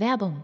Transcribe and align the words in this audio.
Werbung. 0.00 0.42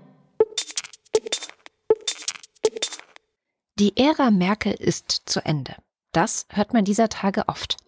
Die 3.79 3.97
Ära 3.97 4.31
Merkel 4.31 4.75
ist 4.75 5.23
zu 5.25 5.45
Ende. 5.45 5.75
Das 6.13 6.47
hört 6.51 6.75
man 6.75 6.85
dieser 6.85 7.09
Tage 7.09 7.49
oft. 7.49 7.79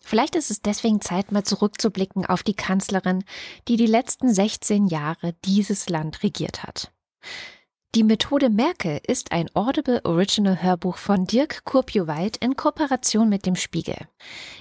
Vielleicht 0.00 0.34
ist 0.34 0.50
es 0.50 0.60
deswegen 0.60 1.00
Zeit, 1.00 1.30
mal 1.30 1.44
zurückzublicken 1.44 2.26
auf 2.26 2.42
die 2.42 2.54
Kanzlerin, 2.54 3.24
die 3.68 3.76
die 3.76 3.86
letzten 3.86 4.34
16 4.34 4.88
Jahre 4.88 5.34
dieses 5.44 5.88
Land 5.88 6.24
regiert 6.24 6.64
hat. 6.64 6.92
Die 7.94 8.02
Methode 8.02 8.50
Merkel 8.50 9.00
ist 9.06 9.30
ein 9.30 9.48
Audible 9.54 10.00
Original 10.04 10.60
Hörbuch 10.64 10.96
von 10.96 11.26
Dirk 11.26 11.64
Kurpioweit 11.64 12.38
in 12.38 12.56
Kooperation 12.56 13.28
mit 13.28 13.46
dem 13.46 13.54
Spiegel. 13.54 14.08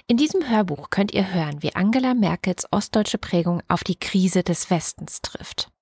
In 0.06 0.18
diesem 0.18 0.48
Hörbuch 0.48 0.92
könnt 0.92 1.14
ihr 1.14 1.34
hören, 1.34 1.64
wie 1.64 1.74
Angela 1.74 2.14
Merkels 2.14 2.68
ostdeutsche 2.72 3.18
Prägung 3.18 3.64
auf 3.68 3.84
die 3.84 3.98
Krise 3.98 4.44
des 4.44 4.70
Westens 4.70 5.22
trifft. 5.22 5.73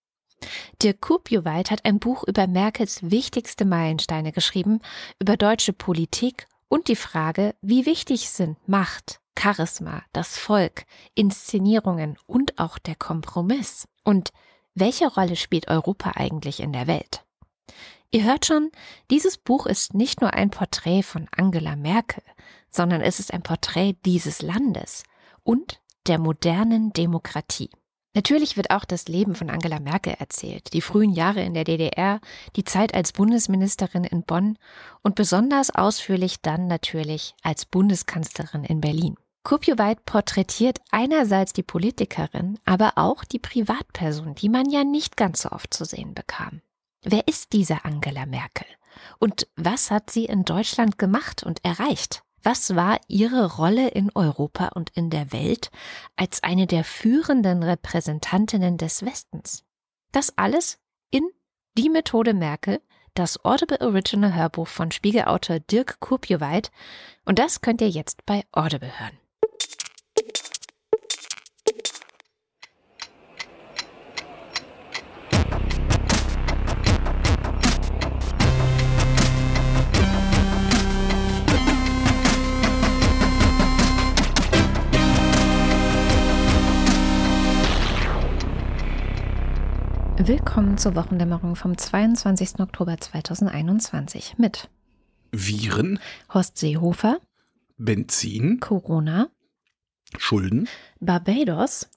Dirk 0.81 1.01
Kurpioweit 1.01 1.71
hat 1.71 1.85
ein 1.85 1.99
Buch 1.99 2.23
über 2.23 2.47
Merkels 2.47 2.99
wichtigste 3.09 3.65
Meilensteine 3.65 4.31
geschrieben, 4.31 4.79
über 5.19 5.37
deutsche 5.37 5.73
Politik 5.73 6.47
und 6.67 6.87
die 6.87 6.95
Frage, 6.95 7.55
wie 7.61 7.85
wichtig 7.85 8.29
sind 8.29 8.57
Macht, 8.67 9.19
Charisma, 9.37 10.03
das 10.13 10.37
Volk, 10.37 10.85
Inszenierungen 11.15 12.17
und 12.27 12.59
auch 12.59 12.77
der 12.77 12.95
Kompromiss. 12.95 13.87
Und 14.03 14.31
welche 14.73 15.07
Rolle 15.07 15.35
spielt 15.35 15.67
Europa 15.67 16.13
eigentlich 16.15 16.59
in 16.59 16.73
der 16.73 16.87
Welt? 16.87 17.23
Ihr 18.11 18.23
hört 18.23 18.45
schon, 18.45 18.71
dieses 19.09 19.37
Buch 19.37 19.65
ist 19.65 19.93
nicht 19.93 20.21
nur 20.21 20.33
ein 20.33 20.49
Porträt 20.49 21.03
von 21.03 21.27
Angela 21.35 21.75
Merkel, 21.75 22.23
sondern 22.69 23.01
es 23.01 23.19
ist 23.19 23.33
ein 23.33 23.41
Porträt 23.41 23.95
dieses 24.05 24.41
Landes 24.41 25.03
und 25.43 25.81
der 26.07 26.19
modernen 26.19 26.91
Demokratie. 26.93 27.69
Natürlich 28.13 28.57
wird 28.57 28.71
auch 28.71 28.83
das 28.83 29.07
Leben 29.07 29.35
von 29.35 29.49
Angela 29.49 29.79
Merkel 29.79 30.15
erzählt, 30.19 30.73
die 30.73 30.81
frühen 30.81 31.11
Jahre 31.11 31.41
in 31.43 31.53
der 31.53 31.63
DDR, 31.63 32.19
die 32.57 32.65
Zeit 32.65 32.93
als 32.93 33.13
Bundesministerin 33.13 34.03
in 34.03 34.23
Bonn 34.23 34.57
und 35.01 35.15
besonders 35.15 35.69
ausführlich 35.73 36.41
dann 36.41 36.67
natürlich 36.67 37.35
als 37.41 37.65
Bundeskanzlerin 37.65 38.65
in 38.65 38.81
Berlin. 38.81 39.15
Kurpioweit 39.43 40.05
porträtiert 40.05 40.79
einerseits 40.91 41.53
die 41.53 41.63
Politikerin, 41.63 42.59
aber 42.65 42.93
auch 42.95 43.23
die 43.23 43.39
Privatperson, 43.39 44.35
die 44.35 44.49
man 44.49 44.69
ja 44.69 44.83
nicht 44.83 45.17
ganz 45.17 45.43
so 45.43 45.49
oft 45.49 45.73
zu 45.73 45.85
sehen 45.85 46.13
bekam. 46.13 46.61
Wer 47.03 47.27
ist 47.27 47.53
diese 47.53 47.83
Angela 47.85 48.25
Merkel? 48.25 48.67
Und 49.19 49.47
was 49.55 49.89
hat 49.89 50.11
sie 50.11 50.25
in 50.25 50.43
Deutschland 50.43 50.99
gemacht 50.99 51.43
und 51.43 51.63
erreicht? 51.63 52.23
Was 52.43 52.75
war 52.75 52.99
ihre 53.07 53.55
Rolle 53.57 53.89
in 53.89 54.11
Europa 54.15 54.69
und 54.69 54.89
in 54.95 55.09
der 55.09 55.31
Welt 55.31 55.69
als 56.15 56.41
eine 56.41 56.65
der 56.65 56.83
führenden 56.83 57.61
Repräsentantinnen 57.61 58.77
des 58.77 59.05
Westens? 59.05 59.63
Das 60.11 60.37
alles 60.37 60.79
in 61.11 61.23
Die 61.77 61.89
Methode 61.89 62.33
Merkel, 62.33 62.81
das 63.13 63.43
Audible 63.45 63.81
Original 63.81 64.33
Hörbuch 64.33 64.67
von 64.67 64.91
Spiegelautor 64.91 65.59
Dirk 65.59 65.99
Kurpioweit. 65.99 66.71
Und 67.25 67.37
das 67.39 67.61
könnt 67.61 67.81
ihr 67.81 67.89
jetzt 67.89 68.25
bei 68.25 68.43
Audible 68.51 68.91
hören. 68.99 69.17
Willkommen 90.23 90.77
zur 90.77 90.95
Wochendämmerung 90.95 91.55
vom 91.55 91.75
22. 91.75 92.59
Oktober 92.59 92.95
2021 92.95 94.35
mit 94.37 94.69
Viren, 95.31 95.97
Horst 96.31 96.59
Seehofer, 96.59 97.19
Benzin, 97.77 98.59
Corona, 98.59 99.29
Schulden, 100.19 100.69
Barbados, 100.99 101.89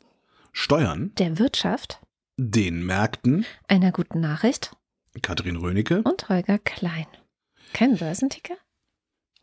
Steuern, 0.53 1.13
der 1.19 1.39
Wirtschaft, 1.39 2.01
den 2.39 2.87
Märkten, 2.87 3.45
einer 3.69 3.93
guten 3.93 4.21
Nachricht 4.21 4.75
Katrin 5.21 5.57
Rönecke. 5.57 6.01
und 6.05 6.27
Holger 6.31 6.59
Klein. 6.59 7.07
Kein 7.75 7.99
Börsenticker? 7.99 8.57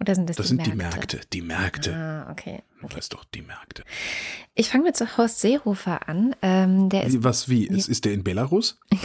Oder 0.02 0.16
sind 0.16 0.28
das, 0.30 0.36
Das 0.38 0.48
die 0.48 0.56
sind 0.56 0.58
Märkte? 0.58 0.72
die 0.72 0.78
Märkte, 0.78 1.22
die 1.32 1.42
Märkte. 1.42 1.96
Ah, 1.96 2.32
okay. 2.32 2.64
Du 2.82 2.94
weißt 2.96 3.14
doch, 3.14 3.24
die 3.24 3.44
Märkte. 3.44 3.84
Ich 4.56 4.70
fange 4.70 4.86
mit 4.86 4.98
so 4.98 5.06
Horst 5.16 5.40
Seehofer 5.40 6.10
an. 6.10 6.36
Ähm, 6.42 6.90
der 6.90 7.04
ist 7.04 7.24
was, 7.24 7.48
wie? 7.50 7.68
Ist, 7.68 7.88
ist 7.88 8.06
der 8.06 8.14
in 8.14 8.24
Belarus? 8.24 8.80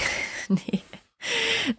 Nee, 0.49 0.81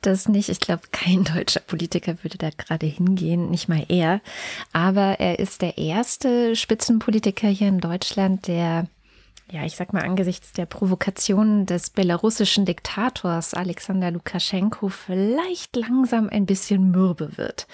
das 0.01 0.27
nicht. 0.27 0.49
Ich 0.49 0.59
glaube, 0.59 0.81
kein 0.91 1.23
deutscher 1.23 1.61
Politiker 1.61 2.17
würde 2.21 2.37
da 2.37 2.49
gerade 2.49 2.85
hingehen, 2.85 3.49
nicht 3.49 3.69
mal 3.69 3.85
er. 3.87 4.19
Aber 4.73 5.21
er 5.21 5.39
ist 5.39 5.61
der 5.61 5.77
erste 5.77 6.53
Spitzenpolitiker 6.53 7.47
hier 7.47 7.69
in 7.69 7.79
Deutschland, 7.79 8.47
der, 8.47 8.87
ja, 9.49 9.63
ich 9.63 9.77
sag 9.77 9.93
mal, 9.93 10.03
angesichts 10.03 10.51
der 10.51 10.65
Provokationen 10.65 11.65
des 11.65 11.89
belarussischen 11.89 12.65
Diktators 12.65 13.53
Alexander 13.53 14.11
Lukaschenko 14.11 14.89
vielleicht 14.89 15.73
langsam 15.77 16.27
ein 16.27 16.45
bisschen 16.45 16.91
mürbe 16.91 17.37
wird. 17.37 17.65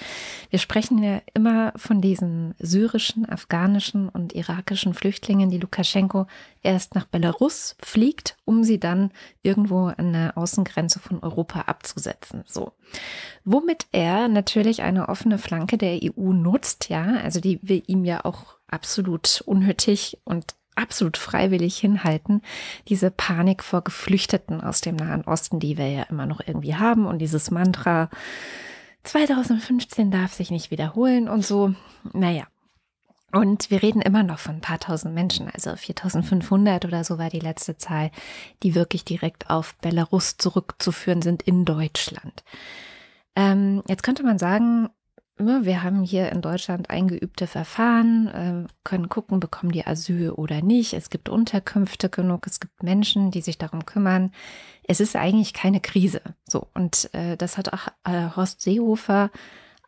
Wir 0.51 0.59
sprechen 0.59 1.01
ja 1.01 1.21
immer 1.33 1.73
von 1.75 1.99
diesen 1.99 2.53
syrischen, 2.59 3.27
afghanischen 3.27 4.07
und 4.07 4.33
irakischen 4.33 4.93
Flüchtlingen, 4.93 5.49
die 5.49 5.57
Lukaschenko 5.57 6.27
erst 6.61 6.93
nach 6.93 7.05
Belarus 7.05 7.75
fliegt, 7.81 8.37
um 8.45 8.63
sie 8.63 8.79
dann 8.79 9.11
irgendwo 9.41 9.85
an 9.85 10.13
der 10.13 10.37
Außengrenze 10.37 10.99
von 10.99 11.23
Europa 11.23 11.61
abzusetzen. 11.61 12.43
So. 12.45 12.73
Womit 13.45 13.87
er 13.91 14.27
natürlich 14.27 14.83
eine 14.83 15.09
offene 15.09 15.39
Flanke 15.39 15.79
der 15.79 15.99
EU 16.03 16.33
nutzt, 16.33 16.89
ja, 16.89 17.15
also 17.23 17.39
die 17.39 17.59
wir 17.63 17.81
ihm 17.89 18.05
ja 18.05 18.25
auch 18.25 18.57
absolut 18.67 19.41
unnötig 19.45 20.19
und 20.23 20.55
absolut 20.75 21.17
freiwillig 21.17 21.77
hinhalten, 21.77 22.41
diese 22.87 23.11
Panik 23.11 23.63
vor 23.63 23.83
Geflüchteten 23.83 24.61
aus 24.61 24.81
dem 24.81 24.95
Nahen 24.95 25.23
Osten, 25.23 25.59
die 25.59 25.77
wir 25.77 25.89
ja 25.89 26.03
immer 26.03 26.25
noch 26.25 26.41
irgendwie 26.45 26.75
haben 26.75 27.05
und 27.05 27.19
dieses 27.19 27.51
Mantra 27.51 28.09
2015 29.03 30.11
darf 30.11 30.33
sich 30.33 30.49
nicht 30.49 30.71
wiederholen 30.71 31.27
und 31.27 31.45
so. 31.45 31.73
Naja. 32.13 32.47
Und 33.31 33.71
wir 33.71 33.81
reden 33.81 34.01
immer 34.01 34.21
noch 34.21 34.37
von 34.37 34.55
ein 34.55 34.61
paar 34.61 34.79
tausend 34.79 35.15
Menschen, 35.15 35.49
also 35.49 35.75
4500 35.75 36.85
oder 36.85 37.03
so 37.03 37.17
war 37.17 37.31
die 37.31 37.39
letzte 37.39 37.75
Zahl, 37.77 38.11
die 38.61 38.75
wirklich 38.75 39.05
direkt 39.05 39.49
auf 39.49 39.75
Belarus 39.79 40.37
zurückzuführen 40.37 41.23
sind 41.23 41.41
in 41.41 41.65
Deutschland. 41.65 42.43
Ähm, 43.35 43.81
jetzt 43.87 44.03
könnte 44.03 44.21
man 44.21 44.37
sagen, 44.37 44.89
wir 45.37 45.83
haben 45.83 46.03
hier 46.03 46.31
in 46.31 46.41
Deutschland 46.41 46.89
eingeübte 46.89 47.47
Verfahren, 47.47 48.29
ähm, 48.33 48.67
können 48.83 49.09
gucken, 49.09 49.39
bekommen 49.39 49.71
die 49.71 49.85
Asyl 49.85 50.29
oder 50.29 50.61
nicht. 50.61 50.93
Es 50.93 51.09
gibt 51.09 51.27
Unterkünfte 51.27 52.09
genug, 52.09 52.45
es 52.45 52.59
gibt 52.59 52.83
Menschen, 52.83 53.31
die 53.31 53.41
sich 53.41 53.57
darum 53.57 53.85
kümmern. 53.85 54.31
Es 54.87 54.99
ist 54.99 55.15
eigentlich 55.15 55.53
keine 55.53 55.79
Krise. 55.79 56.21
So 56.47 56.67
und 56.73 57.09
äh, 57.13 57.35
das 57.35 57.57
hat 57.57 57.73
auch 57.73 57.87
äh, 58.03 58.29
Horst 58.35 58.61
Seehofer 58.61 59.31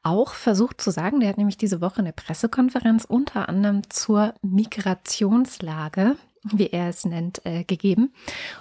auch 0.02 0.34
versucht 0.34 0.82
zu 0.82 0.92
sagen. 0.92 1.20
Der 1.20 1.30
hat 1.30 1.38
nämlich 1.38 1.58
diese 1.58 1.82
Woche 1.82 2.00
eine 2.00 2.14
Pressekonferenz 2.14 3.06
unter 3.06 3.48
anderem 3.50 3.90
zur 3.90 4.34
Migrationslage, 4.42 6.16
wie 6.52 6.68
er 6.68 6.90
es 6.90 7.06
nennt, 7.06 7.46
äh, 7.46 7.64
gegeben 7.64 8.14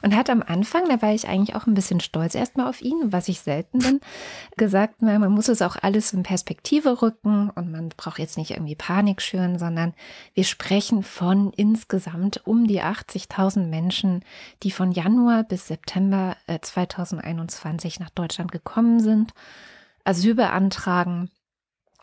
und 0.03 0.17
hat 0.17 0.31
am 0.31 0.43
Anfang, 0.43 0.89
da 0.89 1.03
war 1.03 1.13
ich 1.13 1.29
eigentlich 1.29 1.55
auch 1.55 1.67
ein 1.67 1.75
bisschen 1.75 2.01
stolz 2.01 2.35
erstmal 2.35 2.69
auf 2.69 2.81
ihn, 2.81 3.13
was 3.13 3.29
ich 3.29 3.41
selten 3.41 3.79
bin, 3.79 4.01
gesagt, 4.57 4.97
na, 5.01 5.19
man 5.19 5.33
muss 5.33 5.49
es 5.49 5.63
auch 5.63 5.77
alles 5.81 6.13
in 6.13 6.23
Perspektive 6.23 7.03
rücken 7.03 7.51
und 7.51 7.71
man 7.71 7.91
braucht 7.91 8.19
jetzt 8.19 8.39
nicht 8.39 8.53
irgendwie 8.53 8.75
Panik 8.75 9.21
schüren, 9.21 9.59
sondern 9.59 9.95
wir 10.35 10.45
sprechen 10.45 11.03
von 11.03 11.53
insgesamt 11.57 12.47
um 12.47 12.67
die 12.67 12.83
80.000 12.83 13.67
Menschen, 13.69 14.25
die 14.63 14.71
von 14.71 14.93
Januar 14.93 15.45
bis 15.45 15.69
September 15.69 16.37
äh, 16.47 16.59
2021 16.61 18.01
nach 18.01 18.11
Deutschland 18.11 18.51
gekommen 18.53 19.01
sind, 19.01 19.35
Asyl 20.05 20.35
beantragen. 20.35 21.31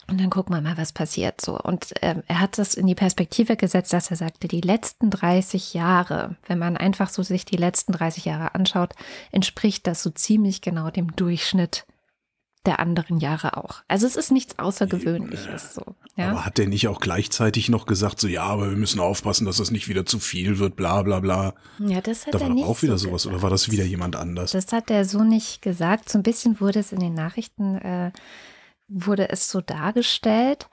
Und 0.07 0.19
dann 0.19 0.29
gucken 0.29 0.53
wir 0.53 0.61
mal, 0.61 0.77
was 0.77 0.91
passiert 0.91 1.41
so. 1.41 1.57
Und 1.59 1.93
ähm, 2.01 2.23
er 2.27 2.39
hat 2.39 2.57
das 2.57 2.73
in 2.73 2.87
die 2.87 2.95
Perspektive 2.95 3.55
gesetzt, 3.55 3.93
dass 3.93 4.11
er 4.11 4.17
sagte, 4.17 4.47
die 4.47 4.61
letzten 4.61 5.09
30 5.09 5.73
Jahre, 5.73 6.35
wenn 6.47 6.59
man 6.59 6.75
einfach 6.75 7.09
so 7.09 7.23
sich 7.23 7.45
die 7.45 7.57
letzten 7.57 7.93
30 7.93 8.25
Jahre 8.25 8.55
anschaut, 8.55 8.93
entspricht 9.31 9.87
das 9.87 10.03
so 10.03 10.09
ziemlich 10.09 10.61
genau 10.61 10.89
dem 10.89 11.15
Durchschnitt 11.15 11.85
der 12.65 12.79
anderen 12.79 13.19
Jahre 13.19 13.57
auch. 13.57 13.81
Also 13.87 14.05
es 14.05 14.15
ist 14.15 14.31
nichts 14.31 14.59
Außergewöhnliches 14.59 15.73
so. 15.73 15.95
Ja? 16.15 16.29
Aber 16.29 16.45
hat 16.45 16.57
der 16.59 16.67
nicht 16.67 16.87
auch 16.87 16.99
gleichzeitig 16.99 17.69
noch 17.69 17.87
gesagt, 17.87 18.19
so 18.19 18.27
ja, 18.27 18.43
aber 18.43 18.69
wir 18.69 18.77
müssen 18.77 18.99
aufpassen, 18.99 19.45
dass 19.45 19.57
das 19.57 19.71
nicht 19.71 19.87
wieder 19.87 20.05
zu 20.05 20.19
viel 20.19 20.59
wird, 20.59 20.75
bla 20.75 21.01
bla 21.01 21.19
bla. 21.21 21.55
ja, 21.79 22.01
das 22.01 22.27
hat 22.27 22.35
Da 22.35 22.37
er 22.37 22.41
war 22.41 22.49
doch 22.49 22.55
nicht 22.55 22.65
auch 22.65 22.81
wieder 22.83 22.97
so 22.99 23.07
sowas, 23.07 23.23
gesagt. 23.23 23.35
oder 23.35 23.43
war 23.43 23.49
das 23.49 23.71
wieder 23.71 23.83
jemand 23.83 24.15
anders? 24.15 24.51
Das 24.51 24.71
hat 24.71 24.91
er 24.91 25.05
so 25.05 25.23
nicht 25.23 25.63
gesagt. 25.63 26.09
So 26.09 26.19
ein 26.19 26.23
bisschen 26.23 26.59
wurde 26.59 26.79
es 26.79 26.91
in 26.91 26.99
den 26.99 27.15
Nachrichten, 27.15 27.77
äh, 27.77 28.11
wurde 28.91 29.29
es 29.29 29.49
so 29.49 29.61
dargestellt. 29.61 30.67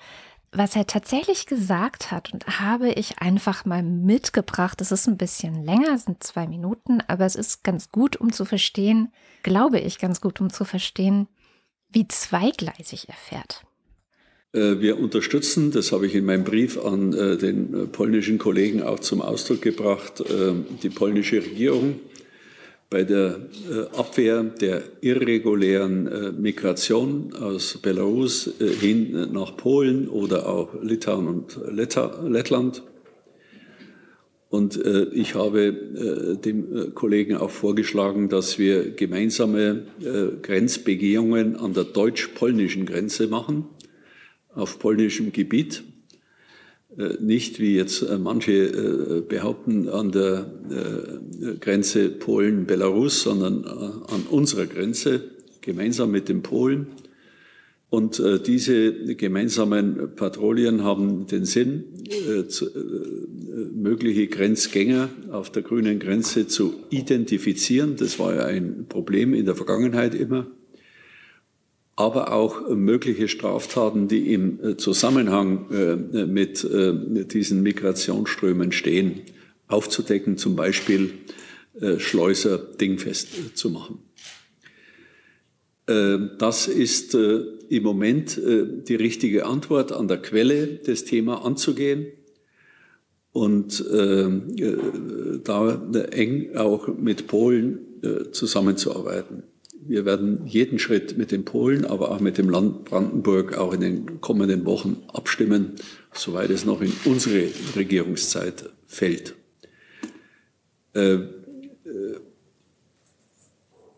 Was 0.50 0.76
er 0.76 0.86
tatsächlich 0.86 1.44
gesagt 1.44 2.10
hat 2.10 2.32
und 2.32 2.60
habe 2.60 2.88
ich 2.88 3.18
einfach 3.18 3.66
mal 3.66 3.82
mitgebracht. 3.82 4.80
Es 4.80 4.92
ist 4.92 5.06
ein 5.06 5.18
bisschen 5.18 5.62
länger, 5.62 5.94
es 5.94 6.04
sind 6.04 6.24
zwei 6.24 6.46
Minuten, 6.46 7.02
aber 7.06 7.26
es 7.26 7.36
ist 7.36 7.64
ganz 7.64 7.90
gut, 7.90 8.16
um 8.16 8.32
zu 8.32 8.46
verstehen, 8.46 9.12
glaube 9.42 9.78
ich, 9.78 9.98
ganz 9.98 10.22
gut, 10.22 10.40
um 10.40 10.50
zu 10.50 10.64
verstehen, 10.64 11.28
wie 11.90 12.08
zweigleisig 12.08 13.08
er 13.08 13.14
fährt. 13.14 13.66
Äh, 14.52 14.80
wir 14.80 14.98
unterstützen, 14.98 15.70
das 15.70 15.92
habe 15.92 16.06
ich 16.06 16.14
in 16.14 16.24
meinem 16.24 16.44
Brief 16.44 16.82
an 16.82 17.12
äh, 17.12 17.36
den 17.36 17.74
äh, 17.74 17.86
polnischen 17.86 18.38
Kollegen 18.38 18.82
auch 18.82 19.00
zum 19.00 19.20
Ausdruck 19.20 19.62
gebracht, 19.62 20.22
die 20.82 20.90
polnische 20.90 21.36
Regierung 21.36 22.00
bei 22.90 23.04
der 23.04 23.40
Abwehr 23.96 24.42
der 24.42 24.82
irregulären 25.00 26.40
Migration 26.40 27.34
aus 27.34 27.78
Belarus 27.82 28.50
hin 28.58 29.28
nach 29.32 29.56
Polen 29.56 30.08
oder 30.08 30.48
auch 30.48 30.82
Litauen 30.82 31.28
und 31.28 31.60
Lettland. 31.70 32.82
Und 34.48 34.80
ich 35.12 35.34
habe 35.34 36.38
dem 36.42 36.94
Kollegen 36.94 37.36
auch 37.36 37.50
vorgeschlagen, 37.50 38.30
dass 38.30 38.58
wir 38.58 38.92
gemeinsame 38.92 39.82
Grenzbegehungen 40.40 41.56
an 41.56 41.74
der 41.74 41.84
deutsch-polnischen 41.84 42.86
Grenze 42.86 43.26
machen 43.26 43.66
auf 44.54 44.78
polnischem 44.78 45.30
Gebiet. 45.32 45.84
Äh, 46.98 47.16
nicht, 47.20 47.60
wie 47.60 47.76
jetzt 47.76 48.02
äh, 48.02 48.18
manche 48.18 48.52
äh, 48.52 49.20
behaupten, 49.20 49.88
an 49.88 50.10
der 50.10 50.50
Grenze 51.60 52.08
Polen-Belarus, 52.10 53.22
sondern 53.22 53.64
an 53.64 54.24
unserer 54.28 54.66
Grenze, 54.66 55.22
gemeinsam 55.60 56.10
mit 56.10 56.28
den 56.28 56.42
Polen. 56.42 56.88
Und 57.90 58.22
diese 58.46 58.92
gemeinsamen 59.14 60.14
Patrouillen 60.14 60.84
haben 60.84 61.26
den 61.26 61.46
Sinn, 61.46 61.84
mögliche 63.72 64.26
Grenzgänger 64.26 65.08
auf 65.30 65.50
der 65.50 65.62
grünen 65.62 65.98
Grenze 65.98 66.46
zu 66.46 66.74
identifizieren. 66.90 67.96
Das 67.96 68.18
war 68.18 68.34
ja 68.34 68.44
ein 68.44 68.86
Problem 68.88 69.32
in 69.32 69.46
der 69.46 69.54
Vergangenheit 69.54 70.14
immer 70.14 70.48
aber 71.98 72.32
auch 72.32 72.68
mögliche 72.68 73.26
Straftaten, 73.26 74.06
die 74.06 74.32
im 74.32 74.60
äh, 74.62 74.76
Zusammenhang 74.76 75.68
äh, 75.72 75.96
mit 76.26 76.64
diesen 77.32 77.62
Migrationsströmen 77.64 78.70
stehen, 78.70 79.22
aufzudecken, 79.66 80.38
zum 80.38 80.54
Beispiel 80.54 81.10
äh, 81.80 81.98
Schleuser 81.98 82.58
dingfest 82.58 83.56
zu 83.58 83.70
machen. 83.70 83.98
Das 85.86 86.68
ist 86.68 87.14
im 87.14 87.82
Moment 87.82 88.38
die 88.38 88.94
richtige 88.94 89.46
Antwort, 89.46 89.90
an 89.90 90.06
der 90.06 90.18
Quelle 90.18 90.66
das 90.66 91.04
Thema 91.04 91.46
anzugehen 91.46 92.08
und 93.32 93.82
da 93.88 95.82
eng 96.10 96.56
auch 96.56 96.88
mit 96.88 97.26
Polen 97.26 97.78
zusammenzuarbeiten. 98.32 99.44
Wir 99.86 100.04
werden 100.04 100.46
jeden 100.46 100.78
Schritt 100.78 101.16
mit 101.16 101.30
den 101.30 101.44
Polen, 101.44 101.84
aber 101.84 102.10
auch 102.10 102.20
mit 102.20 102.36
dem 102.36 102.50
Land 102.50 102.84
Brandenburg 102.84 103.56
auch 103.56 103.72
in 103.72 103.80
den 103.80 104.20
kommenden 104.20 104.64
Wochen 104.66 105.02
abstimmen, 105.08 105.72
soweit 106.12 106.50
es 106.50 106.64
noch 106.64 106.82
in 106.82 106.92
unsere 107.04 107.48
Regierungszeit 107.76 108.70
fällt. 108.86 109.34
Äh, 110.94 111.14
äh, 111.14 111.28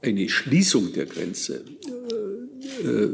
eine 0.03 0.29
Schließung 0.29 0.93
der 0.93 1.07
Grenze 1.07 1.65
äh, 2.85 3.09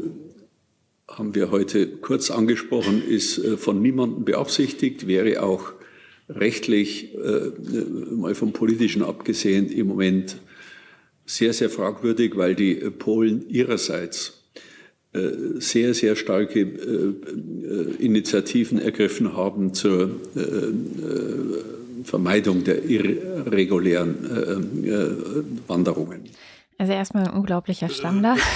haben 1.09 1.35
wir 1.35 1.51
heute 1.51 1.89
kurz 1.89 2.31
angesprochen, 2.31 3.03
ist 3.07 3.41
von 3.59 3.81
niemandem 3.81 4.25
beabsichtigt, 4.25 5.07
wäre 5.07 5.43
auch 5.43 5.73
rechtlich, 6.29 7.17
mal 8.11 8.35
vom 8.35 8.53
politischen 8.53 9.03
abgesehen, 9.03 9.69
im 9.71 9.87
Moment 9.87 10.37
sehr, 11.27 11.53
sehr 11.53 11.71
fragwürdig, 11.71 12.37
weil 12.37 12.55
die 12.55 12.75
Polen 12.75 13.49
ihrerseits 13.49 14.37
äh, 15.13 15.61
sehr, 15.61 15.95
sehr 15.95 16.17
starke 16.17 16.61
äh, 16.61 18.05
Initiativen 18.05 18.81
ergriffen 18.81 19.37
haben 19.37 19.75
zur 19.75 20.11
äh, 20.35 22.05
Vermeidung 22.05 22.63
der 22.63 22.85
irregulären 22.85 24.15
Wanderungen. 25.67 26.21
Also 26.79 26.93
erstmal 26.93 27.25
ein 27.25 27.35
unglaublicher 27.35 27.89
Standard. 27.89 28.39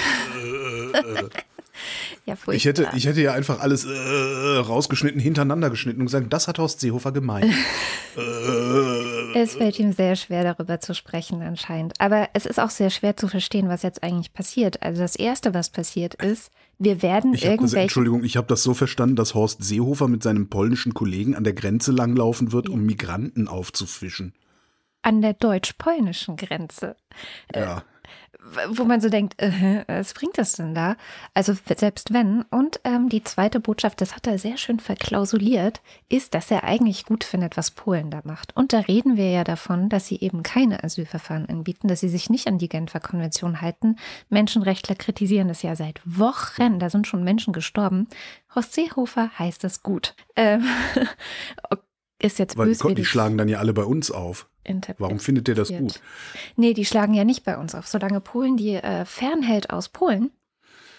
Ja, 2.27 2.35
ich, 2.51 2.65
hätte, 2.65 2.87
ich 2.95 3.07
hätte 3.07 3.21
ja 3.21 3.33
einfach 3.33 3.61
alles 3.61 3.85
äh, 3.85 4.57
rausgeschnitten, 4.59 5.19
hintereinander 5.19 5.71
geschnitten 5.71 6.01
und 6.01 6.05
gesagt, 6.05 6.31
das 6.31 6.47
hat 6.47 6.59
Horst 6.59 6.79
Seehofer 6.79 7.11
gemeint. 7.11 7.51
es 9.35 9.55
fällt 9.55 9.79
ihm 9.79 9.93
sehr 9.93 10.15
schwer, 10.15 10.43
darüber 10.43 10.79
zu 10.79 10.93
sprechen 10.93 11.41
anscheinend. 11.41 11.99
Aber 11.99 12.29
es 12.33 12.45
ist 12.45 12.59
auch 12.59 12.69
sehr 12.69 12.89
schwer 12.89 13.17
zu 13.17 13.27
verstehen, 13.27 13.69
was 13.69 13.83
jetzt 13.83 14.03
eigentlich 14.03 14.33
passiert. 14.33 14.81
Also 14.81 15.01
das 15.01 15.15
Erste, 15.15 15.53
was 15.53 15.69
passiert 15.69 16.15
ist, 16.15 16.51
wir 16.79 17.01
werden 17.01 17.33
ich 17.33 17.45
irgendwelche... 17.45 17.75
Das, 17.75 17.83
Entschuldigung, 17.83 18.23
ich 18.23 18.37
habe 18.37 18.47
das 18.47 18.63
so 18.63 18.73
verstanden, 18.73 19.15
dass 19.15 19.35
Horst 19.35 19.63
Seehofer 19.63 20.07
mit 20.07 20.23
seinem 20.23 20.49
polnischen 20.49 20.93
Kollegen 20.93 21.35
an 21.35 21.43
der 21.43 21.53
Grenze 21.53 21.91
langlaufen 21.91 22.51
wird, 22.51 22.69
um 22.69 22.85
Migranten 22.85 23.47
aufzufischen. 23.47 24.33
An 25.03 25.21
der 25.21 25.33
deutsch-polnischen 25.33 26.35
Grenze. 26.35 26.95
Ja. 27.55 27.83
Wo 28.69 28.85
man 28.85 29.01
so 29.01 29.09
denkt, 29.09 29.39
äh, 29.41 29.83
was 29.87 30.13
bringt 30.13 30.37
das 30.37 30.53
denn 30.53 30.73
da? 30.73 30.95
Also 31.33 31.53
selbst 31.77 32.11
wenn. 32.13 32.41
Und 32.43 32.79
ähm, 32.83 33.07
die 33.07 33.23
zweite 33.23 33.59
Botschaft, 33.59 34.01
das 34.01 34.15
hat 34.15 34.25
er 34.25 34.39
sehr 34.39 34.57
schön 34.57 34.79
verklausuliert, 34.79 35.81
ist, 36.09 36.33
dass 36.33 36.49
er 36.49 36.63
eigentlich 36.63 37.05
gut 37.05 37.23
findet, 37.23 37.55
was 37.57 37.71
Polen 37.71 38.09
da 38.09 38.21
macht. 38.23 38.55
Und 38.55 38.73
da 38.73 38.79
reden 38.79 39.15
wir 39.15 39.29
ja 39.29 39.43
davon, 39.43 39.89
dass 39.89 40.07
sie 40.07 40.19
eben 40.19 40.43
keine 40.43 40.83
Asylverfahren 40.83 41.49
anbieten, 41.49 41.87
dass 41.87 41.99
sie 41.99 42.09
sich 42.09 42.29
nicht 42.29 42.47
an 42.47 42.57
die 42.57 42.69
Genfer 42.69 42.99
Konvention 42.99 43.61
halten. 43.61 43.97
Menschenrechtler 44.29 44.95
kritisieren 44.95 45.47
das 45.47 45.61
ja 45.61 45.75
seit 45.75 46.01
Wochen. 46.05 46.79
Da 46.79 46.89
sind 46.89 47.07
schon 47.07 47.23
Menschen 47.23 47.53
gestorben. 47.53 48.07
Horst 48.55 48.73
Seehofer 48.73 49.29
heißt 49.37 49.63
es 49.65 49.83
gut. 49.83 50.15
Ähm, 50.35 50.65
ist 52.21 52.39
jetzt 52.39 52.57
Weil 52.57 52.73
Gott, 52.75 52.97
die 52.97 53.05
schlagen 53.05 53.37
dann 53.37 53.47
ja 53.47 53.59
alle 53.59 53.73
bei 53.73 53.83
uns 53.83 54.11
auf. 54.11 54.47
Warum 54.99 55.19
findet 55.19 55.47
ihr 55.47 55.55
das 55.55 55.69
gut? 55.69 55.99
Nee, 56.55 56.73
die 56.73 56.85
schlagen 56.85 57.13
ja 57.13 57.23
nicht 57.23 57.43
bei 57.43 57.57
uns 57.57 57.73
auf. 57.73 57.87
Solange 57.87 58.21
Polen 58.21 58.57
die 58.57 58.75
äh, 58.75 59.05
fernhält 59.05 59.71
aus 59.71 59.89
Polen, 59.89 60.31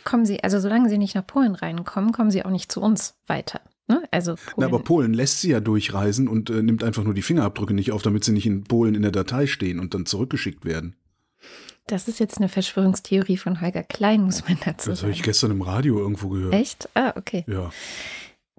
kommen 0.05 0.27
sie, 0.27 0.43
also 0.43 0.59
solange 0.59 0.89
sie 0.89 0.99
nicht 0.99 1.15
nach 1.15 1.27
Polen 1.27 1.55
reinkommen, 1.55 2.13
kommen 2.13 2.31
sie 2.31 2.45
auch 2.45 2.51
nicht 2.51 2.73
zu 2.73 2.81
uns 2.81 3.15
weiter. 3.27 3.61
Ne? 3.89 4.03
Also 4.11 4.35
Polen. 4.35 4.55
Na, 4.57 4.67
aber 4.67 4.81
Polen 4.81 5.15
lässt 5.15 5.41
sie 5.41 5.51
ja 5.51 5.61
durchreisen 5.61 6.29
und 6.29 6.51
äh, 6.51 6.63
nimmt 6.63 6.83
einfach 6.83 7.05
nur 7.05 7.15
die 7.15 7.23
Fingerabdrücke 7.23 7.75
nicht 7.75 7.93
auf, 7.93 8.03
damit 8.03 8.25
sie 8.25 8.33
nicht 8.33 8.47
in 8.47 8.65
Polen 8.65 8.95
in 8.95 9.03
der 9.03 9.13
Datei 9.13 9.47
stehen 9.47 9.79
und 9.79 9.95
dann 9.95 10.07
zurückgeschickt 10.07 10.65
werden. 10.65 10.97
Das 11.87 12.07
ist 12.09 12.21
jetzt 12.21 12.39
eine 12.39 12.49
Verschwörungstheorie 12.49 13.37
von 13.37 13.61
Holger 13.61 13.83
Klein, 13.83 14.23
muss 14.23 14.47
man 14.47 14.57
dazu 14.65 14.87
sagen. 14.87 14.91
Das 14.91 15.03
habe 15.03 15.13
ich 15.13 15.23
gestern 15.23 15.51
im 15.51 15.63
Radio 15.63 15.99
irgendwo 15.99 16.29
gehört. 16.29 16.55
Echt? 16.55 16.89
Ah, 16.95 17.13
okay. 17.17 17.45
Ja. 17.49 17.71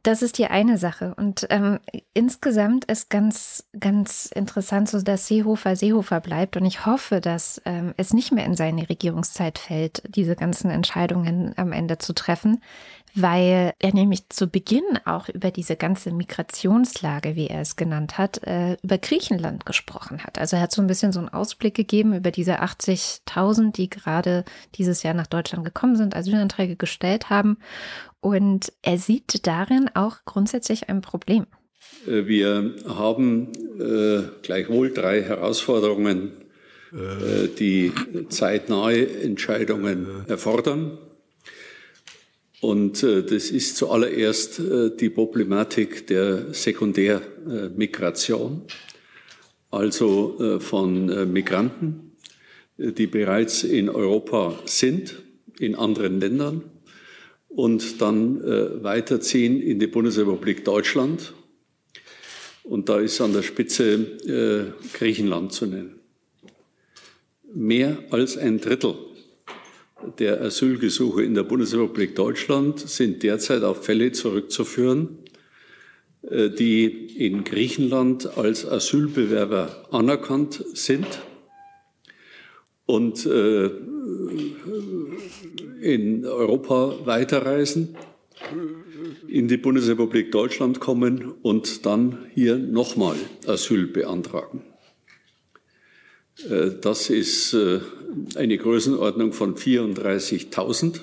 Das 0.04 0.22
ist 0.22 0.38
die 0.38 0.48
eine 0.48 0.78
Sache. 0.78 1.16
Und 1.16 1.48
ähm, 1.50 1.80
insgesamt 2.14 2.84
ist 2.86 3.10
ganz, 3.10 3.66
ganz 3.80 4.26
interessant, 4.26 4.90
so 4.90 5.02
dass 5.02 5.28
Seehofer 5.28 5.78
Seehofer 5.78 6.20
bleibt. 6.20 6.58
Und 6.58 6.66
ich 6.66 6.86
hoffe, 6.86 7.22
dass 7.22 7.62
ähm, 7.64 7.94
es 7.96 8.14
nicht 8.14 8.34
mehr 8.34 8.46
in 8.46 8.56
seine 8.56 8.90
Regierungszeit 8.90 9.58
fällt, 9.58 10.04
diese 10.14 10.36
ganzen 10.36 10.70
Entscheidungen 10.70 11.54
am 11.56 11.72
Ende 11.72 12.00
zu 12.00 12.14
treffen, 12.14 12.62
weil 13.16 13.74
er 13.80 13.94
nämlich 13.94 14.30
zu 14.30 14.48
Beginn 14.48 14.84
auch 15.06 15.30
über 15.30 15.52
diese 15.52 15.76
ganze 15.76 16.12
Migrationslage, 16.12 17.36
wie 17.36 17.48
er 17.48 17.62
es 17.62 17.76
genannt 17.76 18.18
hat, 18.18 18.44
äh, 18.44 18.78
über 18.82 18.98
Griechenland 18.98 19.66
gesprochen 19.66 20.24
hat. 20.24 20.40
Also 20.40 20.56
er 20.56 20.64
hat 20.64 20.72
so 20.72 20.82
ein 20.82 20.88
bisschen 20.88 21.12
so 21.12 21.20
einen 21.20 21.30
Ausblick 21.30 21.76
gegeben 21.76 22.16
über 22.16 22.32
diese 22.32 22.62
80.000, 22.62 23.72
die 23.74 23.90
gerade 23.90 24.46
dieses 24.76 25.04
Jahr 25.04 25.14
nach 25.14 25.28
Deutschland 25.28 25.64
gekommen 25.64 25.96
sind, 25.96 26.16
Asylanträge 26.16 26.76
gestellt 26.76 27.30
haben. 27.30 27.58
Und 28.20 28.74
er 28.82 28.98
sieht 28.98 29.46
darin 29.46 29.90
auch 29.94 30.18
grundsätzlich 30.26 30.90
ein 30.90 31.02
Problem. 31.02 31.46
Äh, 32.08 32.26
wir 32.26 32.74
haben 32.88 33.52
äh, 33.80 34.24
gleichwohl 34.42 34.92
drei 34.92 35.22
Herausforderungen, 35.22 36.32
äh, 36.92 37.48
die 37.60 37.92
zeitnahe 38.30 39.08
Entscheidungen 39.22 40.26
erfordern. 40.28 40.98
Und 42.64 43.04
äh, 43.04 43.24
das 43.24 43.52
ist 43.52 43.76
zuallererst 43.76 44.60
äh, 44.60 44.96
die 44.96 45.10
Problematik 45.10 46.08
der 46.08 46.54
Sekundärmigration, 46.54 48.62
also 49.70 50.38
äh, 50.40 50.62
von 50.62 51.34
Migranten, 51.34 52.14
die 52.78 53.08
bereits 53.08 53.66
in 53.66 53.90
Europa 53.90 54.58
sind, 54.64 55.22
in 55.60 55.76
anderen 55.76 56.22
Ländern 56.22 56.64
und 57.50 58.02
dann 58.02 58.42
weiterziehen 58.82 59.62
in 59.62 59.80
die 59.80 59.88
Bundesrepublik 59.88 60.64
Deutschland. 60.66 61.34
Und 62.64 62.90
da 62.90 63.00
ist 63.00 63.22
an 63.22 63.34
der 63.34 63.44
Spitze 63.44 64.74
Griechenland 64.94 65.54
zu 65.54 65.68
nennen. 65.68 66.00
Mehr 67.54 68.00
als 68.10 68.36
ein 68.38 68.60
Drittel 68.60 68.96
der 70.20 70.42
Asylgesuche 70.42 71.24
in 71.24 71.34
der 71.34 71.44
Bundesrepublik 71.44 72.16
Deutschland 72.16 72.80
sind 72.80 73.24
derzeit 73.24 73.64
auf 73.64 73.86
Fälle 73.86 74.12
zurückzuführen, 74.12 75.20
äh, 76.30 76.50
die 76.50 76.86
in 77.18 77.44
Griechenland 77.44 78.38
als 78.38 78.68
Asylbewerber 78.68 79.88
anerkannt 79.92 80.64
sind 80.74 81.08
und 82.86 83.26
äh, 83.26 83.70
in 85.82 86.26
Europa 86.26 86.96
weiterreisen, 87.06 87.96
in 89.28 89.48
die 89.48 89.58
Bundesrepublik 89.58 90.32
Deutschland 90.32 90.80
kommen 90.80 91.34
und 91.42 91.86
dann 91.86 92.26
hier 92.34 92.58
nochmal 92.58 93.16
Asyl 93.48 93.88
beantragen. 93.88 94.73
Äh, 96.50 96.72
das 96.82 97.10
ist 97.10 97.56
eine 98.36 98.58
Größenordnung 98.58 99.34
von 99.34 99.56
34.000, 99.56 101.00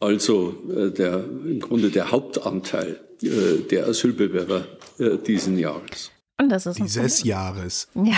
also 0.00 0.52
der, 0.96 1.24
im 1.24 1.60
Grunde 1.60 1.90
der 1.90 2.10
Hauptanteil 2.10 3.00
äh, 3.22 3.62
der 3.70 3.86
Asylbewerber 3.86 4.66
äh, 4.98 5.16
diesen 5.16 5.58
Jahres. 5.58 6.10
Und 6.38 6.50
das 6.50 6.66
ist 6.66 6.78
dieses 6.78 7.22
Jahres. 7.24 7.88
Ja. 7.94 8.16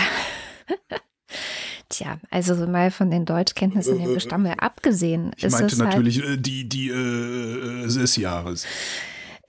Tja, 1.89 2.19
also 2.29 2.53
mal 2.67 2.91
von 2.91 3.09
den 3.09 3.25
Deutschkenntnissen 3.25 3.97
der 3.97 4.09
Bestamme 4.13 4.61
abgesehen. 4.61 5.31
Ich 5.37 5.49
meinte 5.49 5.75
halt 5.75 5.77
natürlich 5.77 6.21
halt, 6.21 6.45
die, 6.45 6.67
die 6.67 6.89
äh, 6.89 7.87
des 7.87 8.15
Jahres 8.17 8.65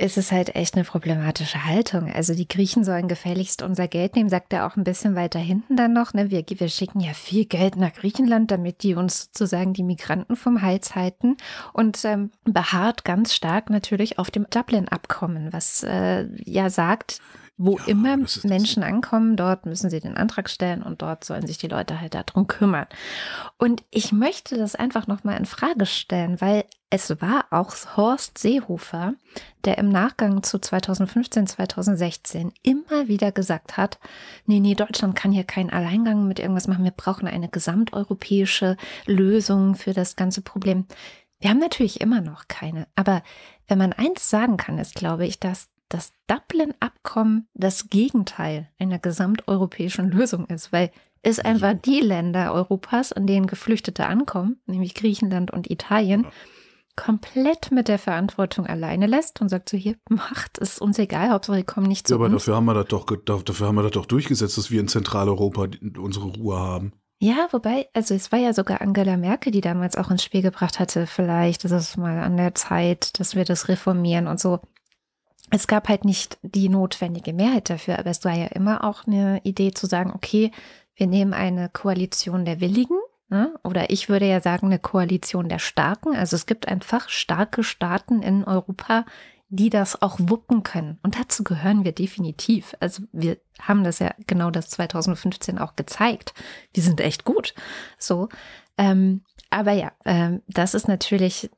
ist 0.01 0.17
es 0.17 0.33
halt 0.33 0.57
echt 0.57 0.75
eine 0.75 0.85
problematische 0.85 1.65
Haltung. 1.67 2.11
Also 2.11 2.35
die 2.35 2.49
Griechen 2.49 2.85
sollen 2.85 3.07
gefälligst 3.07 3.63
unser 3.63 3.87
Geld 3.87 4.17
nehmen, 4.17 4.31
sagt 4.31 4.53
er 4.53 4.67
auch 4.67 4.77
ein 4.77 4.85
bisschen 4.85 5.15
weiter 5.15 5.39
hinten 5.39 5.77
dann 5.77 5.93
noch. 5.93 6.15
Ne? 6.15 6.31
Wir, 6.31 6.43
wir 6.49 6.69
schicken 6.69 7.01
ja 7.01 7.13
viel 7.13 7.45
Geld 7.45 7.77
nach 7.77 7.93
Griechenland, 7.93 8.51
damit 8.51 8.83
die 8.83 8.95
uns 8.95 9.25
sozusagen 9.25 9.75
die 9.75 9.83
Migranten 9.83 10.37
vom 10.37 10.63
Hals 10.63 10.95
halten 10.95 11.37
und 11.75 12.03
ähm, 12.05 12.31
beharrt 12.45 13.05
ganz 13.05 13.35
stark 13.35 13.69
natürlich 13.69 14.19
auf 14.19 14.31
dem 14.31 14.47
Dublin-Abkommen, 14.49 15.53
was 15.53 15.83
äh, 15.83 16.27
ja 16.45 16.71
sagt, 16.71 17.21
wo 17.63 17.77
ja, 17.77 17.89
immer 17.89 18.17
Menschen 18.45 18.83
ankommen, 18.83 19.37
dort 19.37 19.67
müssen 19.67 19.91
sie 19.91 20.01
den 20.01 20.17
Antrag 20.17 20.49
stellen 20.49 20.83
und 20.83 21.03
dort 21.03 21.25
sollen 21.25 21.47
sich 21.47 21.59
die 21.59 21.69
Leute 21.69 22.01
halt 22.01 22.15
darum 22.15 22.47
kümmern. 22.47 22.87
Und 23.59 23.85
ich 23.91 24.13
möchte 24.13 24.57
das 24.57 24.75
einfach 24.75 25.07
nochmal 25.07 25.37
in 25.37 25.45
Frage 25.45 25.85
stellen, 25.85 26.41
weil 26.41 26.65
es 26.89 27.21
war 27.21 27.45
auch 27.51 27.75
Horst 27.99 28.39
Seehofer, 28.39 29.13
der 29.67 29.77
im 29.77 29.91
Nachgang 29.91 30.43
zu 30.43 30.59
2015, 30.59 31.49
2016 31.49 32.53
immer 32.63 33.09
wieder 33.09 33.31
gesagt 33.31 33.77
hat, 33.77 33.99
nee, 34.47 34.59
nee, 34.59 34.75
Deutschland 34.75 35.15
kann 35.15 35.31
hier 35.31 35.45
keinen 35.45 35.69
Alleingang 35.69 36.27
mit 36.27 36.39
irgendwas 36.39 36.67
machen. 36.67 36.85
Wir 36.85 36.93
brauchen 36.93 37.29
eine 37.29 37.51
gesamteuropäische 37.51 38.79
Lösung 39.05 39.75
für 39.75 39.93
das 39.93 40.17
ganze 40.17 40.41
Problem. 40.41 40.87
Wir 41.41 41.51
haben 41.51 41.59
natürlich 41.59 42.01
immer 42.01 42.23
noch 42.23 42.49
keine. 42.49 42.87
Aber 42.97 43.23
wenn 43.69 43.77
man 43.77 43.93
eins 43.93 44.31
sagen 44.31 44.57
kann, 44.57 44.79
ist, 44.79 44.95
glaube 44.95 45.27
ich, 45.27 45.39
dass 45.39 45.69
das 45.91 46.15
Dublin-Abkommen 46.27 47.49
das 47.53 47.91
Gegenteil 47.91 48.71
einer 48.79 48.99
gesamteuropäischen 48.99 50.11
Lösung 50.11 50.47
ist, 50.47 50.73
weil 50.73 50.91
es 51.23 51.39
einfach 51.39 51.75
die 51.75 52.01
Länder 52.01 52.55
Europas, 52.55 53.13
an 53.13 53.27
denen 53.27 53.47
Geflüchtete 53.47 54.07
ankommen, 54.07 54.57
nämlich 54.67 54.95
Griechenland 54.95 55.51
und 55.51 55.71
Italien, 55.71 56.27
komplett 56.97 57.71
mit 57.73 57.89
der 57.89 57.99
Verantwortung 57.99 58.67
alleine 58.67 59.07
lässt 59.07 59.41
und 59.41 59.49
sagt 59.49 59.69
so, 59.69 59.77
hier, 59.77 59.97
macht 60.09 60.59
es 60.59 60.79
uns 60.79 60.99
egal, 60.99 61.31
Hauptsache 61.31 61.59
ihr 61.59 61.65
kommt 61.65 61.89
nicht 61.89 62.07
zu 62.07 62.15
ja, 62.15 62.17
aber 62.17 62.27
uns. 62.27 62.35
dafür 62.35 62.57
haben 62.57 62.67
wir 62.67 62.75
das 62.75 62.87
doch, 62.89 63.07
dafür 63.07 63.67
haben 63.67 63.77
wir 63.77 63.83
das 63.83 63.93
doch 63.93 64.07
durchgesetzt, 64.07 64.57
dass 64.59 64.71
wir 64.71 64.81
in 64.81 64.89
Zentraleuropa 64.89 65.69
unsere 65.99 66.27
Ruhe 66.27 66.59
haben. 66.59 66.93
Ja, 67.23 67.49
wobei, 67.53 67.89
also 67.93 68.15
es 68.15 68.33
war 68.33 68.39
ja 68.39 68.55
sogar 68.55 68.81
Angela 68.81 69.19
Merkel, 69.19 69.53
die 69.53 69.61
damals 69.61 69.97
auch 69.97 70.11
ins 70.11 70.25
Spiel 70.25 70.41
gebracht 70.41 70.79
hatte, 70.79 71.07
vielleicht 71.07 71.65
ist 71.67 71.73
es 71.73 71.99
mal 71.99 72.19
an 72.19 72.39
der 72.39 72.55
Zeit, 72.55 73.19
dass 73.21 73.35
wir 73.35 73.45
das 73.45 73.69
reformieren 73.69 74.27
und 74.27 74.41
so 74.41 74.61
es 75.51 75.67
gab 75.67 75.89
halt 75.89 76.05
nicht 76.05 76.39
die 76.43 76.69
notwendige 76.69 77.33
Mehrheit 77.33 77.71
dafür, 77.71 77.99
aber 77.99 78.11
es 78.11 78.25
war 78.25 78.35
ja 78.35 78.47
immer 78.47 78.85
auch 78.85 79.07
eine 79.07 79.41
Idee 79.45 79.73
zu 79.73 79.87
sagen, 79.87 80.13
okay, 80.15 80.53
wir 80.95 81.07
nehmen 81.07 81.35
eine 81.35 81.69
Koalition 81.69 82.45
der 82.45 82.61
Willigen, 82.61 82.99
ne? 83.29 83.55
oder 83.65 83.91
ich 83.91 84.09
würde 84.09 84.27
ja 84.27 84.41
sagen, 84.41 84.67
eine 84.67 84.79
Koalition 84.79 85.49
der 85.49 85.59
Starken. 85.59 86.15
Also 86.15 86.37
es 86.37 86.47
gibt 86.47 86.69
einfach 86.69 87.09
starke 87.09 87.63
Staaten 87.63 88.23
in 88.23 88.45
Europa, 88.45 89.05
die 89.49 89.71
das 89.71 90.01
auch 90.01 90.17
wuppen 90.21 90.63
können. 90.63 90.99
Und 91.03 91.19
dazu 91.19 91.43
gehören 91.43 91.85
wir 91.85 91.93
definitiv. 91.93 92.77
Also 92.79 93.03
wir 93.13 93.39
haben 93.61 93.83
das 93.83 93.99
ja 93.99 94.15
genau 94.27 94.51
das 94.51 94.71
2015 94.71 95.59
auch 95.59 95.75
gezeigt. 95.75 96.35
Wir 96.73 96.83
sind 96.83 97.01
echt 97.01 97.25
gut. 97.25 97.55
So. 97.99 98.29
Ähm, 98.79 99.23
aber 99.51 99.73
ja, 99.73 99.91
ähm, 100.05 100.43
das 100.47 100.75
ist 100.75 100.87
natürlich 100.87 101.51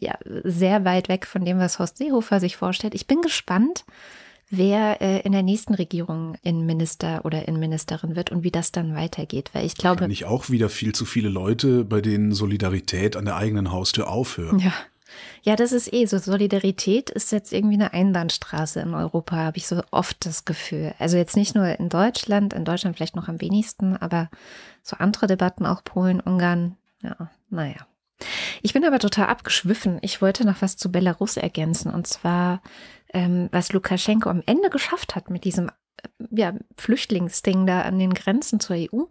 ja, 0.00 0.18
sehr 0.44 0.84
weit 0.84 1.08
weg 1.08 1.26
von 1.26 1.44
dem, 1.44 1.58
was 1.58 1.78
Horst 1.78 1.98
Seehofer 1.98 2.40
sich 2.40 2.56
vorstellt. 2.56 2.94
Ich 2.94 3.06
bin 3.06 3.20
gespannt, 3.20 3.84
wer 4.50 5.00
äh, 5.00 5.20
in 5.20 5.32
der 5.32 5.42
nächsten 5.42 5.74
Regierung 5.74 6.36
Innenminister 6.42 7.24
oder 7.24 7.48
Innenministerin 7.48 8.16
wird 8.16 8.30
und 8.30 8.44
wie 8.44 8.50
das 8.50 8.72
dann 8.72 8.94
weitergeht. 8.94 9.50
Weil 9.52 9.66
ich 9.66 9.76
glaube. 9.76 10.08
Nicht 10.08 10.24
auch 10.24 10.50
wieder 10.50 10.68
viel 10.68 10.94
zu 10.94 11.04
viele 11.04 11.28
Leute, 11.28 11.84
bei 11.84 12.00
denen 12.00 12.32
Solidarität 12.32 13.16
an 13.16 13.24
der 13.24 13.36
eigenen 13.36 13.72
Haustür 13.72 14.08
aufhört. 14.08 14.60
Ja. 14.60 14.72
Ja, 15.42 15.54
das 15.54 15.72
ist 15.72 15.92
eh 15.92 16.06
so. 16.06 16.18
Solidarität 16.18 17.10
ist 17.10 17.30
jetzt 17.30 17.52
irgendwie 17.52 17.74
eine 17.74 17.92
Einbahnstraße 17.92 18.80
in 18.80 18.94
Europa, 18.94 19.36
habe 19.36 19.58
ich 19.58 19.66
so 19.68 19.80
oft 19.90 20.26
das 20.26 20.44
Gefühl. 20.44 20.94
Also 20.98 21.16
jetzt 21.16 21.36
nicht 21.36 21.54
nur 21.54 21.78
in 21.78 21.88
Deutschland, 21.88 22.52
in 22.52 22.64
Deutschland 22.64 22.96
vielleicht 22.96 23.14
noch 23.14 23.28
am 23.28 23.40
wenigsten, 23.40 23.96
aber 23.96 24.28
so 24.82 24.96
andere 24.96 25.26
Debatten, 25.26 25.66
auch 25.66 25.84
Polen, 25.84 26.20
Ungarn, 26.20 26.76
ja, 27.02 27.30
naja. 27.48 27.86
Ich 28.62 28.72
bin 28.72 28.84
aber 28.84 28.98
total 28.98 29.26
abgeschwiffen. 29.26 29.98
Ich 30.02 30.20
wollte 30.22 30.46
noch 30.46 30.62
was 30.62 30.76
zu 30.76 30.90
Belarus 30.90 31.36
ergänzen 31.36 31.92
und 31.92 32.06
zwar, 32.06 32.62
ähm, 33.12 33.48
was 33.52 33.72
Lukaschenko 33.72 34.28
am 34.28 34.42
Ende 34.46 34.70
geschafft 34.70 35.14
hat 35.14 35.30
mit 35.30 35.44
diesem 35.44 35.68
äh, 35.68 36.08
ja, 36.30 36.54
Flüchtlingsding 36.76 37.66
da 37.66 37.82
an 37.82 37.98
den 37.98 38.14
Grenzen 38.14 38.60
zur 38.60 38.76
EU, 38.76 39.04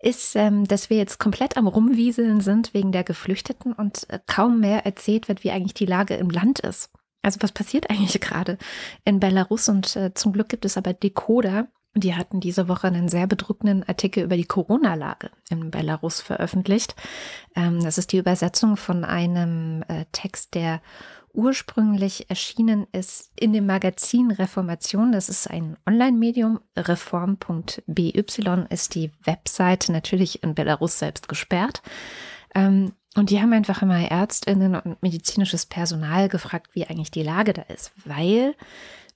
ist, 0.00 0.36
ähm, 0.36 0.66
dass 0.66 0.90
wir 0.90 0.96
jetzt 0.96 1.18
komplett 1.18 1.56
am 1.56 1.66
Rumwieseln 1.66 2.40
sind 2.40 2.74
wegen 2.74 2.92
der 2.92 3.04
Geflüchteten 3.04 3.72
und 3.72 4.08
äh, 4.10 4.18
kaum 4.26 4.60
mehr 4.60 4.86
erzählt 4.86 5.28
wird, 5.28 5.44
wie 5.44 5.50
eigentlich 5.50 5.74
die 5.74 5.86
Lage 5.86 6.14
im 6.14 6.30
Land 6.30 6.60
ist. 6.60 6.90
Also 7.22 7.38
was 7.42 7.52
passiert 7.52 7.90
eigentlich 7.90 8.20
gerade 8.20 8.58
in 9.04 9.20
Belarus 9.20 9.68
und 9.68 9.96
äh, 9.96 10.14
zum 10.14 10.32
Glück 10.32 10.48
gibt 10.48 10.64
es 10.64 10.76
aber 10.76 10.92
Decoder, 10.92 11.68
die 11.94 12.14
hatten 12.14 12.40
diese 12.40 12.68
Woche 12.68 12.86
einen 12.86 13.08
sehr 13.08 13.26
bedrückenden 13.26 13.82
Artikel 13.88 14.24
über 14.24 14.36
die 14.36 14.44
Corona-Lage 14.44 15.30
in 15.50 15.70
Belarus 15.70 16.20
veröffentlicht. 16.20 16.94
Ähm, 17.56 17.82
das 17.82 17.98
ist 17.98 18.12
die 18.12 18.18
Übersetzung 18.18 18.76
von 18.76 19.04
einem 19.04 19.82
äh, 19.88 20.04
Text, 20.12 20.54
der 20.54 20.80
ursprünglich 21.32 22.30
erschienen 22.30 22.86
ist 22.92 23.30
in 23.38 23.52
dem 23.52 23.66
Magazin 23.66 24.30
Reformation. 24.30 25.12
Das 25.12 25.28
ist 25.28 25.48
ein 25.48 25.76
Online-Medium. 25.86 26.60
Reform.by 26.76 28.10
ist 28.70 28.94
die 28.94 29.12
Webseite, 29.24 29.92
natürlich 29.92 30.42
in 30.42 30.54
Belarus 30.54 30.98
selbst 30.98 31.28
gesperrt. 31.28 31.82
Ähm, 32.54 32.92
und 33.16 33.30
die 33.30 33.40
haben 33.40 33.52
einfach 33.52 33.82
immer 33.82 34.10
Ärztinnen 34.10 34.74
und 34.76 35.02
medizinisches 35.02 35.66
Personal 35.66 36.28
gefragt, 36.28 36.70
wie 36.74 36.86
eigentlich 36.86 37.10
die 37.10 37.22
Lage 37.22 37.52
da 37.52 37.62
ist, 37.62 37.92
weil 38.04 38.54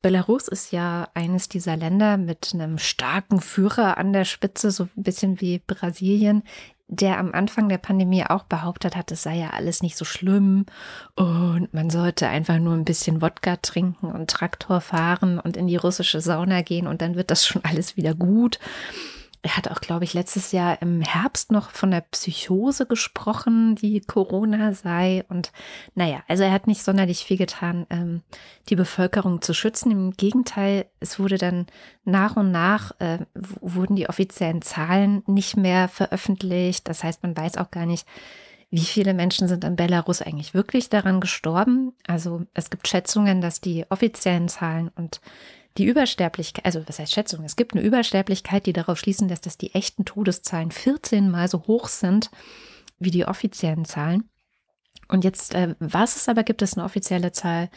Belarus 0.02 0.48
ist 0.48 0.72
ja 0.72 1.08
eines 1.14 1.48
dieser 1.48 1.76
Länder 1.76 2.16
mit 2.16 2.50
einem 2.52 2.78
starken 2.78 3.40
Führer 3.40 3.96
an 3.98 4.12
der 4.12 4.24
Spitze, 4.24 4.72
so 4.72 4.88
ein 4.96 5.02
bisschen 5.02 5.40
wie 5.40 5.60
Brasilien, 5.64 6.42
der 6.88 7.18
am 7.18 7.32
Anfang 7.32 7.68
der 7.68 7.78
Pandemie 7.78 8.24
auch 8.26 8.42
behauptet 8.42 8.96
hat, 8.96 9.10
es 9.12 9.22
sei 9.22 9.36
ja 9.38 9.50
alles 9.50 9.80
nicht 9.80 9.96
so 9.96 10.04
schlimm 10.04 10.66
und 11.14 11.72
man 11.72 11.88
sollte 11.88 12.28
einfach 12.28 12.58
nur 12.58 12.74
ein 12.74 12.84
bisschen 12.84 13.22
Wodka 13.22 13.56
trinken 13.56 14.12
und 14.12 14.28
Traktor 14.28 14.82
fahren 14.82 15.38
und 15.38 15.56
in 15.56 15.68
die 15.68 15.76
russische 15.76 16.20
Sauna 16.20 16.60
gehen 16.60 16.86
und 16.86 17.00
dann 17.00 17.14
wird 17.14 17.30
das 17.30 17.46
schon 17.46 17.64
alles 17.64 17.96
wieder 17.96 18.14
gut. 18.14 18.58
Er 19.44 19.56
hat 19.56 19.68
auch, 19.68 19.80
glaube 19.80 20.04
ich, 20.04 20.14
letztes 20.14 20.52
Jahr 20.52 20.80
im 20.82 21.00
Herbst 21.00 21.50
noch 21.50 21.70
von 21.70 21.90
der 21.90 22.02
Psychose 22.02 22.86
gesprochen, 22.86 23.74
die 23.74 24.00
Corona 24.00 24.72
sei. 24.72 25.24
Und 25.28 25.50
naja, 25.96 26.22
also 26.28 26.44
er 26.44 26.52
hat 26.52 26.68
nicht 26.68 26.84
sonderlich 26.84 27.24
viel 27.24 27.38
getan, 27.38 27.84
ähm, 27.90 28.22
die 28.68 28.76
Bevölkerung 28.76 29.42
zu 29.42 29.52
schützen. 29.52 29.90
Im 29.90 30.12
Gegenteil, 30.12 30.86
es 31.00 31.18
wurde 31.18 31.38
dann 31.38 31.66
nach 32.04 32.36
und 32.36 32.52
nach, 32.52 32.92
äh, 33.00 33.18
wurden 33.34 33.96
die 33.96 34.08
offiziellen 34.08 34.62
Zahlen 34.62 35.24
nicht 35.26 35.56
mehr 35.56 35.88
veröffentlicht. 35.88 36.88
Das 36.88 37.02
heißt, 37.02 37.24
man 37.24 37.36
weiß 37.36 37.56
auch 37.56 37.72
gar 37.72 37.86
nicht, 37.86 38.06
wie 38.70 38.78
viele 38.78 39.12
Menschen 39.12 39.48
sind 39.48 39.64
in 39.64 39.74
Belarus 39.76 40.22
eigentlich 40.22 40.54
wirklich 40.54 40.88
daran 40.88 41.20
gestorben. 41.20 41.92
Also 42.06 42.46
es 42.54 42.70
gibt 42.70 42.86
Schätzungen, 42.86 43.40
dass 43.40 43.60
die 43.60 43.84
offiziellen 43.90 44.48
Zahlen 44.48 44.88
und 44.94 45.20
die 45.78 45.86
Übersterblichkeit, 45.86 46.64
also 46.64 46.82
was 46.86 46.98
heißt 46.98 47.12
Schätzung? 47.12 47.44
Es 47.44 47.56
gibt 47.56 47.72
eine 47.72 47.82
Übersterblichkeit, 47.82 48.66
die 48.66 48.72
darauf 48.72 48.98
schließen 48.98 49.28
lässt, 49.28 49.46
dass 49.46 49.58
die 49.58 49.74
echten 49.74 50.04
Todeszahlen 50.04 50.70
14 50.70 51.30
mal 51.30 51.48
so 51.48 51.66
hoch 51.66 51.88
sind 51.88 52.30
wie 52.98 53.10
die 53.10 53.26
offiziellen 53.26 53.84
Zahlen. 53.84 54.28
Und 55.08 55.24
jetzt, 55.24 55.54
äh, 55.54 55.74
was 55.78 56.16
es 56.16 56.28
aber 56.28 56.42
gibt, 56.42 56.62
ist 56.62 56.76
eine 56.76 56.84
offizielle 56.84 57.32
Zahl 57.32 57.70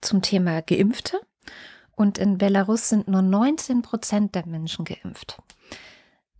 zum 0.00 0.22
Thema 0.22 0.62
Geimpfte. 0.62 1.20
Und 1.94 2.18
in 2.18 2.38
Belarus 2.38 2.88
sind 2.88 3.08
nur 3.08 3.22
19 3.22 3.82
Prozent 3.82 4.34
der 4.34 4.46
Menschen 4.46 4.84
geimpft. 4.84 5.38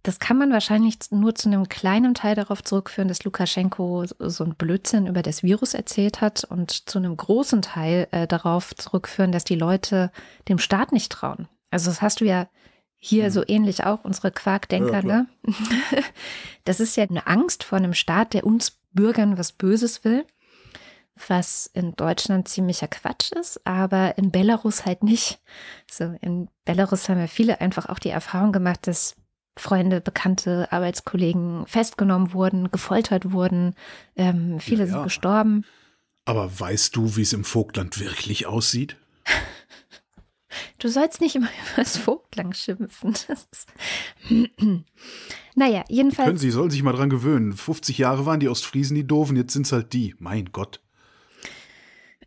Das 0.07 0.21
kann 0.21 0.39
man 0.39 0.53
wahrscheinlich 0.53 0.99
nur 1.11 1.35
zu 1.35 1.49
einem 1.49 1.69
kleinen 1.69 2.15
Teil 2.15 2.37
darauf 2.37 2.63
zurückführen, 2.63 3.09
dass 3.09 3.25
Lukaschenko 3.25 4.05
so 4.21 4.45
ein 4.45 4.55
Blödsinn 4.55 5.09
über 5.09 5.21
das 5.21 5.43
Virus 5.43 5.75
erzählt 5.75 6.21
hat 6.21 6.45
und 6.45 6.89
zu 6.89 6.99
einem 6.99 7.17
großen 7.17 7.61
Teil 7.61 8.07
äh, 8.13 8.29
darauf 8.29 8.73
zurückführen, 8.77 9.33
dass 9.33 9.43
die 9.43 9.57
Leute 9.57 10.13
dem 10.49 10.59
Staat 10.59 10.93
nicht 10.93 11.11
trauen. 11.11 11.49
Also 11.71 11.91
das 11.91 12.03
hast 12.03 12.21
du 12.21 12.25
ja 12.25 12.47
hier 12.95 13.25
mhm. 13.25 13.31
so 13.31 13.43
ähnlich 13.49 13.83
auch, 13.83 14.05
unsere 14.05 14.31
Quarkdenker, 14.31 15.01
ja, 15.01 15.03
ne? 15.03 15.27
Das 16.65 16.79
ist 16.79 16.97
ja 16.97 17.03
eine 17.05 17.27
Angst 17.27 17.65
vor 17.65 17.79
einem 17.79 17.95
Staat, 17.95 18.33
der 18.33 18.47
uns 18.47 18.79
Bürgern 18.93 19.39
was 19.39 19.51
Böses 19.51 20.05
will, 20.05 20.25
was 21.27 21.69
in 21.75 21.97
Deutschland 21.97 22.47
ziemlicher 22.47 22.87
Quatsch 22.87 23.33
ist, 23.33 23.67
aber 23.67 24.19
in 24.19 24.31
Belarus 24.31 24.87
halt 24.87 25.03
nicht. 25.03 25.41
So, 25.91 26.15
in 26.21 26.49
Belarus 26.65 27.09
haben 27.09 27.19
ja 27.19 27.27
viele 27.27 27.61
einfach 27.61 27.89
auch 27.89 27.99
die 27.99 28.11
Erfahrung 28.11 28.53
gemacht, 28.53 28.87
dass 28.87 29.17
Freunde, 29.57 30.01
Bekannte, 30.01 30.71
Arbeitskollegen 30.71 31.67
festgenommen 31.67 32.33
wurden, 32.33 32.71
gefoltert 32.71 33.33
wurden, 33.33 33.75
ähm, 34.15 34.61
viele 34.61 34.85
ja, 34.85 34.87
ja. 34.87 34.93
sind 34.93 35.05
gestorben. 35.05 35.65
Aber 36.25 36.59
weißt 36.59 36.95
du, 36.97 37.17
wie 37.17 37.23
es 37.23 37.33
im 37.33 37.45
Vogtland 37.45 37.99
wirklich 37.99 38.47
aussieht? 38.47 38.97
Du 40.79 40.89
sollst 40.89 41.21
nicht 41.21 41.35
immer 41.37 41.49
über 41.73 41.83
das 41.83 41.99
Vogtland 41.99 42.57
schimpfen. 42.57 43.15
naja, 45.55 45.85
jedenfalls. 45.89 46.27
Können 46.27 46.39
Sie, 46.39 46.51
sollen 46.51 46.71
sich 46.71 46.83
mal 46.83 46.93
dran 46.93 47.11
gewöhnen. 47.11 47.53
50 47.53 47.99
Jahre 47.99 48.25
waren 48.25 48.41
die 48.41 48.49
Ostfriesen 48.49 48.95
die 48.95 49.07
Doofen, 49.07 49.37
jetzt 49.37 49.53
sind 49.53 49.67
es 49.67 49.73
halt 49.73 49.93
die. 49.93 50.15
Mein 50.19 50.47
Gott. 50.53 50.81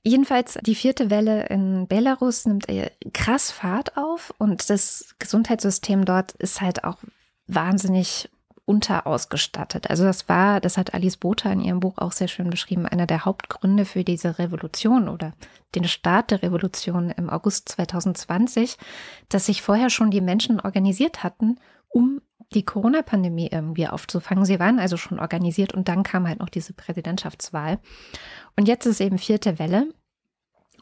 Jedenfalls, 0.03 0.57
die 0.61 0.75
vierte 0.75 1.09
Welle 1.09 1.47
in 1.47 1.87
Belarus 1.87 2.45
nimmt 2.45 2.67
krass 3.13 3.51
Fahrt 3.51 3.97
auf 3.97 4.33
und 4.37 4.69
das 4.69 5.15
Gesundheitssystem 5.19 6.05
dort 6.05 6.31
ist 6.33 6.61
halt 6.61 6.83
auch 6.83 6.99
wahnsinnig 7.49 8.29
unterausgestattet. 8.69 9.89
Also 9.89 10.03
das 10.03 10.29
war, 10.29 10.61
das 10.61 10.77
hat 10.77 10.93
Alice 10.93 11.17
Botha 11.17 11.51
in 11.51 11.59
ihrem 11.61 11.79
Buch 11.79 11.97
auch 11.97 12.11
sehr 12.11 12.27
schön 12.27 12.51
beschrieben, 12.51 12.85
einer 12.85 13.07
der 13.07 13.25
Hauptgründe 13.25 13.83
für 13.83 14.03
diese 14.03 14.37
Revolution 14.37 15.09
oder 15.09 15.33
den 15.73 15.85
Start 15.85 16.29
der 16.29 16.43
Revolution 16.43 17.09
im 17.09 17.31
August 17.31 17.69
2020, 17.69 18.77
dass 19.27 19.47
sich 19.47 19.63
vorher 19.63 19.89
schon 19.89 20.11
die 20.11 20.21
Menschen 20.21 20.59
organisiert 20.59 21.23
hatten, 21.23 21.59
um 21.87 22.21
die 22.53 22.63
Corona-Pandemie 22.63 23.49
irgendwie 23.51 23.87
aufzufangen. 23.87 24.45
Sie 24.45 24.59
waren 24.59 24.79
also 24.79 24.97
schon 24.97 25.19
organisiert 25.19 25.73
und 25.73 25.87
dann 25.87 26.03
kam 26.03 26.27
halt 26.27 26.39
noch 26.39 26.49
diese 26.49 26.73
Präsidentschaftswahl. 26.73 27.79
Und 28.55 28.67
jetzt 28.67 28.85
ist 28.85 29.01
eben 29.01 29.17
vierte 29.17 29.57
Welle. 29.57 29.87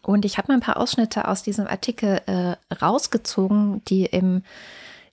Und 0.02 0.26
ich 0.26 0.38
habe 0.38 0.50
mal 0.50 0.56
ein 0.56 0.62
paar 0.62 0.78
Ausschnitte 0.78 1.28
aus 1.28 1.42
diesem 1.42 1.68
Artikel 1.68 2.22
äh, 2.26 2.56
rausgezogen, 2.74 3.82
die 3.86 4.06
im 4.06 4.44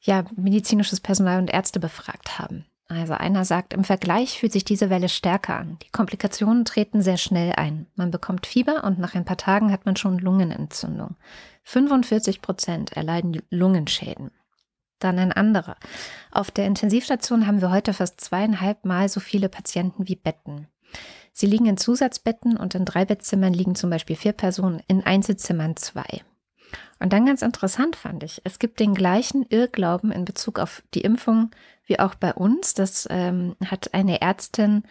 ja, 0.04 0.24
medizinisches 0.36 1.00
Personal 1.00 1.38
und 1.38 1.52
Ärzte 1.52 1.80
befragt 1.80 2.38
haben. 2.38 2.66
Also 2.88 3.14
einer 3.14 3.44
sagt, 3.46 3.72
im 3.72 3.82
Vergleich 3.82 4.38
fühlt 4.38 4.52
sich 4.52 4.64
diese 4.64 4.90
Welle 4.90 5.08
stärker 5.08 5.56
an. 5.56 5.78
Die 5.82 5.90
Komplikationen 5.90 6.66
treten 6.66 7.00
sehr 7.00 7.16
schnell 7.16 7.54
ein. 7.54 7.86
Man 7.96 8.10
bekommt 8.10 8.46
Fieber 8.46 8.84
und 8.84 8.98
nach 8.98 9.14
ein 9.14 9.24
paar 9.24 9.38
Tagen 9.38 9.72
hat 9.72 9.86
man 9.86 9.96
schon 9.96 10.18
Lungenentzündung. 10.18 11.16
45 11.62 12.42
Prozent 12.42 12.92
erleiden 12.92 13.40
Lungenschäden. 13.48 14.30
Dann 14.98 15.18
ein 15.18 15.32
anderer. 15.32 15.76
Auf 16.30 16.50
der 16.50 16.66
Intensivstation 16.66 17.46
haben 17.46 17.62
wir 17.62 17.70
heute 17.70 17.94
fast 17.94 18.20
zweieinhalb 18.20 18.84
Mal 18.84 19.08
so 19.08 19.18
viele 19.18 19.48
Patienten 19.48 20.06
wie 20.06 20.16
Betten. 20.16 20.68
Sie 21.32 21.46
liegen 21.46 21.66
in 21.66 21.78
Zusatzbetten 21.78 22.56
und 22.56 22.74
in 22.74 22.84
drei 22.84 23.06
Bettzimmern 23.06 23.54
liegen 23.54 23.74
zum 23.74 23.90
Beispiel 23.90 24.14
vier 24.14 24.32
Personen, 24.32 24.82
in 24.86 25.04
Einzelzimmern 25.04 25.76
zwei. 25.76 26.22
Und 27.04 27.12
dann 27.12 27.26
ganz 27.26 27.42
interessant 27.42 27.96
fand 27.96 28.22
ich, 28.22 28.40
es 28.44 28.58
gibt 28.58 28.80
den 28.80 28.94
gleichen 28.94 29.44
Irrglauben 29.50 30.10
in 30.10 30.24
Bezug 30.24 30.58
auf 30.58 30.82
die 30.94 31.02
Impfung 31.02 31.50
wie 31.84 31.98
auch 31.98 32.14
bei 32.14 32.32
uns. 32.32 32.72
Das 32.72 33.06
ähm, 33.10 33.56
hat 33.62 33.92
eine 33.92 34.22
Ärztin 34.22 34.84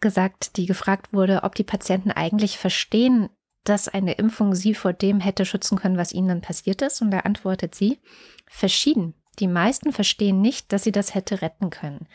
gesagt, 0.00 0.58
die 0.58 0.66
gefragt 0.66 1.14
wurde, 1.14 1.42
ob 1.42 1.54
die 1.54 1.64
Patienten 1.64 2.10
eigentlich 2.10 2.58
verstehen, 2.58 3.30
dass 3.64 3.88
eine 3.88 4.12
Impfung 4.12 4.54
sie 4.54 4.74
vor 4.74 4.92
dem 4.92 5.20
hätte 5.20 5.46
schützen 5.46 5.78
können, 5.78 5.96
was 5.96 6.12
ihnen 6.12 6.28
dann 6.28 6.42
passiert 6.42 6.82
ist. 6.82 7.00
Und 7.00 7.10
da 7.10 7.20
antwortet 7.20 7.74
sie, 7.74 7.98
verschieden. 8.46 9.14
Die 9.38 9.48
meisten 9.48 9.90
verstehen 9.90 10.42
nicht, 10.42 10.70
dass 10.70 10.84
sie 10.84 10.92
das 10.92 11.14
hätte 11.14 11.40
retten 11.40 11.70
können. 11.70 12.06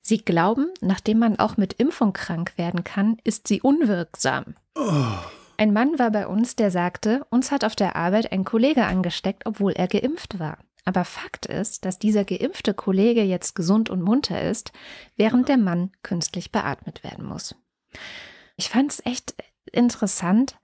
Sie 0.00 0.18
glauben, 0.18 0.68
nachdem 0.80 1.18
man 1.18 1.40
auch 1.40 1.56
mit 1.56 1.72
Impfung 1.72 2.12
krank 2.12 2.52
werden 2.56 2.84
kann, 2.84 3.16
ist 3.24 3.48
sie 3.48 3.62
unwirksam. 3.62 4.54
Oh. 4.76 5.41
Ein 5.56 5.72
Mann 5.72 5.98
war 5.98 6.10
bei 6.10 6.26
uns, 6.26 6.56
der 6.56 6.70
sagte, 6.70 7.24
uns 7.30 7.50
hat 7.50 7.64
auf 7.64 7.76
der 7.76 7.96
Arbeit 7.96 8.32
ein 8.32 8.44
Kollege 8.44 8.84
angesteckt, 8.84 9.46
obwohl 9.46 9.72
er 9.72 9.88
geimpft 9.88 10.38
war. 10.38 10.58
Aber 10.84 11.04
Fakt 11.04 11.46
ist, 11.46 11.84
dass 11.84 11.98
dieser 11.98 12.24
geimpfte 12.24 12.74
Kollege 12.74 13.22
jetzt 13.22 13.54
gesund 13.54 13.88
und 13.88 14.02
munter 14.02 14.42
ist, 14.42 14.72
während 15.16 15.48
der 15.48 15.58
Mann 15.58 15.92
künstlich 16.02 16.50
beatmet 16.50 17.04
werden 17.04 17.24
muss. 17.24 17.54
Ich 18.56 18.68
fand 18.68 18.90
es 18.90 19.06
echt 19.06 19.34
interessant, 19.70 20.58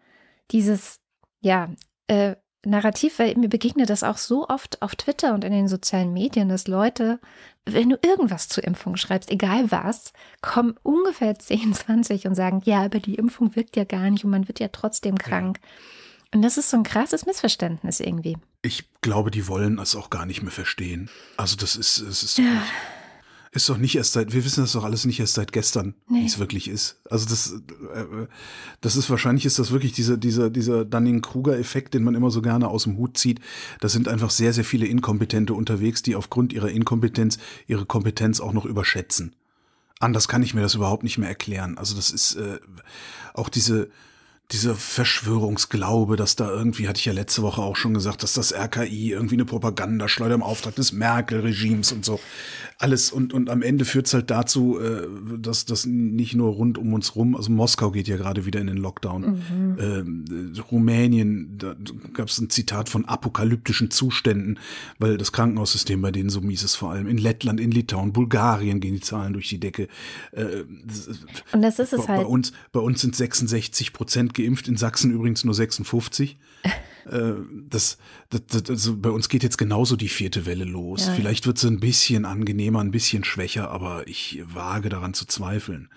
dieses, 0.51 1.01
ja, 1.41 1.71
äh, 2.09 2.37
Narrativ, 2.65 3.19
weil 3.19 3.37
mir 3.37 3.49
begegnet 3.49 3.89
das 3.89 4.03
auch 4.03 4.19
so 4.19 4.49
oft 4.49 4.83
auf 4.83 4.97
Twitter 4.97 5.35
und 5.35 5.45
in 5.45 5.53
den 5.53 5.69
sozialen 5.69 6.13
Medien, 6.13 6.49
dass 6.49 6.67
Leute, 6.67 7.21
wenn 7.65 7.91
du 7.91 7.99
irgendwas 8.03 8.49
zur 8.49 8.65
Impfung 8.65 8.97
schreibst, 8.97 9.31
egal 9.31 9.71
was, 9.71 10.13
kommen 10.43 10.77
ungefähr 10.83 11.39
10, 11.39 11.75
20 11.75 12.27
und 12.27 12.35
sagen, 12.35 12.63
ja, 12.65 12.85
aber 12.85 12.99
die 13.01 13.15
Impfung 13.15 13.55
wirkt 13.57 13.77
ja 13.77 13.85
gar 13.85 14.11
nicht 14.11 14.25
und 14.25 14.31
man 14.31 14.49
wird 14.49 14.61
ja 14.61 14.69
trotzdem 14.69 15.19
krank. 15.19 15.61
Ja. 15.63 15.69
Und 16.35 16.43
das 16.43 16.59
ist 16.59 16.69
so 16.71 16.77
ein 16.77 16.83
krasses 16.83 17.25
Missverständnis 17.25 18.01
irgendwie. 18.01 18.37
Ich 18.61 18.91
glaube, 19.01 19.31
die 19.31 19.49
wollen 19.49 19.79
es 19.79 19.97
auch 19.97 20.11
gar 20.11 20.27
nicht 20.27 20.43
mehr 20.43 20.53
verstehen. 20.53 21.09
Also 21.37 21.57
das 21.57 21.75
ist, 21.75 21.99
es 21.99 22.23
ist 22.23 22.39
ja. 22.39 22.63
Ist 23.53 23.69
doch 23.69 23.79
nicht 23.79 23.97
erst 23.97 24.13
seit, 24.13 24.33
wir 24.33 24.45
wissen 24.45 24.63
das 24.63 24.73
doch 24.73 24.85
alles 24.85 25.07
nicht 25.07 25.21
erst 25.21 25.35
seit 25.35 25.53
gestern, 25.53 25.95
nee. 26.09 26.21
wie 26.21 26.27
es 26.27 26.39
wirklich 26.39 26.69
ist. 26.69 27.01
Also 27.11 27.27
das, 27.29 27.53
äh, 27.95 28.27
das 28.81 28.97
ist 28.97 29.09
wahrscheinlich 29.09 29.47
ist 29.47 29.59
das 29.59 29.71
wirklich 29.71 29.93
dieser, 29.93 30.17
dieser, 30.17 30.51
dieser 30.51 30.85
Dunning-Kruger-Effekt, 30.85 31.95
den 31.95 32.05
man 32.05 32.15
immer 32.15 32.31
so 32.31 32.43
gerne 32.43 32.69
aus 32.69 32.85
dem 32.85 32.99
Hut 32.99 33.17
zieht. 33.17 33.41
Da 33.81 33.89
sind 33.89 34.09
einfach 34.09 34.31
sehr, 34.31 34.53
sehr 34.53 34.65
viele 34.65 34.87
Inkompetente 34.87 35.55
unterwegs, 35.55 36.03
die 36.03 36.15
aufgrund 36.15 36.53
ihrer 36.53 36.69
Inkompetenz 36.69 37.39
ihre 37.67 37.87
Kompetenz 37.87 38.41
auch 38.41 38.53
noch 38.53 38.67
überschätzen. 38.67 39.35
Anders 40.01 40.29
kann 40.29 40.43
ich 40.43 40.55
mir 40.55 40.61
das 40.61 40.75
überhaupt 40.75 41.03
nicht 41.03 41.19
mehr 41.19 41.29
erklären. 41.29 41.79
Also 41.79 41.97
das 41.97 42.11
ist 42.11 42.37
äh, 42.37 42.59
auch 43.35 43.49
diese, 43.49 43.91
dieser 44.53 44.75
Verschwörungsglaube, 44.75 46.17
dass 46.17 46.35
da 46.35 46.51
irgendwie, 46.51 46.89
hatte 46.89 46.99
ich 46.99 47.05
ja 47.05 47.13
letzte 47.13 47.43
Woche 47.43 47.61
auch 47.61 47.77
schon 47.77 47.93
gesagt, 47.93 48.23
dass 48.23 48.33
das 48.33 48.55
RKI 48.55 49.13
irgendwie 49.13 49.35
eine 49.35 49.45
Propagandaschleuder 49.45 50.35
im 50.35 50.43
Auftrag 50.43 50.75
des 50.75 50.93
Merkel-Regimes 50.93 51.93
und 51.93 52.05
so 52.05 52.19
alles 52.81 53.11
und, 53.11 53.35
und 53.35 53.51
am 53.51 53.63
Ende 53.63 53.85
führt 53.85 54.07
es 54.07 54.15
halt 54.15 54.31
dazu, 54.31 54.79
äh, 54.79 55.09
dass 55.39 55.65
das 55.65 55.85
nicht 55.85 56.35
nur 56.35 56.53
rund 56.53 56.79
um 56.79 56.93
uns 56.93 57.17
rum, 57.17 57.35
also 57.35 57.51
Moskau 57.51 57.91
geht 57.91 58.07
ja 58.07 58.17
gerade 58.17 58.47
wieder 58.47 58.61
in 58.61 58.69
den 58.69 58.77
Lockdown, 58.77 59.43
mhm. 59.51 60.55
äh, 60.57 60.61
Rumänien, 60.61 61.59
da 61.59 61.75
gab 62.15 62.29
es 62.29 62.39
ein 62.39 62.51
Zitat 62.51 62.89
von 62.89 63.05
apokalyptischen 63.05 63.91
Zuständen, 63.91 64.61
weil 65.01 65.19
das 65.19 65.33
Krankenhaussystem 65.33 66.01
bei 66.01 66.13
denen 66.13 66.31
so 66.31 66.41
mies 66.41 66.63
ist, 66.63 66.77
vor 66.77 66.93
allem 66.93 67.09
in 67.09 67.19
Lettland, 67.19 67.59
in 67.59 67.73
Litauen, 67.73 68.13
Bulgarien 68.13 68.79
gehen 68.79 68.95
die 68.95 69.01
Zahlen 69.01 69.33
durch 69.33 69.49
die 69.49 69.59
Decke. 69.59 69.89
Äh, 70.31 70.63
und 71.53 71.63
das 71.63 71.81
ist 71.81 71.93
es 71.93 72.07
bei, 72.07 72.13
halt. 72.15 72.23
Bei 72.23 72.27
uns, 72.27 72.53
bei 72.71 72.81
uns 72.81 73.01
sind 73.01 73.17
66 73.17 73.93
Prozent 73.93 74.35
geimpft, 74.43 74.69
in 74.69 74.77
Sachsen 74.77 75.11
übrigens 75.11 75.45
nur 75.45 75.55
56. 75.55 76.39
Äh, 77.11 77.37
das, 77.71 77.97
das, 78.29 78.43
das, 78.49 78.69
also 78.69 78.97
bei 78.99 79.09
uns 79.09 79.31
geht 79.31 79.43
jetzt 79.43 79.57
genauso 79.57 79.97
die 79.97 80.11
vierte 80.11 80.45
Welle 80.45 80.65
los. 80.65 81.07
Ja. 81.07 81.15
Vielleicht 81.15 81.47
wird 81.47 81.57
sie 81.57 81.69
ein 81.69 81.81
bisschen 81.81 82.27
angenehmer, 82.27 82.81
ein 82.81 82.91
bisschen 82.91 83.25
schwächer, 83.25 83.71
aber 83.71 84.07
ich 84.07 84.43
wage 84.45 84.91
daran 84.91 85.15
zu 85.15 85.25
zweifeln. 85.25 85.89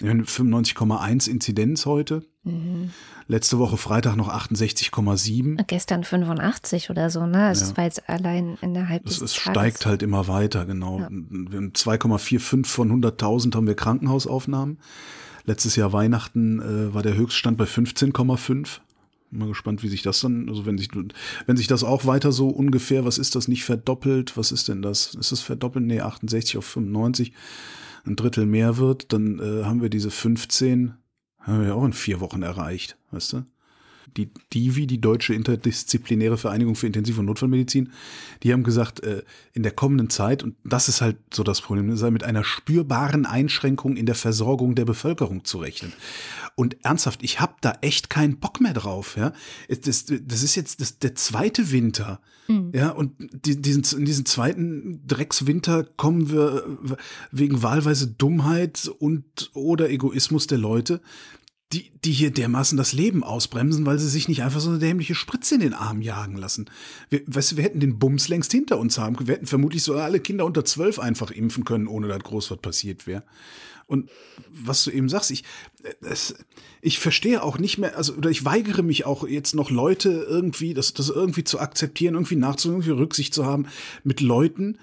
95,1 0.00 1.28
Inzidenz 1.28 1.86
heute. 1.86 2.24
Mhm. 2.44 2.90
Letzte 3.28 3.58
Woche 3.58 3.76
Freitag 3.76 4.16
noch 4.16 4.28
68,7. 4.28 5.64
Gestern 5.66 6.02
85 6.02 6.90
oder 6.90 7.08
so, 7.08 7.24
ne? 7.26 7.46
Also 7.46 7.66
ja. 7.66 7.76
war 7.76 7.84
jetzt 7.84 8.08
allein 8.08 8.58
innerhalb 8.60 9.04
des 9.04 9.20
Es 9.20 9.36
steigt 9.36 9.86
halt 9.86 10.02
immer 10.02 10.26
weiter, 10.26 10.66
genau. 10.66 10.98
Ja. 10.98 11.06
2,45 11.06 12.66
von 12.66 13.02
100.000 13.02 13.54
haben 13.54 13.66
wir 13.66 13.76
Krankenhausaufnahmen. 13.76 14.78
Letztes 15.44 15.76
Jahr 15.76 15.92
Weihnachten 15.92 16.60
äh, 16.60 16.94
war 16.94 17.02
der 17.02 17.16
Höchststand 17.16 17.58
bei 17.58 17.64
15,5. 17.64 18.80
Mal 19.30 19.48
gespannt, 19.48 19.82
wie 19.82 19.88
sich 19.88 20.02
das 20.02 20.20
dann, 20.20 20.48
also 20.48 20.66
wenn 20.66 20.76
sich, 20.76 20.90
wenn 21.46 21.56
sich 21.56 21.66
das 21.66 21.84
auch 21.84 22.04
weiter 22.04 22.32
so 22.32 22.48
ungefähr, 22.48 23.04
was 23.04 23.16
ist 23.16 23.34
das 23.34 23.48
nicht 23.48 23.64
verdoppelt? 23.64 24.36
Was 24.36 24.52
ist 24.52 24.68
denn 24.68 24.82
das? 24.82 25.14
Ist 25.14 25.32
das 25.32 25.40
verdoppelt? 25.40 25.86
Nee, 25.86 26.00
68 26.00 26.58
auf 26.58 26.66
95, 26.66 27.32
ein 28.04 28.16
Drittel 28.16 28.44
mehr 28.44 28.76
wird, 28.76 29.12
dann 29.12 29.38
äh, 29.38 29.64
haben 29.64 29.80
wir 29.80 29.88
diese 29.88 30.10
15, 30.10 30.94
haben 31.40 31.64
wir 31.64 31.74
auch 31.74 31.84
in 31.84 31.94
vier 31.94 32.20
Wochen 32.20 32.42
erreicht, 32.42 32.98
weißt 33.10 33.32
du? 33.32 33.44
Die 34.16 34.30
DIVI, 34.52 34.86
die 34.86 35.00
Deutsche 35.00 35.34
Interdisziplinäre 35.34 36.36
Vereinigung 36.36 36.74
für 36.74 36.86
Intensiv- 36.86 37.18
und 37.18 37.26
Notfallmedizin, 37.26 37.92
die 38.42 38.52
haben 38.52 38.62
gesagt, 38.62 39.02
äh, 39.02 39.22
in 39.52 39.62
der 39.62 39.72
kommenden 39.72 40.10
Zeit, 40.10 40.42
und 40.42 40.56
das 40.64 40.88
ist 40.88 41.00
halt 41.00 41.16
so 41.32 41.42
das 41.42 41.60
Problem, 41.60 41.96
sei 41.96 42.10
mit 42.10 42.24
einer 42.24 42.44
spürbaren 42.44 43.26
Einschränkung 43.26 43.96
in 43.96 44.06
der 44.06 44.14
Versorgung 44.14 44.74
der 44.74 44.84
Bevölkerung 44.84 45.44
zu 45.44 45.58
rechnen. 45.58 45.92
Und 46.54 46.76
ernsthaft, 46.84 47.22
ich 47.22 47.40
habe 47.40 47.54
da 47.60 47.74
echt 47.80 48.10
keinen 48.10 48.38
Bock 48.38 48.60
mehr 48.60 48.74
drauf. 48.74 49.16
Ja, 49.16 49.32
das, 49.68 50.06
das 50.06 50.42
ist 50.42 50.54
jetzt 50.54 50.80
das, 50.80 50.98
der 50.98 51.14
zweite 51.14 51.72
Winter. 51.72 52.20
Mhm. 52.48 52.72
Ja, 52.74 52.90
und 52.90 53.12
die, 53.18 53.60
diesen, 53.60 53.84
in 53.98 54.04
diesen 54.04 54.26
zweiten 54.26 55.06
Dreckswinter 55.06 55.84
kommen 55.84 56.30
wir 56.30 56.64
wegen 57.30 57.62
wahlweise 57.62 58.08
Dummheit 58.08 58.90
und 58.98 59.50
oder 59.54 59.90
Egoismus 59.90 60.46
der 60.46 60.58
Leute 60.58 61.00
die, 61.72 61.90
die 62.04 62.12
hier 62.12 62.30
dermaßen 62.30 62.76
das 62.76 62.92
Leben 62.92 63.24
ausbremsen, 63.24 63.86
weil 63.86 63.98
sie 63.98 64.08
sich 64.08 64.28
nicht 64.28 64.42
einfach 64.42 64.60
so 64.60 64.70
eine 64.70 64.78
dämliche 64.78 65.14
Spritze 65.14 65.54
in 65.54 65.60
den 65.60 65.74
Arm 65.74 66.02
jagen 66.02 66.36
lassen. 66.36 66.70
Wir, 67.08 67.22
weißt 67.26 67.52
du, 67.52 67.56
wir 67.56 67.64
hätten 67.64 67.80
den 67.80 67.98
Bums 67.98 68.28
längst 68.28 68.52
hinter 68.52 68.78
uns 68.78 68.98
haben. 68.98 69.16
Wir 69.26 69.34
hätten 69.34 69.46
vermutlich 69.46 69.82
so 69.82 69.94
alle 69.94 70.20
Kinder 70.20 70.44
unter 70.44 70.64
zwölf 70.64 70.98
einfach 70.98 71.30
impfen 71.30 71.64
können, 71.64 71.86
ohne 71.86 72.08
dass 72.08 72.22
groß 72.22 72.50
was 72.50 72.58
passiert 72.58 73.06
wäre. 73.06 73.22
Und 73.86 74.10
was 74.50 74.84
du 74.84 74.90
eben 74.90 75.08
sagst, 75.08 75.30
ich, 75.30 75.44
es, 76.02 76.34
ich 76.80 76.98
verstehe 76.98 77.42
auch 77.42 77.58
nicht 77.58 77.78
mehr, 77.78 77.96
also, 77.96 78.14
oder 78.14 78.30
ich 78.30 78.44
weigere 78.44 78.82
mich 78.82 79.04
auch 79.04 79.26
jetzt 79.26 79.54
noch 79.54 79.70
Leute 79.70 80.26
irgendwie, 80.28 80.72
das, 80.72 80.94
das 80.94 81.08
irgendwie 81.08 81.44
zu 81.44 81.58
akzeptieren, 81.58 82.14
irgendwie 82.14 82.36
nachzudenken, 82.36 82.82
irgendwie 82.82 83.02
Rücksicht 83.02 83.34
zu 83.34 83.44
haben 83.44 83.66
mit 84.04 84.20
Leuten, 84.20 84.78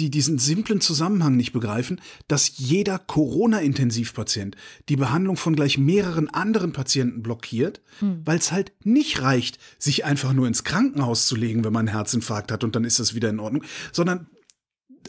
die 0.00 0.10
diesen 0.10 0.38
simplen 0.38 0.80
Zusammenhang 0.80 1.36
nicht 1.36 1.52
begreifen, 1.52 2.00
dass 2.26 2.56
jeder 2.56 2.98
Corona-Intensivpatient 2.98 4.56
die 4.88 4.96
Behandlung 4.96 5.36
von 5.36 5.54
gleich 5.54 5.76
mehreren 5.76 6.28
anderen 6.30 6.72
Patienten 6.72 7.22
blockiert, 7.22 7.82
hm. 7.98 8.22
weil 8.24 8.38
es 8.38 8.50
halt 8.50 8.72
nicht 8.82 9.20
reicht, 9.20 9.58
sich 9.78 10.04
einfach 10.04 10.32
nur 10.32 10.46
ins 10.46 10.64
Krankenhaus 10.64 11.26
zu 11.26 11.36
legen, 11.36 11.64
wenn 11.64 11.72
man 11.72 11.88
einen 11.88 11.96
Herzinfarkt 11.96 12.50
hat 12.50 12.64
und 12.64 12.74
dann 12.74 12.84
ist 12.84 12.98
das 12.98 13.14
wieder 13.14 13.28
in 13.28 13.40
Ordnung, 13.40 13.62
sondern 13.92 14.26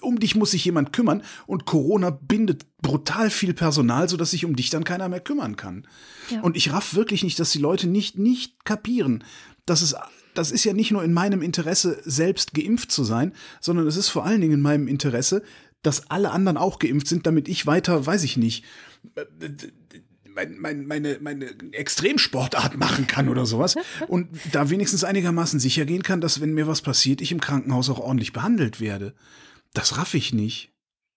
um 0.01 0.19
dich 0.19 0.35
muss 0.35 0.51
sich 0.51 0.65
jemand 0.65 0.93
kümmern 0.93 1.23
und 1.47 1.65
Corona 1.65 2.09
bindet 2.09 2.65
brutal 2.81 3.29
viel 3.29 3.53
Personal, 3.53 4.09
sodass 4.09 4.31
sich 4.31 4.45
um 4.45 4.55
dich 4.55 4.69
dann 4.69 4.83
keiner 4.83 5.09
mehr 5.09 5.19
kümmern 5.19 5.55
kann. 5.55 5.87
Ja. 6.29 6.41
Und 6.41 6.57
ich 6.57 6.73
raff 6.73 6.95
wirklich 6.95 7.23
nicht, 7.23 7.39
dass 7.39 7.51
die 7.51 7.59
Leute 7.59 7.87
nicht, 7.87 8.17
nicht 8.17 8.65
kapieren, 8.65 9.23
dass 9.65 9.81
es 9.81 9.95
das 10.33 10.51
ist 10.51 10.63
ja 10.63 10.73
nicht 10.73 10.91
nur 10.91 11.03
in 11.03 11.13
meinem 11.13 11.41
Interesse, 11.41 12.01
selbst 12.03 12.53
geimpft 12.53 12.91
zu 12.91 13.03
sein, 13.03 13.33
sondern 13.59 13.87
es 13.87 13.97
ist 13.97 14.09
vor 14.09 14.25
allen 14.25 14.41
Dingen 14.41 14.53
in 14.53 14.61
meinem 14.61 14.87
Interesse, 14.87 15.43
dass 15.81 16.09
alle 16.09 16.31
anderen 16.31 16.57
auch 16.57 16.79
geimpft 16.79 17.07
sind, 17.07 17.25
damit 17.25 17.47
ich 17.47 17.65
weiter, 17.65 18.05
weiß 18.05 18.23
ich 18.23 18.37
nicht, 18.37 18.63
mein, 20.33 20.57
mein, 20.57 20.85
meine, 20.85 21.17
meine 21.21 21.47
Extremsportart 21.73 22.77
machen 22.77 23.07
kann 23.07 23.29
oder 23.29 23.45
sowas 23.45 23.75
und 24.07 24.29
da 24.51 24.69
wenigstens 24.69 25.03
einigermaßen 25.03 25.59
sicher 25.59 25.85
gehen 25.85 26.03
kann, 26.03 26.21
dass 26.21 26.41
wenn 26.41 26.53
mir 26.53 26.67
was 26.67 26.81
passiert, 26.81 27.21
ich 27.21 27.31
im 27.31 27.41
Krankenhaus 27.41 27.89
auch 27.89 27.99
ordentlich 27.99 28.33
behandelt 28.33 28.79
werde. 28.79 29.13
Das 29.73 29.97
raff 29.97 30.13
ich 30.13 30.33
nicht. 30.33 30.70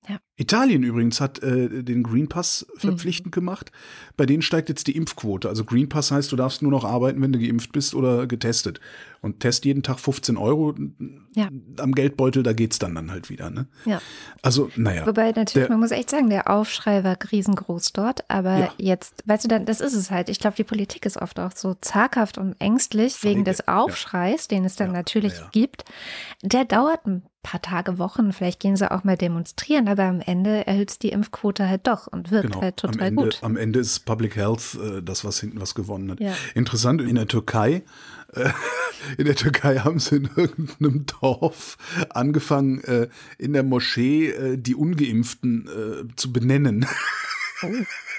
Ja. 0.09 0.19
Italien 0.37 0.83
übrigens 0.83 1.21
hat 1.21 1.43
äh, 1.43 1.83
den 1.83 2.03
Green 2.03 2.29
Pass 2.29 2.67
verpflichtend 2.77 3.35
mhm. 3.35 3.41
gemacht. 3.41 3.73
Bei 4.17 4.27
denen 4.27 4.43
steigt 4.43 4.69
jetzt 4.69 4.87
die 4.87 4.97
Impfquote. 4.97 5.49
Also 5.49 5.65
Green 5.65 5.89
Pass 5.89 6.11
heißt, 6.11 6.31
du 6.33 6.37
darfst 6.37 6.61
nur 6.61 6.71
noch 6.71 6.85
arbeiten, 6.85 7.23
wenn 7.23 7.33
du 7.33 7.39
geimpft 7.39 7.73
bist 7.73 7.95
oder 7.95 8.27
getestet. 8.27 8.81
Und 9.23 9.41
Test 9.41 9.65
jeden 9.65 9.83
Tag 9.83 9.99
15 10.01 10.37
Euro 10.37 10.75
ja. 11.35 11.49
am 11.79 11.93
Geldbeutel, 11.93 12.43
da 12.43 12.53
geht's 12.53 12.79
dann 12.79 12.95
dann 12.95 13.11
halt 13.11 13.31
wieder. 13.31 13.49
Ne? 13.49 13.67
Ja. 13.87 14.03
Also, 14.43 14.71
naja. 14.77 15.07
Wobei 15.07 15.29
natürlich, 15.29 15.53
der, 15.53 15.71
man 15.71 15.81
muss 15.81 15.93
echt 15.93 16.11
sagen, 16.11 16.29
der 16.29 16.51
Aufschrei 16.51 17.05
war 17.05 17.17
riesengroß 17.33 17.93
dort. 17.93 18.29
Aber 18.29 18.59
ja. 18.59 18.73
jetzt, 18.77 19.23
weißt 19.27 19.45
du, 19.45 19.49
dann, 19.49 19.65
das 19.65 19.81
ist 19.81 19.95
es 19.95 20.11
halt. 20.11 20.29
Ich 20.29 20.41
glaube, 20.41 20.57
die 20.57 20.65
Politik 20.65 21.07
ist 21.07 21.17
oft 21.17 21.41
auch 21.41 21.53
so 21.55 21.75
zaghaft 21.81 22.37
und 22.37 22.61
ängstlich 22.61 23.15
Feige. 23.15 23.31
wegen 23.31 23.45
des 23.45 23.67
Aufschreis, 23.69 24.49
den 24.49 24.65
es 24.65 24.77
dann 24.77 24.93
natürlich 24.93 25.35
gibt. 25.53 25.85
Der 26.43 26.65
dauert 26.65 27.07
ein 27.07 27.23
paar 27.45 27.63
Tage, 27.63 27.99
Wochen, 27.99 28.33
vielleicht 28.33 28.59
gehen 28.59 28.75
sie 28.75 28.91
auch 28.91 29.05
mal 29.05 29.17
demonstrieren, 29.17 29.87
aber 29.87 30.03
am 30.03 30.21
Ende 30.21 30.67
erhöht 30.67 31.01
die 31.03 31.11
Impfquote 31.11 31.69
halt 31.69 31.87
doch 31.87 32.09
und 32.09 32.33
wirkt 32.33 32.49
genau. 32.49 32.63
halt 32.63 32.79
total 32.79 33.01
am 33.01 33.07
Ende, 33.07 33.23
gut. 33.23 33.39
Am 33.43 33.57
Ende 33.57 33.79
ist 33.79 34.01
Public 34.01 34.35
Health 34.35 34.77
äh, 34.83 35.03
das, 35.03 35.25
was 35.25 35.39
hinten 35.39 35.61
was 35.61 35.77
gewonnen 35.77 36.11
hat. 36.11 36.21
Ja. 36.21 36.35
Interessant, 36.55 37.01
in 37.01 37.15
der 37.15 37.29
Türkei, 37.29 37.85
äh, 38.33 38.51
in 39.19 39.27
der 39.27 39.37
Türkei 39.37 39.79
haben 39.79 40.01
sie 40.01 40.17
in 40.17 40.31
irgendeinem 40.35 41.07
Dorf 41.21 41.77
angefangen, 42.11 42.83
äh, 42.83 43.09
in 43.39 43.53
der 43.53 43.63
Moschee 43.63 44.31
äh, 44.31 44.57
die 44.57 44.75
Ungeimpften 44.75 45.69
zu 46.17 46.33
benennen. 46.33 46.87
Oh. 47.63 47.69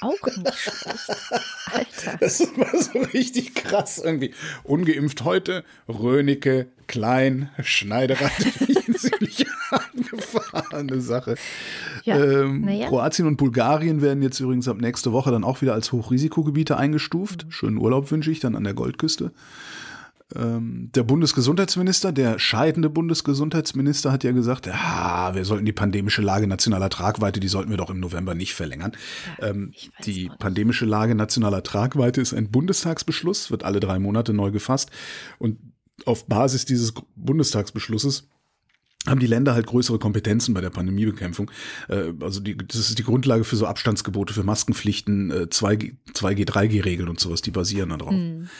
Auch 0.00 0.26
nicht 0.36 0.58
schlecht. 0.58 1.10
Alter. 1.66 2.16
Das 2.20 2.40
war 2.56 2.82
so 2.82 2.98
richtig 3.12 3.54
krass 3.54 3.98
irgendwie. 3.98 4.32
Ungeimpft 4.64 5.24
heute, 5.24 5.64
Rönecke, 5.88 6.68
Klein, 6.86 7.50
Schneiderrad, 7.60 8.32
ziemlich 8.96 9.46
angefahrene 9.70 11.00
Sache. 11.00 11.34
Ja, 12.04 12.16
ähm, 12.16 12.68
ja. 12.68 12.88
Kroatien 12.88 13.26
und 13.26 13.36
Bulgarien 13.36 14.00
werden 14.00 14.22
jetzt 14.22 14.40
übrigens 14.40 14.68
ab 14.68 14.78
nächste 14.78 15.12
Woche 15.12 15.30
dann 15.30 15.44
auch 15.44 15.60
wieder 15.60 15.74
als 15.74 15.92
Hochrisikogebiete 15.92 16.76
eingestuft. 16.76 17.46
Mhm. 17.46 17.52
Schönen 17.52 17.78
Urlaub 17.78 18.10
wünsche 18.10 18.30
ich 18.30 18.40
dann 18.40 18.56
an 18.56 18.64
der 18.64 18.74
Goldküste. 18.74 19.32
Ähm, 20.34 20.90
der 20.94 21.04
Bundesgesundheitsminister, 21.04 22.12
der 22.12 22.38
scheidende 22.38 22.90
Bundesgesundheitsminister 22.90 24.12
hat 24.12 24.24
ja 24.24 24.32
gesagt, 24.32 24.66
ja, 24.66 25.34
wir 25.34 25.44
sollten 25.44 25.64
die 25.64 25.72
pandemische 25.72 26.20
Lage 26.20 26.46
nationaler 26.46 26.90
Tragweite, 26.90 27.40
die 27.40 27.48
sollten 27.48 27.70
wir 27.70 27.78
doch 27.78 27.88
im 27.88 28.00
November 28.00 28.34
nicht 28.34 28.54
verlängern. 28.54 28.92
Ja, 29.40 29.48
ähm, 29.48 29.72
die 30.04 30.30
pandemische 30.38 30.84
Lage 30.84 31.14
nationaler 31.14 31.62
Tragweite 31.62 32.20
ist 32.20 32.34
ein 32.34 32.50
Bundestagsbeschluss, 32.50 33.50
wird 33.50 33.64
alle 33.64 33.80
drei 33.80 33.98
Monate 33.98 34.34
neu 34.34 34.50
gefasst. 34.50 34.90
Und 35.38 35.58
auf 36.04 36.26
Basis 36.26 36.66
dieses 36.66 36.92
Bundestagsbeschlusses 37.16 38.28
haben 39.06 39.20
die 39.20 39.26
Länder 39.26 39.54
halt 39.54 39.66
größere 39.66 39.98
Kompetenzen 39.98 40.52
bei 40.52 40.60
der 40.60 40.68
Pandemiebekämpfung. 40.68 41.50
Äh, 41.88 42.12
also 42.20 42.40
die, 42.40 42.54
das 42.54 42.76
ist 42.76 42.98
die 42.98 43.04
Grundlage 43.04 43.44
für 43.44 43.56
so 43.56 43.66
Abstandsgebote, 43.66 44.34
für 44.34 44.42
Maskenpflichten, 44.42 45.32
2G, 45.32 45.96
2G 46.12 46.46
3G-Regeln 46.46 47.08
und 47.08 47.18
sowas, 47.18 47.40
die 47.40 47.50
basieren 47.50 47.88
darauf. 47.88 48.12
Mhm. 48.12 48.50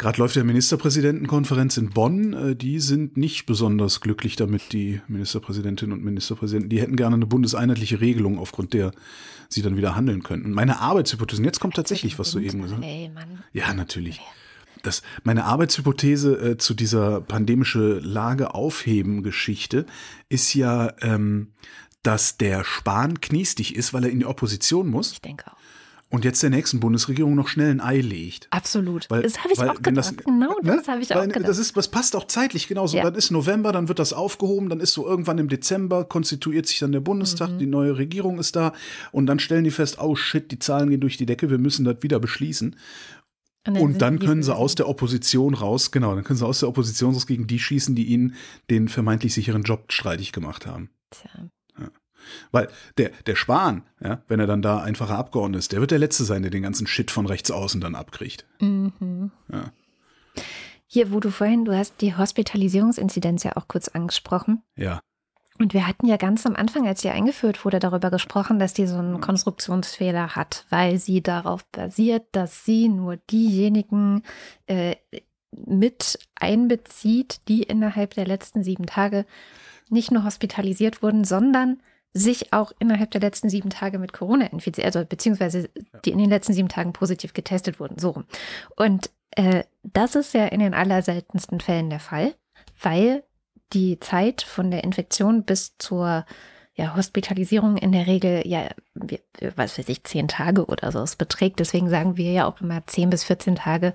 Gerade 0.00 0.18
läuft 0.18 0.34
ja 0.34 0.44
Ministerpräsidentenkonferenz 0.44 1.76
in 1.76 1.90
Bonn. 1.90 2.32
Äh, 2.32 2.56
die 2.56 2.80
sind 2.80 3.18
nicht 3.18 3.44
besonders 3.44 4.00
glücklich 4.00 4.34
damit, 4.34 4.72
die 4.72 5.02
Ministerpräsidentinnen 5.08 5.92
und 5.92 6.02
Ministerpräsidenten. 6.02 6.70
Die 6.70 6.80
hätten 6.80 6.96
gerne 6.96 7.16
eine 7.16 7.26
bundeseinheitliche 7.26 8.00
Regelung, 8.00 8.38
aufgrund 8.38 8.72
der 8.72 8.92
sie 9.50 9.60
dann 9.60 9.76
wieder 9.76 9.96
handeln 9.96 10.22
könnten. 10.22 10.52
Meine 10.52 10.80
Arbeitshypothese, 10.80 11.42
jetzt 11.42 11.60
kommt 11.60 11.74
tatsächlich, 11.74 12.18
was 12.18 12.30
du 12.30 12.38
eben 12.38 12.62
gesagt 12.62 12.82
hast. 12.82 13.14
Ja, 13.52 13.74
natürlich. 13.74 14.22
Das, 14.82 15.02
meine 15.22 15.44
Arbeitshypothese 15.44 16.52
äh, 16.52 16.56
zu 16.56 16.72
dieser 16.72 17.20
pandemische 17.20 17.98
Lage 17.98 18.54
aufheben 18.54 19.22
Geschichte 19.22 19.84
ist 20.30 20.54
ja, 20.54 20.94
ähm, 21.02 21.48
dass 22.02 22.38
der 22.38 22.64
Spahn 22.64 23.20
kniestig 23.20 23.76
ist, 23.76 23.92
weil 23.92 24.04
er 24.04 24.10
in 24.10 24.20
die 24.20 24.26
Opposition 24.26 24.88
muss. 24.88 25.12
Ich 25.12 25.20
denke 25.20 25.52
auch 25.52 25.59
und 26.10 26.24
jetzt 26.24 26.42
der 26.42 26.50
nächsten 26.50 26.80
Bundesregierung 26.80 27.36
noch 27.36 27.46
schnell 27.46 27.70
ein 27.70 27.80
Ei 27.80 28.00
legt. 28.00 28.48
Absolut. 28.50 29.08
Weil, 29.08 29.22
das 29.22 29.38
habe 29.38 29.52
ich 29.52 29.58
weil, 29.58 29.70
auch 29.70 29.80
gedacht. 29.80 30.18
Das, 30.18 30.24
genau, 30.24 30.56
ne? 30.60 30.76
das 30.76 30.88
habe 30.88 31.00
ich 31.00 31.14
auch 31.14 31.22
gedacht. 31.22 31.48
Das, 31.48 31.58
ist, 31.58 31.76
das 31.76 31.88
passt 31.88 32.16
auch 32.16 32.26
zeitlich 32.26 32.66
genauso. 32.66 32.96
Ja. 32.96 33.04
Dann 33.04 33.14
ist 33.14 33.30
November, 33.30 33.70
dann 33.70 33.88
wird 33.88 34.00
das 34.00 34.12
aufgehoben, 34.12 34.68
dann 34.68 34.80
ist 34.80 34.92
so 34.92 35.06
irgendwann 35.06 35.38
im 35.38 35.48
Dezember, 35.48 36.04
konstituiert 36.04 36.66
sich 36.66 36.80
dann 36.80 36.90
der 36.90 37.00
Bundestag, 37.00 37.52
mhm. 37.52 37.58
die 37.58 37.66
neue 37.66 37.96
Regierung 37.96 38.40
ist 38.40 38.56
da 38.56 38.72
und 39.12 39.26
dann 39.26 39.38
stellen 39.38 39.62
die 39.62 39.70
fest, 39.70 39.98
oh 40.00 40.16
shit, 40.16 40.50
die 40.50 40.58
Zahlen 40.58 40.90
gehen 40.90 41.00
durch 41.00 41.16
die 41.16 41.26
Decke, 41.26 41.48
wir 41.48 41.58
müssen 41.58 41.84
das 41.84 41.96
wieder 42.00 42.18
beschließen. 42.18 42.74
Und 43.66 43.74
dann, 43.74 43.82
und 43.82 44.02
dann 44.02 44.18
können 44.18 44.42
sie 44.42 44.54
aus 44.54 44.74
der 44.74 44.88
Opposition 44.88 45.54
raus, 45.54 45.92
genau, 45.92 46.14
dann 46.14 46.24
können 46.24 46.38
sie 46.38 46.46
aus 46.46 46.60
der 46.60 46.68
Opposition 46.68 47.14
raus 47.14 47.26
gegen 47.26 47.46
die 47.46 47.58
schießen, 47.58 47.94
die 47.94 48.06
ihnen 48.06 48.34
den 48.68 48.88
vermeintlich 48.88 49.34
sicheren 49.34 49.62
Job 49.62 49.92
streitig 49.92 50.32
gemacht 50.32 50.66
haben. 50.66 50.90
Tja. 51.10 51.50
Weil 52.52 52.68
der, 52.98 53.10
der 53.26 53.36
Spahn, 53.36 53.82
ja, 54.02 54.22
wenn 54.28 54.40
er 54.40 54.46
dann 54.46 54.62
da 54.62 54.80
einfacher 54.80 55.18
Abgeordneter 55.18 55.58
ist, 55.58 55.72
der 55.72 55.80
wird 55.80 55.90
der 55.90 55.98
Letzte 55.98 56.24
sein, 56.24 56.42
der 56.42 56.50
den 56.50 56.62
ganzen 56.62 56.86
Shit 56.86 57.10
von 57.10 57.26
rechts 57.26 57.50
außen 57.50 57.80
dann 57.80 57.94
abkriegt. 57.94 58.46
Mhm. 58.60 59.30
Ja. 59.52 59.72
Hier, 60.86 61.12
wo 61.12 61.20
du 61.20 61.30
vorhin, 61.30 61.64
du 61.64 61.76
hast 61.76 62.00
die 62.00 62.16
Hospitalisierungsinzidenz 62.16 63.44
ja 63.44 63.56
auch 63.56 63.68
kurz 63.68 63.88
angesprochen. 63.88 64.62
Ja. 64.76 65.00
Und 65.60 65.74
wir 65.74 65.86
hatten 65.86 66.06
ja 66.06 66.16
ganz 66.16 66.46
am 66.46 66.56
Anfang, 66.56 66.88
als 66.88 67.02
sie 67.02 67.10
eingeführt 67.10 67.64
wurde, 67.64 67.78
darüber 67.78 68.10
gesprochen, 68.10 68.58
dass 68.58 68.72
die 68.72 68.86
so 68.86 68.96
einen 68.96 69.20
Konstruktionsfehler 69.20 70.34
hat, 70.34 70.64
weil 70.70 70.98
sie 70.98 71.22
darauf 71.22 71.66
basiert, 71.66 72.24
dass 72.32 72.64
sie 72.64 72.88
nur 72.88 73.18
diejenigen 73.18 74.22
äh, 74.66 74.96
mit 75.52 76.18
einbezieht, 76.34 77.42
die 77.48 77.62
innerhalb 77.62 78.14
der 78.14 78.26
letzten 78.26 78.64
sieben 78.64 78.86
Tage 78.86 79.26
nicht 79.90 80.10
nur 80.10 80.24
hospitalisiert 80.24 81.02
wurden, 81.02 81.24
sondern 81.24 81.82
sich 82.12 82.52
auch 82.52 82.72
innerhalb 82.78 83.10
der 83.12 83.20
letzten 83.20 83.48
sieben 83.48 83.70
Tage 83.70 83.98
mit 83.98 84.12
Corona 84.12 84.46
infiziert, 84.46 84.86
also 84.86 85.04
beziehungsweise 85.04 85.70
die 86.04 86.10
in 86.10 86.18
den 86.18 86.30
letzten 86.30 86.52
sieben 86.52 86.68
Tagen 86.68 86.92
positiv 86.92 87.32
getestet 87.32 87.78
wurden, 87.78 87.98
so 87.98 88.10
rum. 88.10 88.24
Und 88.76 89.10
äh, 89.32 89.64
das 89.82 90.16
ist 90.16 90.34
ja 90.34 90.46
in 90.46 90.60
den 90.60 90.74
allerseltensten 90.74 91.60
Fällen 91.60 91.90
der 91.90 92.00
Fall, 92.00 92.34
weil 92.82 93.22
die 93.72 94.00
Zeit 94.00 94.42
von 94.42 94.70
der 94.70 94.82
Infektion 94.82 95.44
bis 95.44 95.76
zur 95.78 96.24
ja, 96.74 96.96
Hospitalisierung 96.96 97.76
in 97.76 97.92
der 97.92 98.06
Regel, 98.06 98.46
ja, 98.46 98.70
was 99.54 99.78
weiß 99.78 99.88
ich, 99.88 100.04
zehn 100.04 100.28
Tage 100.28 100.66
oder 100.66 100.90
so 100.90 101.00
es 101.00 101.14
beträgt. 101.14 101.60
Deswegen 101.60 101.88
sagen 101.88 102.16
wir 102.16 102.32
ja 102.32 102.46
auch 102.46 102.60
immer 102.60 102.84
zehn 102.86 103.10
bis 103.10 103.22
14 103.24 103.56
Tage 103.56 103.94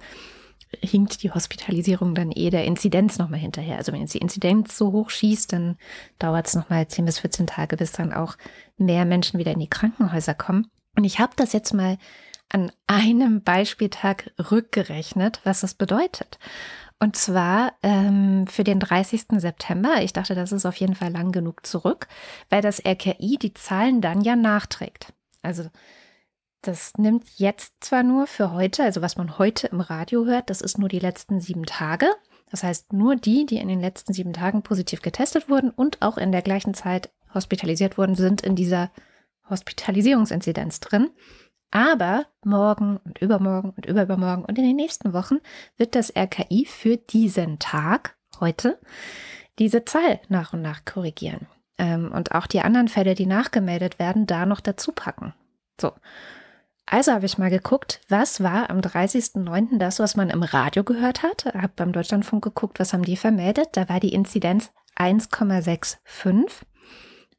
hinkt 0.82 1.24
die 1.24 1.32
Hospitalisierung 1.32 2.16
dann 2.16 2.32
eh 2.32 2.50
der 2.50 2.66
Inzidenz 2.66 3.18
nochmal 3.18 3.40
hinterher. 3.40 3.78
Also 3.78 3.92
wenn 3.92 4.02
jetzt 4.02 4.14
die 4.14 4.20
Inzidenz 4.20 4.78
so 4.78 4.92
hoch 4.92 5.10
schießt, 5.10 5.54
dann 5.54 5.78
dauert 6.20 6.48
es 6.48 6.56
nochmal 6.56 6.88
10 6.88 7.06
bis 7.06 7.20
14 7.20 7.48
Tage, 7.48 7.78
bis 7.78 7.92
dann 7.92 8.14
auch 8.14 8.36
mehr 8.78 9.06
Menschen 9.06 9.40
wieder 9.40 9.52
in 9.52 9.60
die 9.60 9.70
Krankenhäuser 9.70 10.34
kommen. 10.34 10.68
Und 10.96 11.04
ich 11.04 11.20
habe 11.20 11.34
das 11.36 11.54
jetzt 11.54 11.74
mal 11.74 11.98
an 12.50 12.72
einem 12.88 13.42
Beispieltag 13.42 14.32
rückgerechnet, 14.52 15.42
was 15.44 15.62
das 15.62 15.74
bedeutet. 15.74 16.40
Und 17.00 17.16
zwar 17.16 17.74
ähm, 17.84 18.48
für 18.48 18.64
den 18.64 18.80
30. 18.80 19.26
September. 19.38 20.02
Ich 20.02 20.14
dachte, 20.14 20.34
das 20.34 20.52
ist 20.52 20.66
auf 20.66 20.78
jeden 20.78 20.96
Fall 20.96 21.12
lang 21.12 21.32
genug 21.32 21.66
zurück, 21.66 22.08
weil 22.50 22.62
das 22.62 22.84
RKI 22.86 23.38
die 23.38 23.54
Zahlen 23.54 24.00
dann 24.00 24.22
ja 24.22 24.36
nachträgt. 24.36 25.14
Also 25.42 25.70
das 26.68 26.94
nimmt 26.98 27.30
jetzt 27.38 27.84
zwar 27.84 28.04
nur 28.04 28.28
für 28.28 28.52
heute, 28.52 28.84
also 28.84 29.02
was 29.02 29.18
man 29.18 29.38
heute 29.38 29.68
im 29.68 29.82
Radio 29.82 30.26
hört, 30.26 30.50
das 30.50 30.62
ist 30.62 30.78
nur 30.78 30.90
die 30.90 31.00
letzten 31.00 31.40
sieben 31.40 31.66
Tage. 31.66 32.08
Das 32.52 32.64
heißt, 32.64 32.94
nur 32.94 33.16
die, 33.16 33.46
die 33.46 33.58
in 33.58 33.68
den 33.68 33.82
letzten 33.82 34.14
sieben 34.14 34.34
Tagen 34.34 34.64
positiv 34.64 35.02
getestet 35.02 35.50
wurden 35.50 35.72
und 35.72 36.02
auch 36.02 36.18
in 36.18 36.32
der 36.32 36.42
gleichen 36.42 36.74
Zeit 36.74 37.12
hospitalisiert 37.34 37.98
wurden, 37.98 38.16
sind 38.16 38.42
in 38.42 38.56
dieser 38.56 38.92
Hospitalisierungsinzidenz 39.50 40.80
drin. 40.80 41.10
Aber 41.72 42.26
morgen 42.44 42.98
und 42.98 43.20
übermorgen 43.20 43.72
und 43.72 43.86
übermorgen 43.86 44.46
und 44.46 44.58
in 44.58 44.64
den 44.64 44.76
nächsten 44.76 45.14
Wochen 45.14 45.40
wird 45.78 45.96
das 45.96 46.16
RKI 46.16 46.66
für 46.66 46.98
diesen 46.98 47.60
Tag, 47.60 48.16
heute, 48.40 48.80
diese 49.60 49.86
Zahl 49.86 50.20
nach 50.30 50.54
und 50.54 50.62
nach 50.62 50.86
korrigieren. 50.86 51.48
Ähm, 51.78 52.12
und 52.14 52.34
auch 52.34 52.48
die 52.48 52.62
anderen 52.62 52.88
Fälle, 52.88 53.16
die 53.16 53.26
nachgemeldet 53.26 54.00
werden, 54.00 54.28
da 54.28 54.46
noch 54.46 54.62
dazu 54.62 54.92
packen. 54.92 55.34
So. 55.80 55.92
Also 56.86 57.14
habe 57.14 57.26
ich 57.26 57.38
mal 57.38 57.50
geguckt, 57.50 58.02
was 58.10 58.42
war 58.42 58.70
am 58.70 58.80
30.09. 58.80 59.80
das, 59.80 60.00
was 60.00 60.16
man 60.16 60.30
im 60.30 60.44
Radio 60.44 60.84
gehört 60.84 61.24
hat. 61.24 61.46
Habe 61.46 61.74
beim 61.76 61.92
Deutschlandfunk 61.92 62.44
geguckt, 62.44 62.80
was 62.80 62.94
haben 62.94 63.04
die 63.04 63.18
vermeldet. 63.18 63.70
Da 63.74 63.90
war 63.90 64.00
die 64.00 64.14
Inzidenz 64.14 64.72
1,65. 64.98 66.52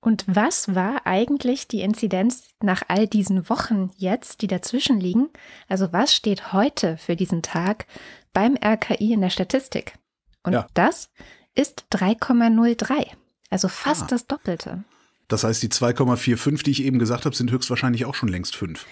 Und 0.00 0.24
was 0.26 0.74
war 0.74 1.06
eigentlich 1.06 1.68
die 1.68 1.80
Inzidenz 1.80 2.44
nach 2.60 2.82
all 2.88 3.06
diesen 3.06 3.48
Wochen 3.48 3.90
jetzt, 3.96 4.42
die 4.42 4.46
dazwischen 4.46 5.00
liegen? 5.00 5.28
Also 5.68 5.92
was 5.92 6.14
steht 6.14 6.52
heute 6.52 6.96
für 6.96 7.16
diesen 7.16 7.42
Tag 7.42 7.86
beim 8.32 8.56
RKI 8.56 9.12
in 9.12 9.20
der 9.20 9.30
Statistik? 9.30 9.94
Und 10.42 10.52
ja. 10.52 10.66
das 10.74 11.10
ist 11.54 11.86
3,03. 11.92 13.06
Also 13.50 13.68
fast 13.68 14.04
ah. 14.04 14.06
das 14.10 14.26
Doppelte. 14.26 14.84
Das 15.28 15.42
heißt, 15.42 15.62
die 15.62 15.68
2,45, 15.68 16.62
die 16.62 16.70
ich 16.70 16.84
eben 16.84 16.98
gesagt 16.98 17.24
habe, 17.24 17.34
sind 17.34 17.50
höchstwahrscheinlich 17.50 18.04
auch 18.04 18.14
schon 18.14 18.28
längst 18.28 18.54
fünf. 18.54 18.86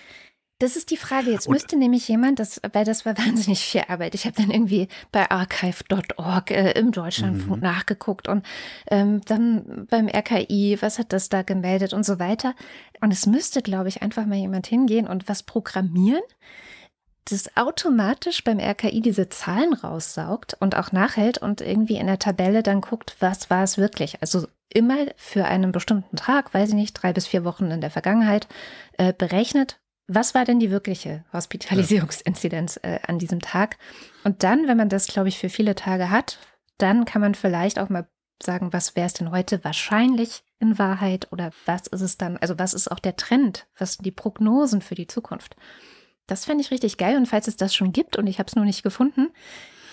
Das 0.64 0.76
ist 0.76 0.90
die 0.90 0.96
Frage. 0.96 1.30
Jetzt 1.30 1.46
und 1.46 1.52
müsste 1.52 1.76
nämlich 1.76 2.08
jemand, 2.08 2.38
das, 2.38 2.58
weil 2.72 2.86
das 2.86 3.04
war 3.04 3.18
wahnsinnig 3.18 3.62
viel 3.62 3.82
Arbeit. 3.86 4.14
Ich 4.14 4.24
habe 4.24 4.34
dann 4.34 4.50
irgendwie 4.50 4.88
bei 5.12 5.30
archive.org 5.30 6.50
äh, 6.50 6.70
im 6.70 6.90
Deutschlandfunk 6.90 7.56
mhm. 7.56 7.62
nachgeguckt 7.62 8.28
und 8.28 8.46
ähm, 8.90 9.20
dann 9.26 9.86
beim 9.90 10.08
RKI, 10.08 10.78
was 10.80 10.98
hat 10.98 11.12
das 11.12 11.28
da 11.28 11.42
gemeldet 11.42 11.92
und 11.92 12.06
so 12.06 12.18
weiter. 12.18 12.54
Und 13.02 13.12
es 13.12 13.26
müsste, 13.26 13.60
glaube 13.60 13.90
ich, 13.90 14.00
einfach 14.00 14.24
mal 14.24 14.38
jemand 14.38 14.66
hingehen 14.66 15.06
und 15.06 15.28
was 15.28 15.42
programmieren, 15.42 16.22
das 17.26 17.54
automatisch 17.58 18.42
beim 18.42 18.58
RKI 18.58 19.02
diese 19.02 19.28
Zahlen 19.28 19.74
raussaugt 19.74 20.56
und 20.60 20.76
auch 20.76 20.92
nachhält 20.92 21.36
und 21.36 21.60
irgendwie 21.60 21.96
in 21.96 22.06
der 22.06 22.18
Tabelle 22.18 22.62
dann 22.62 22.80
guckt, 22.80 23.16
was 23.20 23.50
war 23.50 23.64
es 23.64 23.76
wirklich. 23.76 24.22
Also 24.22 24.48
immer 24.70 24.96
für 25.16 25.44
einen 25.44 25.72
bestimmten 25.72 26.16
Tag, 26.16 26.54
weiß 26.54 26.70
ich 26.70 26.74
nicht, 26.74 26.94
drei 26.94 27.12
bis 27.12 27.26
vier 27.26 27.44
Wochen 27.44 27.70
in 27.70 27.82
der 27.82 27.90
Vergangenheit, 27.90 28.48
äh, 28.96 29.12
berechnet 29.12 29.78
was 30.06 30.34
war 30.34 30.44
denn 30.44 30.60
die 30.60 30.70
wirkliche 30.70 31.24
Hospitalisierungsinzidenz 31.32 32.78
äh, 32.82 33.00
an 33.06 33.18
diesem 33.18 33.40
Tag? 33.40 33.78
Und 34.22 34.42
dann, 34.42 34.68
wenn 34.68 34.76
man 34.76 34.88
das, 34.88 35.06
glaube 35.06 35.28
ich, 35.28 35.38
für 35.38 35.48
viele 35.48 35.74
Tage 35.74 36.10
hat, 36.10 36.38
dann 36.78 37.04
kann 37.04 37.20
man 37.20 37.34
vielleicht 37.34 37.78
auch 37.78 37.88
mal 37.88 38.06
sagen, 38.42 38.72
was 38.72 38.96
wäre 38.96 39.06
es 39.06 39.14
denn 39.14 39.30
heute 39.30 39.62
wahrscheinlich 39.64 40.42
in 40.58 40.78
Wahrheit 40.78 41.28
oder 41.30 41.52
was 41.66 41.86
ist 41.86 42.00
es 42.00 42.18
dann, 42.18 42.36
also 42.36 42.58
was 42.58 42.74
ist 42.74 42.90
auch 42.90 42.98
der 42.98 43.16
Trend, 43.16 43.66
was 43.78 43.94
sind 43.94 44.04
die 44.04 44.10
Prognosen 44.10 44.80
für 44.80 44.94
die 44.94 45.06
Zukunft? 45.06 45.56
Das 46.26 46.44
fände 46.44 46.62
ich 46.62 46.70
richtig 46.70 46.98
geil 46.98 47.16
und 47.16 47.26
falls 47.26 47.48
es 47.48 47.56
das 47.56 47.74
schon 47.74 47.92
gibt 47.92 48.16
und 48.16 48.26
ich 48.26 48.38
habe 48.38 48.48
es 48.48 48.56
nur 48.56 48.64
nicht 48.64 48.82
gefunden, 48.82 49.28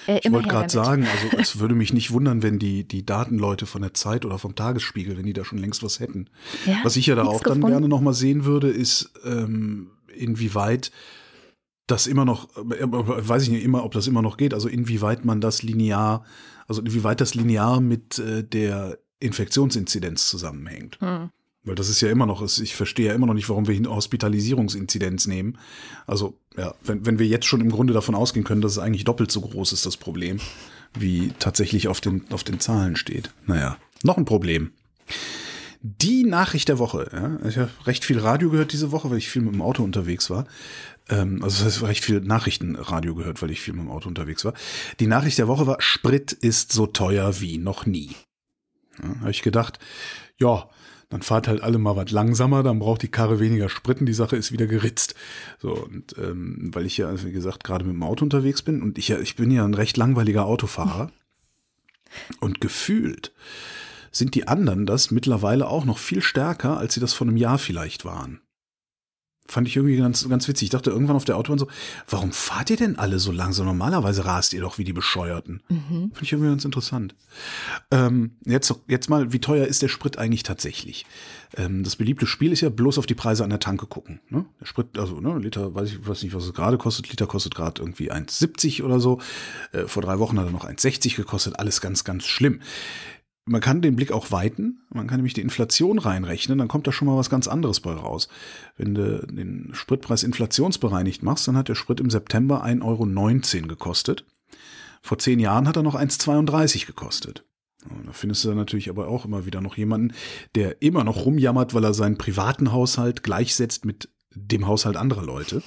äh, 0.07 0.19
ich 0.23 0.31
wollte 0.31 0.49
gerade 0.49 0.69
sagen, 0.69 1.05
also 1.05 1.37
es 1.37 1.59
würde 1.59 1.75
mich 1.75 1.93
nicht 1.93 2.11
wundern, 2.11 2.43
wenn 2.43 2.59
die, 2.59 2.87
die 2.87 3.05
Datenleute 3.05 3.65
von 3.65 3.81
der 3.81 3.93
Zeit 3.93 4.25
oder 4.25 4.39
vom 4.39 4.55
Tagesspiegel, 4.55 5.17
wenn 5.17 5.25
die 5.25 5.33
da 5.33 5.45
schon 5.45 5.57
längst 5.57 5.83
was 5.83 5.99
hätten. 5.99 6.29
Ja, 6.65 6.79
was 6.83 6.95
ich 6.95 7.07
ja 7.07 7.15
da 7.15 7.23
auch 7.23 7.41
dann 7.41 7.61
gerne 7.61 7.87
nochmal 7.87 8.13
sehen 8.13 8.45
würde, 8.45 8.69
ist, 8.69 9.11
ähm, 9.25 9.91
inwieweit 10.15 10.91
das 11.87 12.07
immer 12.07 12.25
noch, 12.25 12.55
äh, 12.57 12.87
weiß 12.87 13.43
ich 13.43 13.49
nicht 13.49 13.63
immer, 13.63 13.83
ob 13.83 13.93
das 13.93 14.07
immer 14.07 14.21
noch 14.21 14.37
geht, 14.37 14.53
also 14.53 14.67
inwieweit 14.67 15.25
man 15.25 15.41
das 15.41 15.61
linear, 15.63 16.23
also 16.67 16.81
inwieweit 16.81 17.21
das 17.21 17.35
linear 17.35 17.81
mit 17.81 18.19
äh, 18.19 18.43
der 18.43 18.97
Infektionsinzidenz 19.19 20.27
zusammenhängt. 20.27 20.99
Hm. 21.01 21.29
Weil 21.63 21.75
das 21.75 21.89
ist 21.89 22.01
ja 22.01 22.09
immer 22.09 22.25
noch, 22.25 22.41
ich 22.41 22.75
verstehe 22.75 23.07
ja 23.07 23.13
immer 23.13 23.27
noch 23.27 23.35
nicht, 23.35 23.47
warum 23.47 23.67
wir 23.67 23.79
Hospitalisierungsinzidenz 23.87 25.27
nehmen. 25.27 25.59
Also, 26.07 26.39
ja, 26.57 26.73
wenn, 26.83 27.05
wenn 27.05 27.19
wir 27.19 27.27
jetzt 27.27 27.45
schon 27.45 27.61
im 27.61 27.69
Grunde 27.69 27.93
davon 27.93 28.15
ausgehen 28.15 28.43
können, 28.43 28.61
dass 28.61 28.71
es 28.71 28.77
eigentlich 28.79 29.03
doppelt 29.03 29.31
so 29.31 29.41
groß 29.41 29.71
ist, 29.73 29.85
das 29.85 29.95
Problem, 29.95 30.39
wie 30.97 31.33
tatsächlich 31.37 31.87
auf 31.87 32.01
den, 32.01 32.23
auf 32.31 32.43
den 32.43 32.59
Zahlen 32.59 32.95
steht. 32.95 33.31
Naja, 33.45 33.77
noch 34.01 34.17
ein 34.17 34.25
Problem. 34.25 34.71
Die 35.83 36.23
Nachricht 36.23 36.69
der 36.69 36.77
Woche. 36.77 37.09
Ja? 37.11 37.47
Ich 37.47 37.57
habe 37.57 37.71
recht 37.85 38.05
viel 38.05 38.19
Radio 38.19 38.51
gehört 38.51 38.71
diese 38.71 38.91
Woche, 38.91 39.09
weil 39.09 39.17
ich 39.17 39.29
viel 39.29 39.41
mit 39.41 39.53
dem 39.53 39.61
Auto 39.61 39.83
unterwegs 39.83 40.29
war. 40.29 40.45
Ähm, 41.09 41.43
also 41.43 41.63
das 41.63 41.73
heißt, 41.73 41.83
recht 41.87 42.03
viel 42.03 42.21
Nachrichtenradio 42.21 43.15
gehört, 43.15 43.41
weil 43.41 43.49
ich 43.49 43.61
viel 43.61 43.73
mit 43.73 43.83
dem 43.83 43.91
Auto 43.91 44.07
unterwegs 44.07 44.45
war. 44.45 44.53
Die 44.99 45.07
Nachricht 45.07 45.39
der 45.39 45.47
Woche 45.47 45.65
war, 45.65 45.81
Sprit 45.81 46.31
ist 46.31 46.71
so 46.71 46.85
teuer 46.85 47.41
wie 47.41 47.57
noch 47.57 47.87
nie. 47.87 48.11
Ja, 49.01 49.21
habe 49.21 49.31
ich 49.31 49.41
gedacht, 49.41 49.79
ja, 50.37 50.69
dann 51.09 51.23
fahrt 51.23 51.47
halt 51.47 51.61
alle 51.61 51.77
mal 51.77 51.95
was 51.95 52.11
langsamer, 52.11 52.63
dann 52.63 52.79
braucht 52.79 53.01
die 53.01 53.11
Karre 53.11 53.39
weniger 53.39 53.67
Spritten, 53.67 54.05
die 54.05 54.13
Sache 54.13 54.37
ist 54.37 54.51
wieder 54.51 54.67
geritzt. 54.67 55.15
So, 55.59 55.73
und 55.73 56.15
ähm, 56.17 56.69
weil 56.73 56.85
ich 56.85 56.97
ja, 56.97 57.07
also 57.07 57.27
wie 57.27 57.33
gesagt, 57.33 57.63
gerade 57.63 57.85
mit 57.85 57.95
dem 57.95 58.03
Auto 58.03 58.23
unterwegs 58.23 58.61
bin 58.61 58.81
und 58.81 58.97
ich 58.97 59.09
ja, 59.09 59.19
ich 59.19 59.35
bin 59.35 59.51
ja 59.51 59.65
ein 59.65 59.73
recht 59.73 59.97
langweiliger 59.97 60.45
Autofahrer. 60.45 61.11
Und 62.39 62.59
gefühlt 62.61 63.31
sind 64.11 64.35
die 64.35 64.47
anderen 64.47 64.85
das 64.85 65.11
mittlerweile 65.11 65.67
auch 65.67 65.85
noch 65.85 65.97
viel 65.97 66.21
stärker, 66.21 66.77
als 66.77 66.93
sie 66.93 66.99
das 66.99 67.13
vor 67.13 67.27
einem 67.27 67.37
Jahr 67.37 67.57
vielleicht 67.57 68.05
waren. 68.05 68.41
Fand 69.47 69.67
ich 69.67 69.75
irgendwie 69.75 69.97
ganz, 69.97 70.29
ganz 70.29 70.47
witzig. 70.47 70.67
Ich 70.67 70.69
dachte 70.69 70.91
irgendwann 70.91 71.17
auf 71.17 71.25
der 71.25 71.35
Autobahn 71.35 71.59
so, 71.59 71.67
warum 72.07 72.31
fahrt 72.31 72.69
ihr 72.69 72.77
denn 72.77 72.97
alle 72.97 73.19
so 73.19 73.33
langsam? 73.33 73.65
Normalerweise 73.65 74.23
rast 74.23 74.53
ihr 74.53 74.61
doch 74.61 74.77
wie 74.77 74.85
die 74.85 74.93
Bescheuerten. 74.93 75.61
Mhm. 75.67 76.11
Finde 76.13 76.21
ich 76.21 76.31
irgendwie 76.31 76.51
ganz 76.51 76.63
interessant. 76.63 77.15
Ähm, 77.89 78.37
jetzt, 78.45 78.73
jetzt 78.87 79.09
mal, 79.09 79.33
wie 79.33 79.41
teuer 79.41 79.65
ist 79.65 79.81
der 79.81 79.89
Sprit 79.89 80.17
eigentlich 80.17 80.43
tatsächlich? 80.43 81.05
Ähm, 81.57 81.83
das 81.83 81.97
beliebte 81.97 82.27
Spiel 82.27 82.53
ist 82.53 82.61
ja 82.61 82.69
bloß 82.69 82.97
auf 82.97 83.07
die 83.07 83.15
Preise 83.15 83.43
an 83.43 83.49
der 83.49 83.59
Tanke 83.59 83.87
gucken. 83.87 84.21
Ne? 84.29 84.45
Der 84.61 84.65
Sprit, 84.67 84.97
also 84.97 85.19
ne, 85.19 85.37
Liter, 85.39 85.75
weiß 85.75 85.91
ich 85.91 86.07
weiß 86.07 86.23
nicht, 86.23 86.33
was 86.33 86.45
es 86.45 86.53
gerade 86.53 86.77
kostet. 86.77 87.09
Liter 87.09 87.27
kostet 87.27 87.53
gerade 87.53 87.81
irgendwie 87.81 88.09
1,70 88.09 88.83
oder 88.83 89.01
so. 89.01 89.19
Äh, 89.73 89.85
vor 89.87 90.01
drei 90.01 90.19
Wochen 90.19 90.39
hat 90.39 90.45
er 90.45 90.51
noch 90.51 90.65
1,60 90.65 91.17
gekostet. 91.17 91.59
Alles 91.59 91.81
ganz, 91.81 92.05
ganz 92.05 92.25
schlimm 92.25 92.61
man 93.45 93.61
kann 93.61 93.81
den 93.81 93.95
Blick 93.95 94.11
auch 94.11 94.31
weiten. 94.31 94.81
Man 94.89 95.07
kann 95.07 95.17
nämlich 95.17 95.33
die 95.33 95.41
Inflation 95.41 95.99
reinrechnen, 95.99 96.57
dann 96.57 96.67
kommt 96.67 96.87
da 96.87 96.91
schon 96.91 97.07
mal 97.07 97.17
was 97.17 97.29
ganz 97.29 97.47
anderes 97.47 97.79
bei 97.79 97.91
raus. 97.91 98.27
Wenn 98.77 98.93
du 98.93 99.25
den 99.25 99.69
Spritpreis 99.73 100.23
inflationsbereinigt 100.23 101.23
machst, 101.23 101.47
dann 101.47 101.57
hat 101.57 101.69
der 101.69 101.75
Sprit 101.75 101.99
im 101.99 102.09
September 102.09 102.63
1,19 102.63 102.83
Euro 103.61 103.67
gekostet. 103.67 104.25
Vor 105.01 105.17
zehn 105.17 105.39
Jahren 105.39 105.67
hat 105.67 105.75
er 105.75 105.83
noch 105.83 105.95
1,32 105.95 106.85
gekostet. 106.85 107.43
Und 107.89 108.07
da 108.07 108.13
findest 108.13 108.43
du 108.43 108.49
dann 108.49 108.57
natürlich 108.57 108.89
aber 108.89 109.07
auch 109.07 109.25
immer 109.25 109.45
wieder 109.47 109.59
noch 109.59 109.75
jemanden, 109.75 110.13
der 110.53 110.83
immer 110.83 111.03
noch 111.03 111.25
rumjammert, 111.25 111.73
weil 111.73 111.83
er 111.83 111.95
seinen 111.95 112.19
privaten 112.19 112.71
Haushalt 112.71 113.23
gleichsetzt 113.23 113.85
mit 113.85 114.09
dem 114.35 114.67
Haushalt 114.67 114.97
anderer 114.97 115.23
Leute. 115.23 115.63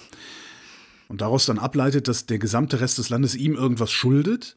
Und 1.09 1.21
daraus 1.21 1.47
dann 1.47 1.59
ableitet, 1.59 2.07
dass 2.07 2.27
der 2.27 2.39
gesamte 2.39 2.81
Rest 2.81 2.99
des 2.99 3.11
Landes 3.11 3.35
ihm 3.35 3.57
irgendwas 3.57 3.91
schuldet 3.91 4.57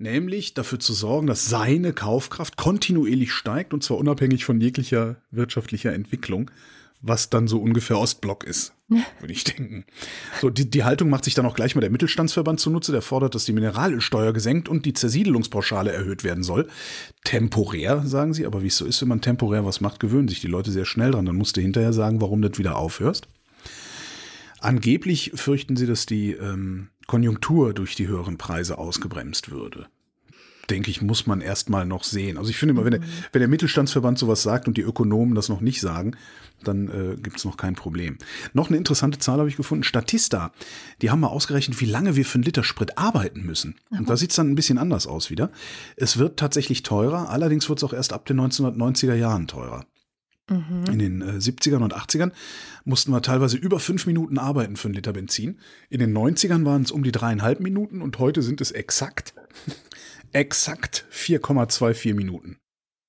nämlich 0.00 0.54
dafür 0.54 0.80
zu 0.80 0.92
sorgen, 0.92 1.26
dass 1.26 1.46
seine 1.46 1.92
Kaufkraft 1.92 2.56
kontinuierlich 2.56 3.32
steigt 3.32 3.74
und 3.74 3.84
zwar 3.84 3.98
unabhängig 3.98 4.44
von 4.44 4.60
jeglicher 4.60 5.16
wirtschaftlicher 5.30 5.92
Entwicklung, 5.92 6.50
was 7.02 7.30
dann 7.30 7.48
so 7.48 7.60
ungefähr 7.60 7.98
Ostblock 7.98 8.44
ist, 8.44 8.74
würde 8.88 9.32
ich 9.32 9.44
denken. 9.44 9.84
So, 10.40 10.50
die, 10.50 10.68
die 10.68 10.84
Haltung 10.84 11.10
macht 11.10 11.24
sich 11.24 11.34
dann 11.34 11.46
auch 11.46 11.54
gleich 11.54 11.74
mal 11.74 11.80
der 11.80 11.90
Mittelstandsverband 11.90 12.60
zunutze, 12.60 12.92
der 12.92 13.02
fordert, 13.02 13.34
dass 13.34 13.44
die 13.44 13.52
Mineralölsteuer 13.52 14.32
gesenkt 14.32 14.68
und 14.68 14.86
die 14.86 14.94
Zersiedelungspauschale 14.94 15.92
erhöht 15.92 16.24
werden 16.24 16.42
soll. 16.42 16.68
Temporär, 17.24 18.02
sagen 18.06 18.34
sie, 18.34 18.46
aber 18.46 18.62
wie 18.62 18.68
es 18.68 18.76
so 18.76 18.86
ist, 18.86 19.00
wenn 19.02 19.08
man 19.08 19.20
temporär 19.20 19.64
was 19.64 19.80
macht, 19.80 20.00
gewöhnen 20.00 20.28
sich 20.28 20.40
die 20.40 20.48
Leute 20.48 20.72
sehr 20.72 20.84
schnell 20.86 21.12
dran. 21.12 21.26
Dann 21.26 21.36
musst 21.36 21.56
du 21.56 21.60
hinterher 21.60 21.92
sagen, 21.92 22.20
warum 22.20 22.42
du 22.42 22.48
das 22.48 22.58
wieder 22.58 22.76
aufhörst. 22.76 23.28
Angeblich 24.60 25.32
fürchten 25.34 25.76
sie, 25.76 25.86
dass 25.86 26.04
die 26.04 26.32
ähm, 26.32 26.88
Konjunktur 27.10 27.74
durch 27.74 27.96
die 27.96 28.06
höheren 28.06 28.38
Preise 28.38 28.78
ausgebremst 28.78 29.50
würde. 29.50 29.88
Denke 30.70 30.92
ich, 30.92 31.02
muss 31.02 31.26
man 31.26 31.40
erstmal 31.40 31.84
noch 31.84 32.04
sehen. 32.04 32.38
Also 32.38 32.50
ich 32.50 32.56
finde 32.56 32.74
immer, 32.74 32.84
wenn 32.84 32.92
der, 32.92 33.00
wenn 33.32 33.40
der 33.40 33.48
Mittelstandsverband 33.48 34.16
sowas 34.16 34.44
sagt 34.44 34.68
und 34.68 34.76
die 34.76 34.82
Ökonomen 34.82 35.34
das 35.34 35.48
noch 35.48 35.60
nicht 35.60 35.80
sagen, 35.80 36.12
dann 36.62 36.86
äh, 36.86 37.16
gibt 37.20 37.38
es 37.38 37.44
noch 37.44 37.56
kein 37.56 37.74
Problem. 37.74 38.16
Noch 38.52 38.68
eine 38.68 38.76
interessante 38.76 39.18
Zahl 39.18 39.40
habe 39.40 39.48
ich 39.48 39.56
gefunden. 39.56 39.82
Statista, 39.82 40.52
die 41.02 41.10
haben 41.10 41.18
mal 41.18 41.26
ausgerechnet, 41.26 41.80
wie 41.80 41.86
lange 41.86 42.14
wir 42.14 42.24
für 42.24 42.36
einen 42.36 42.44
Liter 42.44 42.62
Sprit 42.62 42.96
arbeiten 42.96 43.42
müssen. 43.42 43.74
Und 43.90 44.08
da 44.08 44.16
sieht 44.16 44.30
es 44.30 44.36
dann 44.36 44.48
ein 44.48 44.54
bisschen 44.54 44.78
anders 44.78 45.08
aus 45.08 45.30
wieder. 45.30 45.50
Es 45.96 46.16
wird 46.16 46.38
tatsächlich 46.38 46.84
teurer, 46.84 47.28
allerdings 47.28 47.68
wird 47.68 47.80
es 47.80 47.84
auch 47.84 47.92
erst 47.92 48.12
ab 48.12 48.24
den 48.26 48.40
1990er 48.40 49.14
Jahren 49.14 49.48
teurer. 49.48 49.84
Mhm. 50.50 50.84
In 50.92 50.98
den 50.98 51.22
äh, 51.22 51.32
70ern 51.38 51.82
und 51.82 51.94
80ern 51.94 52.32
mussten 52.84 53.12
wir 53.12 53.22
teilweise 53.22 53.56
über 53.56 53.78
fünf 53.78 54.06
Minuten 54.06 54.36
arbeiten 54.36 54.76
für 54.76 54.88
einen 54.88 54.94
Liter 54.94 55.12
Benzin. 55.12 55.58
In 55.88 56.00
den 56.00 56.16
90ern 56.16 56.64
waren 56.64 56.82
es 56.82 56.90
um 56.90 57.04
die 57.04 57.12
dreieinhalb 57.12 57.60
Minuten 57.60 58.02
und 58.02 58.18
heute 58.18 58.42
sind 58.42 58.60
es 58.60 58.72
exakt, 58.72 59.34
exakt 60.32 61.06
4,24 61.12 62.14
Minuten. 62.14 62.58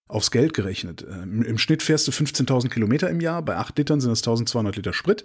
Aufs 0.07 0.29
Geld 0.29 0.53
gerechnet. 0.53 1.05
Ähm, 1.09 1.41
Im 1.41 1.57
Schnitt 1.57 1.81
fährst 1.81 2.07
du 2.07 2.11
15.000 2.11 2.69
Kilometer 2.69 3.09
im 3.09 3.21
Jahr. 3.21 3.41
Bei 3.41 3.55
8 3.55 3.77
Litern 3.77 4.01
sind 4.01 4.11
es 4.11 4.19
1200 4.19 4.75
Liter 4.75 4.93
Sprit. 4.93 5.23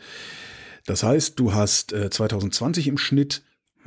Das 0.87 1.03
heißt, 1.03 1.39
du 1.39 1.53
hast 1.53 1.93
äh, 1.93 2.09
2020 2.09 2.87
im 2.87 2.97
Schnitt 2.97 3.43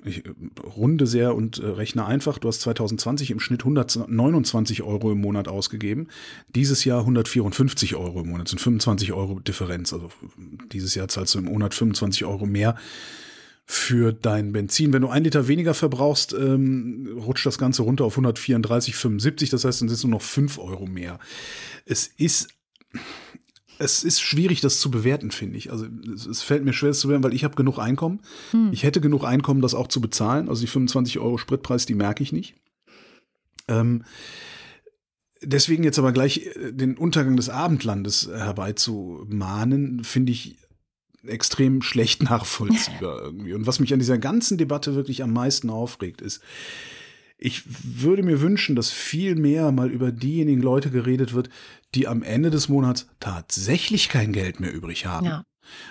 ich 0.06 0.26
äh, 0.26 0.34
runde 0.64 1.08
sehr 1.08 1.36
und 1.36 1.60
äh, 1.60 1.68
rechne 1.68 2.06
einfach. 2.06 2.38
Du 2.38 2.48
hast 2.48 2.62
2020 2.62 3.32
im 3.32 3.40
Schnitt 3.40 3.62
129 3.62 4.84
Euro 4.84 5.12
im 5.12 5.22
Monat 5.22 5.48
ausgegeben. 5.48 6.08
Dieses 6.56 6.86
Jahr 6.86 7.00
154 7.02 7.96
Euro 7.96 8.22
im 8.22 8.30
Monat. 8.30 8.46
Das 8.46 8.52
sind 8.52 8.62
25 8.62 9.14
Euro 9.14 9.40
Differenz. 9.40 9.94
Also 9.94 10.10
dieses 10.72 10.96
Jahr 10.96 11.08
zahlst 11.08 11.36
du 11.36 11.40
im 11.40 11.46
Monat 11.46 11.74
25 11.74 12.26
Euro 12.26 12.46
mehr 12.46 12.76
für 13.66 14.14
dein 14.14 14.52
Benzin. 14.52 14.94
Wenn 14.94 15.04
du 15.04 15.10
ein 15.10 15.24
Liter 15.24 15.48
weniger 15.48 15.76
verbrauchst, 15.76 16.34
ähm, 16.34 17.20
rutscht 17.20 17.46
das 17.46 17.60
Ganze 17.60 17.84
runter 17.84 18.04
auf 18.04 18.18
134,75. 18.18 19.52
Das 19.52 19.64
heißt, 19.64 19.82
dann 19.82 19.90
sind 19.90 19.96
es 19.96 20.04
nur 20.04 20.12
noch 20.12 20.24
5 20.24 20.58
Euro 20.58 20.88
mehr. 20.88 21.20
Es 21.86 22.08
ist 22.18 22.48
es 23.80 24.04
ist 24.04 24.20
schwierig, 24.20 24.60
das 24.62 24.80
zu 24.80 24.92
bewerten, 24.92 25.32
finde 25.32 25.58
ich. 25.58 25.72
Also 25.72 25.88
es, 26.14 26.26
es, 26.26 26.42
fällt 26.42 26.66
mir 26.66 26.74
schwer, 26.74 26.90
das 26.90 27.00
zu 27.00 27.08
bewerten, 27.08 27.24
weil 27.24 27.34
ich 27.34 27.46
habe 27.46 27.56
genug 27.56 27.80
Einkommen. 27.80 28.20
Hm. 28.52 28.70
Ich 28.74 28.84
hätte 28.84 29.02
genug 29.02 29.24
Einkommen, 29.24 29.62
das 29.62 29.74
auch 29.74 29.88
zu 29.88 30.02
bezahlen. 30.02 30.50
Also 30.50 30.62
die 30.62 30.68
25 30.68 31.20
Euro 31.20 31.38
Spritpreis, 31.38 31.86
die 31.86 31.96
merke 31.96 32.22
ich 32.22 32.34
nicht. 32.34 32.56
Ähm, 33.70 34.04
deswegen 35.42 35.84
jetzt 35.84 35.98
aber 35.98 36.12
gleich 36.12 36.46
äh, 36.46 36.74
den 36.74 36.98
Untergang 36.98 37.38
des 37.38 37.50
Abendlandes 37.50 38.30
herbeizumahnen, 38.32 40.04
finde 40.04 40.34
ich 40.34 40.58
extrem 41.26 41.82
schlecht 41.82 42.22
nachvollziehbar 42.30 43.22
irgendwie. 43.22 43.54
Und 43.54 43.66
was 43.66 43.80
mich 43.80 43.94
an 43.94 44.00
dieser 44.00 44.18
ganzen 44.18 44.58
Debatte 44.58 44.94
wirklich 44.94 45.24
am 45.24 45.32
meisten 45.32 45.70
aufregt, 45.70 46.22
ist, 46.22 46.42
ich 47.40 47.64
würde 47.66 48.22
mir 48.22 48.42
wünschen, 48.42 48.76
dass 48.76 48.92
viel 48.92 49.36
mehr 49.36 49.72
mal 49.72 49.90
über 49.90 50.12
diejenigen 50.12 50.62
Leute 50.62 50.92
geredet 50.92 51.34
wird, 51.34 51.50
die 51.96 52.08
am 52.08 52.22
Ende 52.22 52.50
des 52.50 52.70
Monats 52.70 53.08
tatsächlich 53.20 54.10
kein 54.10 54.34
Geld 54.34 54.60
mehr 54.60 54.74
übrig 54.74 55.06
haben. 55.06 55.26
Ja. 55.26 55.44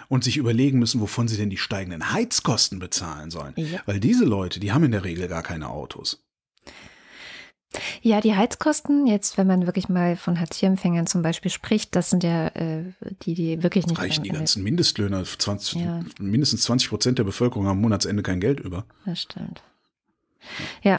Und 0.09 0.25
sich 0.25 0.37
überlegen 0.37 0.79
müssen, 0.79 1.01
wovon 1.01 1.29
sie 1.29 1.37
denn 1.37 1.51
die 1.51 1.57
steigenden 1.57 2.13
Heizkosten 2.13 2.81
bezahlen 2.81 3.31
sollen. 3.31 3.55
Ja. 3.57 3.81
Weil 3.87 4.01
diese 4.01 4.25
Leute, 4.25 4.61
die 4.61 4.73
haben 4.73 4.85
in 4.85 4.91
der 4.91 5.05
Regel 5.05 5.29
gar 5.29 5.43
keine 5.43 5.71
Autos. 5.71 6.25
Ja, 8.03 8.21
die 8.21 8.35
Heizkosten, 8.35 9.07
jetzt, 9.07 9.39
wenn 9.39 9.47
man 9.47 9.67
wirklich 9.67 9.89
mal 9.89 10.17
von 10.17 10.41
Hartz-IV-Empfängern 10.41 11.07
zum 11.07 11.23
Beispiel 11.23 11.51
spricht, 11.51 11.95
das 11.95 12.11
sind 12.11 12.25
ja 12.25 12.49
äh, 12.49 12.93
die, 13.23 13.35
die 13.35 13.63
wirklich 13.63 13.87
nicht. 13.87 13.99
Reichen 13.99 14.25
die 14.25 14.31
ganzen 14.31 14.63
Mindestlöhner, 14.63 15.23
20, 15.25 15.81
ja. 15.81 16.01
mindestens 16.19 16.63
20 16.63 16.89
Prozent 16.89 17.19
der 17.19 17.25
Bevölkerung 17.25 17.67
haben 17.67 17.77
am 17.77 17.83
Monatsende 17.83 18.23
kein 18.23 18.41
Geld 18.41 18.59
über. 18.61 18.85
Das 19.05 19.21
stimmt. 19.21 19.63
Ja. 20.83 20.99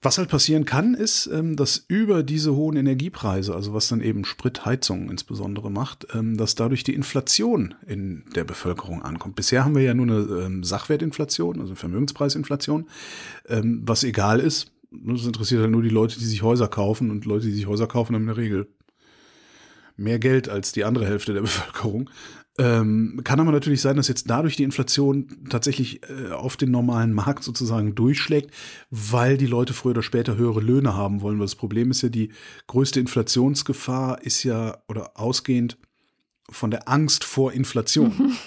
Was 0.00 0.16
halt 0.16 0.28
passieren 0.28 0.64
kann, 0.64 0.94
ist, 0.94 1.26
ähm, 1.26 1.56
dass 1.56 1.84
über 1.88 2.22
diese 2.22 2.54
hohen 2.54 2.76
Energiepreise, 2.76 3.52
also 3.52 3.74
was 3.74 3.88
dann 3.88 4.00
eben 4.00 4.24
Spritheizung 4.24 5.10
insbesondere 5.10 5.72
macht, 5.72 6.06
ähm, 6.14 6.36
dass 6.36 6.54
dadurch 6.54 6.84
die 6.84 6.94
Inflation 6.94 7.74
in 7.84 8.24
der 8.36 8.44
Bevölkerung 8.44 9.02
ankommt. 9.02 9.34
Bisher 9.34 9.64
haben 9.64 9.74
wir 9.74 9.82
ja 9.82 9.94
nur 9.94 10.06
eine 10.06 10.44
ähm, 10.44 10.62
Sachwertinflation, 10.62 11.60
also 11.60 11.74
Vermögenspreisinflation, 11.74 12.88
was 13.48 14.04
egal 14.04 14.40
ist. 14.40 14.70
Das 14.90 15.26
interessiert 15.26 15.62
halt 15.62 15.70
nur 15.70 15.82
die 15.82 15.88
Leute, 15.88 16.18
die 16.18 16.24
sich 16.24 16.42
Häuser 16.42 16.68
kaufen 16.68 17.10
und 17.10 17.24
Leute, 17.24 17.46
die 17.46 17.52
sich 17.52 17.66
Häuser 17.66 17.86
kaufen, 17.86 18.14
haben 18.14 18.22
in 18.22 18.28
der 18.28 18.36
Regel 18.36 18.68
mehr 19.98 20.18
Geld 20.18 20.48
als 20.48 20.72
die 20.72 20.84
andere 20.84 21.06
Hälfte 21.06 21.34
der 21.34 21.40
Bevölkerung. 21.42 22.08
Ähm, 22.58 23.20
kann 23.22 23.38
aber 23.38 23.52
natürlich 23.52 23.80
sein, 23.80 23.96
dass 23.96 24.08
jetzt 24.08 24.28
dadurch 24.28 24.56
die 24.56 24.64
Inflation 24.64 25.28
tatsächlich 25.48 26.00
äh, 26.10 26.32
auf 26.32 26.56
den 26.56 26.72
normalen 26.72 27.12
Markt 27.12 27.44
sozusagen 27.44 27.94
durchschlägt, 27.94 28.52
weil 28.90 29.36
die 29.36 29.46
Leute 29.46 29.72
früher 29.72 29.92
oder 29.92 30.02
später 30.02 30.36
höhere 30.36 30.60
Löhne 30.60 30.96
haben 30.96 31.20
wollen. 31.20 31.38
Weil 31.38 31.46
das 31.46 31.54
Problem 31.54 31.92
ist 31.92 32.02
ja, 32.02 32.08
die 32.08 32.32
größte 32.66 32.98
Inflationsgefahr 32.98 34.22
ist 34.22 34.42
ja 34.42 34.78
oder 34.88 35.12
ausgehend 35.14 35.78
von 36.50 36.72
der 36.72 36.88
Angst 36.88 37.22
vor 37.22 37.52
Inflation. 37.52 38.36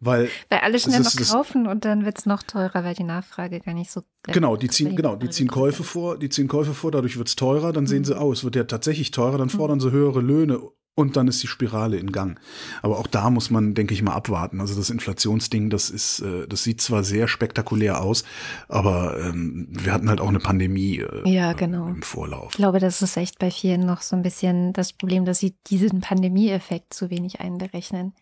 Weil, 0.00 0.28
weil 0.50 0.58
alle 0.60 0.78
schnell 0.78 1.00
noch 1.00 1.16
kaufen 1.16 1.66
und 1.66 1.86
dann 1.86 2.04
wird 2.04 2.18
es 2.18 2.26
noch 2.26 2.42
teurer, 2.42 2.84
weil 2.84 2.94
die 2.94 3.04
Nachfrage 3.04 3.60
gar 3.60 3.72
nicht 3.72 3.90
so. 3.90 4.02
Genau, 4.24 4.56
die 4.56 4.68
ziehen, 4.68 4.94
genau, 4.96 5.16
die 5.16 5.30
ziehen 5.30 5.48
Käufe 5.48 5.82
vor, 5.82 6.18
die 6.18 6.28
ziehen 6.28 6.46
Käufe 6.46 6.74
vor, 6.74 6.90
dadurch 6.90 7.16
wird 7.16 7.28
es 7.28 7.36
teurer, 7.36 7.72
dann 7.72 7.84
mhm. 7.84 7.88
sehen 7.88 8.04
sie, 8.04 8.20
oh, 8.20 8.30
es 8.30 8.44
wird 8.44 8.54
ja 8.54 8.64
tatsächlich 8.64 9.12
teurer, 9.12 9.38
dann 9.38 9.48
fordern 9.48 9.78
mhm. 9.78 9.82
sie 9.82 9.90
höhere 9.92 10.20
Löhne 10.20 10.60
und 10.94 11.16
dann 11.16 11.28
ist 11.28 11.42
die 11.42 11.46
Spirale 11.46 11.96
in 11.96 12.12
Gang. 12.12 12.38
Aber 12.82 12.98
auch 12.98 13.06
da 13.06 13.30
muss 13.30 13.50
man, 13.50 13.74
denke 13.74 13.94
ich 13.94 14.02
mal, 14.02 14.12
abwarten. 14.12 14.60
Also 14.60 14.76
das 14.76 14.90
Inflationsding, 14.90 15.70
das 15.70 15.90
ist, 15.90 16.20
äh, 16.20 16.46
das 16.46 16.62
sieht 16.62 16.80
zwar 16.80 17.02
sehr 17.02 17.26
spektakulär 17.26 18.00
aus, 18.00 18.24
aber 18.68 19.18
ähm, 19.20 19.66
wir 19.70 19.92
hatten 19.92 20.08
halt 20.08 20.20
auch 20.20 20.28
eine 20.28 20.38
Pandemie 20.38 20.98
äh, 20.98 21.28
ja, 21.28 21.52
genau. 21.52 21.88
im 21.88 22.02
Vorlauf. 22.02 22.52
Ich 22.52 22.56
glaube, 22.56 22.78
das 22.78 23.02
ist 23.02 23.16
echt 23.16 23.38
bei 23.38 23.50
vielen 23.50 23.84
noch 23.84 24.02
so 24.02 24.14
ein 24.14 24.22
bisschen 24.22 24.72
das 24.72 24.92
Problem, 24.92 25.24
dass 25.24 25.38
sie 25.38 25.54
diesen 25.66 26.00
Pandemieeffekt 26.00 26.94
zu 26.94 27.10
wenig 27.10 27.40
einberechnen. 27.40 28.12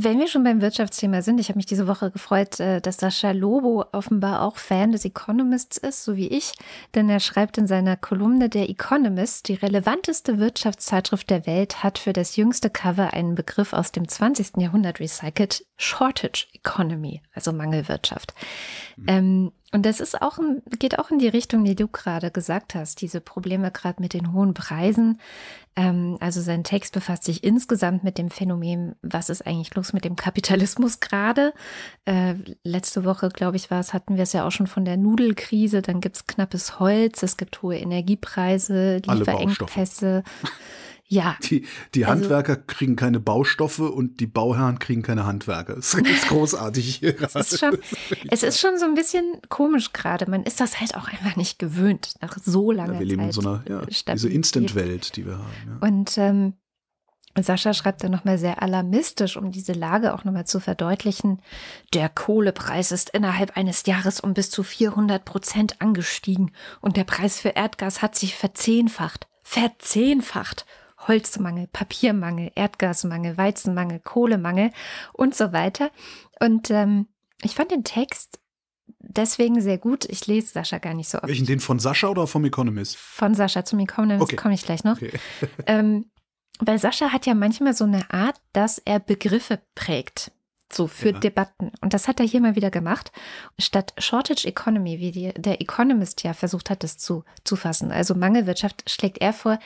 Wenn 0.00 0.20
wir 0.20 0.28
schon 0.28 0.44
beim 0.44 0.60
Wirtschaftsthema 0.60 1.22
sind, 1.22 1.40
ich 1.40 1.48
habe 1.48 1.56
mich 1.56 1.66
diese 1.66 1.88
Woche 1.88 2.12
gefreut, 2.12 2.60
äh, 2.60 2.80
dass 2.80 2.98
Sascha 2.98 3.32
Lobo 3.32 3.84
offenbar 3.90 4.42
auch 4.42 4.56
Fan 4.56 4.92
des 4.92 5.04
Economists 5.04 5.76
ist, 5.76 6.04
so 6.04 6.14
wie 6.14 6.28
ich, 6.28 6.52
denn 6.94 7.08
er 7.08 7.18
schreibt 7.18 7.58
in 7.58 7.66
seiner 7.66 7.96
Kolumne 7.96 8.48
Der 8.48 8.70
Economist, 8.70 9.48
die 9.48 9.54
relevanteste 9.54 10.38
Wirtschaftszeitschrift 10.38 11.28
der 11.30 11.46
Welt, 11.46 11.82
hat 11.82 11.98
für 11.98 12.12
das 12.12 12.36
jüngste 12.36 12.70
Cover 12.70 13.12
einen 13.12 13.34
Begriff 13.34 13.72
aus 13.72 13.90
dem 13.90 14.06
20. 14.06 14.58
Jahrhundert 14.58 15.00
recycelt, 15.00 15.64
Shortage 15.76 16.46
Economy, 16.52 17.20
also 17.34 17.52
Mangelwirtschaft. 17.52 18.34
Mhm. 18.96 19.04
Ähm, 19.08 19.52
und 19.70 19.84
das 19.84 20.00
ist 20.00 20.22
auch, 20.22 20.38
geht 20.78 20.98
auch 20.98 21.10
in 21.10 21.18
die 21.18 21.28
Richtung, 21.28 21.64
die 21.64 21.74
du 21.74 21.88
gerade 21.88 22.30
gesagt 22.30 22.74
hast, 22.74 23.02
diese 23.02 23.20
Probleme 23.20 23.70
gerade 23.70 24.00
mit 24.00 24.14
den 24.14 24.32
hohen 24.32 24.54
Preisen. 24.54 25.20
Ähm, 25.76 26.16
also 26.20 26.40
sein 26.40 26.64
Text 26.64 26.94
befasst 26.94 27.24
sich 27.24 27.44
insgesamt 27.44 28.02
mit 28.02 28.16
dem 28.16 28.30
Phänomen, 28.30 28.94
was 29.02 29.28
ist 29.28 29.46
eigentlich 29.46 29.74
los 29.74 29.92
mit 29.92 30.06
dem 30.06 30.16
Kapitalismus 30.16 31.00
gerade. 31.00 31.52
Äh, 32.06 32.36
letzte 32.64 33.04
Woche, 33.04 33.28
glaube 33.28 33.56
ich, 33.56 33.70
war 33.70 33.80
es, 33.80 33.92
hatten 33.92 34.16
wir 34.16 34.22
es 34.22 34.32
ja 34.32 34.46
auch 34.46 34.52
schon 34.52 34.66
von 34.66 34.86
der 34.86 34.96
Nudelkrise. 34.96 35.82
Dann 35.82 36.00
gibt 36.00 36.16
es 36.16 36.26
knappes 36.26 36.80
Holz, 36.80 37.22
es 37.22 37.36
gibt 37.36 37.60
hohe 37.60 37.76
Energiepreise, 37.76 39.02
Lieferengpässe. 39.06 40.22
Ja. 41.10 41.36
Die, 41.42 41.64
die 41.94 42.04
also, 42.04 42.20
Handwerker 42.20 42.56
kriegen 42.56 42.94
keine 42.94 43.18
Baustoffe 43.18 43.78
und 43.80 44.20
die 44.20 44.26
Bauherren 44.26 44.78
kriegen 44.78 45.02
keine 45.02 45.24
Handwerker. 45.24 45.74
Das 45.76 45.94
ist 45.94 46.28
großartig 46.28 46.96
hier 46.96 47.14
gerade. 47.14 47.38
Ist 47.38 47.58
schon, 47.58 47.78
es 48.30 48.42
ist 48.42 48.60
schon 48.60 48.78
so 48.78 48.84
ein 48.84 48.94
bisschen 48.94 49.40
komisch 49.48 49.94
gerade. 49.94 50.30
Man 50.30 50.42
ist 50.42 50.60
das 50.60 50.80
halt 50.80 50.94
auch 50.94 51.08
einfach 51.08 51.36
nicht 51.36 51.58
gewöhnt 51.58 52.14
nach 52.20 52.36
so 52.44 52.70
langer 52.72 52.94
ja, 52.94 52.98
wir 53.00 53.06
leben 53.06 53.22
Zeit. 53.22 53.26
in 53.26 53.32
so 53.32 53.40
einer, 53.40 53.64
ja, 53.68 54.12
diese 54.12 54.28
Instant-Welt, 54.28 55.16
die 55.16 55.24
wir 55.24 55.38
haben. 55.38 55.46
Ja. 55.66 55.88
Und 55.88 56.18
ähm, 56.18 56.52
Sascha 57.42 57.72
schreibt 57.72 58.02
dann 58.04 58.10
nochmal 58.10 58.36
sehr 58.36 58.62
alarmistisch, 58.62 59.36
um 59.36 59.50
diese 59.50 59.72
Lage 59.72 60.14
auch 60.14 60.24
nochmal 60.24 60.46
zu 60.46 60.60
verdeutlichen. 60.60 61.40
Der 61.94 62.08
Kohlepreis 62.08 62.92
ist 62.92 63.10
innerhalb 63.10 63.56
eines 63.56 63.86
Jahres 63.86 64.20
um 64.20 64.34
bis 64.34 64.50
zu 64.50 64.62
400 64.62 65.24
Prozent 65.24 65.80
angestiegen 65.80 66.52
und 66.80 66.96
der 66.96 67.04
Preis 67.04 67.40
für 67.40 67.50
Erdgas 67.50 68.02
hat 68.02 68.16
sich 68.16 68.34
verzehnfacht. 68.34 69.26
Verzehnfacht. 69.42 70.66
Holzmangel, 71.08 71.66
Papiermangel, 71.68 72.52
Erdgasmangel, 72.54 73.36
Weizenmangel, 73.36 74.00
Kohlemangel 74.00 74.70
und 75.12 75.34
so 75.34 75.52
weiter. 75.52 75.90
Und 76.38 76.70
ähm, 76.70 77.06
ich 77.42 77.54
fand 77.54 77.70
den 77.70 77.84
Text 77.84 78.38
deswegen 78.98 79.60
sehr 79.60 79.78
gut. 79.78 80.04
Ich 80.04 80.26
lese 80.26 80.48
Sascha 80.48 80.78
gar 80.78 80.94
nicht 80.94 81.08
so 81.08 81.18
oft. 81.18 81.28
Welchen, 81.28 81.46
den 81.46 81.60
von 81.60 81.78
Sascha 81.78 82.08
oder 82.08 82.26
vom 82.26 82.44
Economist? 82.44 82.96
Von 82.96 83.34
Sascha 83.34 83.64
zum 83.64 83.78
Economist 83.80 84.22
okay. 84.22 84.36
komme 84.36 84.54
ich 84.54 84.62
gleich 84.62 84.84
noch. 84.84 84.96
Okay. 84.96 85.12
ähm, 85.66 86.10
weil 86.60 86.78
Sascha 86.78 87.12
hat 87.12 87.26
ja 87.26 87.34
manchmal 87.34 87.74
so 87.74 87.84
eine 87.84 88.10
Art, 88.10 88.36
dass 88.52 88.78
er 88.78 88.98
Begriffe 88.98 89.60
prägt. 89.74 90.32
So 90.70 90.86
für 90.86 91.12
ja. 91.12 91.18
Debatten. 91.18 91.72
Und 91.80 91.94
das 91.94 92.08
hat 92.08 92.20
er 92.20 92.26
hier 92.26 92.42
mal 92.42 92.54
wieder 92.54 92.70
gemacht. 92.70 93.10
Statt 93.58 93.94
Shortage 93.96 94.46
Economy, 94.46 94.98
wie 94.98 95.12
die, 95.12 95.32
der 95.34 95.62
Economist 95.62 96.22
ja 96.24 96.34
versucht 96.34 96.68
hat, 96.68 96.82
das 96.84 96.98
zu, 96.98 97.24
zu 97.44 97.56
fassen, 97.56 97.90
also 97.90 98.14
Mangelwirtschaft, 98.14 98.90
schlägt 98.90 99.18
er 99.18 99.32
vor, 99.32 99.58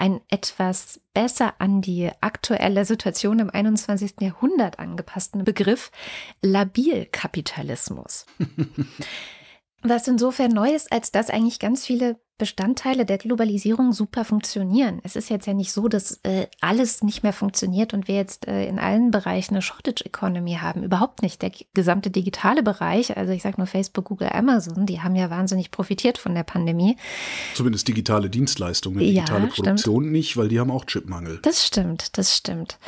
einen 0.00 0.22
etwas 0.30 1.00
besser 1.12 1.54
an 1.58 1.82
die 1.82 2.10
aktuelle 2.22 2.86
Situation 2.86 3.38
im 3.38 3.50
21. 3.50 4.14
Jahrhundert 4.20 4.78
angepassten 4.78 5.44
Begriff 5.44 5.92
Labilkapitalismus. 6.40 8.24
Was 9.82 10.06
insofern 10.08 10.52
neu 10.52 10.70
ist, 10.70 10.92
als 10.92 11.10
dass 11.10 11.30
eigentlich 11.30 11.58
ganz 11.58 11.86
viele 11.86 12.18
Bestandteile 12.40 13.04
der 13.04 13.18
Globalisierung 13.18 13.92
super 13.92 14.24
funktionieren. 14.24 15.00
Es 15.04 15.14
ist 15.14 15.28
jetzt 15.28 15.46
ja 15.46 15.52
nicht 15.52 15.72
so, 15.72 15.88
dass 15.88 16.20
äh, 16.22 16.46
alles 16.62 17.02
nicht 17.02 17.22
mehr 17.22 17.34
funktioniert 17.34 17.92
und 17.92 18.08
wir 18.08 18.14
jetzt 18.14 18.48
äh, 18.48 18.66
in 18.66 18.78
allen 18.78 19.10
Bereichen 19.10 19.54
eine 19.54 19.62
Shortage 19.62 20.06
Economy 20.06 20.54
haben. 20.54 20.82
Überhaupt 20.82 21.20
nicht. 21.20 21.42
Der 21.42 21.52
gesamte 21.74 22.10
digitale 22.10 22.62
Bereich, 22.62 23.14
also 23.14 23.32
ich 23.32 23.42
sage 23.42 23.56
nur 23.58 23.66
Facebook, 23.66 24.06
Google, 24.06 24.30
Amazon, 24.32 24.86
die 24.86 25.02
haben 25.02 25.16
ja 25.16 25.28
wahnsinnig 25.28 25.70
profitiert 25.70 26.16
von 26.16 26.34
der 26.34 26.44
Pandemie. 26.44 26.96
Zumindest 27.54 27.86
digitale 27.86 28.30
Dienstleistungen, 28.30 29.00
digitale 29.00 29.44
ja, 29.44 29.52
Produktion 29.52 30.04
stimmt. 30.04 30.12
nicht, 30.12 30.38
weil 30.38 30.48
die 30.48 30.58
haben 30.60 30.70
auch 30.70 30.86
Chipmangel. 30.86 31.40
Das 31.42 31.66
stimmt, 31.66 32.16
das 32.16 32.34
stimmt. 32.34 32.78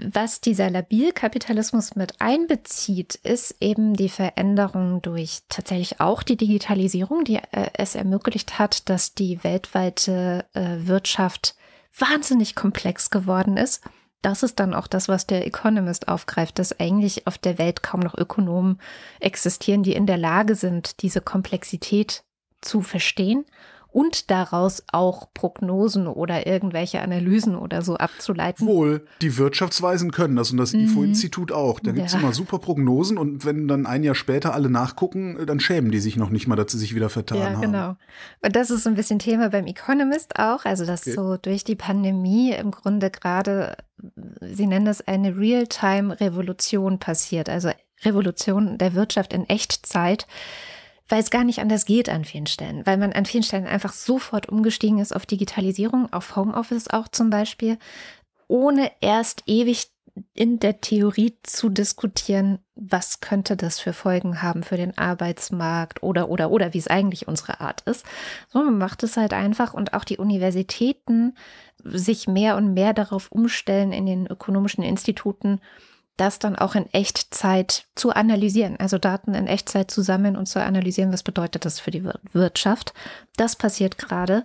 Was 0.00 0.40
dieser 0.40 0.70
Labilkapitalismus 0.70 1.96
mit 1.96 2.20
einbezieht, 2.20 3.16
ist 3.16 3.56
eben 3.60 3.94
die 3.94 4.08
Veränderung 4.08 5.02
durch 5.02 5.40
tatsächlich 5.48 6.00
auch 6.00 6.22
die 6.22 6.36
Digitalisierung, 6.36 7.24
die 7.24 7.36
äh, 7.36 7.70
es 7.74 7.96
ermöglicht 7.96 8.60
hat, 8.60 8.88
dass 8.88 9.14
die 9.14 9.42
weltweite 9.42 10.44
äh, 10.54 10.86
Wirtschaft 10.86 11.56
wahnsinnig 11.98 12.54
komplex 12.54 13.10
geworden 13.10 13.56
ist. 13.56 13.82
Das 14.22 14.44
ist 14.44 14.60
dann 14.60 14.72
auch 14.72 14.86
das, 14.86 15.08
was 15.08 15.26
der 15.26 15.44
Economist 15.46 16.06
aufgreift, 16.06 16.60
dass 16.60 16.78
eigentlich 16.78 17.26
auf 17.26 17.36
der 17.36 17.58
Welt 17.58 17.82
kaum 17.82 18.00
noch 18.00 18.16
Ökonomen 18.16 18.80
existieren, 19.18 19.82
die 19.82 19.94
in 19.94 20.06
der 20.06 20.16
Lage 20.16 20.54
sind, 20.54 21.02
diese 21.02 21.20
Komplexität 21.20 22.22
zu 22.60 22.82
verstehen 22.82 23.44
und 23.98 24.30
daraus 24.30 24.84
auch 24.92 25.34
Prognosen 25.34 26.06
oder 26.06 26.46
irgendwelche 26.46 27.02
Analysen 27.02 27.56
oder 27.56 27.82
so 27.82 27.96
abzuleiten. 27.96 28.64
Wohl, 28.64 29.04
die 29.20 29.36
Wirtschaftsweisen 29.36 30.12
können 30.12 30.36
das 30.36 30.52
und 30.52 30.58
das 30.58 30.72
mhm. 30.72 30.84
IFO-Institut 30.84 31.50
auch. 31.50 31.80
Da 31.80 31.90
gibt 31.90 32.06
es 32.06 32.12
ja. 32.12 32.20
immer 32.20 32.32
super 32.32 32.60
Prognosen 32.60 33.18
und 33.18 33.44
wenn 33.44 33.66
dann 33.66 33.86
ein 33.86 34.04
Jahr 34.04 34.14
später 34.14 34.54
alle 34.54 34.70
nachgucken, 34.70 35.44
dann 35.44 35.58
schämen 35.58 35.90
die 35.90 35.98
sich 35.98 36.16
noch 36.16 36.30
nicht 36.30 36.46
mal, 36.46 36.54
dass 36.54 36.70
sie 36.70 36.78
sich 36.78 36.94
wieder 36.94 37.10
vertan 37.10 37.42
haben. 37.42 37.54
Ja, 37.54 37.60
genau. 37.60 37.96
Und 38.40 38.54
das 38.54 38.70
ist 38.70 38.84
so 38.84 38.88
ein 38.88 38.94
bisschen 38.94 39.18
Thema 39.18 39.50
beim 39.50 39.66
Economist 39.66 40.38
auch, 40.38 40.64
also 40.64 40.86
dass 40.86 41.02
okay. 41.02 41.16
so 41.16 41.36
durch 41.36 41.64
die 41.64 41.74
Pandemie 41.74 42.52
im 42.52 42.70
Grunde 42.70 43.10
gerade, 43.10 43.78
sie 44.40 44.68
nennen 44.68 44.86
das 44.86 45.08
eine 45.08 45.36
Real-Time-Revolution 45.36 47.00
passiert, 47.00 47.48
also 47.48 47.72
Revolution 48.04 48.78
der 48.78 48.94
Wirtschaft 48.94 49.32
in 49.32 49.48
Echtzeit 49.48 50.28
weil 51.08 51.20
es 51.20 51.30
gar 51.30 51.44
nicht 51.44 51.60
anders 51.60 51.84
geht 51.84 52.08
an 52.08 52.24
vielen 52.24 52.46
Stellen, 52.46 52.84
weil 52.86 52.96
man 52.96 53.12
an 53.12 53.26
vielen 53.26 53.42
Stellen 53.42 53.66
einfach 53.66 53.92
sofort 53.92 54.48
umgestiegen 54.48 54.98
ist 54.98 55.14
auf 55.14 55.26
Digitalisierung, 55.26 56.12
auf 56.12 56.36
Homeoffice 56.36 56.88
auch 56.88 57.08
zum 57.08 57.30
Beispiel, 57.30 57.78
ohne 58.46 58.90
erst 59.00 59.42
ewig 59.46 59.88
in 60.34 60.58
der 60.58 60.80
Theorie 60.80 61.38
zu 61.42 61.68
diskutieren, 61.68 62.58
was 62.74 63.20
könnte 63.20 63.56
das 63.56 63.78
für 63.78 63.92
Folgen 63.92 64.42
haben 64.42 64.62
für 64.62 64.76
den 64.76 64.96
Arbeitsmarkt 64.96 66.02
oder, 66.02 66.28
oder, 66.28 66.50
oder, 66.50 66.74
wie 66.74 66.78
es 66.78 66.88
eigentlich 66.88 67.28
unsere 67.28 67.60
Art 67.60 67.82
ist. 67.82 68.04
So, 68.48 68.62
man 68.62 68.78
macht 68.78 69.02
es 69.02 69.16
halt 69.16 69.32
einfach 69.32 69.74
und 69.74 69.94
auch 69.94 70.04
die 70.04 70.18
Universitäten 70.18 71.36
sich 71.84 72.26
mehr 72.26 72.56
und 72.56 72.74
mehr 72.74 72.94
darauf 72.94 73.30
umstellen 73.30 73.92
in 73.92 74.06
den 74.06 74.26
ökonomischen 74.26 74.82
Instituten, 74.82 75.60
das 76.18 76.38
dann 76.38 76.56
auch 76.56 76.74
in 76.74 76.92
Echtzeit 76.92 77.86
zu 77.94 78.10
analysieren, 78.10 78.76
also 78.78 78.98
Daten 78.98 79.34
in 79.34 79.46
Echtzeit 79.46 79.90
zu 79.90 80.02
sammeln 80.02 80.36
und 80.36 80.46
zu 80.46 80.62
analysieren, 80.62 81.12
was 81.12 81.22
bedeutet 81.22 81.64
das 81.64 81.80
für 81.80 81.90
die 81.90 82.04
Wirtschaft. 82.32 82.92
Das 83.36 83.56
passiert 83.56 83.98
gerade. 83.98 84.42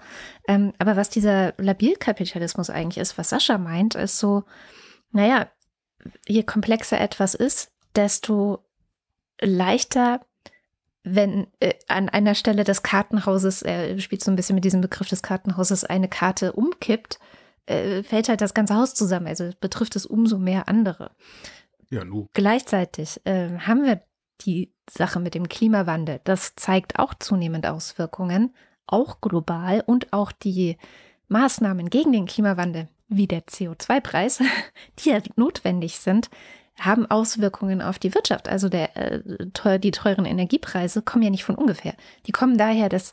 Ähm, 0.47 0.73
aber 0.79 0.95
was 0.95 1.09
dieser 1.09 1.53
Labilkapitalismus 1.57 2.69
eigentlich 2.69 2.99
ist, 3.01 3.17
was 3.17 3.29
Sascha 3.29 3.57
meint, 3.57 3.95
ist 3.95 4.19
so, 4.19 4.43
naja, 5.11 5.47
je 6.27 6.43
komplexer 6.43 6.99
etwas 6.99 7.33
ist, 7.33 7.71
desto 7.95 8.59
leichter 9.41 10.21
wenn 11.03 11.47
äh, 11.59 11.73
an 11.87 12.07
einer 12.07 12.33
Stelle 12.33 12.63
des 12.63 12.81
Kartenhauses, 12.81 13.61
er 13.61 13.99
spielt 13.99 14.23
so 14.23 14.31
ein 14.31 14.37
bisschen 14.37 14.55
mit 14.55 14.63
diesem 14.63 14.79
Begriff 14.79 15.09
des 15.09 15.21
Kartenhauses, 15.21 15.83
eine 15.83 16.07
Karte 16.07 16.53
umkippt, 16.53 17.19
äh, 17.65 18.03
fällt 18.03 18.29
halt 18.29 18.41
das 18.41 18.53
ganze 18.53 18.75
Haus 18.75 18.95
zusammen. 18.95 19.27
Also 19.27 19.51
betrifft 19.59 19.95
es 19.95 20.05
umso 20.05 20.37
mehr 20.37 20.67
andere. 20.67 21.11
Ja, 21.93 22.03
nu. 22.03 22.27
Gleichzeitig 22.33 23.21
äh, 23.25 23.59
haben 23.59 23.83
wir 23.83 24.01
die 24.41 24.73
Sache 24.89 25.19
mit 25.19 25.35
dem 25.35 25.47
Klimawandel. 25.47 26.21
Das 26.23 26.55
zeigt 26.55 26.97
auch 26.97 27.13
zunehmend 27.13 27.67
Auswirkungen, 27.67 28.55
auch 28.87 29.21
global 29.21 29.83
und 29.85 30.11
auch 30.11 30.31
die 30.31 30.77
Maßnahmen 31.27 31.91
gegen 31.91 32.11
den 32.11 32.25
Klimawandel, 32.25 32.89
wie 33.09 33.27
der 33.27 33.43
CO2-Preis, 33.45 34.41
die 34.99 35.09
ja 35.09 35.19
notwendig 35.35 35.99
sind, 35.99 36.31
haben 36.79 37.05
Auswirkungen 37.05 37.83
auf 37.83 37.99
die 37.99 38.15
Wirtschaft. 38.15 38.49
Also 38.49 38.69
der, 38.69 38.97
äh, 38.97 39.79
die 39.79 39.91
teuren 39.91 40.25
Energiepreise 40.25 41.03
kommen 41.03 41.23
ja 41.23 41.29
nicht 41.29 41.43
von 41.43 41.55
ungefähr. 41.55 41.93
Die 42.25 42.31
kommen 42.31 42.57
daher, 42.57 42.89
dass 42.89 43.11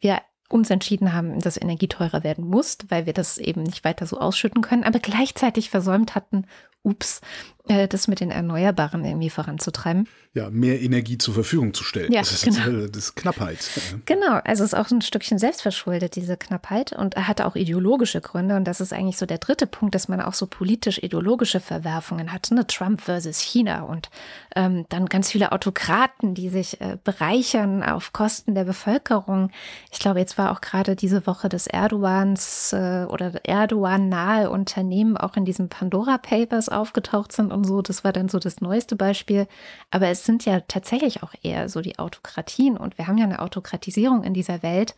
wir 0.00 0.22
uns 0.48 0.70
entschieden 0.70 1.12
haben, 1.12 1.38
dass 1.40 1.60
Energie 1.60 1.88
teurer 1.88 2.24
werden 2.24 2.46
muss, 2.46 2.78
weil 2.88 3.04
wir 3.04 3.12
das 3.12 3.36
eben 3.36 3.62
nicht 3.62 3.84
weiter 3.84 4.06
so 4.06 4.18
ausschütten 4.18 4.62
können, 4.62 4.84
aber 4.84 5.00
gleichzeitig 5.00 5.68
versäumt 5.68 6.14
hatten, 6.14 6.46
ups, 6.82 7.20
äh, 7.68 7.86
das 7.86 8.08
mit 8.08 8.20
den 8.20 8.30
Erneuerbaren 8.30 9.04
irgendwie 9.04 9.30
voranzutreiben. 9.30 10.08
Ja, 10.34 10.48
mehr 10.48 10.80
Energie 10.80 11.18
zur 11.18 11.34
Verfügung 11.34 11.74
zu 11.74 11.84
stellen. 11.84 12.10
Ja, 12.10 12.20
das 12.20 12.32
ist, 12.32 12.44
genau. 12.44 12.86
das 12.86 12.96
ist 12.96 13.16
Knappheit. 13.16 13.58
Genau, 14.06 14.40
also 14.44 14.64
es 14.64 14.72
ist 14.72 14.78
auch 14.78 14.90
ein 14.90 15.02
Stückchen 15.02 15.38
selbstverschuldet, 15.38 16.16
diese 16.16 16.38
Knappheit. 16.38 16.92
Und 16.92 17.14
er 17.14 17.28
hatte 17.28 17.46
auch 17.46 17.54
ideologische 17.54 18.20
Gründe. 18.22 18.56
Und 18.56 18.64
das 18.64 18.80
ist 18.80 18.92
eigentlich 18.92 19.18
so 19.18 19.26
der 19.26 19.38
dritte 19.38 19.66
Punkt, 19.66 19.94
dass 19.94 20.08
man 20.08 20.22
auch 20.22 20.32
so 20.32 20.46
politisch-ideologische 20.46 21.60
Verwerfungen 21.60 22.32
hat. 22.32 22.50
Ne? 22.50 22.66
Trump 22.66 23.02
versus 23.02 23.40
China 23.40 23.82
und 23.82 24.08
ähm, 24.56 24.86
dann 24.88 25.06
ganz 25.06 25.30
viele 25.30 25.52
Autokraten, 25.52 26.34
die 26.34 26.48
sich 26.48 26.80
äh, 26.80 26.96
bereichern 27.04 27.82
auf 27.82 28.12
Kosten 28.14 28.54
der 28.54 28.64
Bevölkerung. 28.64 29.50
Ich 29.92 29.98
glaube, 29.98 30.20
jetzt 30.20 30.38
war 30.38 30.50
auch 30.50 30.62
gerade 30.62 30.96
diese 30.96 31.26
Woche 31.26 31.50
des 31.50 31.66
Erdogans 31.66 32.72
äh, 32.72 33.04
oder 33.04 33.44
Erdogan-nahe 33.44 34.50
Unternehmen 34.50 35.18
auch 35.18 35.36
in 35.36 35.44
diesem 35.44 35.68
Pandora 35.68 36.16
Papers 36.16 36.70
aufgetaucht 36.72 37.32
sind 37.32 37.52
und 37.52 37.64
so. 37.64 37.82
Das 37.82 38.04
war 38.04 38.12
dann 38.12 38.28
so 38.28 38.38
das 38.38 38.60
neueste 38.60 38.96
Beispiel. 38.96 39.46
Aber 39.90 40.08
es 40.08 40.24
sind 40.24 40.44
ja 40.44 40.60
tatsächlich 40.60 41.22
auch 41.22 41.34
eher 41.42 41.68
so 41.68 41.80
die 41.80 41.98
Autokratien 41.98 42.76
und 42.76 42.98
wir 42.98 43.06
haben 43.06 43.18
ja 43.18 43.24
eine 43.24 43.40
Autokratisierung 43.40 44.24
in 44.24 44.34
dieser 44.34 44.62
Welt, 44.62 44.94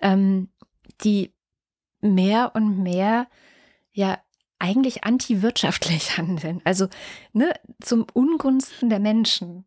ähm, 0.00 0.48
die 1.02 1.32
mehr 2.00 2.52
und 2.54 2.82
mehr 2.82 3.26
ja 3.92 4.18
eigentlich 4.58 5.04
antiwirtschaftlich 5.04 6.16
handeln. 6.18 6.60
Also 6.64 6.88
ne, 7.32 7.52
zum 7.80 8.06
Ungunsten 8.12 8.88
der 8.88 9.00
Menschen. 9.00 9.64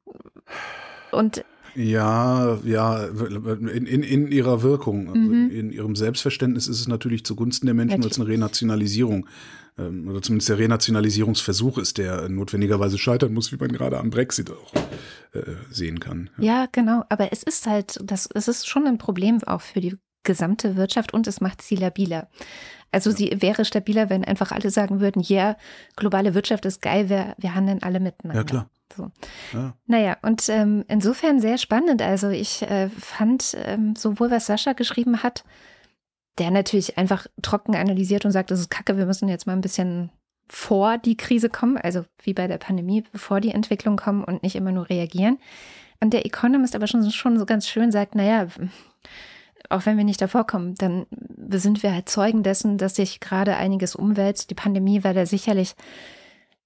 Und 1.12 1.44
ja, 1.76 2.58
ja, 2.64 3.06
in, 3.06 3.86
in, 3.86 4.04
in 4.04 4.32
ihrer 4.32 4.64
Wirkung, 4.64 5.08
also 5.10 5.20
mhm. 5.20 5.50
in 5.52 5.72
ihrem 5.72 5.96
Selbstverständnis 5.96 6.68
ist 6.68 6.80
es 6.80 6.88
natürlich 6.88 7.26
zugunsten 7.26 7.68
der 7.68 7.76
Menschen, 7.76 8.04
weil 8.04 8.10
es 8.10 8.20
eine 8.20 8.28
Renationalisierung 8.28 9.28
oder 9.88 10.22
zumindest 10.22 10.50
der 10.50 10.58
Renationalisierungsversuch 10.58 11.78
ist, 11.78 11.98
der 11.98 12.30
notwendigerweise 12.30 12.98
scheitern 12.98 13.34
muss, 13.34 13.52
wie 13.52 13.58
man 13.58 13.72
gerade 13.72 14.00
am 14.00 14.10
Brexit 14.10 14.52
auch 14.52 14.74
äh, 15.34 15.56
sehen 15.72 16.00
kann. 16.00 16.30
Ja. 16.38 16.44
ja, 16.44 16.68
genau. 16.72 17.04
Aber 17.10 17.32
es 17.32 17.44
ist 17.44 17.68
halt, 17.68 18.00
das, 18.04 18.28
es 18.34 18.48
ist 18.48 18.68
schon 18.68 18.88
ein 18.88 18.98
Problem 18.98 19.44
auch 19.44 19.62
für 19.62 19.80
die 19.80 19.96
gesamte 20.24 20.76
Wirtschaft 20.76 21.14
und 21.14 21.28
es 21.28 21.42
macht 21.42 21.62
sie 21.62 21.76
labiler. 21.76 22.28
Also 22.92 23.12
ja. 23.12 23.16
sie 23.16 23.42
wäre 23.42 23.66
stabiler, 23.66 24.10
wenn 24.10 24.26
einfach 24.26 24.52
alle 24.52 24.70
sagen 24.70 25.00
würden, 25.00 25.22
ja, 25.22 25.38
yeah, 25.38 25.58
globale 25.96 26.34
Wirtschaft 26.34 26.66
ist 26.66 26.82
geil, 26.82 27.10
wir, 27.10 27.36
wir 27.38 27.56
handeln 27.56 27.84
alle 27.84 28.00
miteinander. 28.00 28.42
Ja, 28.42 28.44
klar. 28.44 28.70
So. 28.96 29.12
Ja. 29.54 29.76
Naja, 29.86 30.18
und 30.24 30.50
ähm, 30.50 30.84
insofern 30.88 31.40
sehr 31.40 31.58
spannend. 31.58 32.02
Also 32.02 32.30
ich 32.30 32.64
äh, 32.64 32.90
fand 32.90 33.56
ähm, 33.58 33.96
sowohl, 33.96 34.32
was 34.32 34.48
Sascha 34.48 34.74
geschrieben 34.74 35.22
hat, 35.22 35.44
der 36.40 36.52
natürlich 36.52 36.98
einfach 36.98 37.28
trocken 37.42 37.76
analysiert 37.76 38.26
und 38.26 38.32
sagt, 38.32 38.52
das 38.52 38.60
ist 38.60 38.70
kacke, 38.70 38.98
wir 38.98 39.06
müssen 39.06 39.28
jetzt 39.28 39.46
mal 39.46 39.54
ein 39.54 39.62
bisschen 39.62 40.12
vor 40.48 40.98
die 40.98 41.16
Krise 41.16 41.50
kommen, 41.50 41.78
also 41.78 42.06
wie 42.24 42.34
bei 42.34 42.48
der 42.48 42.58
Pandemie, 42.58 43.04
bevor 43.12 43.40
die 43.40 43.52
Entwicklung 43.52 43.98
kommen 43.98 44.24
und 44.24 44.42
nicht 44.42 44.56
immer 44.56 44.72
nur 44.72 44.90
reagieren. 44.90 45.38
Und 46.00 46.14
der 46.14 46.26
Economist 46.26 46.76
aber 46.76 46.88
schon, 46.88 47.10
schon 47.12 47.38
so 47.38 47.46
ganz 47.46 47.68
schön 47.68 47.92
sagt, 47.92 48.16
naja, 48.16 48.48
auch 49.70 49.86
wenn 49.86 49.98
wir 49.98 50.04
nicht 50.04 50.22
davor 50.22 50.48
kommen, 50.48 50.76
dann 50.76 51.06
sind 51.52 51.84
wir 51.84 51.94
halt 51.94 52.10
Zeugen 52.10 52.42
dessen, 52.42 52.78
dass 52.78 52.96
sich 52.96 53.20
gerade 53.20 53.58
einiges 53.58 53.96
umwälzt. 53.96 54.50
Die 54.50 54.56
Pandemie 54.56 55.04
war 55.04 55.14
da 55.14 55.26
sicherlich, 55.26 55.76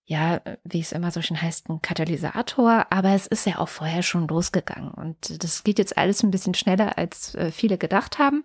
ja, 0.06 0.42
wie 0.64 0.80
es 0.80 0.92
immer 0.92 1.12
so 1.12 1.22
schön 1.22 1.42
heißt, 1.42 1.70
ein 1.70 1.82
Katalysator, 1.82 2.86
aber 2.90 3.10
es 3.10 3.28
ist 3.28 3.46
ja 3.46 3.58
auch 3.58 3.70
vorher 3.70 4.04
schon 4.04 4.28
losgegangen. 4.28 4.92
Und 4.92 5.44
das 5.44 5.64
geht 5.64 5.80
jetzt 5.80 5.98
alles 5.98 6.24
ein 6.24 6.32
bisschen 6.32 6.54
schneller, 6.54 6.98
als 6.98 7.36
äh, 7.36 7.52
viele 7.52 7.78
gedacht 7.78 8.20
haben. 8.20 8.44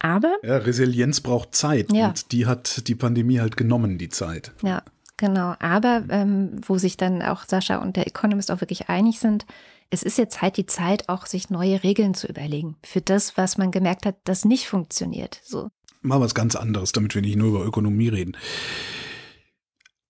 Aber. 0.00 0.36
Ja, 0.42 0.56
Resilienz 0.56 1.20
braucht 1.20 1.54
Zeit 1.54 1.92
ja. 1.92 2.08
und 2.08 2.32
die 2.32 2.46
hat 2.46 2.88
die 2.88 2.94
Pandemie 2.94 3.40
halt 3.40 3.56
genommen, 3.56 3.98
die 3.98 4.08
Zeit. 4.08 4.52
Ja, 4.62 4.82
genau. 5.16 5.54
Aber 5.60 6.04
ähm, 6.08 6.60
wo 6.66 6.78
sich 6.78 6.96
dann 6.96 7.22
auch 7.22 7.44
Sascha 7.46 7.76
und 7.76 7.96
der 7.96 8.06
Economist 8.06 8.50
auch 8.50 8.60
wirklich 8.60 8.88
einig 8.88 9.20
sind, 9.20 9.46
es 9.90 10.02
ist 10.02 10.18
jetzt 10.18 10.40
halt 10.40 10.56
die 10.56 10.66
Zeit, 10.66 11.08
auch 11.08 11.26
sich 11.26 11.50
neue 11.50 11.82
Regeln 11.82 12.14
zu 12.14 12.26
überlegen. 12.28 12.76
Für 12.84 13.00
das, 13.00 13.36
was 13.36 13.58
man 13.58 13.70
gemerkt 13.70 14.06
hat, 14.06 14.16
das 14.24 14.44
nicht 14.44 14.66
funktioniert. 14.66 15.40
So. 15.44 15.68
Mal 16.00 16.20
was 16.20 16.34
ganz 16.34 16.56
anderes, 16.56 16.92
damit 16.92 17.14
wir 17.14 17.22
nicht 17.22 17.36
nur 17.36 17.48
über 17.48 17.64
Ökonomie 17.64 18.08
reden. 18.08 18.36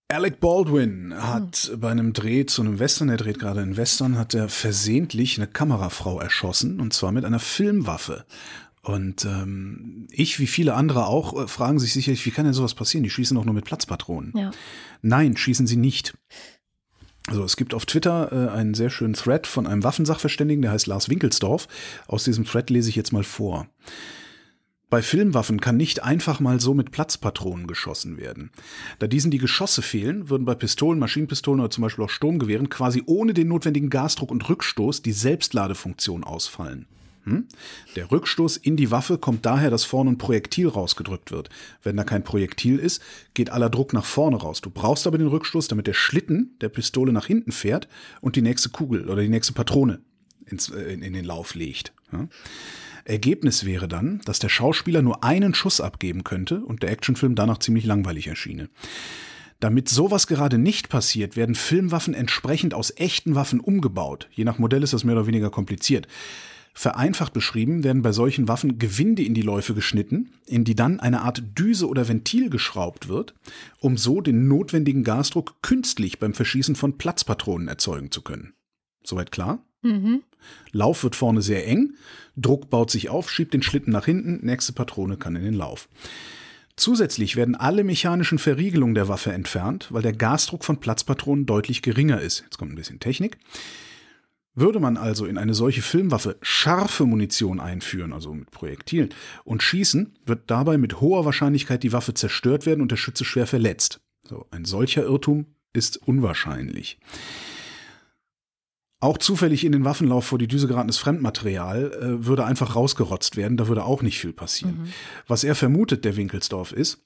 Alec 0.07 0.39
Baldwin 0.39 1.13
hat 1.17 1.69
hm. 1.71 1.79
bei 1.79 1.89
einem 1.89 2.13
Dreh 2.13 2.45
zu 2.45 2.61
einem 2.61 2.79
Western, 2.79 3.09
er 3.09 3.17
dreht 3.17 3.39
gerade 3.39 3.61
einen 3.61 3.77
Western, 3.77 4.17
hat 4.17 4.33
er 4.33 4.49
versehentlich 4.49 5.37
eine 5.37 5.47
Kamerafrau 5.47 6.19
erschossen 6.19 6.79
und 6.79 6.93
zwar 6.93 7.11
mit 7.11 7.25
einer 7.25 7.39
Filmwaffe. 7.39 8.25
Und 8.81 9.25
ähm, 9.25 10.07
ich, 10.09 10.39
wie 10.39 10.47
viele 10.47 10.73
andere 10.73 11.05
auch, 11.05 11.43
äh, 11.43 11.47
fragen 11.47 11.79
sich 11.79 11.93
sicherlich, 11.93 12.25
wie 12.25 12.31
kann 12.31 12.45
denn 12.45 12.53
sowas 12.53 12.73
passieren? 12.73 13.03
Die 13.03 13.11
schießen 13.11 13.35
doch 13.35 13.45
nur 13.45 13.53
mit 13.53 13.65
Platzpatronen. 13.65 14.33
Ja. 14.35 14.51
Nein, 15.01 15.37
schießen 15.37 15.67
sie 15.67 15.77
nicht. 15.77 16.13
Also 17.27 17.43
es 17.43 17.57
gibt 17.57 17.75
auf 17.75 17.85
Twitter 17.85 18.31
äh, 18.31 18.51
einen 18.51 18.73
sehr 18.73 18.89
schönen 18.89 19.13
Thread 19.13 19.45
von 19.45 19.67
einem 19.67 19.83
Waffensachverständigen, 19.83 20.63
der 20.63 20.71
heißt 20.71 20.87
Lars 20.87 21.09
Winkelsdorf. 21.09 21.67
Aus 22.07 22.23
diesem 22.23 22.45
Thread 22.45 22.71
lese 22.71 22.89
ich 22.89 22.95
jetzt 22.95 23.13
mal 23.13 23.23
vor. 23.23 23.67
Bei 24.89 25.01
Filmwaffen 25.01 25.61
kann 25.61 25.77
nicht 25.77 26.03
einfach 26.03 26.41
mal 26.41 26.59
so 26.59 26.73
mit 26.73 26.91
Platzpatronen 26.91 27.65
geschossen 27.65 28.17
werden. 28.17 28.51
Da 28.99 29.07
diesen 29.07 29.31
die 29.31 29.37
Geschosse 29.37 29.81
fehlen, 29.81 30.29
würden 30.29 30.43
bei 30.43 30.55
Pistolen, 30.55 30.99
Maschinenpistolen 30.99 31.61
oder 31.61 31.69
zum 31.69 31.83
Beispiel 31.83 32.03
auch 32.03 32.09
Sturmgewehren 32.09 32.67
quasi 32.67 33.03
ohne 33.05 33.33
den 33.33 33.47
notwendigen 33.47 33.89
Gasdruck 33.89 34.31
und 34.31 34.49
Rückstoß 34.49 35.01
die 35.01 35.13
Selbstladefunktion 35.13 36.25
ausfallen. 36.25 36.87
Hm? 37.23 37.47
Der 37.95 38.11
Rückstoß 38.11 38.57
in 38.57 38.77
die 38.77 38.89
Waffe 38.89 39.17
kommt 39.17 39.45
daher, 39.45 39.69
dass 39.69 39.83
vorne 39.83 40.11
ein 40.11 40.17
Projektil 40.17 40.67
rausgedrückt 40.67 41.31
wird. 41.31 41.49
Wenn 41.83 41.97
da 41.97 42.03
kein 42.03 42.23
Projektil 42.23 42.79
ist, 42.79 43.01
geht 43.33 43.51
aller 43.51 43.69
Druck 43.69 43.93
nach 43.93 44.05
vorne 44.05 44.37
raus. 44.37 44.61
Du 44.61 44.69
brauchst 44.69 45.05
aber 45.05 45.17
den 45.17 45.27
Rückstoß, 45.27 45.67
damit 45.67 45.87
der 45.87 45.93
Schlitten 45.93 46.55
der 46.61 46.69
Pistole 46.69 47.13
nach 47.13 47.27
hinten 47.27 47.51
fährt 47.51 47.87
und 48.21 48.35
die 48.35 48.41
nächste 48.41 48.69
Kugel 48.69 49.07
oder 49.07 49.21
die 49.21 49.29
nächste 49.29 49.53
Patrone 49.53 49.99
ins, 50.45 50.69
äh, 50.69 50.93
in, 50.93 51.01
in 51.03 51.13
den 51.13 51.25
Lauf 51.25 51.53
legt. 51.55 51.93
Ja? 52.11 52.27
Ergebnis 53.05 53.65
wäre 53.65 53.87
dann, 53.87 54.21
dass 54.25 54.39
der 54.39 54.49
Schauspieler 54.49 55.01
nur 55.01 55.23
einen 55.23 55.53
Schuss 55.53 55.81
abgeben 55.81 56.23
könnte 56.23 56.63
und 56.63 56.83
der 56.83 56.91
Actionfilm 56.91 57.35
danach 57.35 57.57
ziemlich 57.59 57.85
langweilig 57.85 58.27
erschiene. 58.27 58.69
Damit 59.59 59.89
sowas 59.89 60.25
gerade 60.25 60.57
nicht 60.57 60.89
passiert, 60.89 61.35
werden 61.35 61.53
Filmwaffen 61.53 62.15
entsprechend 62.15 62.73
aus 62.73 62.91
echten 62.97 63.35
Waffen 63.35 63.59
umgebaut. 63.59 64.27
Je 64.31 64.43
nach 64.43 64.57
Modell 64.57 64.81
ist 64.81 64.93
das 64.93 65.03
mehr 65.03 65.15
oder 65.15 65.27
weniger 65.27 65.51
kompliziert. 65.51 66.07
Vereinfacht 66.73 67.33
beschrieben 67.33 67.83
werden 67.83 68.01
bei 68.01 68.11
solchen 68.11 68.47
Waffen 68.47 68.79
Gewinde 68.79 69.23
in 69.23 69.33
die 69.33 69.41
Läufe 69.41 69.73
geschnitten, 69.73 70.31
in 70.47 70.63
die 70.63 70.75
dann 70.75 70.99
eine 70.99 71.21
Art 71.21 71.43
Düse 71.57 71.87
oder 71.87 72.07
Ventil 72.07 72.49
geschraubt 72.49 73.07
wird, 73.07 73.33
um 73.79 73.97
so 73.97 74.21
den 74.21 74.47
notwendigen 74.47 75.03
Gasdruck 75.03 75.61
künstlich 75.61 76.19
beim 76.19 76.33
Verschießen 76.33 76.75
von 76.75 76.97
Platzpatronen 76.97 77.67
erzeugen 77.67 78.11
zu 78.11 78.21
können. 78.21 78.53
Soweit 79.03 79.31
klar? 79.31 79.65
Mhm. 79.81 80.21
Lauf 80.71 81.03
wird 81.03 81.15
vorne 81.15 81.41
sehr 81.41 81.67
eng, 81.67 81.95
Druck 82.37 82.69
baut 82.69 82.89
sich 82.89 83.09
auf, 83.09 83.29
schiebt 83.29 83.53
den 83.53 83.63
Schlitten 83.63 83.91
nach 83.91 84.05
hinten, 84.05 84.45
nächste 84.45 84.73
Patrone 84.73 85.17
kann 85.17 85.35
in 85.35 85.43
den 85.43 85.53
Lauf. 85.53 85.89
Zusätzlich 86.77 87.35
werden 87.35 87.55
alle 87.55 87.83
mechanischen 87.83 88.39
Verriegelungen 88.39 88.95
der 88.95 89.07
Waffe 89.07 89.33
entfernt, 89.33 89.87
weil 89.91 90.01
der 90.01 90.13
Gasdruck 90.13 90.63
von 90.63 90.79
Platzpatronen 90.79 91.45
deutlich 91.45 91.81
geringer 91.81 92.21
ist. 92.21 92.41
Jetzt 92.41 92.57
kommt 92.57 92.71
ein 92.71 92.75
bisschen 92.75 92.99
Technik. 92.99 93.37
Würde 94.53 94.81
man 94.81 94.97
also 94.97 95.25
in 95.25 95.37
eine 95.37 95.53
solche 95.53 95.81
Filmwaffe 95.81 96.37
scharfe 96.41 97.05
Munition 97.05 97.59
einführen, 97.59 98.11
also 98.11 98.33
mit 98.33 98.51
Projektilen, 98.51 99.09
und 99.45 99.63
schießen, 99.63 100.17
wird 100.25 100.51
dabei 100.51 100.77
mit 100.77 100.99
hoher 100.99 101.23
Wahrscheinlichkeit 101.23 101.83
die 101.83 101.93
Waffe 101.93 102.13
zerstört 102.13 102.65
werden 102.65 102.81
und 102.81 102.91
der 102.91 102.97
Schütze 102.97 103.23
schwer 103.23 103.47
verletzt. 103.47 104.01
So, 104.27 104.45
ein 104.51 104.65
solcher 104.65 105.03
Irrtum 105.03 105.45
ist 105.73 105.97
unwahrscheinlich. 106.05 106.99
Auch 108.99 109.17
zufällig 109.17 109.63
in 109.63 109.71
den 109.71 109.83
Waffenlauf 109.83 110.25
vor 110.25 110.37
die 110.37 110.47
Düse 110.47 110.67
geratenes 110.67 110.99
Fremdmaterial 110.99 111.91
äh, 111.91 112.25
würde 112.25 112.45
einfach 112.45 112.75
rausgerotzt 112.75 113.35
werden, 113.35 113.57
da 113.57 113.67
würde 113.67 113.83
auch 113.83 114.03
nicht 114.03 114.19
viel 114.19 114.33
passieren. 114.33 114.81
Mhm. 114.83 114.93
Was 115.27 115.43
er 115.43 115.55
vermutet, 115.55 116.05
der 116.05 116.17
Winkelsdorf, 116.17 116.71
ist, 116.71 117.03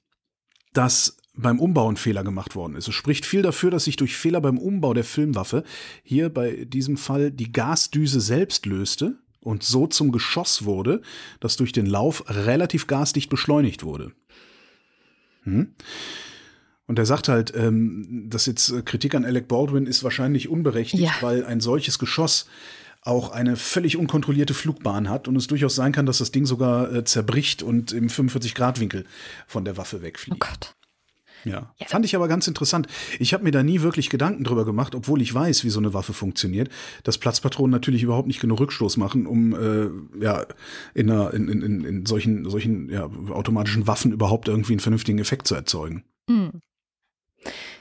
dass 0.74 1.16
beim 1.36 1.60
Umbau 1.60 1.90
ein 1.90 1.96
Fehler 1.96 2.24
gemacht 2.24 2.56
worden 2.56 2.76
ist. 2.76 2.88
Es 2.88 2.94
spricht 2.94 3.26
viel 3.26 3.42
dafür, 3.42 3.70
dass 3.70 3.84
sich 3.84 3.96
durch 3.96 4.16
Fehler 4.16 4.40
beim 4.40 4.58
Umbau 4.58 4.94
der 4.94 5.04
Filmwaffe 5.04 5.64
hier 6.02 6.28
bei 6.28 6.64
diesem 6.64 6.96
Fall 6.96 7.30
die 7.30 7.52
Gasdüse 7.52 8.20
selbst 8.20 8.66
löste 8.66 9.18
und 9.40 9.62
so 9.62 9.86
zum 9.86 10.12
Geschoss 10.12 10.64
wurde, 10.64 11.02
das 11.40 11.56
durch 11.56 11.72
den 11.72 11.86
Lauf 11.86 12.24
relativ 12.28 12.86
gasdicht 12.86 13.30
beschleunigt 13.30 13.84
wurde. 13.84 14.12
Hm? 15.42 15.74
Und 16.86 16.98
er 16.98 17.06
sagt 17.06 17.28
halt, 17.28 17.52
ähm, 17.56 18.26
dass 18.28 18.46
jetzt 18.46 18.70
äh, 18.70 18.82
Kritik 18.82 19.14
an 19.14 19.24
Alec 19.24 19.48
Baldwin 19.48 19.86
ist 19.86 20.04
wahrscheinlich 20.04 20.48
unberechtigt, 20.48 21.02
ja. 21.02 21.12
weil 21.20 21.44
ein 21.44 21.60
solches 21.60 21.98
Geschoss 21.98 22.46
auch 23.02 23.30
eine 23.30 23.56
völlig 23.56 23.96
unkontrollierte 23.96 24.54
Flugbahn 24.54 25.08
hat 25.08 25.28
und 25.28 25.36
es 25.36 25.46
durchaus 25.46 25.76
sein 25.76 25.92
kann, 25.92 26.06
dass 26.06 26.18
das 26.18 26.32
Ding 26.32 26.44
sogar 26.44 26.92
äh, 26.92 27.04
zerbricht 27.04 27.62
und 27.62 27.92
im 27.92 28.08
45-Grad-Winkel 28.08 29.04
von 29.46 29.64
der 29.64 29.76
Waffe 29.76 30.02
wegfliegt. 30.02 30.36
Oh 30.44 30.48
Gott. 30.48 30.74
Ja. 31.46 31.72
ja. 31.78 31.86
Fand 31.86 32.04
ich 32.04 32.16
aber 32.16 32.26
ganz 32.26 32.48
interessant. 32.48 32.88
Ich 33.20 33.32
habe 33.32 33.44
mir 33.44 33.52
da 33.52 33.62
nie 33.62 33.80
wirklich 33.80 34.10
Gedanken 34.10 34.42
drüber 34.42 34.64
gemacht, 34.64 34.96
obwohl 34.96 35.22
ich 35.22 35.32
weiß, 35.32 35.62
wie 35.62 35.70
so 35.70 35.78
eine 35.78 35.94
Waffe 35.94 36.12
funktioniert, 36.12 36.68
dass 37.04 37.18
Platzpatronen 37.18 37.70
natürlich 37.70 38.02
überhaupt 38.02 38.26
nicht 38.26 38.40
genug 38.40 38.58
Rückstoß 38.58 38.96
machen, 38.96 39.26
um 39.26 39.54
äh, 39.54 40.24
ja 40.24 40.44
in, 40.94 41.10
einer, 41.10 41.32
in, 41.32 41.48
in, 41.48 41.84
in 41.84 42.06
solchen, 42.06 42.50
solchen 42.50 42.90
ja, 42.90 43.08
automatischen 43.30 43.86
Waffen 43.86 44.10
überhaupt 44.10 44.48
irgendwie 44.48 44.72
einen 44.72 44.80
vernünftigen 44.80 45.20
Effekt 45.20 45.46
zu 45.46 45.54
erzeugen. 45.54 46.02
Mhm. 46.28 46.60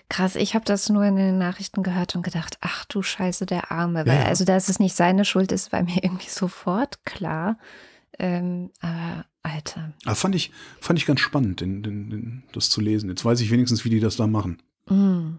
Krass, 0.09 0.35
ich 0.35 0.53
habe 0.53 0.65
das 0.65 0.89
nur 0.89 1.03
in 1.03 1.15
den 1.15 1.39
Nachrichten 1.39 1.81
gehört 1.81 2.15
und 2.15 2.21
gedacht, 2.21 2.59
ach 2.61 2.85
du 2.85 3.01
Scheiße, 3.01 3.47
der 3.47 3.71
Arme. 3.71 4.05
Weil, 4.05 4.19
ja. 4.19 4.25
Also, 4.25 4.45
dass 4.45 4.69
es 4.69 4.77
nicht 4.77 4.95
seine 4.95 5.25
Schuld 5.25 5.51
ist, 5.51 5.71
war 5.71 5.81
mir 5.81 5.97
irgendwie 6.03 6.29
sofort 6.29 7.03
klar. 7.05 7.57
Ähm, 8.19 8.71
aber 8.81 9.25
Alter. 9.45 9.93
Aber 10.03 10.11
ah, 10.11 10.15
fand 10.15 10.35
ich, 10.35 10.51
fand 10.81 10.97
ich 10.97 11.05
ganz 11.05 11.19
spannend, 11.19 11.61
den, 11.61 11.83
den, 11.83 12.09
den, 12.09 12.43
das 12.51 12.69
zu 12.69 12.81
lesen. 12.81 13.09
Jetzt 13.09 13.23
weiß 13.23 13.41
ich 13.41 13.51
wenigstens, 13.51 13.85
wie 13.85 13.89
die 13.89 13.99
das 13.99 14.15
da 14.15 14.25
machen. 14.27 14.61
Mm. 14.89 15.37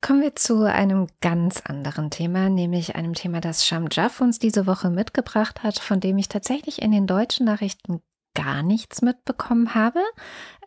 Kommen 0.00 0.22
wir 0.22 0.34
zu 0.36 0.62
einem 0.62 1.08
ganz 1.20 1.60
anderen 1.62 2.10
Thema, 2.10 2.48
nämlich 2.48 2.94
einem 2.94 3.14
Thema, 3.14 3.40
das 3.40 3.66
Sham 3.66 3.88
Jaff 3.90 4.20
uns 4.20 4.38
diese 4.38 4.66
Woche 4.66 4.90
mitgebracht 4.90 5.62
hat, 5.62 5.78
von 5.80 6.00
dem 6.00 6.16
ich 6.18 6.28
tatsächlich 6.28 6.80
in 6.80 6.92
den 6.92 7.06
deutschen 7.06 7.46
Nachrichten 7.46 8.00
gar 8.34 8.62
nichts 8.62 9.02
mitbekommen 9.02 9.74
habe. 9.74 10.00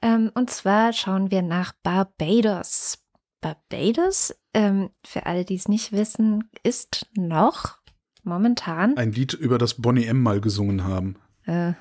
Ähm, 0.01 0.31
und 0.35 0.49
zwar 0.49 0.93
schauen 0.93 1.31
wir 1.31 1.41
nach 1.41 1.73
Barbados. 1.81 2.99
Barbados, 3.39 4.35
ähm, 4.53 4.91
für 5.05 5.25
alle, 5.25 5.45
die 5.45 5.55
es 5.55 5.67
nicht 5.67 5.93
wissen, 5.93 6.49
ist 6.63 7.07
noch 7.15 7.80
momentan. 8.23 8.97
Ein 8.97 9.11
Lied, 9.11 9.33
über 9.33 9.57
das 9.57 9.75
Bonnie 9.75 10.05
M 10.05 10.21
mal 10.21 10.41
gesungen 10.41 10.83
haben. 10.83 11.15
Äh, 11.45 11.73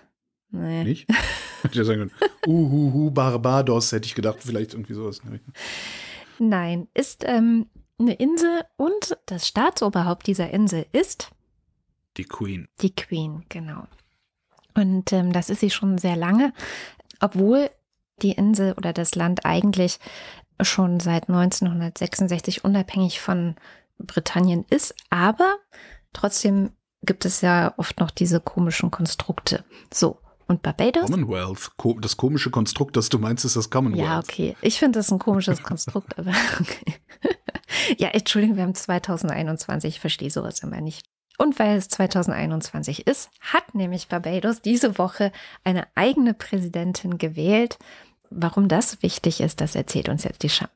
nee. 0.50 0.84
Nicht? 0.84 1.08
Hätte 1.62 1.72
ich 1.72 1.78
ja 1.78 1.84
sagen 1.84 2.10
können, 2.10 2.30
uhuhu, 2.46 3.10
Barbados, 3.10 3.92
hätte 3.92 4.06
ich 4.06 4.14
gedacht, 4.14 4.38
vielleicht 4.40 4.72
irgendwie 4.72 4.94
sowas. 4.94 5.20
Nein, 6.38 6.88
ist 6.94 7.22
ähm, 7.26 7.66
eine 7.98 8.14
Insel 8.14 8.62
und 8.78 9.18
das 9.26 9.46
Staatsoberhaupt 9.46 10.26
dieser 10.26 10.50
Insel 10.50 10.86
ist 10.92 11.30
die 12.16 12.24
Queen. 12.24 12.68
Die 12.80 12.94
Queen, 12.94 13.44
genau. 13.48 13.84
Und 14.74 15.12
ähm, 15.12 15.32
das 15.32 15.50
ist 15.50 15.60
sie 15.60 15.70
schon 15.70 15.98
sehr 15.98 16.16
lange, 16.16 16.52
obwohl 17.20 17.70
die 18.22 18.32
Insel 18.32 18.74
oder 18.74 18.92
das 18.92 19.14
Land 19.14 19.44
eigentlich 19.44 19.98
schon 20.60 21.00
seit 21.00 21.28
1966 21.28 22.64
unabhängig 22.64 23.20
von 23.20 23.56
Britannien 23.98 24.64
ist. 24.68 24.94
Aber 25.10 25.56
trotzdem 26.12 26.70
gibt 27.02 27.24
es 27.24 27.40
ja 27.40 27.74
oft 27.76 28.00
noch 28.00 28.10
diese 28.10 28.40
komischen 28.40 28.90
Konstrukte. 28.90 29.64
So. 29.92 30.18
Und 30.46 30.62
Barbados? 30.62 31.08
Commonwealth. 31.08 31.70
Das 32.00 32.16
komische 32.16 32.50
Konstrukt, 32.50 32.96
das 32.96 33.08
du 33.08 33.20
meinst, 33.20 33.44
ist 33.44 33.54
das 33.54 33.70
Commonwealth. 33.70 34.04
Ja, 34.04 34.18
okay. 34.18 34.56
Ich 34.62 34.80
finde 34.80 34.98
das 34.98 35.12
ein 35.12 35.20
komisches 35.20 35.62
Konstrukt, 35.62 36.18
aber 36.18 36.32
okay. 36.60 36.96
Ja, 37.98 38.08
Entschuldigung, 38.08 38.56
wir 38.56 38.64
haben 38.64 38.74
2021. 38.74 39.94
Ich 39.94 40.00
verstehe 40.00 40.30
sowas 40.30 40.60
immer 40.60 40.80
nicht. 40.80 41.06
Und 41.38 41.58
weil 41.58 41.78
es 41.78 41.88
2021 41.88 43.06
ist, 43.06 43.30
hat 43.40 43.74
nämlich 43.74 44.08
Barbados 44.08 44.60
diese 44.60 44.98
Woche 44.98 45.32
eine 45.64 45.86
eigene 45.94 46.34
Präsidentin 46.34 47.16
gewählt. 47.16 47.78
Warum 48.28 48.68
das 48.68 49.02
wichtig 49.02 49.40
ist, 49.40 49.60
das 49.60 49.74
erzählt 49.74 50.08
uns 50.08 50.24
jetzt 50.24 50.42
die 50.42 50.50
Scham. 50.50 50.68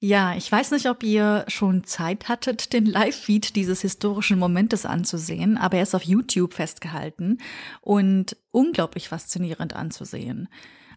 Ja, 0.00 0.34
ich 0.36 0.50
weiß 0.50 0.72
nicht, 0.72 0.88
ob 0.88 1.02
ihr 1.02 1.44
schon 1.48 1.84
Zeit 1.84 2.28
hattet, 2.28 2.72
den 2.72 2.84
Live-Feed 2.84 3.56
dieses 3.56 3.80
historischen 3.80 4.38
Momentes 4.38 4.84
anzusehen, 4.84 5.56
aber 5.56 5.78
er 5.78 5.84
ist 5.84 5.94
auf 5.94 6.02
YouTube 6.02 6.52
festgehalten 6.52 7.38
und 7.80 8.36
unglaublich 8.50 9.08
faszinierend 9.08 9.74
anzusehen. 9.74 10.48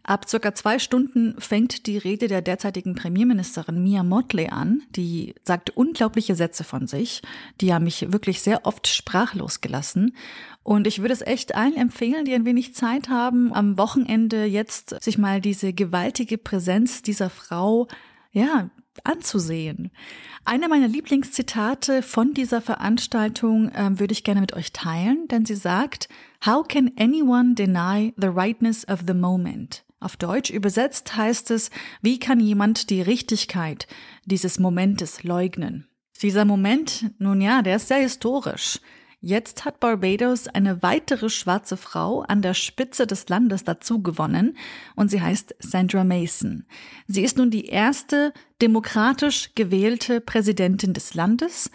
Ab 0.08 0.26
circa 0.26 0.54
zwei 0.54 0.78
Stunden 0.78 1.34
fängt 1.38 1.86
die 1.86 1.98
Rede 1.98 2.28
der 2.28 2.40
derzeitigen 2.40 2.94
Premierministerin 2.94 3.82
Mia 3.82 4.02
Motley 4.02 4.48
an. 4.48 4.82
Die 4.90 5.34
sagt 5.44 5.70
unglaubliche 5.70 6.34
Sätze 6.34 6.64
von 6.64 6.86
sich. 6.86 7.20
Die 7.60 7.74
haben 7.74 7.84
mich 7.84 8.10
wirklich 8.10 8.40
sehr 8.40 8.64
oft 8.64 8.86
sprachlos 8.86 9.60
gelassen. 9.60 10.16
Und 10.62 10.86
ich 10.86 11.00
würde 11.00 11.12
es 11.12 11.20
echt 11.20 11.54
allen 11.54 11.76
empfehlen, 11.76 12.24
die 12.24 12.32
ein 12.32 12.46
wenig 12.46 12.74
Zeit 12.74 13.10
haben, 13.10 13.52
am 13.52 13.76
Wochenende 13.76 14.44
jetzt 14.44 15.02
sich 15.02 15.18
mal 15.18 15.42
diese 15.42 15.74
gewaltige 15.74 16.38
Präsenz 16.38 17.02
dieser 17.02 17.28
Frau, 17.28 17.86
ja, 18.32 18.70
anzusehen. 19.04 19.90
Eine 20.44 20.68
meiner 20.68 20.88
Lieblingszitate 20.88 22.02
von 22.02 22.34
dieser 22.34 22.60
Veranstaltung 22.60 23.70
äh, 23.70 23.98
würde 23.98 24.12
ich 24.12 24.24
gerne 24.24 24.40
mit 24.40 24.54
euch 24.54 24.72
teilen, 24.72 25.28
denn 25.28 25.44
sie 25.44 25.56
sagt, 25.56 26.08
How 26.46 26.66
can 26.66 26.92
anyone 26.98 27.54
deny 27.54 28.14
the 28.16 28.28
rightness 28.28 28.86
of 28.88 29.00
the 29.06 29.14
moment? 29.14 29.84
Auf 30.00 30.16
Deutsch 30.16 30.50
übersetzt 30.50 31.16
heißt 31.16 31.50
es, 31.50 31.70
wie 32.02 32.20
kann 32.20 32.38
jemand 32.38 32.90
die 32.90 33.02
Richtigkeit 33.02 33.88
dieses 34.24 34.58
Momentes 34.60 35.24
leugnen? 35.24 35.88
Dieser 36.22 36.44
Moment, 36.44 37.10
nun 37.18 37.40
ja, 37.40 37.62
der 37.62 37.76
ist 37.76 37.88
sehr 37.88 37.98
historisch. 37.98 38.80
Jetzt 39.20 39.64
hat 39.64 39.80
Barbados 39.80 40.46
eine 40.46 40.80
weitere 40.82 41.28
schwarze 41.28 41.76
Frau 41.76 42.20
an 42.22 42.40
der 42.40 42.54
Spitze 42.54 43.04
des 43.04 43.28
Landes 43.28 43.64
dazu 43.64 44.00
gewonnen 44.00 44.56
und 44.94 45.10
sie 45.10 45.20
heißt 45.20 45.56
Sandra 45.58 46.04
Mason. 46.04 46.66
Sie 47.08 47.22
ist 47.22 47.36
nun 47.36 47.50
die 47.50 47.66
erste 47.66 48.32
demokratisch 48.62 49.54
gewählte 49.56 50.20
Präsidentin 50.20 50.94
des 50.94 51.14
Landes 51.14 51.72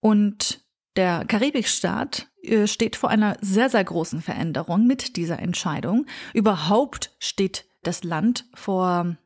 und 0.00 0.64
der 0.94 1.24
Karibikstaat 1.24 2.28
äh, 2.42 2.68
steht 2.68 2.94
vor 2.94 3.10
einer 3.10 3.36
sehr, 3.40 3.68
sehr 3.68 3.84
großen 3.84 4.22
Veränderung 4.22 4.86
mit 4.86 5.16
dieser 5.16 5.40
Entscheidung. 5.40 6.06
Überhaupt 6.34 7.16
steht 7.18 7.66
das 7.82 8.04
Land 8.04 8.46
vor 8.54 9.16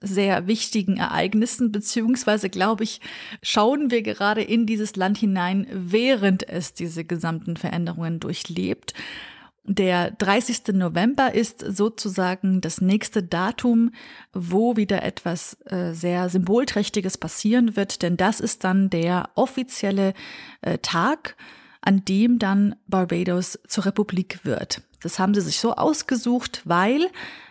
sehr 0.00 0.46
wichtigen 0.46 0.96
Ereignissen, 0.96 1.72
beziehungsweise 1.72 2.50
glaube 2.50 2.84
ich, 2.84 3.00
schauen 3.42 3.90
wir 3.90 4.02
gerade 4.02 4.42
in 4.42 4.66
dieses 4.66 4.96
Land 4.96 5.18
hinein, 5.18 5.66
während 5.72 6.48
es 6.48 6.74
diese 6.74 7.04
gesamten 7.04 7.56
Veränderungen 7.56 8.20
durchlebt. 8.20 8.94
Der 9.70 10.12
30. 10.12 10.68
November 10.68 11.34
ist 11.34 11.60
sozusagen 11.60 12.62
das 12.62 12.80
nächste 12.80 13.22
Datum, 13.22 13.90
wo 14.32 14.76
wieder 14.76 15.02
etwas 15.02 15.58
äh, 15.66 15.92
sehr 15.92 16.30
Symbolträchtiges 16.30 17.18
passieren 17.18 17.76
wird, 17.76 18.00
denn 18.00 18.16
das 18.16 18.40
ist 18.40 18.64
dann 18.64 18.88
der 18.88 19.28
offizielle 19.34 20.14
äh, 20.62 20.78
Tag, 20.78 21.36
an 21.82 22.02
dem 22.06 22.38
dann 22.38 22.76
Barbados 22.86 23.58
zur 23.68 23.84
Republik 23.84 24.40
wird. 24.42 24.80
Das 25.02 25.18
haben 25.18 25.34
sie 25.34 25.42
sich 25.42 25.60
so 25.60 25.74
ausgesucht, 25.74 26.62
weil 26.64 27.08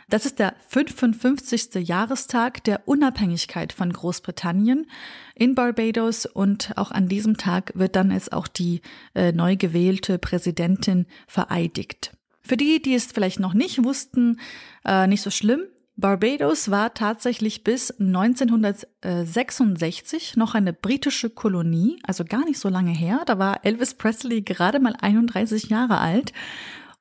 das 0.10 0.26
ist 0.26 0.40
der 0.40 0.56
55. 0.70 1.86
Jahrestag 1.88 2.64
der 2.64 2.88
Unabhängigkeit 2.88 3.74
von 3.74 3.92
Großbritannien 3.92 4.90
in 5.36 5.54
Barbados 5.54 6.26
und 6.26 6.72
auch 6.78 6.92
an 6.92 7.10
diesem 7.10 7.36
Tag 7.36 7.74
wird 7.76 7.98
dann 7.98 8.12
jetzt 8.12 8.32
auch 8.32 8.48
die 8.48 8.80
äh, 9.16 9.34
neu 9.34 9.58
gewählte 9.58 10.18
Präsidentin 10.18 11.08
vereidigt. 11.28 12.14
Für 12.42 12.56
die, 12.56 12.82
die 12.82 12.96
es 12.96 13.08
vielleicht 13.08 13.42
noch 13.42 13.54
nicht 13.54 13.84
wussten, 13.84 14.40
äh, 14.86 15.08
nicht 15.08 15.22
so 15.22 15.30
schlimm. 15.30 15.64
Barbados 15.98 16.72
war 16.72 16.94
tatsächlich 16.94 17.66
bis 17.66 17.92
1966 18.00 20.38
noch 20.38 20.56
eine 20.56 20.72
britische 20.72 21.30
Kolonie, 21.30 22.00
also 22.04 22.24
gar 22.24 22.46
nicht 22.46 22.60
so 22.60 22.70
lange 22.70 22.92
her. 22.92 23.24
Da 23.26 23.38
war 23.40 23.66
Elvis 23.66 23.96
Presley 23.96 24.44
gerade 24.44 24.80
mal 24.80 24.96
31 25.02 25.66
Jahre 25.70 25.98
alt. 25.98 26.32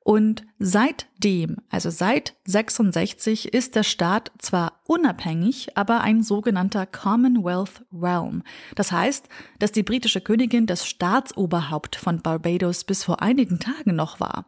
Und 0.07 0.46
seitdem, 0.61 1.57
also 1.68 1.90
seit 1.90 2.36
66, 2.44 3.52
ist 3.52 3.74
der 3.74 3.82
Staat 3.82 4.30
zwar 4.38 4.78
unabhängig, 4.86 5.76
aber 5.76 6.00
ein 6.00 6.22
sogenannter 6.22 6.86
Commonwealth 6.86 7.82
Realm. 7.92 8.44
Das 8.76 8.92
heißt, 8.92 9.28
dass 9.59 9.72
die 9.72 9.82
britische 9.82 10.20
Königin 10.20 10.66
das 10.66 10.86
Staatsoberhaupt 10.86 11.96
von 11.96 12.22
Barbados 12.22 12.84
bis 12.84 13.02
vor 13.02 13.20
einigen 13.20 13.59
Tagen 13.59 13.96
noch 13.96 14.20
war. 14.20 14.46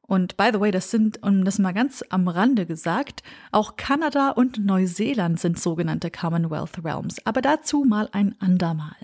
Und 0.00 0.38
by 0.38 0.48
the 0.50 0.60
way, 0.60 0.70
das 0.70 0.90
sind, 0.90 1.22
um 1.22 1.44
das 1.44 1.58
mal 1.58 1.74
ganz 1.74 2.02
am 2.08 2.26
Rande 2.26 2.64
gesagt, 2.64 3.22
auch 3.52 3.76
Kanada 3.76 4.30
und 4.30 4.64
Neuseeland 4.64 5.38
sind 5.38 5.60
sogenannte 5.60 6.10
Commonwealth 6.10 6.82
Realms. 6.82 7.18
Aber 7.26 7.42
dazu 7.42 7.84
mal 7.84 8.08
ein 8.12 8.34
andermal. 8.40 8.96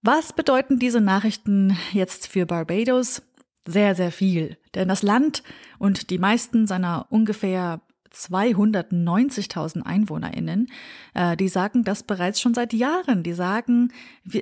Was 0.00 0.32
bedeuten 0.32 0.78
diese 0.78 1.02
Nachrichten 1.02 1.76
jetzt 1.92 2.26
für 2.26 2.46
Barbados? 2.46 3.20
Sehr, 3.68 3.94
sehr 3.94 4.10
viel. 4.10 4.56
Denn 4.74 4.88
das 4.88 5.02
Land 5.02 5.42
und 5.78 6.10
die 6.10 6.18
meisten 6.18 6.66
seiner 6.66 7.06
ungefähr 7.10 7.80
290.000 8.12 9.84
EinwohnerInnen, 9.84 10.68
äh, 11.14 11.36
die 11.36 11.48
sagen 11.48 11.84
das 11.84 12.02
bereits 12.02 12.40
schon 12.40 12.54
seit 12.54 12.72
Jahren. 12.72 13.22
Die 13.22 13.34
sagen, 13.34 13.92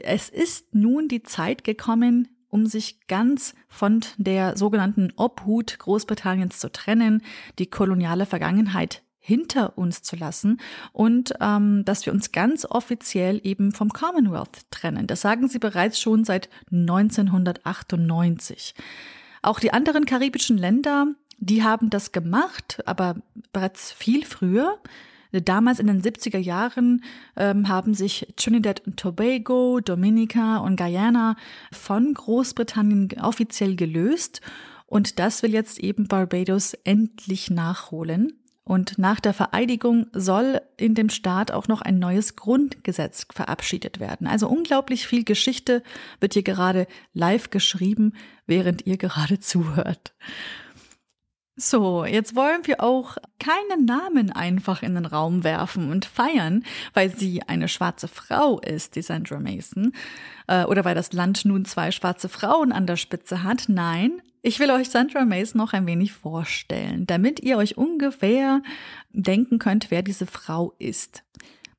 es 0.05 0.29
ist 0.29 0.75
nun 0.75 1.09
die 1.09 1.25
Zeit 1.25 1.65
gekommen, 1.65 2.29
um 2.49 2.67
sich 2.67 3.01
ganz 3.09 3.55
von 3.69 4.01
der 4.17 4.57
sogenannten 4.57 5.13
Obhut 5.17 5.81
Großbritanniens 5.81 6.59
zu 6.59 6.71
trennen, 6.71 7.23
die 7.59 7.69
koloniale 7.69 8.27
Vergangenheit 8.27 9.03
hinter 9.19 9.77
uns 9.77 10.03
zu 10.03 10.15
lassen 10.15 10.61
und 10.93 11.35
ähm, 11.41 11.85
dass 11.85 12.07
wir 12.07 12.13
uns 12.13 12.31
ganz 12.31 12.65
offiziell 12.65 13.41
eben 13.43 13.73
vom 13.73 13.89
Commonwealth 13.89 14.71
trennen. 14.71 15.09
Das 15.09 15.21
sagen 15.21 15.49
sie 15.49 15.59
bereits 15.59 16.01
schon 16.01 16.23
seit 16.23 16.49
1998. 16.71 18.77
Auch 19.47 19.61
die 19.61 19.73
anderen 19.73 20.07
karibischen 20.07 20.59
Länder, 20.59 21.07
die 21.39 21.63
haben 21.63 21.89
das 21.89 22.11
gemacht, 22.11 22.83
aber 22.85 23.15
bereits 23.53 23.93
viel 23.93 24.25
früher. 24.25 24.81
Damals 25.31 25.79
in 25.79 25.87
den 25.87 26.03
70er 26.03 26.39
Jahren 26.39 27.05
ähm, 27.37 27.69
haben 27.69 27.95
sich 27.95 28.27
Trinidad 28.35 28.85
und 28.85 28.97
Tobago, 28.97 29.79
Dominica 29.79 30.57
und 30.57 30.77
Guyana 30.77 31.37
von 31.71 32.13
Großbritannien 32.13 33.21
offiziell 33.23 33.77
gelöst. 33.77 34.41
Und 34.87 35.21
das 35.21 35.45
will 35.45 35.53
jetzt 35.53 35.79
eben 35.79 36.09
Barbados 36.09 36.75
endlich 36.83 37.49
nachholen. 37.49 38.33
Und 38.69 38.99
nach 38.99 39.21
der 39.21 39.33
Vereidigung 39.33 40.09
soll 40.13 40.61
in 40.77 40.97
dem 40.97 41.09
Staat 41.09 41.53
auch 41.53 41.69
noch 41.69 41.83
ein 41.83 42.01
neues 42.01 42.35
Grundgesetz 42.35 43.25
verabschiedet 43.33 44.01
werden. 44.01 44.27
Also 44.27 44.49
unglaublich 44.49 45.07
viel 45.07 45.23
Geschichte 45.23 45.85
wird 46.19 46.33
hier 46.33 46.43
gerade 46.43 46.89
live 47.15 47.51
geschrieben, 47.51 48.15
während 48.45 48.85
ihr 48.85 48.97
gerade 48.97 49.39
zuhört. 49.41 50.15
So, 51.55 52.05
jetzt 52.05 52.35
wollen 52.35 52.67
wir 52.67 52.83
auch 52.83 53.17
keinen 53.39 53.85
Namen 53.85 54.33
einfach 54.33 54.83
in 54.83 54.97
den 54.97 55.07
Raum 55.07 55.45
werfen 55.45 55.89
und 55.93 56.05
feiern, 56.05 56.65
weil 56.93 57.17
sie 57.17 57.43
eine 57.45 57.69
schwarze 57.69 58.09
Frau 58.09 58.59
ist, 58.59 58.97
die 58.97 59.03
Sandra 59.03 59.39
Mason, 59.39 59.93
äh, 60.49 60.65
oder 60.65 60.85
weil 60.85 60.97
das 60.97 61.13
Land 61.13 61.45
nun 61.45 61.65
zwei 61.67 61.93
schwarze 61.93 62.29
Frauen 62.29 62.73
an 62.73 62.89
der 62.89 62.97
Spitze 62.97 63.45
hat. 63.45 63.67
Nein, 63.69 64.21
ich 64.47 64.61
will 64.61 64.71
euch 64.71 64.91
Sandra 64.91 65.25
Mace 65.25 65.57
noch 65.57 65.73
ein 65.73 65.89
wenig 65.89 66.13
vorstellen, 66.13 67.05
damit 67.05 67.41
ihr 67.41 67.57
euch 67.57 67.77
ungefähr 67.77 68.63
denken 69.11 69.59
könnt, 69.59 69.91
wer 69.91 70.03
diese 70.03 70.27
Frau 70.27 70.73
ist. 70.79 71.25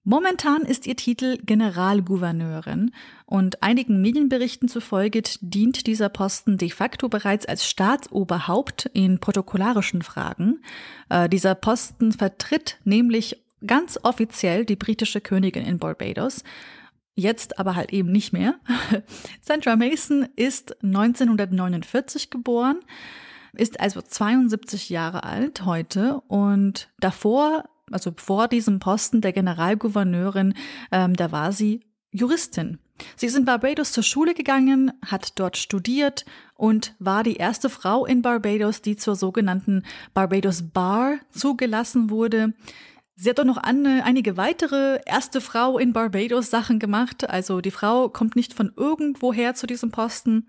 Momentan 0.04 0.64
ist 0.64 0.86
ihr 0.86 0.98
Titel 0.98 1.38
Generalgouverneurin 1.46 2.92
und 3.26 3.64
einigen 3.64 4.02
Medienberichten 4.02 4.68
zufolge 4.68 5.24
dient 5.40 5.88
dieser 5.88 6.10
Posten 6.10 6.58
de 6.58 6.70
facto 6.70 7.08
bereits 7.08 7.46
als 7.46 7.66
Staatsoberhaupt 7.66 8.90
in 8.94 9.20
protokollarischen 9.20 10.02
Fragen. 10.02 10.62
Äh, 11.08 11.30
dieser 11.30 11.56
Posten 11.56 12.12
vertritt 12.12 12.80
nämlich 12.84 13.42
ganz 13.66 13.98
offiziell 14.04 14.66
die 14.66 14.76
britische 14.76 15.22
Königin 15.22 15.64
in 15.66 15.80
Barbados 15.80 16.44
jetzt 17.18 17.60
aber 17.60 17.76
halt 17.76 17.92
eben 17.92 18.12
nicht 18.12 18.32
mehr. 18.32 18.56
Sandra 19.42 19.76
Mason 19.76 20.28
ist 20.36 20.82
1949 20.84 22.30
geboren, 22.30 22.80
ist 23.54 23.80
also 23.80 24.02
72 24.02 24.90
Jahre 24.90 25.24
alt 25.24 25.66
heute 25.66 26.22
und 26.28 26.90
davor, 27.00 27.66
also 27.92 28.14
vor 28.16 28.48
diesem 28.48 28.80
Posten 28.80 29.20
der 29.22 29.34
Generalgouverneurin, 29.34 30.54
ähm, 30.92 31.16
da 31.16 31.32
war 31.32 31.52
sie 31.52 31.82
Juristin. 32.12 32.80
Sie 33.16 33.26
ist 33.26 33.38
in 33.38 33.46
Barbados 33.46 33.92
zur 33.92 34.04
Schule 34.04 34.34
gegangen, 34.34 34.92
hat 35.06 35.40
dort 35.40 35.58
studiert 35.58 36.26
und 36.56 36.96
war 37.00 37.24
die 37.24 37.36
erste 37.36 37.70
Frau 37.70 38.06
in 38.06 38.22
Barbados, 38.22 38.82
die 38.82 38.96
zur 38.96 39.16
sogenannten 39.16 39.84
Barbados 40.14 40.64
Bar 40.72 41.20
zugelassen 41.32 42.10
wurde. 42.10 42.54
Sie 43.20 43.32
hat 43.32 43.40
auch 43.40 43.46
noch 43.46 43.58
eine, 43.58 44.06
einige 44.06 44.38
weitere 44.38 45.00
erste 45.08 45.42
Frau 45.42 45.80
in 45.80 45.92
Barbados 45.92 46.52
Sachen 46.52 46.78
gemacht. 46.78 47.28
Also 47.28 47.62
die 47.62 47.72
Frau 47.72 48.10
kommt 48.10 48.36
nicht 48.36 48.54
von 48.54 48.72
irgendwoher 48.76 49.56
zu 49.56 49.66
diesem 49.66 49.90
Posten. 49.90 50.46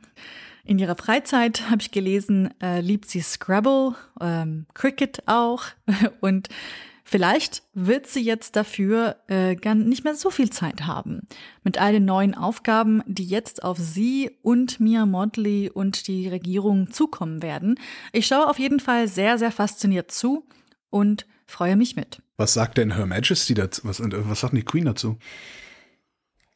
In 0.66 0.78
ihrer 0.78 0.94
Freizeit 0.94 1.70
habe 1.70 1.80
ich 1.80 1.92
gelesen, 1.92 2.50
äh, 2.60 2.82
liebt 2.82 3.08
sie 3.08 3.22
Scrabble, 3.22 3.94
ähm, 4.20 4.66
Cricket 4.74 5.26
auch 5.26 5.64
und 6.20 6.48
Vielleicht 7.10 7.62
wird 7.72 8.06
sie 8.06 8.20
jetzt 8.20 8.54
dafür 8.54 9.16
äh, 9.28 9.56
gar 9.56 9.74
nicht 9.74 10.04
mehr 10.04 10.14
so 10.14 10.28
viel 10.28 10.50
Zeit 10.50 10.86
haben. 10.86 11.26
Mit 11.64 11.80
all 11.80 11.92
den 11.92 12.04
neuen 12.04 12.34
Aufgaben, 12.34 13.02
die 13.06 13.24
jetzt 13.24 13.64
auf 13.64 13.78
sie 13.78 14.30
und 14.42 14.78
Mia 14.78 15.06
Modley 15.06 15.70
und 15.70 16.06
die 16.06 16.28
Regierung 16.28 16.90
zukommen 16.90 17.40
werden. 17.42 17.80
Ich 18.12 18.26
schaue 18.26 18.46
auf 18.46 18.58
jeden 18.58 18.78
Fall 18.78 19.08
sehr, 19.08 19.38
sehr 19.38 19.52
fasziniert 19.52 20.12
zu 20.12 20.44
und 20.90 21.24
freue 21.48 21.76
mich 21.76 21.96
mit. 21.96 22.22
Was 22.36 22.54
sagt 22.54 22.78
denn 22.78 22.94
Her 22.94 23.06
Majesty 23.06 23.54
dazu? 23.54 23.82
Was, 23.84 24.00
was 24.00 24.40
sagt 24.40 24.56
die 24.56 24.62
Queen 24.62 24.84
dazu? 24.84 25.18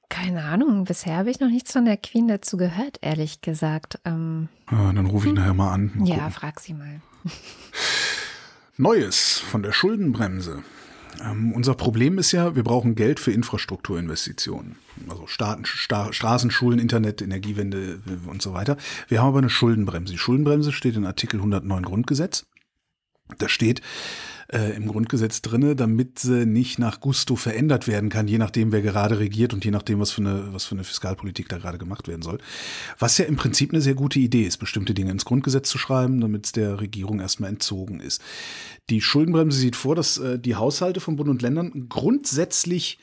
Keine 0.09 0.45
Ahnung, 0.45 0.85
bisher 0.85 1.17
habe 1.17 1.31
ich 1.31 1.41
noch 1.41 1.49
nichts 1.49 1.73
von 1.73 1.87
der 1.87 1.97
Queen 1.97 2.29
dazu 2.29 2.59
gehört, 2.59 2.99
ehrlich 3.01 3.41
gesagt. 3.41 3.99
Ähm, 4.05 4.49
ah, 4.67 4.93
dann 4.93 5.07
rufe 5.07 5.27
ich 5.27 5.31
hm. 5.31 5.39
nachher 5.39 5.55
mal 5.55 5.73
an. 5.73 5.93
Mal 5.95 6.07
ja, 6.07 6.17
gucken. 6.17 6.33
frag 6.33 6.61
sie 6.61 6.75
mal. 6.75 7.01
Neues 8.77 9.39
von 9.39 9.63
der 9.63 9.73
Schuldenbremse. 9.73 10.63
Ähm, 11.23 11.53
unser 11.53 11.75
Problem 11.75 12.19
ist 12.19 12.33
ja, 12.33 12.55
wir 12.55 12.63
brauchen 12.63 12.95
Geld 12.95 13.21
für 13.21 13.33
Infrastrukturinvestitionen. 13.33 14.77
Also 15.09 15.27
Staaten, 15.27 15.65
Sta 15.65 16.13
Straßen, 16.13 16.51
Schulen, 16.51 16.79
Internet, 16.79 17.23
Energiewende 17.23 18.01
äh, 18.07 18.29
und 18.29 18.43
so 18.43 18.53
weiter. 18.53 18.77
Wir 19.09 19.21
haben 19.21 19.29
aber 19.29 19.39
eine 19.39 19.51
Schuldenbremse. 19.51 20.13
Die 20.13 20.19
Schuldenbremse 20.19 20.73
steht 20.73 20.97
in 20.97 21.07
Artikel 21.07 21.37
109 21.37 21.83
Grundgesetz. 21.85 22.47
Da 23.39 23.49
steht 23.49 23.81
äh, 24.53 24.77
im 24.77 24.87
Grundgesetz 24.87 25.43
drinne, 25.43 25.75
damit 25.75 26.19
sie 26.19 26.47
nicht 26.47 26.79
nach 26.79 27.01
Gusto 27.01 27.37
verändert 27.37 27.89
werden 27.89 28.11
kann, 28.11 28.29
je 28.29 28.39
nachdem, 28.39 28.73
wer 28.73 28.83
gerade 28.83 29.19
regiert 29.19 29.55
und 29.55 29.65
je 29.65 29.71
nachdem, 29.71 30.01
was 30.01 30.11
für 30.11 30.21
eine, 30.21 30.53
was 30.53 30.65
für 30.65 30.75
eine 30.75 30.85
Fiskalpolitik 30.85 31.49
da 31.49 31.59
gerade 31.59 31.79
gemacht 31.79 32.09
werden 32.09 32.23
soll. 32.23 32.39
Was 32.99 33.19
ja 33.19 33.25
im 33.25 33.37
Prinzip 33.37 33.73
eine 33.73 33.81
sehr 33.81 33.95
gute 33.95 34.19
Idee 34.19 34.43
ist, 34.43 34.59
bestimmte 34.59 34.95
Dinge 34.95 35.11
ins 35.11 35.25
Grundgesetz 35.25 35.69
zu 35.69 35.79
schreiben, 35.79 36.21
damit 36.21 36.47
es 36.47 36.53
der 36.53 36.81
Regierung 36.81 37.21
erstmal 37.21 37.51
entzogen 37.51 38.01
ist. 38.01 38.23
Die 38.91 39.01
Schuldenbremse 39.01 39.59
sieht 39.59 39.77
vor, 39.77 39.95
dass 39.95 40.19
äh, 40.19 40.39
die 40.39 40.57
Haushalte 40.57 41.01
von 41.01 41.17
Bund 41.17 41.31
und 41.31 41.43
Ländern 41.43 41.89
grundsätzlich 41.89 42.99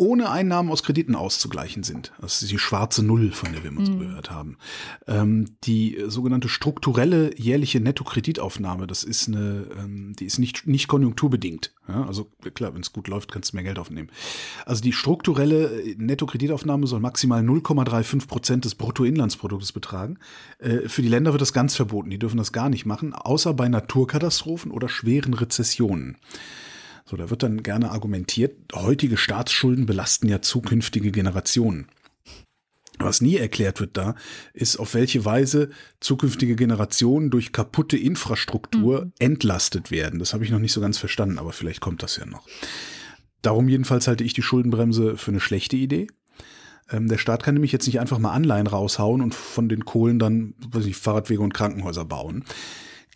ohne 0.00 0.30
Einnahmen 0.30 0.70
aus 0.70 0.82
Krediten 0.82 1.14
auszugleichen 1.14 1.82
sind. 1.82 2.12
Das 2.20 2.40
ist 2.40 2.50
die 2.50 2.58
schwarze 2.58 3.04
Null, 3.04 3.32
von 3.32 3.52
der 3.52 3.62
wir 3.62 3.70
immer 3.70 3.84
so 3.84 3.92
mhm. 3.92 3.98
gehört 3.98 4.30
haben. 4.30 4.56
Ähm, 5.06 5.56
die 5.64 6.02
sogenannte 6.06 6.48
strukturelle 6.48 7.38
jährliche 7.38 7.80
Nettokreditaufnahme, 7.80 8.86
das 8.86 9.04
ist 9.04 9.28
eine, 9.28 9.66
ähm, 9.78 10.14
die 10.18 10.24
ist 10.24 10.38
nicht, 10.38 10.66
nicht 10.66 10.88
konjunkturbedingt. 10.88 11.74
Ja, 11.86 12.06
also 12.06 12.30
klar, 12.54 12.74
wenn 12.74 12.80
es 12.80 12.92
gut 12.92 13.08
läuft, 13.08 13.30
kannst 13.30 13.52
du 13.52 13.56
mehr 13.56 13.64
Geld 13.64 13.78
aufnehmen. 13.78 14.08
Also 14.64 14.82
die 14.82 14.92
strukturelle 14.92 15.82
Nettokreditaufnahme 15.98 16.86
soll 16.86 17.00
maximal 17.00 17.42
0,35 17.42 18.26
Prozent 18.26 18.64
des 18.64 18.76
Bruttoinlandsproduktes 18.76 19.72
betragen. 19.72 20.18
Äh, 20.60 20.88
für 20.88 21.02
die 21.02 21.08
Länder 21.08 21.32
wird 21.32 21.42
das 21.42 21.52
ganz 21.52 21.76
verboten. 21.76 22.08
Die 22.08 22.18
dürfen 22.18 22.38
das 22.38 22.52
gar 22.52 22.70
nicht 22.70 22.86
machen, 22.86 23.12
außer 23.12 23.52
bei 23.52 23.68
Naturkatastrophen 23.68 24.70
oder 24.70 24.88
schweren 24.88 25.34
Rezessionen. 25.34 26.16
So, 27.10 27.16
da 27.16 27.28
wird 27.28 27.42
dann 27.42 27.64
gerne 27.64 27.90
argumentiert, 27.90 28.54
heutige 28.72 29.16
Staatsschulden 29.16 29.84
belasten 29.84 30.28
ja 30.28 30.42
zukünftige 30.42 31.10
Generationen. 31.10 31.88
Was 33.00 33.20
nie 33.20 33.36
erklärt 33.36 33.80
wird 33.80 33.96
da, 33.96 34.14
ist, 34.54 34.76
auf 34.76 34.94
welche 34.94 35.24
Weise 35.24 35.70
zukünftige 35.98 36.54
Generationen 36.54 37.30
durch 37.30 37.50
kaputte 37.50 37.96
Infrastruktur 37.96 39.06
mhm. 39.06 39.12
entlastet 39.18 39.90
werden. 39.90 40.20
Das 40.20 40.34
habe 40.34 40.44
ich 40.44 40.52
noch 40.52 40.60
nicht 40.60 40.72
so 40.72 40.80
ganz 40.80 40.98
verstanden, 40.98 41.40
aber 41.40 41.52
vielleicht 41.52 41.80
kommt 41.80 42.04
das 42.04 42.16
ja 42.16 42.26
noch. 42.26 42.46
Darum 43.42 43.68
jedenfalls 43.68 44.06
halte 44.06 44.22
ich 44.22 44.34
die 44.34 44.42
Schuldenbremse 44.42 45.16
für 45.16 45.32
eine 45.32 45.40
schlechte 45.40 45.74
Idee. 45.74 46.06
Ähm, 46.92 47.08
der 47.08 47.18
Staat 47.18 47.42
kann 47.42 47.54
nämlich 47.54 47.72
jetzt 47.72 47.88
nicht 47.88 47.98
einfach 47.98 48.20
mal 48.20 48.30
Anleihen 48.30 48.68
raushauen 48.68 49.20
und 49.20 49.34
von 49.34 49.68
den 49.68 49.84
Kohlen 49.84 50.20
dann 50.20 50.54
weiß 50.70 50.86
ich, 50.86 50.96
Fahrradwege 50.96 51.42
und 51.42 51.54
Krankenhäuser 51.54 52.04
bauen. 52.04 52.44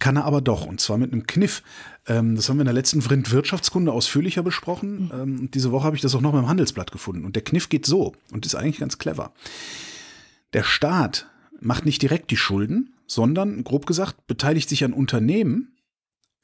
Kann 0.00 0.16
er 0.16 0.24
aber 0.24 0.40
doch, 0.40 0.66
und 0.66 0.80
zwar 0.80 0.98
mit 0.98 1.12
einem 1.12 1.26
Kniff. 1.26 1.62
Ähm, 2.06 2.36
das 2.36 2.48
haben 2.48 2.56
wir 2.56 2.62
in 2.62 2.66
der 2.66 2.74
letzten 2.74 3.02
Vrind 3.02 3.30
Wirtschaftskunde 3.30 3.92
ausführlicher 3.92 4.42
besprochen. 4.42 5.06
Mhm. 5.06 5.10
Ähm, 5.12 5.50
diese 5.52 5.72
Woche 5.72 5.84
habe 5.84 5.96
ich 5.96 6.02
das 6.02 6.14
auch 6.14 6.20
noch 6.20 6.32
beim 6.32 6.48
Handelsblatt 6.48 6.92
gefunden. 6.92 7.24
Und 7.24 7.36
der 7.36 7.44
Kniff 7.44 7.68
geht 7.68 7.86
so 7.86 8.14
und 8.30 8.46
ist 8.46 8.54
eigentlich 8.54 8.80
ganz 8.80 8.98
clever. 8.98 9.32
Der 10.52 10.62
Staat 10.62 11.28
macht 11.60 11.86
nicht 11.86 12.02
direkt 12.02 12.30
die 12.30 12.36
Schulden, 12.36 12.94
sondern, 13.06 13.64
grob 13.64 13.86
gesagt, 13.86 14.26
beteiligt 14.26 14.68
sich 14.68 14.84
an 14.84 14.92
Unternehmen, 14.92 15.76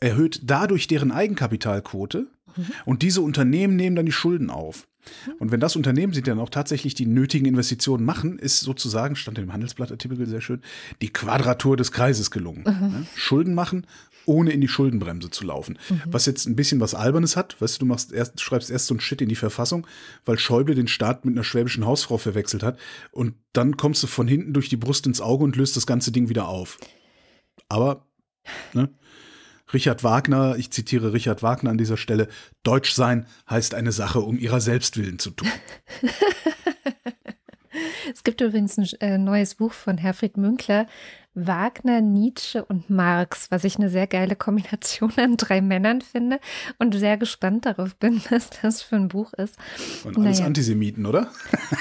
erhöht 0.01 0.41
dadurch 0.45 0.87
deren 0.89 1.13
Eigenkapitalquote 1.13 2.27
mhm. 2.57 2.67
und 2.87 3.03
diese 3.03 3.21
Unternehmen 3.21 3.77
nehmen 3.77 3.97
dann 3.97 4.07
die 4.07 4.13
Schulden 4.13 4.51
auf. 4.51 4.87
Und 5.39 5.51
wenn 5.51 5.61
das 5.61 5.77
Unternehmen 5.77 6.13
sie 6.13 6.23
dann 6.23 6.39
auch 6.39 6.51
tatsächlich 6.51 6.95
die 6.95 7.07
nötigen 7.07 7.47
Investitionen 7.47 8.05
machen, 8.05 8.39
ist 8.39 8.61
sozusagen, 8.61 9.17
stand 9.17 9.39
im 9.39 9.53
Handelsblattartikel 9.53 10.27
sehr 10.27 10.41
schön, 10.41 10.61
die 11.01 11.11
Quadratur 11.11 11.77
des 11.77 11.93
Kreises 11.93 12.31
gelungen. 12.31 12.65
Mhm. 12.67 13.07
Schulden 13.15 13.55
machen, 13.55 13.87
ohne 14.31 14.53
in 14.53 14.61
die 14.61 14.69
Schuldenbremse 14.69 15.29
zu 15.31 15.45
laufen. 15.45 15.77
Mhm. 15.89 16.03
Was 16.07 16.27
jetzt 16.27 16.47
ein 16.47 16.55
bisschen 16.55 16.79
was 16.79 16.95
Albernes 16.95 17.37
hat, 17.37 17.61
weißt 17.61 17.77
du, 17.77 17.79
du 17.81 17.87
machst 17.87 18.13
erst, 18.13 18.41
schreibst 18.41 18.71
erst 18.71 18.87
so 18.87 18.95
ein 18.95 19.01
Shit 19.01 19.21
in 19.21 19.29
die 19.29 19.35
Verfassung, 19.35 19.89
weil 20.25 20.39
Schäuble 20.39 20.77
den 20.77 20.87
Staat 20.87 21.25
mit 21.25 21.35
einer 21.35 21.43
schwäbischen 21.43 21.85
Hausfrau 21.85 22.17
verwechselt 22.17 22.63
hat 22.63 22.79
und 23.11 23.35
dann 23.53 23.77
kommst 23.77 24.05
du 24.05 24.07
von 24.07 24.29
hinten 24.29 24.53
durch 24.53 24.69
die 24.69 24.77
Brust 24.77 25.07
ins 25.07 25.21
Auge 25.21 25.43
und 25.43 25.57
löst 25.57 25.77
das 25.77 25.87
ganze 25.87 26.13
Ding 26.13 26.29
wieder 26.29 26.47
auf. 26.47 26.79
Aber, 27.69 28.07
ne? 28.73 28.89
Richard 29.75 30.05
Wagner, 30.05 30.57
ich 30.57 30.71
zitiere 30.71 31.13
Richard 31.13 31.43
Wagner 31.43 31.71
an 31.71 31.79
dieser 31.79 31.97
Stelle, 31.97 32.29
Deutsch 32.63 32.93
sein 32.93 33.27
heißt 33.49 33.75
eine 33.75 33.93
Sache 33.93 34.21
um 34.21 34.39
ihrer 34.39 34.61
Selbstwillen 34.61 35.19
zu 35.19 35.31
tun. 35.31 35.49
es 38.13 38.25
gibt 38.25 38.41
übrigens 38.41 38.79
ein 38.79 38.89
äh, 39.01 39.19
neues 39.19 39.57
Buch 39.57 39.73
von 39.73 39.99
Herfried 39.99 40.37
Münkler, 40.37 40.87
Wagner, 41.35 42.01
Nietzsche 42.01 42.65
und 42.65 42.91
Marx, 42.91 43.51
was 43.51 43.63
ich 43.65 43.77
eine 43.77 43.89
sehr 43.89 44.07
geile 44.07 44.35
Kombination 44.35 45.13
an 45.17 45.37
drei 45.37 45.61
Männern 45.61 46.01
finde 46.01 46.41
und 46.79 46.95
sehr 46.95 47.17
gespannt 47.17 47.67
darauf 47.67 47.97
bin, 47.97 48.21
was 48.31 48.51
das 48.63 48.83
für 48.83 48.97
ein 48.97 49.09
Buch 49.09 49.33
ist. 49.35 49.57
Und 50.05 50.19
alles 50.19 50.39
naja. 50.39 50.47
Antisemiten, 50.47 51.07
oder? 51.07 51.31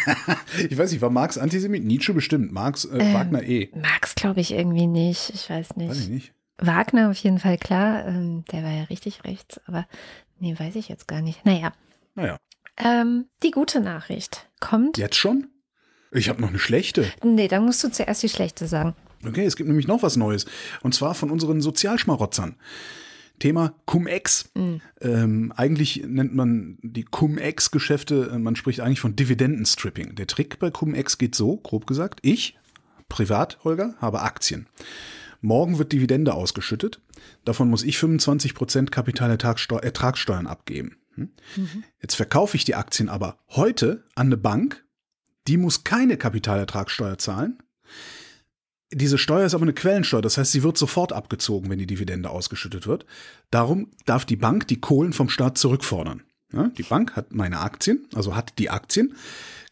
ich 0.70 0.78
weiß 0.78 0.92
nicht, 0.92 1.02
war 1.02 1.10
Marx 1.10 1.38
Antisemit? 1.38 1.84
Nietzsche 1.84 2.14
bestimmt, 2.14 2.52
Marx, 2.52 2.86
äh, 2.86 2.98
äh, 2.98 3.14
Wagner 3.14 3.44
eh. 3.44 3.72
Marx 3.76 4.16
glaube 4.16 4.40
ich 4.40 4.52
irgendwie 4.52 4.88
nicht, 4.88 5.32
ich 5.34 5.50
weiß 5.50 5.78
nicht. 5.78 5.90
Weiß 5.90 6.00
ich 6.02 6.10
nicht. 6.10 6.34
Wagner 6.60 7.10
auf 7.10 7.18
jeden 7.18 7.40
Fall 7.40 7.58
klar, 7.58 8.06
ähm, 8.06 8.44
der 8.52 8.64
war 8.64 8.72
ja 8.72 8.84
richtig 8.84 9.24
rechts, 9.24 9.60
aber 9.66 9.88
nee, 10.40 10.56
weiß 10.58 10.76
ich 10.76 10.90
jetzt 10.90 11.08
gar 11.08 11.22
nicht. 11.22 11.44
Naja. 11.46 11.72
Naja. 12.16 12.38
Ähm, 12.78 13.26
die 13.44 13.52
gute 13.52 13.80
Nachricht 13.80 14.48
kommt. 14.60 14.98
Jetzt 14.98 15.16
schon? 15.16 15.48
Ich 16.12 16.30
habe 16.30 16.42
noch 16.42 16.50
eine 16.50 16.60
schlechte. 16.60 17.12
Nee, 17.24 17.48
dann 17.48 17.66
musst 17.66 17.84
du 17.84 17.92
zuerst 17.92 18.24
die 18.24 18.30
schlechte 18.30 18.68
sagen. 18.68 18.96
Okay, 19.26 19.46
es 19.46 19.56
gibt 19.56 19.68
nämlich 19.68 19.88
noch 19.88 20.04
was 20.04 20.16
Neues. 20.16 20.46
Und 20.82 20.94
zwar 20.94 21.14
von 21.14 21.30
unseren 21.30 21.62
Sozialschmarotzern. 21.62 22.56
Thema 23.40 23.74
Cum-Ex. 23.86 24.52
Mhm. 24.54 24.82
Ähm, 25.02 25.54
eigentlich 25.56 26.04
nennt 26.06 26.36
man 26.36 26.78
die 26.82 27.04
Cum-Ex-Geschäfte, 27.04 28.32
äh, 28.34 28.38
man 28.38 28.56
spricht 28.56 28.82
eigentlich 28.82 29.00
von 29.00 29.16
Dividendenstripping. 29.16 30.16
Der 30.16 30.28
Trick 30.28 30.60
bei 30.60 30.70
Cum-Ex 30.70 31.18
geht 31.18 31.36
so, 31.36 31.58
grob 31.58 31.88
gesagt, 31.88 32.20
ich, 32.22 32.58
privat, 33.08 33.64
Holger, 33.64 33.96
habe 34.00 34.22
Aktien. 34.22 34.68
Morgen 35.42 35.78
wird 35.80 35.94
Dividende 35.94 36.34
ausgeschüttet. 36.34 37.02
Davon 37.46 37.70
muss 37.70 37.84
ich 37.84 37.98
25% 37.98 38.90
Kapitalertragssteuern 38.90 40.48
abgeben. 40.48 40.98
Hm? 41.16 41.30
Mhm. 41.56 41.84
Jetzt 42.02 42.16
verkaufe 42.16 42.58
ich 42.58 42.66
die 42.66 42.76
Aktien 42.76 43.10
aber 43.10 43.38
heute 43.50 44.04
an 44.16 44.28
eine 44.28 44.38
Bank. 44.38 44.84
Die 45.48 45.58
muss 45.58 45.86
keine 45.86 46.18
Kapitalertragssteuer 46.18 47.18
zahlen. 47.18 47.58
Diese 48.92 49.20
Steuer 49.20 49.46
ist 49.46 49.54
aber 49.54 49.64
eine 49.64 49.74
Quellensteuer, 49.74 50.22
das 50.22 50.38
heißt, 50.38 50.52
sie 50.52 50.64
wird 50.64 50.78
sofort 50.78 51.14
abgezogen, 51.14 51.70
wenn 51.70 51.78
die 51.78 51.86
Dividende 51.86 52.30
ausgeschüttet 52.30 52.88
wird. 52.88 53.06
Darum 53.52 53.92
darf 54.06 54.26
die 54.26 54.36
Bank 54.36 54.68
die 54.68 54.80
Kohlen 54.80 55.14
vom 55.14 55.30
Staat 55.30 55.58
zurückfordern. 55.58 56.24
Ja, 56.52 56.70
die 56.70 56.84
Bank 56.84 57.16
hat 57.16 57.32
meine 57.32 57.60
Aktien, 57.60 58.08
also 58.16 58.36
hat 58.36 58.58
die 58.58 58.72
Aktien, 58.72 59.16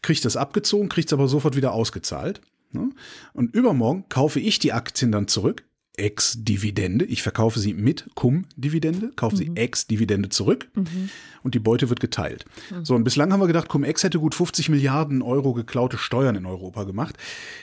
kriegt 0.02 0.24
das 0.24 0.36
abgezogen, 0.36 0.88
kriegt 0.88 1.08
es 1.08 1.12
aber 1.12 1.26
sofort 1.26 1.56
wieder 1.56 1.72
ausgezahlt. 1.72 2.40
Ne? 2.70 2.90
Und 3.32 3.54
übermorgen 3.54 4.04
kaufe 4.08 4.38
ich 4.38 4.60
die 4.60 4.72
Aktien 4.72 5.10
dann 5.10 5.26
zurück, 5.26 5.64
ex-Dividende. 5.98 7.04
Ich 7.04 7.22
verkaufe 7.22 7.60
sie 7.60 7.74
mit 7.74 8.08
Cum-Dividende, 8.14 9.12
kaufe 9.16 9.36
mhm. 9.36 9.38
sie 9.38 9.50
ex-Dividende 9.56 10.28
zurück 10.28 10.68
mhm. 10.74 11.10
und 11.42 11.54
die 11.54 11.58
Beute 11.58 11.88
wird 11.88 12.00
geteilt. 12.00 12.44
Mhm. 12.70 12.84
So, 12.84 12.94
und 12.94 13.04
bislang 13.04 13.32
haben 13.32 13.40
wir 13.40 13.46
gedacht, 13.46 13.68
Cum-Ex 13.68 14.04
hätte 14.04 14.18
gut 14.18 14.34
50 14.34 14.68
Milliarden 14.68 15.22
Euro 15.22 15.52
geklaute 15.52 15.98
Steuern 15.98 16.36
in 16.36 16.46
Europa 16.46 16.84
gemacht. 16.84 17.16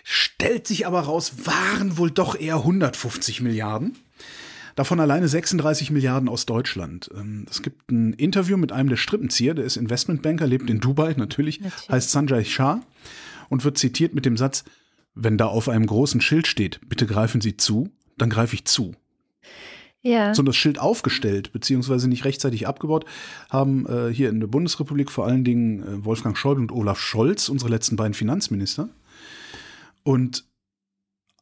Stellt 0.03 0.67
sich 0.67 0.85
aber 0.85 1.01
raus, 1.01 1.33
waren 1.45 1.97
wohl 1.97 2.11
doch 2.11 2.39
eher 2.39 2.57
150 2.57 3.41
Milliarden. 3.41 3.97
Davon 4.75 4.99
alleine 4.99 5.29
36 5.29 5.89
Milliarden 5.91 6.27
aus 6.27 6.45
Deutschland. 6.45 7.09
Ähm, 7.15 7.45
es 7.49 7.61
gibt 7.61 7.89
ein 7.91 8.13
Interview 8.13 8.57
mit 8.57 8.73
einem 8.73 8.89
der 8.89 8.97
Strippenzieher, 8.97 9.53
der 9.53 9.63
ist 9.63 9.77
Investmentbanker, 9.77 10.45
lebt 10.45 10.69
in 10.69 10.81
Dubai 10.81 11.13
natürlich, 11.17 11.61
natürlich. 11.61 11.89
heißt 11.89 12.11
Sanjay 12.11 12.43
Shah 12.43 12.81
und 13.49 13.63
wird 13.63 13.77
zitiert 13.77 14.13
mit 14.13 14.25
dem 14.25 14.35
Satz, 14.35 14.65
wenn 15.13 15.37
da 15.37 15.45
auf 15.45 15.69
einem 15.69 15.85
großen 15.85 16.19
Schild 16.19 16.45
steht, 16.45 16.81
bitte 16.89 17.05
greifen 17.05 17.39
Sie 17.39 17.55
zu, 17.55 17.89
dann 18.17 18.29
greife 18.29 18.55
ich 18.55 18.65
zu. 18.65 18.95
Ja. 20.01 20.35
So 20.35 20.43
das 20.43 20.55
Schild 20.55 20.77
aufgestellt, 20.77 21.51
beziehungsweise 21.51 22.07
nicht 22.07 22.25
rechtzeitig 22.25 22.67
abgebaut, 22.67 23.05
haben 23.49 23.87
äh, 23.87 24.13
hier 24.13 24.29
in 24.29 24.39
der 24.39 24.45
Bundesrepublik 24.45 25.09
vor 25.09 25.25
allen 25.25 25.43
Dingen 25.43 25.81
äh, 25.81 26.05
Wolfgang 26.05 26.37
Schäuble 26.37 26.61
und 26.61 26.71
Olaf 26.71 26.99
Scholz, 26.99 27.49
unsere 27.49 27.71
letzten 27.71 27.95
beiden 27.95 28.13
Finanzminister. 28.13 28.89
Und 30.03 30.45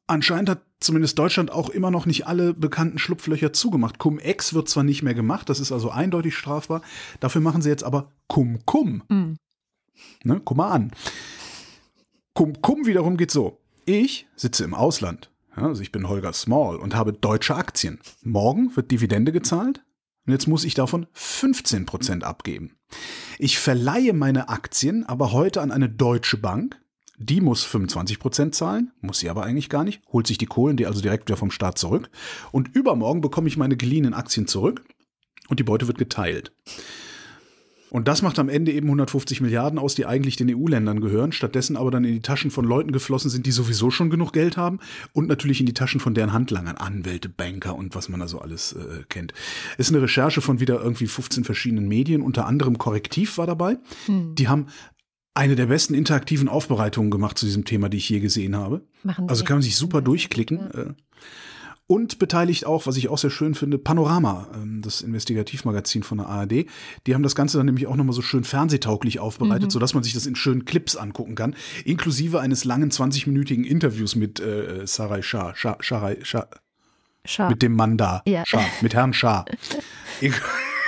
anscheinend 0.08 0.50
hat 0.50 0.62
zumindest 0.80 1.20
Deutschland 1.20 1.52
auch 1.52 1.70
immer 1.70 1.92
noch 1.92 2.06
nicht 2.06 2.26
alle 2.26 2.54
bekannten 2.54 3.00
Schlupflöcher 3.00 3.52
zugemacht. 3.52 4.00
Cum-Ex 4.00 4.54
wird 4.54 4.70
zwar 4.70 4.84
nicht 4.84 5.04
mehr 5.04 5.14
gemacht, 5.14 5.50
das 5.50 5.60
ist 5.60 5.74
also 5.74 5.90
eindeutig 5.90 6.36
strafbar. 6.36 6.82
Dafür 7.20 7.42
machen 7.42 7.62
sie 7.62 7.70
jetzt 7.70 7.84
aber 7.84 8.12
Cum-Cum. 8.28 9.04
Mhm. 9.10 9.38
Ne, 10.24 10.42
guck 10.44 10.56
mal 10.56 10.72
an. 10.72 10.92
Cum-Cum 12.34 12.86
wiederum 12.86 13.18
geht 13.18 13.32
so. 13.32 13.60
Ich 13.86 14.26
sitze 14.38 14.64
im 14.64 14.74
Ausland. 14.74 15.33
Also 15.56 15.82
ich 15.82 15.92
bin 15.92 16.10
Holger 16.10 16.34
Small 16.34 16.78
und 16.78 16.96
habe 16.96 17.14
deutsche 17.14 17.56
Aktien. 17.56 18.00
Morgen 18.22 18.76
wird 18.76 18.92
Dividende 18.92 19.32
gezahlt 19.32 19.84
und 20.26 20.34
jetzt 20.34 20.48
muss 20.48 20.64
ich 20.64 20.74
davon 20.74 21.06
15% 21.16 22.24
abgeben. 22.24 22.76
Ich 23.38 23.60
verleihe 23.60 24.14
meine 24.14 24.50
Aktien 24.50 25.06
aber 25.06 25.32
heute 25.32 25.62
an 25.62 25.72
eine 25.72 25.90
deutsche 25.90 26.38
Bank. 26.38 26.80
Die 27.18 27.42
muss 27.42 27.66
25% 27.66 28.52
zahlen, 28.52 28.92
muss 29.00 29.20
sie 29.20 29.30
aber 29.30 29.44
eigentlich 29.44 29.70
gar 29.70 29.84
nicht, 29.84 30.02
holt 30.12 30.26
sich 30.26 30.40
die 30.40 30.48
Kohlen, 30.48 30.78
die 30.78 30.88
also 30.88 31.02
direkt 31.02 31.30
wieder 31.30 31.38
vom 31.38 31.52
Staat 31.52 31.78
zurück. 31.78 32.10
Und 32.52 32.76
übermorgen 32.76 33.22
bekomme 33.22 33.48
ich 33.48 33.56
meine 33.56 33.78
geliehenen 33.78 34.16
Aktien 34.16 34.48
zurück 34.48 34.84
und 35.48 35.60
die 35.60 35.64
Beute 35.64 35.88
wird 35.88 36.00
geteilt. 36.00 36.52
Und 37.94 38.08
das 38.08 38.24
macht 38.24 38.40
am 38.40 38.50
Ende 38.50 38.72
eben 38.72 38.88
150 38.88 39.40
Milliarden 39.40 39.78
aus, 39.78 39.94
die 39.94 40.08
eigentlich 40.08 40.36
den 40.36 40.50
EU-Ländern 40.50 41.00
gehören, 41.00 41.32
stattdessen 41.32 41.78
aber 41.78 41.92
dann 41.92 42.04
in 42.04 42.14
die 42.14 42.22
Taschen 42.22 42.50
von 42.50 42.66
Leuten 42.66 42.92
geflossen 42.92 43.30
sind, 43.30 43.46
die 43.46 43.52
sowieso 43.52 43.92
schon 43.92 44.10
genug 44.10 44.34
Geld 44.34 44.58
haben 44.58 44.80
und 45.14 45.28
natürlich 45.28 45.60
in 45.60 45.68
die 45.68 45.76
Taschen 45.76 46.00
von 46.00 46.16
deren 46.16 46.34
Handlangern, 46.34 46.76
Anwälte, 46.76 47.30
Banker 47.30 47.76
und 47.76 47.94
was 47.94 48.10
man 48.10 48.20
da 48.20 48.28
so 48.28 48.40
alles 48.40 48.74
äh, 48.74 49.04
kennt. 49.10 49.36
Ist 49.78 49.92
eine 49.92 50.02
Recherche 50.02 50.42
von 50.42 50.60
wieder 50.60 50.82
irgendwie 50.82 51.06
15 51.06 51.44
verschiedenen 51.44 51.88
Medien, 51.88 52.24
unter 52.24 52.48
anderem 52.48 52.80
Korrektiv 52.80 53.38
war 53.38 53.46
dabei. 53.46 53.78
Hm. 54.08 54.34
Die 54.34 54.48
haben 54.48 54.70
eine 55.36 55.56
der 55.56 55.68
besten 55.68 55.94
interaktiven 55.94 56.50
Aufbereitungen 56.50 57.12
gemacht 57.12 57.38
zu 57.38 57.46
diesem 57.46 57.64
Thema, 57.64 57.90
die 57.90 57.98
ich 57.98 58.10
je 58.10 58.22
gesehen 58.22 58.56
habe. 58.56 58.88
Machen 59.04 59.30
also 59.30 59.44
kann 59.44 59.58
man 59.58 59.62
sich 59.62 59.76
super 59.76 60.02
durchklicken. 60.02 60.70
Ja. 60.76 60.96
Und 61.86 62.18
beteiligt 62.18 62.66
auch, 62.66 62.88
was 62.88 62.96
ich 62.96 63.10
auch 63.10 63.18
sehr 63.18 63.30
schön 63.30 63.56
finde, 63.56 63.78
Panorama, 63.78 64.48
ähm, 64.56 64.82
das 64.82 65.02
Investigativmagazin 65.02 66.04
von 66.04 66.20
der 66.20 66.28
ARD. 66.28 66.66
Die 67.06 67.14
haben 67.14 67.24
das 67.24 67.36
Ganze 67.36 67.58
dann 67.58 67.66
nämlich 67.66 67.88
auch 67.88 67.96
nochmal 67.96 68.16
so 68.16 68.22
schön 68.22 68.46
fernsehtauglich 68.46 69.20
aufbereitet, 69.20 69.66
mhm. 69.66 69.72
sodass 69.72 69.94
man 69.94 70.04
sich 70.04 70.14
das 70.14 70.26
in 70.26 70.36
schönen 70.36 70.66
Clips 70.66 70.96
angucken 70.96 71.36
kann, 71.36 71.56
inklusive 71.84 72.40
eines 72.40 72.64
langen 72.64 72.90
20-minütigen 72.90 73.66
Interviews 73.66 74.16
mit 74.16 74.40
äh, 74.40 74.88
Sarai 74.88 75.22
Shah, 75.22 75.54
Shah, 75.56 75.78
Shah, 75.82 76.16
Shah, 76.22 76.48
Shah. 77.26 77.50
mit 77.50 77.62
dem 77.62 77.76
Mann 77.76 77.98
da, 77.98 78.22
ja. 78.26 78.44
Shah, 78.46 78.66
mit 78.82 78.94
Herrn 78.94 79.14
Shah. 79.14 79.44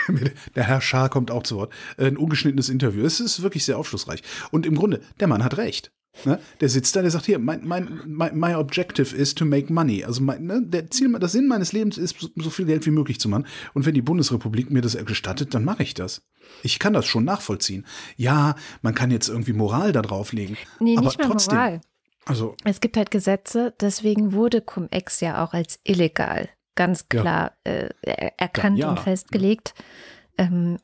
der 0.55 0.63
Herr 0.63 0.81
Schar 0.81 1.09
kommt 1.09 1.31
auch 1.31 1.43
zu 1.43 1.57
Wort. 1.57 1.73
Ein 1.97 2.17
ungeschnittenes 2.17 2.69
Interview. 2.69 3.05
Es 3.05 3.19
ist 3.19 3.41
wirklich 3.41 3.65
sehr 3.65 3.77
aufschlussreich. 3.77 4.21
Und 4.51 4.65
im 4.65 4.75
Grunde, 4.75 5.01
der 5.19 5.27
Mann 5.27 5.43
hat 5.43 5.57
recht. 5.57 5.91
Ne? 6.23 6.39
Der 6.61 6.69
sitzt 6.69 6.95
da, 6.95 7.01
der 7.01 7.11
sagt 7.11 7.25
hier, 7.25 7.39
mein, 7.39 7.67
mein, 7.67 8.01
my, 8.05 8.29
my 8.31 8.53
objective 8.55 9.15
is 9.15 9.35
to 9.35 9.45
make 9.45 9.71
money. 9.71 10.03
Also 10.03 10.21
mein, 10.21 10.45
ne, 10.45 10.61
der 10.63 10.89
Ziel, 10.89 11.11
das 11.19 11.33
Sinn 11.33 11.47
meines 11.47 11.73
Lebens 11.73 11.97
ist, 11.97 12.31
so 12.35 12.49
viel 12.49 12.65
Geld 12.65 12.85
wie 12.85 12.91
möglich 12.91 13.19
zu 13.19 13.27
machen. 13.27 13.45
Und 13.73 13.85
wenn 13.85 13.93
die 13.93 14.01
Bundesrepublik 14.01 14.71
mir 14.71 14.81
das 14.81 14.97
gestattet, 15.05 15.53
dann 15.53 15.65
mache 15.65 15.83
ich 15.83 15.93
das. 15.93 16.21
Ich 16.63 16.79
kann 16.79 16.93
das 16.93 17.05
schon 17.05 17.25
nachvollziehen. 17.25 17.85
Ja, 18.15 18.55
man 18.81 18.95
kann 18.95 19.11
jetzt 19.11 19.27
irgendwie 19.27 19.53
Moral 19.53 19.91
da 19.91 20.01
drauflegen. 20.01 20.57
Nee, 20.79 20.97
aber 20.97 21.07
nicht 21.07 21.19
mal 21.19 21.27
trotzdem, 21.27 21.55
Moral. 21.55 21.81
Also, 22.25 22.55
es 22.63 22.81
gibt 22.81 22.97
halt 22.97 23.11
Gesetze, 23.11 23.73
deswegen 23.79 24.33
wurde 24.33 24.61
Cum-Ex 24.61 25.19
ja 25.19 25.43
auch 25.43 25.53
als 25.53 25.79
illegal 25.83 26.49
ganz 26.75 27.09
klar 27.09 27.53
ja. 27.65 27.73
äh, 28.01 28.31
erkannt 28.37 28.77
ja, 28.77 28.87
ja. 28.87 28.91
und 28.91 28.99
festgelegt. 28.99 29.73
Ähm, 29.77 29.83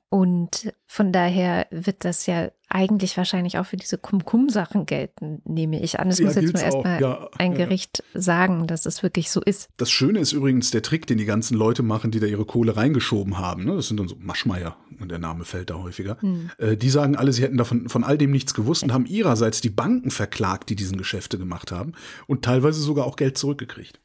und 0.09 0.73
von 0.87 1.11
daher 1.11 1.67
wird 1.71 2.05
das 2.05 2.25
ja 2.25 2.51
eigentlich 2.69 3.17
wahrscheinlich 3.17 3.57
auch 3.57 3.65
für 3.65 3.75
diese 3.75 3.97
Kum-Kum-Sachen 3.97 4.85
gelten, 4.85 5.41
nehme 5.43 5.81
ich 5.81 5.99
an. 5.99 6.09
Es 6.09 6.19
ja, 6.19 6.25
muss 6.25 6.35
jetzt 6.35 6.53
nur 6.53 6.63
erstmal 6.63 7.01
ja, 7.01 7.29
ein 7.37 7.53
Gericht 7.53 8.01
ja. 8.13 8.21
sagen, 8.21 8.65
dass 8.65 8.85
es 8.85 9.03
wirklich 9.03 9.29
so 9.29 9.41
ist. 9.41 9.69
Das 9.75 9.91
Schöne 9.91 10.19
ist 10.19 10.31
übrigens 10.31 10.71
der 10.71 10.81
Trick, 10.81 11.05
den 11.05 11.17
die 11.17 11.25
ganzen 11.25 11.57
Leute 11.57 11.83
machen, 11.83 12.11
die 12.11 12.21
da 12.21 12.27
ihre 12.27 12.45
Kohle 12.45 12.77
reingeschoben 12.77 13.39
haben. 13.39 13.65
Ne? 13.65 13.75
Das 13.75 13.89
sind 13.89 13.99
dann 13.99 14.07
so 14.07 14.15
Maschmeier, 14.17 14.77
der 15.01 15.19
Name 15.19 15.43
fällt 15.43 15.69
da 15.69 15.75
häufiger. 15.75 16.17
Hm. 16.21 16.49
Äh, 16.57 16.77
die 16.77 16.89
sagen 16.89 17.17
alle, 17.17 17.33
sie 17.33 17.43
hätten 17.43 17.57
davon 17.57 17.89
von 17.89 18.05
all 18.05 18.17
dem 18.17 18.31
nichts 18.31 18.53
gewusst 18.53 18.83
und 18.83 18.93
haben 18.93 19.05
ihrerseits 19.05 19.59
die 19.59 19.69
Banken 19.69 20.11
verklagt, 20.11 20.69
die 20.69 20.75
diesen 20.77 20.97
Geschäfte 20.97 21.37
gemacht 21.37 21.73
haben 21.73 21.91
und 22.27 22.45
teilweise 22.45 22.79
sogar 22.79 23.05
auch 23.05 23.17
Geld 23.17 23.37
zurückgekriegt. 23.37 23.99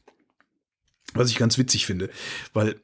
Was 1.14 1.30
ich 1.30 1.36
ganz 1.36 1.56
witzig 1.56 1.86
finde, 1.86 2.10
weil 2.52 2.80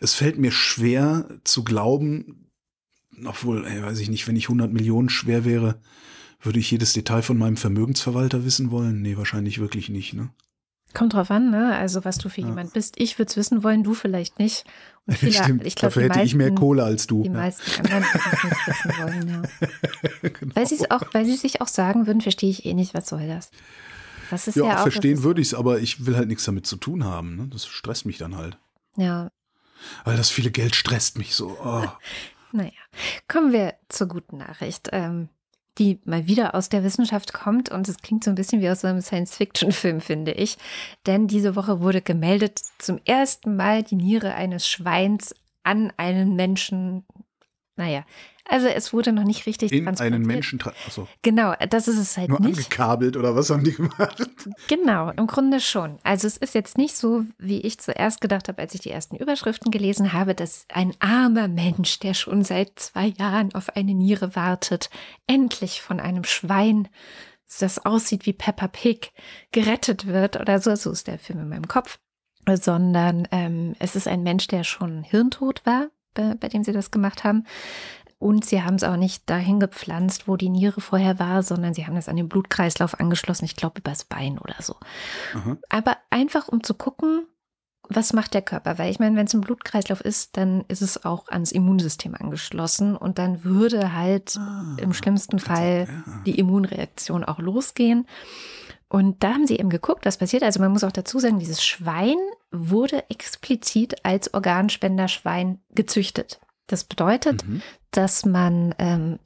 es 0.00 0.14
fällt 0.14 0.38
mir 0.38 0.52
schwer 0.52 1.28
zu 1.44 1.64
glauben, 1.64 2.50
obwohl, 3.24 3.66
ey, 3.66 3.82
weiß 3.82 3.98
ich 4.00 4.10
nicht, 4.10 4.26
wenn 4.26 4.36
ich 4.36 4.44
100 4.44 4.72
Millionen 4.72 5.08
schwer 5.08 5.44
wäre, 5.44 5.80
würde 6.40 6.58
ich 6.58 6.70
jedes 6.70 6.92
Detail 6.92 7.22
von 7.22 7.38
meinem 7.38 7.56
Vermögensverwalter 7.56 8.44
wissen 8.44 8.70
wollen? 8.70 9.02
Nee, 9.02 9.16
wahrscheinlich 9.16 9.60
wirklich 9.60 9.88
nicht, 9.88 10.14
ne? 10.14 10.30
Kommt 10.94 11.14
drauf 11.14 11.30
an, 11.30 11.50
ne? 11.50 11.74
Also 11.76 12.04
was 12.04 12.18
du 12.18 12.28
für 12.28 12.42
ja. 12.42 12.48
jemand 12.48 12.74
bist. 12.74 12.96
Ich 12.98 13.18
würde 13.18 13.30
es 13.30 13.36
wissen 13.36 13.62
wollen, 13.62 13.82
du 13.82 13.94
vielleicht 13.94 14.38
nicht. 14.38 14.64
Und 15.06 15.16
viele, 15.18 15.32
Stimmt. 15.32 15.66
Ich 15.66 15.74
glaub, 15.74 15.90
Dafür 15.90 16.02
hätte 16.02 16.18
meisten, 16.18 16.26
ich 16.26 16.34
mehr 16.34 16.54
Kohle 16.54 16.84
als 16.84 17.06
du. 17.06 17.22
Die 17.22 17.28
ja. 17.28 17.34
meisten 17.34 17.80
anderen 17.80 18.04
würden 18.04 18.40
nicht 18.44 18.66
wissen 18.66 18.92
wollen, 18.98 19.28
ja. 19.28 20.28
genau. 20.28 20.54
Weil 20.54 20.66
sie 20.66 20.90
auch, 20.90 21.02
weil 21.12 21.24
sie 21.24 21.36
sich 21.36 21.60
auch 21.60 21.68
sagen 21.68 22.06
würden, 22.06 22.20
verstehe 22.20 22.50
ich 22.50 22.66
eh 22.66 22.74
nicht, 22.74 22.92
was 22.94 23.08
soll 23.08 23.26
das? 23.26 23.50
Das 24.30 24.48
ist 24.48 24.56
ja, 24.56 24.64
ja 24.64 24.78
auch, 24.78 24.82
verstehen 24.82 25.22
würde 25.22 25.40
ich 25.40 25.48
es, 25.48 25.54
aber 25.54 25.80
ich 25.80 26.06
will 26.06 26.16
halt 26.16 26.28
nichts 26.28 26.44
damit 26.44 26.66
zu 26.66 26.76
tun 26.76 27.04
haben. 27.04 27.36
Ne? 27.36 27.48
Das 27.48 27.66
stresst 27.66 28.04
mich 28.04 28.18
dann 28.18 28.36
halt. 28.36 28.58
Ja. 28.96 29.30
Weil 30.04 30.16
das 30.16 30.30
viele 30.30 30.50
Geld 30.50 30.74
stresst 30.74 31.18
mich 31.18 31.34
so. 31.34 31.56
Oh. 31.62 31.86
naja, 32.52 32.72
kommen 33.28 33.52
wir 33.52 33.74
zur 33.88 34.08
guten 34.08 34.38
Nachricht. 34.38 34.88
Ähm, 34.92 35.28
die 35.78 36.00
mal 36.04 36.26
wieder 36.26 36.54
aus 36.54 36.68
der 36.68 36.84
Wissenschaft 36.84 37.32
kommt 37.32 37.70
und 37.70 37.88
es 37.88 37.98
klingt 37.98 38.24
so 38.24 38.30
ein 38.30 38.34
bisschen 38.34 38.60
wie 38.60 38.68
aus 38.68 38.84
einem 38.84 39.00
Science-Fiction-Film, 39.00 40.00
finde 40.00 40.32
ich. 40.32 40.58
Denn 41.06 41.28
diese 41.28 41.56
Woche 41.56 41.80
wurde 41.80 42.02
gemeldet, 42.02 42.60
zum 42.78 43.00
ersten 43.04 43.56
Mal 43.56 43.82
die 43.82 43.96
Niere 43.96 44.34
eines 44.34 44.68
Schweins 44.68 45.34
an 45.62 45.92
einen 45.96 46.36
Menschen, 46.36 47.06
naja, 47.76 48.04
also 48.48 48.66
es 48.66 48.92
wurde 48.92 49.12
noch 49.12 49.24
nicht 49.24 49.46
richtig 49.46 49.72
in 49.72 49.88
einen 49.88 50.22
Menschen. 50.22 50.60
Achso. 50.86 51.08
Genau, 51.22 51.54
das 51.70 51.86
ist 51.86 51.98
es 51.98 52.16
halt 52.16 52.28
Nur 52.28 52.40
nicht. 52.40 52.58
angekabelt 52.58 53.16
oder 53.16 53.36
was 53.36 53.50
haben 53.50 53.64
die 53.64 53.72
gemacht? 53.72 54.28
Genau, 54.68 55.10
im 55.10 55.26
Grunde 55.26 55.60
schon. 55.60 55.98
Also 56.02 56.26
es 56.26 56.36
ist 56.36 56.54
jetzt 56.54 56.76
nicht 56.76 56.96
so, 56.96 57.24
wie 57.38 57.60
ich 57.60 57.78
zuerst 57.78 58.20
gedacht 58.20 58.48
habe, 58.48 58.60
als 58.60 58.74
ich 58.74 58.80
die 58.80 58.90
ersten 58.90 59.16
Überschriften 59.16 59.70
gelesen 59.70 60.12
habe, 60.12 60.34
dass 60.34 60.66
ein 60.72 60.92
armer 60.98 61.48
Mensch, 61.48 62.00
der 62.00 62.14
schon 62.14 62.42
seit 62.42 62.78
zwei 62.78 63.06
Jahren 63.06 63.54
auf 63.54 63.76
eine 63.76 63.94
Niere 63.94 64.34
wartet, 64.34 64.90
endlich 65.26 65.80
von 65.80 66.00
einem 66.00 66.24
Schwein, 66.24 66.88
das 67.60 67.84
aussieht 67.84 68.26
wie 68.26 68.32
Peppa 68.32 68.66
Pig, 68.68 69.12
gerettet 69.52 70.06
wird 70.06 70.40
oder 70.40 70.58
so. 70.60 70.74
So 70.74 70.90
ist 70.90 71.06
der 71.06 71.18
Film 71.18 71.40
in 71.40 71.48
meinem 71.48 71.68
Kopf. 71.68 71.98
Sondern 72.48 73.28
ähm, 73.30 73.76
es 73.78 73.94
ist 73.94 74.08
ein 74.08 74.24
Mensch, 74.24 74.48
der 74.48 74.64
schon 74.64 75.04
hirntot 75.04 75.64
war, 75.64 75.90
bei, 76.12 76.34
bei 76.34 76.48
dem 76.48 76.64
sie 76.64 76.72
das 76.72 76.90
gemacht 76.90 77.22
haben 77.22 77.44
und 78.22 78.44
sie 78.44 78.62
haben 78.62 78.76
es 78.76 78.84
auch 78.84 78.96
nicht 78.96 79.28
dahin 79.28 79.58
gepflanzt, 79.58 80.28
wo 80.28 80.36
die 80.36 80.48
Niere 80.48 80.80
vorher 80.80 81.18
war, 81.18 81.42
sondern 81.42 81.74
sie 81.74 81.86
haben 81.86 81.96
es 81.96 82.08
an 82.08 82.16
den 82.16 82.28
Blutkreislauf 82.28 83.00
angeschlossen, 83.00 83.44
ich 83.44 83.56
glaube 83.56 83.80
übers 83.80 84.04
Bein 84.04 84.38
oder 84.38 84.54
so. 84.60 84.76
Aha. 85.34 85.56
Aber 85.68 85.96
einfach 86.10 86.46
um 86.46 86.62
zu 86.62 86.74
gucken, 86.74 87.26
was 87.88 88.12
macht 88.12 88.34
der 88.34 88.42
Körper? 88.42 88.78
Weil 88.78 88.92
ich 88.92 89.00
meine, 89.00 89.16
wenn 89.16 89.26
es 89.26 89.34
ein 89.34 89.40
Blutkreislauf 89.40 90.00
ist, 90.00 90.36
dann 90.36 90.64
ist 90.68 90.82
es 90.82 91.04
auch 91.04 91.28
ans 91.28 91.50
Immunsystem 91.50 92.14
angeschlossen 92.14 92.96
und 92.96 93.18
dann 93.18 93.42
würde 93.42 93.92
halt 93.92 94.36
ah, 94.38 94.76
im 94.78 94.92
schlimmsten 94.92 95.40
Fall 95.40 95.88
ja. 95.88 96.22
die 96.24 96.38
Immunreaktion 96.38 97.24
auch 97.24 97.40
losgehen. 97.40 98.06
Und 98.88 99.24
da 99.24 99.32
haben 99.32 99.48
sie 99.48 99.56
eben 99.56 99.70
geguckt, 99.70 100.06
was 100.06 100.18
passiert. 100.18 100.44
Also 100.44 100.60
man 100.60 100.70
muss 100.70 100.84
auch 100.84 100.92
dazu 100.92 101.18
sagen, 101.18 101.40
dieses 101.40 101.64
Schwein 101.64 102.16
wurde 102.52 103.10
explizit 103.10 104.04
als 104.04 104.32
Organspenderschwein 104.32 105.58
gezüchtet. 105.74 106.38
Das 106.66 106.84
bedeutet, 106.84 107.46
mhm. 107.46 107.62
dass 107.90 108.24
man 108.24 108.74
ähm, 108.78 109.18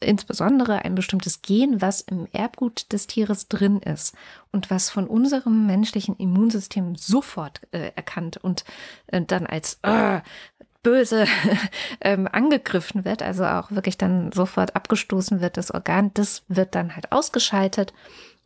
insbesondere 0.00 0.84
ein 0.84 0.94
bestimmtes 0.94 1.42
Gen, 1.42 1.80
was 1.80 2.00
im 2.00 2.26
Erbgut 2.32 2.92
des 2.92 3.06
Tieres 3.06 3.48
drin 3.48 3.80
ist 3.80 4.14
und 4.52 4.70
was 4.70 4.90
von 4.90 5.06
unserem 5.06 5.66
menschlichen 5.66 6.16
Immunsystem 6.16 6.94
sofort 6.96 7.60
äh, 7.72 7.92
erkannt 7.94 8.36
und 8.36 8.64
äh, 9.08 9.22
dann 9.22 9.46
als 9.46 9.78
äh, 9.82 10.20
böse 10.82 11.26
ähm, 12.00 12.28
angegriffen 12.30 13.04
wird, 13.04 13.22
also 13.22 13.44
auch 13.44 13.70
wirklich 13.70 13.98
dann 13.98 14.30
sofort 14.32 14.76
abgestoßen 14.76 15.40
wird, 15.40 15.56
das 15.56 15.72
Organ, 15.72 16.12
das 16.14 16.44
wird 16.48 16.74
dann 16.74 16.94
halt 16.94 17.10
ausgeschaltet 17.10 17.92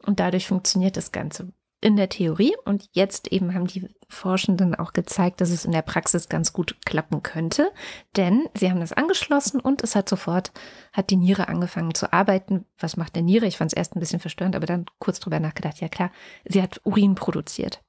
und 0.06 0.20
dadurch 0.20 0.46
funktioniert 0.46 0.96
das 0.96 1.12
Ganze 1.12 1.52
in 1.80 1.96
der 1.96 2.08
Theorie 2.08 2.54
und 2.64 2.88
jetzt 2.92 3.28
eben 3.28 3.54
haben 3.54 3.66
die 3.66 3.88
Forschenden 4.08 4.74
auch 4.74 4.92
gezeigt, 4.92 5.40
dass 5.40 5.50
es 5.50 5.64
in 5.64 5.72
der 5.72 5.82
Praxis 5.82 6.28
ganz 6.28 6.52
gut 6.52 6.76
klappen 6.84 7.22
könnte, 7.22 7.70
denn 8.16 8.48
sie 8.54 8.70
haben 8.70 8.80
das 8.80 8.92
angeschlossen 8.92 9.60
und 9.60 9.82
es 9.84 9.94
hat 9.94 10.08
sofort, 10.08 10.52
hat 10.92 11.10
die 11.10 11.16
Niere 11.16 11.48
angefangen 11.48 11.94
zu 11.94 12.12
arbeiten. 12.12 12.64
Was 12.78 12.96
macht 12.96 13.14
der 13.14 13.22
Niere? 13.22 13.46
Ich 13.46 13.58
fand 13.58 13.72
es 13.72 13.76
erst 13.76 13.94
ein 13.94 14.00
bisschen 14.00 14.18
verstörend, 14.18 14.56
aber 14.56 14.66
dann 14.66 14.86
kurz 14.98 15.20
drüber 15.20 15.38
nachgedacht, 15.38 15.80
ja 15.80 15.88
klar, 15.88 16.10
sie 16.44 16.62
hat 16.62 16.80
Urin 16.84 17.14
produziert 17.14 17.82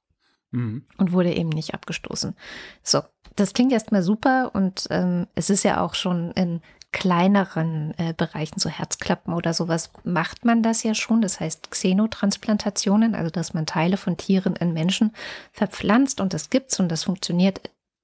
mhm. 0.52 0.84
und 0.96 1.12
wurde 1.12 1.34
eben 1.34 1.48
nicht 1.48 1.74
abgestoßen. 1.74 2.36
So, 2.82 3.00
das 3.34 3.54
klingt 3.54 3.72
erstmal 3.72 4.02
super 4.02 4.52
und 4.54 4.86
ähm, 4.90 5.26
es 5.34 5.50
ist 5.50 5.64
ja 5.64 5.80
auch 5.80 5.94
schon 5.94 6.30
in 6.32 6.60
kleineren 6.92 7.94
äh, 7.98 8.14
Bereichen, 8.16 8.58
so 8.58 8.68
Herzklappen 8.68 9.32
oder 9.32 9.54
sowas, 9.54 9.90
macht 10.04 10.44
man 10.44 10.62
das 10.62 10.82
ja 10.82 10.94
schon. 10.94 11.22
Das 11.22 11.40
heißt 11.40 11.70
Xenotransplantationen, 11.70 13.14
also 13.14 13.30
dass 13.30 13.54
man 13.54 13.66
Teile 13.66 13.96
von 13.96 14.16
Tieren 14.16 14.56
in 14.56 14.72
Menschen 14.72 15.12
verpflanzt 15.52 16.20
und 16.20 16.34
das 16.34 16.50
gibt's 16.50 16.80
und 16.80 16.88
das 16.88 17.04
funktioniert 17.04 17.60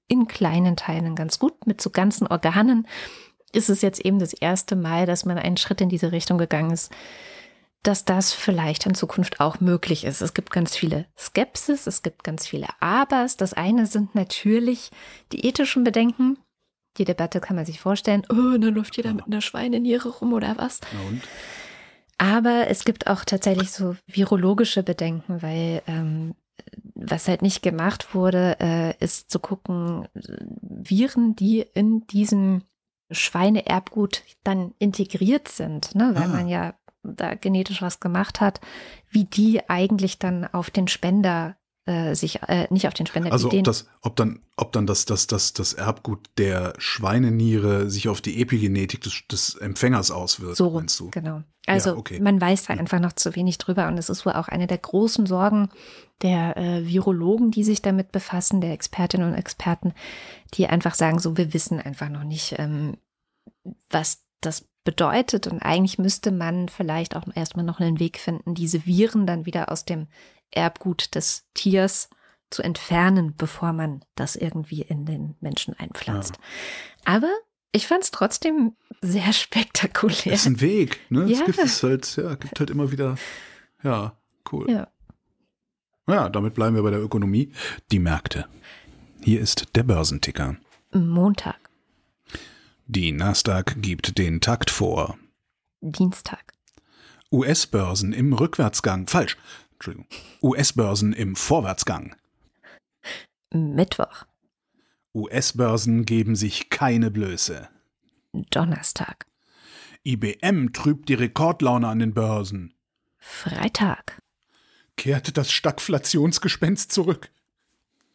in 0.07 0.27
kleinen 0.27 0.77
Teilen 0.77 1.15
ganz 1.15 1.39
gut. 1.39 1.67
Mit 1.67 1.81
so 1.81 1.89
ganzen 1.89 2.27
Organen 2.27 2.87
ist 3.51 3.69
es 3.69 3.81
jetzt 3.81 3.99
eben 3.99 4.19
das 4.19 4.33
erste 4.33 4.75
Mal, 4.75 5.05
dass 5.05 5.25
man 5.25 5.37
einen 5.37 5.57
Schritt 5.57 5.81
in 5.81 5.89
diese 5.89 6.11
Richtung 6.11 6.37
gegangen 6.37 6.71
ist, 6.71 6.91
dass 7.83 8.05
das 8.05 8.33
vielleicht 8.33 8.85
in 8.85 8.95
Zukunft 8.95 9.39
auch 9.39 9.59
möglich 9.59 10.03
ist. 10.03 10.21
Es 10.21 10.33
gibt 10.33 10.51
ganz 10.51 10.75
viele 10.75 11.05
Skepsis, 11.17 11.87
es 11.87 12.01
gibt 12.01 12.23
ganz 12.23 12.47
viele 12.47 12.67
Abers. 12.79 13.37
Das 13.37 13.53
eine 13.53 13.85
sind 13.85 14.15
natürlich 14.15 14.91
die 15.31 15.45
ethischen 15.45 15.83
Bedenken. 15.83 16.37
Die 16.97 17.05
Debatte 17.05 17.39
kann 17.39 17.55
man 17.55 17.65
sich 17.65 17.79
vorstellen, 17.79 18.23
oh, 18.29 18.57
dann 18.57 18.73
läuft 18.73 18.97
jeder 18.97 19.09
ja. 19.09 19.15
mit 19.15 19.27
einer 19.27 19.41
Schweineniere 19.41 20.09
rum 20.09 20.33
oder 20.33 20.57
was. 20.57 20.81
Aber 22.17 22.67
es 22.67 22.83
gibt 22.83 23.07
auch 23.07 23.23
tatsächlich 23.23 23.71
so 23.71 23.95
virologische 24.07 24.83
Bedenken, 24.83 25.41
weil 25.41 25.83
ähm, 25.87 26.33
was 26.95 27.27
halt 27.27 27.41
nicht 27.41 27.61
gemacht 27.61 28.15
wurde, 28.15 28.57
äh, 28.59 28.93
ist 29.03 29.29
zu 29.29 29.39
gucken, 29.39 30.07
Viren, 30.61 31.35
die 31.35 31.65
in 31.73 32.07
diesem 32.07 32.63
Schweineerbgut 33.11 34.23
dann 34.43 34.73
integriert 34.79 35.47
sind, 35.47 35.95
ne, 35.95 36.11
weil 36.13 36.23
ah. 36.23 36.27
man 36.27 36.47
ja 36.47 36.73
da 37.03 37.35
genetisch 37.35 37.81
was 37.81 37.99
gemacht 37.99 38.41
hat, 38.41 38.59
wie 39.09 39.23
die 39.23 39.69
eigentlich 39.69 40.19
dann 40.19 40.45
auf 40.45 40.69
den 40.69 40.87
Spender 40.87 41.55
äh, 41.87 42.15
sich 42.15 42.43
äh, 42.43 42.67
nicht 42.69 42.87
auf 42.87 42.93
den 42.93 43.05
Spender. 43.05 43.31
Also 43.31 43.49
ob 43.49 43.63
das, 43.63 43.87
ob 44.01 44.15
dann, 44.15 44.41
ob 44.57 44.71
dann 44.73 44.85
das, 44.85 45.05
das, 45.05 45.25
das, 45.27 45.53
das 45.53 45.73
Erbgut 45.73 46.19
der 46.37 46.73
Schweineniere 46.77 47.89
sich 47.89 48.09
auf 48.09 48.21
die 48.21 48.41
Epigenetik 48.41 49.01
des, 49.01 49.23
des 49.31 49.55
Empfängers 49.55 50.11
auswirkt, 50.11 50.57
so, 50.57 50.69
meinst 50.71 50.99
du? 50.99 51.09
Genau. 51.11 51.43
Also 51.65 51.91
ja, 51.91 51.95
okay. 51.97 52.19
man 52.19 52.39
weiß 52.39 52.65
da 52.65 52.73
einfach 52.73 52.99
noch 52.99 53.13
zu 53.13 53.35
wenig 53.35 53.57
drüber 53.57 53.87
und 53.87 53.97
es 53.97 54.09
ist 54.09 54.25
wohl 54.25 54.33
auch 54.33 54.47
eine 54.47 54.67
der 54.67 54.77
großen 54.77 55.25
Sorgen 55.25 55.69
der 56.21 56.57
äh, 56.57 56.85
Virologen, 56.87 57.51
die 57.51 57.63
sich 57.63 57.81
damit 57.81 58.11
befassen, 58.11 58.61
der 58.61 58.73
Expertinnen 58.73 59.29
und 59.29 59.37
Experten, 59.37 59.93
die 60.53 60.67
einfach 60.67 60.95
sagen, 60.95 61.19
so 61.19 61.37
wir 61.37 61.53
wissen 61.53 61.79
einfach 61.79 62.09
noch 62.09 62.23
nicht, 62.23 62.55
ähm, 62.57 62.97
was 63.89 64.23
das 64.41 64.67
bedeutet 64.83 65.47
und 65.47 65.59
eigentlich 65.59 65.99
müsste 65.99 66.31
man 66.31 66.69
vielleicht 66.69 67.15
auch 67.15 67.23
erstmal 67.35 67.65
noch 67.65 67.79
einen 67.79 67.99
Weg 67.99 68.17
finden, 68.17 68.55
diese 68.55 68.85
Viren 68.85 69.27
dann 69.27 69.45
wieder 69.45 69.71
aus 69.71 69.83
dem 69.83 70.07
Erbgut 70.51 71.15
des 71.15 71.45
Tiers 71.53 72.09
zu 72.49 72.63
entfernen, 72.63 73.35
bevor 73.35 73.73
man 73.73 74.03
das 74.15 74.35
irgendwie 74.35 74.81
in 74.81 75.05
den 75.05 75.35
Menschen 75.41 75.73
einpflanzt. 75.73 76.35
Ja. 76.37 77.15
Aber 77.15 77.31
ich 77.71 77.87
fand 77.87 78.03
es 78.03 78.11
trotzdem 78.11 78.75
sehr 79.01 79.33
spektakulär. 79.33 80.31
Das 80.31 80.41
ist 80.41 80.45
ein 80.47 80.61
Weg, 80.61 80.99
ne? 81.09 81.25
Ja. 81.25 81.39
Es 81.39 81.45
gibt 81.45 81.59
es 81.59 81.83
halt, 81.83 82.15
ja, 82.15 82.35
gibt 82.35 82.59
halt 82.59 82.69
immer 82.69 82.91
wieder, 82.91 83.17
ja, 83.83 84.17
cool. 84.51 84.69
Ja. 84.69 84.87
Ja, 86.09 86.29
damit 86.29 86.53
bleiben 86.53 86.75
wir 86.75 86.83
bei 86.83 86.91
der 86.91 87.01
Ökonomie. 87.01 87.51
Die 87.91 87.99
Märkte. 87.99 88.47
Hier 89.21 89.41
ist 89.41 89.75
der 89.75 89.83
Börsenticker. 89.83 90.55
Montag. 90.93 91.59
Die 92.85 93.11
Nasdaq 93.11 93.75
gibt 93.81 94.17
den 94.17 94.39
Takt 94.39 94.69
vor. 94.69 95.17
Dienstag. 95.81 96.53
US-Börsen 97.29 98.13
im 98.13 98.31
Rückwärtsgang. 98.31 99.07
Falsch. 99.07 99.35
Entschuldigung, 99.77 100.07
US-Börsen 100.41 101.13
im 101.13 101.35
Vorwärtsgang. 101.35 102.15
Mittwoch. 103.53 104.25
US-Börsen 105.13 106.05
geben 106.05 106.35
sich 106.35 106.69
keine 106.69 107.11
Blöße. 107.11 107.69
Donnerstag. 108.33 109.27
IBM 110.03 110.73
trübt 110.73 111.09
die 111.09 111.13
Rekordlaune 111.13 111.87
an 111.87 111.99
den 111.99 112.13
Börsen. 112.13 112.73
Freitag. 113.17 114.21
Kehrte 114.95 115.31
das 115.31 115.51
Stagflationsgespenst 115.51 116.91
zurück 116.91 117.29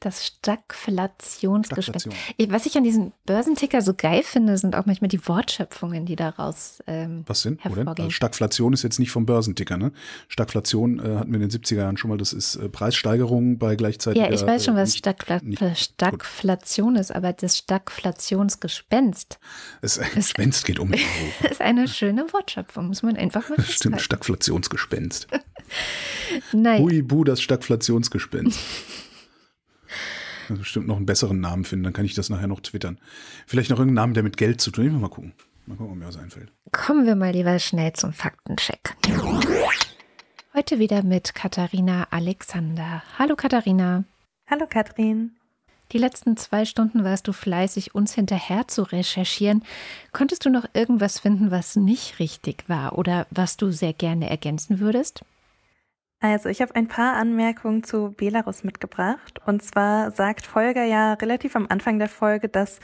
das 0.04 0.26
Stagflationsgespenst. 0.26 2.08
Was 2.48 2.66
ich 2.66 2.76
an 2.76 2.84
diesen 2.84 3.12
Börsenticker 3.24 3.80
so 3.82 3.94
geil 3.94 4.22
finde, 4.22 4.58
sind 4.58 4.74
auch 4.74 4.86
manchmal 4.86 5.08
die 5.08 5.26
Wortschöpfungen, 5.26 6.04
die 6.06 6.16
daraus 6.16 6.82
ähm, 6.86 7.24
Was 7.26 7.42
sind? 7.42 7.64
Denn? 7.64 7.86
Also 7.88 8.10
Stagflation 8.10 8.72
ist 8.72 8.82
jetzt 8.82 8.98
nicht 8.98 9.10
vom 9.12 9.26
Börsenticker, 9.26 9.76
ne? 9.76 9.92
Stagflation 10.28 10.98
äh, 10.98 11.16
hatten 11.16 11.32
wir 11.32 11.40
in 11.40 11.48
den 11.48 11.50
70er 11.50 11.76
Jahren 11.76 11.96
schon 11.96 12.10
mal, 12.10 12.18
das 12.18 12.32
ist 12.32 12.56
äh, 12.56 12.68
Preissteigerung 12.68 13.58
bei 13.58 13.76
gleichzeitig. 13.76 14.20
Ja, 14.20 14.30
ich 14.30 14.42
weiß 14.42 14.64
schon, 14.64 14.74
was 14.76 14.90
nicht, 14.90 14.98
Stagfla 14.98 15.40
nicht, 15.42 15.62
Stagflation 15.76 16.96
ist, 16.96 17.14
aber 17.14 17.32
das 17.32 17.58
Stagflationsgespenst. 17.58 19.38
Das 19.80 20.00
Gespenst 20.14 20.64
geht 20.64 20.78
um. 20.78 20.92
ist 21.50 21.60
eine 21.60 21.86
schöne 21.88 22.32
Wortschöpfung, 22.32 22.88
muss 22.88 23.02
man 23.02 23.16
einfach 23.16 23.48
mal 23.48 23.60
Stimmt, 23.62 24.00
Stagflationsgespenst. 24.00 25.28
Nein. 26.52 26.82
Hui, 26.82 27.02
bu, 27.02 27.24
das 27.24 27.40
Stagflationsgespenst 27.40 28.58
bestimmt 30.58 30.86
noch 30.86 30.96
einen 30.96 31.06
besseren 31.06 31.40
Namen 31.40 31.64
finden, 31.64 31.84
dann 31.84 31.92
kann 31.92 32.04
ich 32.04 32.14
das 32.14 32.30
nachher 32.30 32.46
noch 32.46 32.60
twittern. 32.60 32.98
Vielleicht 33.46 33.70
noch 33.70 33.78
irgendeinen 33.78 34.02
Namen, 34.02 34.14
der 34.14 34.22
mit 34.22 34.36
Geld 34.36 34.60
zu 34.60 34.70
tun 34.70 34.92
hat. 34.92 35.00
Mal 35.00 35.08
gucken. 35.08 35.32
Mal 35.66 35.76
gucken, 35.76 35.92
ob 35.92 35.98
mir 35.98 36.06
was 36.06 36.16
einfällt. 36.16 36.52
Kommen 36.72 37.06
wir 37.06 37.14
mal 37.14 37.32
lieber 37.32 37.58
schnell 37.58 37.92
zum 37.92 38.12
Faktencheck. 38.12 38.96
Heute 40.54 40.78
wieder 40.78 41.02
mit 41.02 41.34
Katharina 41.34 42.08
Alexander. 42.10 43.02
Hallo 43.18 43.36
Katharina. 43.36 44.04
Hallo 44.46 44.66
Katrin. 44.68 45.32
Die 45.92 45.98
letzten 45.98 46.36
zwei 46.36 46.64
Stunden 46.64 47.04
warst 47.04 47.28
du 47.28 47.32
fleißig, 47.32 47.94
uns 47.94 48.14
hinterher 48.14 48.66
zu 48.66 48.82
recherchieren. 48.82 49.62
Konntest 50.12 50.44
du 50.46 50.50
noch 50.50 50.64
irgendwas 50.72 51.20
finden, 51.20 51.50
was 51.50 51.76
nicht 51.76 52.18
richtig 52.18 52.64
war 52.68 52.98
oder 52.98 53.26
was 53.30 53.58
du 53.58 53.70
sehr 53.70 53.92
gerne 53.92 54.30
ergänzen 54.30 54.80
würdest? 54.80 55.22
Also, 56.22 56.48
ich 56.48 56.62
habe 56.62 56.76
ein 56.76 56.86
paar 56.86 57.16
Anmerkungen 57.16 57.82
zu 57.82 58.12
Belarus 58.12 58.62
mitgebracht. 58.62 59.40
Und 59.44 59.60
zwar 59.60 60.12
sagt 60.12 60.46
Folger 60.46 60.84
ja 60.84 61.14
relativ 61.14 61.56
am 61.56 61.66
Anfang 61.68 61.98
der 61.98 62.08
Folge, 62.08 62.48
dass 62.48 62.78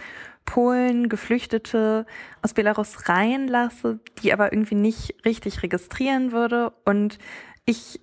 Polen 0.44 1.08
Geflüchtete 1.08 2.04
aus 2.42 2.52
Belarus 2.52 3.08
reinlasse, 3.08 4.00
die 4.20 4.32
aber 4.32 4.52
irgendwie 4.52 4.74
nicht 4.74 5.24
richtig 5.24 5.62
registrieren 5.62 6.32
würde. 6.32 6.72
Und 6.84 7.20
ich 7.64 8.00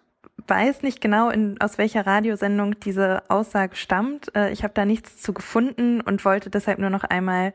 weiß 0.48 0.84
nicht 0.84 1.02
genau, 1.02 1.30
in, 1.30 1.60
aus 1.60 1.78
welcher 1.78 2.08
Radiosendung 2.08 2.80
diese 2.80 3.30
Aussage 3.30 3.76
stammt. 3.76 4.34
Äh, 4.38 4.54
ich 4.54 4.64
habe 4.64 4.74
da 4.74 4.86
nichts 4.86 5.22
zu 5.22 5.34
gefunden 5.34 6.00
und 6.00 6.24
wollte 6.24 6.50
deshalb 6.50 6.80
nur 6.80 6.90
noch 6.90 7.04
einmal 7.04 7.54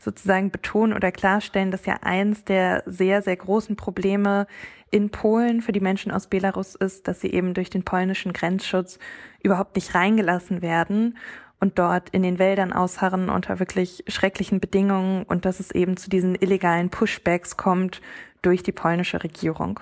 sozusagen 0.00 0.52
betonen 0.52 0.92
oder 0.92 1.10
klarstellen, 1.10 1.72
dass 1.72 1.86
ja 1.86 1.96
eins 2.02 2.44
der 2.44 2.84
sehr, 2.86 3.22
sehr 3.22 3.36
großen 3.36 3.74
Probleme 3.74 4.46
in 4.90 5.10
Polen 5.10 5.62
für 5.62 5.72
die 5.72 5.80
Menschen 5.80 6.12
aus 6.12 6.28
Belarus 6.28 6.74
ist, 6.74 7.08
dass 7.08 7.20
sie 7.20 7.32
eben 7.32 7.54
durch 7.54 7.70
den 7.70 7.84
polnischen 7.84 8.32
Grenzschutz 8.32 8.98
überhaupt 9.42 9.76
nicht 9.76 9.94
reingelassen 9.94 10.62
werden 10.62 11.18
und 11.60 11.78
dort 11.78 12.10
in 12.10 12.22
den 12.22 12.38
Wäldern 12.38 12.72
ausharren 12.72 13.28
unter 13.28 13.58
wirklich 13.58 14.04
schrecklichen 14.08 14.60
Bedingungen 14.60 15.24
und 15.24 15.44
dass 15.44 15.60
es 15.60 15.70
eben 15.70 15.96
zu 15.96 16.10
diesen 16.10 16.34
illegalen 16.34 16.90
Pushbacks 16.90 17.56
kommt 17.56 18.00
durch 18.42 18.62
die 18.62 18.72
polnische 18.72 19.22
Regierung. 19.22 19.80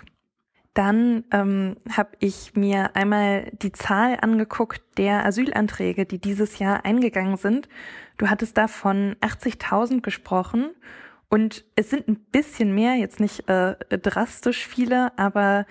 Dann 0.73 1.25
ähm, 1.31 1.77
habe 1.91 2.11
ich 2.19 2.55
mir 2.55 2.97
einmal 2.97 3.51
die 3.63 3.71
Zahl 3.71 4.19
angeguckt 4.21 4.83
der 4.97 5.25
Asylanträge, 5.25 6.05
die 6.05 6.19
dieses 6.19 6.59
Jahr 6.59 6.85
eingegangen 6.85 7.37
sind. 7.37 7.69
Du 8.19 8.29
hattest 8.29 8.57
da 8.57 8.67
von 8.67 9.15
80.000 9.21 10.01
gesprochen 10.01 10.71
und 11.29 11.65
es 11.77 11.91
sind 11.91 12.09
ein 12.09 12.25
bisschen 12.33 12.75
mehr, 12.75 12.95
jetzt 12.95 13.21
nicht 13.21 13.49
äh, 13.49 13.77
drastisch 13.99 14.67
viele, 14.67 15.17
aber 15.19 15.67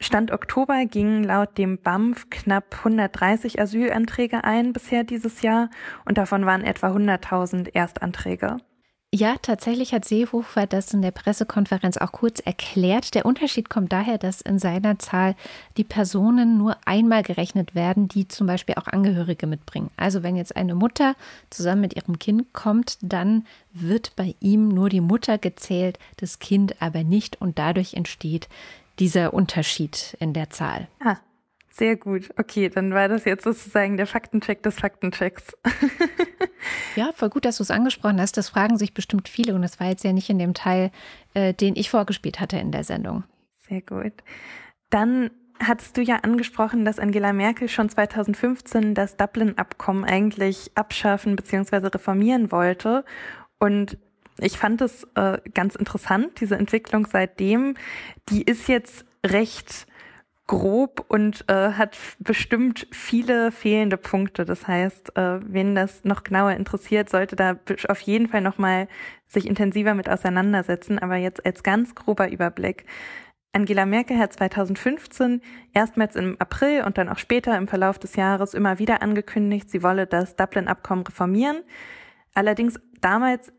Stand 0.00 0.32
Oktober 0.32 0.84
gingen 0.84 1.22
laut 1.22 1.56
dem 1.58 1.78
BAMF 1.78 2.28
knapp 2.28 2.74
130 2.78 3.60
Asylanträge 3.60 4.42
ein 4.42 4.72
bisher 4.72 5.04
dieses 5.04 5.42
Jahr 5.42 5.70
und 6.04 6.18
davon 6.18 6.44
waren 6.44 6.64
etwa 6.64 6.88
100.000 6.88 7.72
Erstanträge. 7.72 8.58
Ja, 9.14 9.36
tatsächlich 9.42 9.92
hat 9.92 10.06
Seehofer 10.06 10.66
das 10.66 10.94
in 10.94 11.02
der 11.02 11.10
Pressekonferenz 11.10 11.98
auch 11.98 12.12
kurz 12.12 12.40
erklärt. 12.40 13.14
Der 13.14 13.26
Unterschied 13.26 13.68
kommt 13.68 13.92
daher, 13.92 14.16
dass 14.16 14.40
in 14.40 14.58
seiner 14.58 14.98
Zahl 14.98 15.36
die 15.76 15.84
Personen 15.84 16.56
nur 16.56 16.78
einmal 16.86 17.22
gerechnet 17.22 17.74
werden, 17.74 18.08
die 18.08 18.26
zum 18.26 18.46
Beispiel 18.46 18.76
auch 18.76 18.86
Angehörige 18.86 19.46
mitbringen. 19.46 19.90
Also 19.98 20.22
wenn 20.22 20.34
jetzt 20.34 20.56
eine 20.56 20.74
Mutter 20.74 21.14
zusammen 21.50 21.82
mit 21.82 21.94
ihrem 21.94 22.18
Kind 22.18 22.54
kommt, 22.54 22.96
dann 23.02 23.44
wird 23.74 24.16
bei 24.16 24.34
ihm 24.40 24.68
nur 24.68 24.88
die 24.88 25.02
Mutter 25.02 25.36
gezählt, 25.36 25.98
das 26.16 26.38
Kind 26.38 26.80
aber 26.80 27.04
nicht 27.04 27.38
und 27.38 27.58
dadurch 27.58 27.92
entsteht 27.92 28.48
dieser 28.98 29.34
Unterschied 29.34 30.16
in 30.20 30.32
der 30.32 30.48
Zahl. 30.48 30.88
Ah, 31.04 31.18
sehr 31.74 31.96
gut. 31.96 32.28
Okay, 32.38 32.68
dann 32.68 32.92
war 32.92 33.08
das 33.08 33.24
jetzt 33.24 33.44
sozusagen 33.44 33.96
der 33.96 34.06
Faktencheck 34.06 34.62
des 34.62 34.78
Faktenchecks. 34.78 35.56
ja, 36.96 37.12
voll 37.14 37.30
gut, 37.30 37.46
dass 37.46 37.56
du 37.56 37.62
es 37.62 37.70
angesprochen 37.70 38.20
hast. 38.20 38.36
Das 38.36 38.50
fragen 38.50 38.76
sich 38.76 38.92
bestimmt 38.92 39.26
viele 39.26 39.54
und 39.54 39.62
das 39.62 39.80
war 39.80 39.88
jetzt 39.88 40.04
ja 40.04 40.12
nicht 40.12 40.28
in 40.28 40.38
dem 40.38 40.52
Teil, 40.52 40.90
äh, 41.32 41.54
den 41.54 41.74
ich 41.74 41.88
vorgespielt 41.88 42.40
hatte 42.40 42.58
in 42.58 42.72
der 42.72 42.84
Sendung. 42.84 43.24
Sehr 43.68 43.80
gut. 43.80 44.12
Dann 44.90 45.30
hattest 45.60 45.96
du 45.96 46.02
ja 46.02 46.16
angesprochen, 46.16 46.84
dass 46.84 46.98
Angela 46.98 47.32
Merkel 47.32 47.70
schon 47.70 47.88
2015 47.88 48.94
das 48.94 49.16
Dublin-Abkommen 49.16 50.04
eigentlich 50.04 50.72
abschaffen 50.74 51.36
bzw. 51.36 51.86
reformieren 51.86 52.52
wollte. 52.52 53.02
Und 53.58 53.96
ich 54.38 54.58
fand 54.58 54.82
es 54.82 55.06
äh, 55.14 55.38
ganz 55.54 55.74
interessant, 55.74 56.38
diese 56.40 56.56
Entwicklung 56.56 57.06
seitdem. 57.10 57.76
Die 58.28 58.42
ist 58.42 58.68
jetzt 58.68 59.06
recht 59.24 59.86
grob 60.52 61.06
und 61.08 61.46
äh, 61.48 61.72
hat 61.72 61.96
bestimmt 62.18 62.86
viele 62.90 63.50
fehlende 63.52 63.96
Punkte. 63.96 64.44
Das 64.44 64.68
heißt, 64.68 65.16
äh, 65.16 65.40
wen 65.50 65.74
das 65.74 66.04
noch 66.04 66.24
genauer 66.24 66.52
interessiert, 66.52 67.08
sollte 67.08 67.36
da 67.36 67.56
auf 67.88 68.00
jeden 68.02 68.28
Fall 68.28 68.42
nochmal 68.42 68.86
sich 69.26 69.46
intensiver 69.46 69.94
mit 69.94 70.10
auseinandersetzen. 70.10 70.98
Aber 70.98 71.16
jetzt 71.16 71.46
als 71.46 71.62
ganz 71.62 71.94
grober 71.94 72.30
Überblick. 72.30 72.84
Angela 73.54 73.86
Merkel 73.86 74.18
hat 74.18 74.34
2015 74.34 75.40
erstmals 75.72 76.16
im 76.16 76.38
April 76.38 76.82
und 76.84 76.98
dann 76.98 77.08
auch 77.08 77.18
später 77.18 77.56
im 77.56 77.66
Verlauf 77.66 77.98
des 77.98 78.16
Jahres 78.16 78.52
immer 78.52 78.78
wieder 78.78 79.00
angekündigt, 79.00 79.70
sie 79.70 79.82
wolle 79.82 80.06
das 80.06 80.36
Dublin-Abkommen 80.36 81.06
reformieren. 81.06 81.62
Allerdings 82.34 82.78
damals 83.00 83.54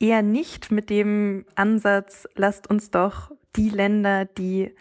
eher 0.00 0.22
nicht 0.22 0.70
mit 0.70 0.88
dem 0.88 1.44
Ansatz, 1.56 2.26
lasst 2.36 2.70
uns 2.70 2.90
doch 2.90 3.32
die 3.54 3.68
Länder, 3.68 4.24
die 4.24 4.74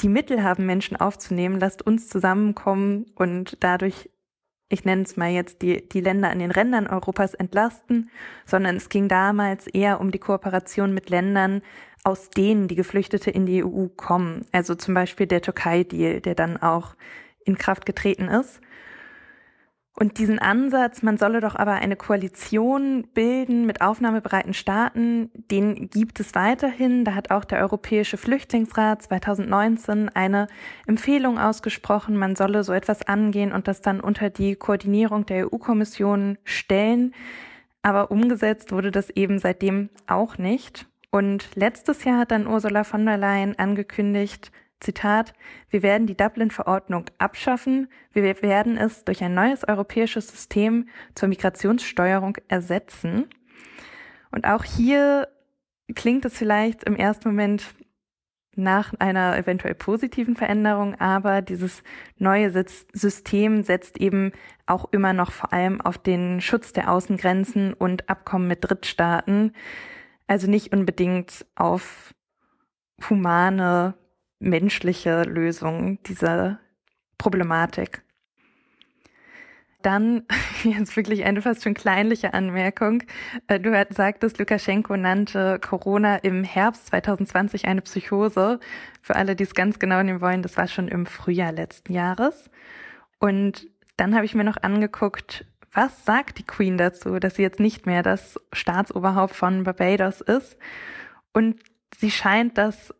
die 0.00 0.08
Mittel 0.08 0.42
haben, 0.42 0.66
Menschen 0.66 0.96
aufzunehmen, 0.96 1.60
lasst 1.60 1.82
uns 1.82 2.08
zusammenkommen 2.08 3.06
und 3.14 3.56
dadurch 3.60 4.08
ich 4.72 4.86
nenne 4.86 5.02
es 5.02 5.18
mal 5.18 5.30
jetzt 5.30 5.60
die, 5.60 5.86
die 5.86 6.00
Länder 6.00 6.30
an 6.30 6.38
den 6.38 6.50
Rändern 6.50 6.86
Europas 6.86 7.34
entlasten, 7.34 8.10
sondern 8.46 8.76
es 8.76 8.88
ging 8.88 9.06
damals 9.06 9.66
eher 9.66 10.00
um 10.00 10.10
die 10.10 10.18
Kooperation 10.18 10.94
mit 10.94 11.10
Ländern, 11.10 11.60
aus 12.04 12.30
denen 12.30 12.68
die 12.68 12.74
Geflüchtete 12.74 13.30
in 13.30 13.44
die 13.44 13.62
EU 13.62 13.88
kommen. 13.88 14.46
Also 14.50 14.74
zum 14.74 14.94
Beispiel 14.94 15.26
der 15.26 15.42
Türkei-Deal, 15.42 16.22
der 16.22 16.34
dann 16.34 16.56
auch 16.56 16.96
in 17.44 17.58
Kraft 17.58 17.84
getreten 17.84 18.28
ist. 18.28 18.60
Und 19.94 20.18
diesen 20.18 20.38
Ansatz, 20.38 21.02
man 21.02 21.18
solle 21.18 21.40
doch 21.40 21.54
aber 21.54 21.72
eine 21.72 21.96
Koalition 21.96 23.06
bilden 23.12 23.66
mit 23.66 23.82
aufnahmebereiten 23.82 24.54
Staaten, 24.54 25.30
den 25.34 25.90
gibt 25.90 26.18
es 26.18 26.34
weiterhin. 26.34 27.04
Da 27.04 27.14
hat 27.14 27.30
auch 27.30 27.44
der 27.44 27.60
Europäische 27.60 28.16
Flüchtlingsrat 28.16 29.02
2019 29.02 30.08
eine 30.08 30.46
Empfehlung 30.86 31.38
ausgesprochen, 31.38 32.16
man 32.16 32.36
solle 32.36 32.64
so 32.64 32.72
etwas 32.72 33.06
angehen 33.06 33.52
und 33.52 33.68
das 33.68 33.82
dann 33.82 34.00
unter 34.00 34.30
die 34.30 34.56
Koordinierung 34.56 35.26
der 35.26 35.52
EU-Kommission 35.52 36.38
stellen. 36.44 37.14
Aber 37.82 38.10
umgesetzt 38.10 38.72
wurde 38.72 38.92
das 38.92 39.10
eben 39.10 39.38
seitdem 39.38 39.90
auch 40.06 40.38
nicht. 40.38 40.86
Und 41.10 41.50
letztes 41.54 42.04
Jahr 42.04 42.20
hat 42.20 42.30
dann 42.30 42.46
Ursula 42.46 42.84
von 42.84 43.04
der 43.04 43.18
Leyen 43.18 43.58
angekündigt, 43.58 44.50
Zitat, 44.82 45.32
wir 45.70 45.82
werden 45.82 46.06
die 46.06 46.16
Dublin-Verordnung 46.16 47.06
abschaffen, 47.18 47.88
wir 48.12 48.42
werden 48.42 48.76
es 48.76 49.04
durch 49.04 49.22
ein 49.22 49.34
neues 49.34 49.66
europäisches 49.66 50.28
System 50.28 50.88
zur 51.14 51.28
Migrationssteuerung 51.28 52.36
ersetzen. 52.48 53.26
Und 54.30 54.46
auch 54.46 54.64
hier 54.64 55.28
klingt 55.94 56.24
es 56.24 56.36
vielleicht 56.36 56.84
im 56.84 56.96
ersten 56.96 57.28
Moment 57.28 57.74
nach 58.54 58.92
einer 58.98 59.36
eventuell 59.38 59.74
positiven 59.74 60.36
Veränderung, 60.36 60.94
aber 61.00 61.40
dieses 61.40 61.82
neue 62.18 62.50
System 62.92 63.62
setzt 63.62 63.98
eben 63.98 64.32
auch 64.66 64.92
immer 64.92 65.12
noch 65.12 65.32
vor 65.32 65.52
allem 65.52 65.80
auf 65.80 65.96
den 65.96 66.40
Schutz 66.40 66.72
der 66.72 66.90
Außengrenzen 66.90 67.72
und 67.72 68.10
Abkommen 68.10 68.48
mit 68.48 68.58
Drittstaaten, 68.62 69.52
also 70.26 70.50
nicht 70.50 70.72
unbedingt 70.74 71.46
auf 71.54 72.14
humane 73.08 73.94
menschliche 74.42 75.22
Lösung 75.22 76.02
dieser 76.02 76.58
Problematik. 77.16 78.02
Dann 79.82 80.24
jetzt 80.64 80.96
wirklich 80.96 81.24
eine 81.24 81.42
fast 81.42 81.62
schon 81.62 81.74
kleinliche 81.74 82.34
Anmerkung. 82.34 83.02
Äh, 83.46 83.60
du 83.60 83.72
sagtest, 83.90 84.38
Lukaschenko 84.38 84.96
nannte 84.96 85.58
Corona 85.60 86.16
im 86.16 86.44
Herbst 86.44 86.86
2020 86.88 87.66
eine 87.66 87.82
Psychose. 87.82 88.60
Für 89.00 89.16
alle, 89.16 89.34
die 89.34 89.44
es 89.44 89.54
ganz 89.54 89.78
genau 89.78 90.02
nehmen 90.02 90.20
wollen, 90.20 90.42
das 90.42 90.56
war 90.56 90.68
schon 90.68 90.88
im 90.88 91.06
Frühjahr 91.06 91.52
letzten 91.52 91.92
Jahres. 91.92 92.50
Und 93.18 93.68
dann 93.96 94.14
habe 94.14 94.24
ich 94.24 94.34
mir 94.34 94.44
noch 94.44 94.56
angeguckt, 94.62 95.46
was 95.72 96.04
sagt 96.04 96.38
die 96.38 96.46
Queen 96.46 96.76
dazu, 96.76 97.18
dass 97.18 97.36
sie 97.36 97.42
jetzt 97.42 97.60
nicht 97.60 97.86
mehr 97.86 98.02
das 98.02 98.38
Staatsoberhaupt 98.52 99.34
von 99.34 99.64
Barbados 99.64 100.20
ist. 100.20 100.58
Und 101.32 101.60
sie 101.96 102.10
scheint 102.10 102.58
das 102.58 102.92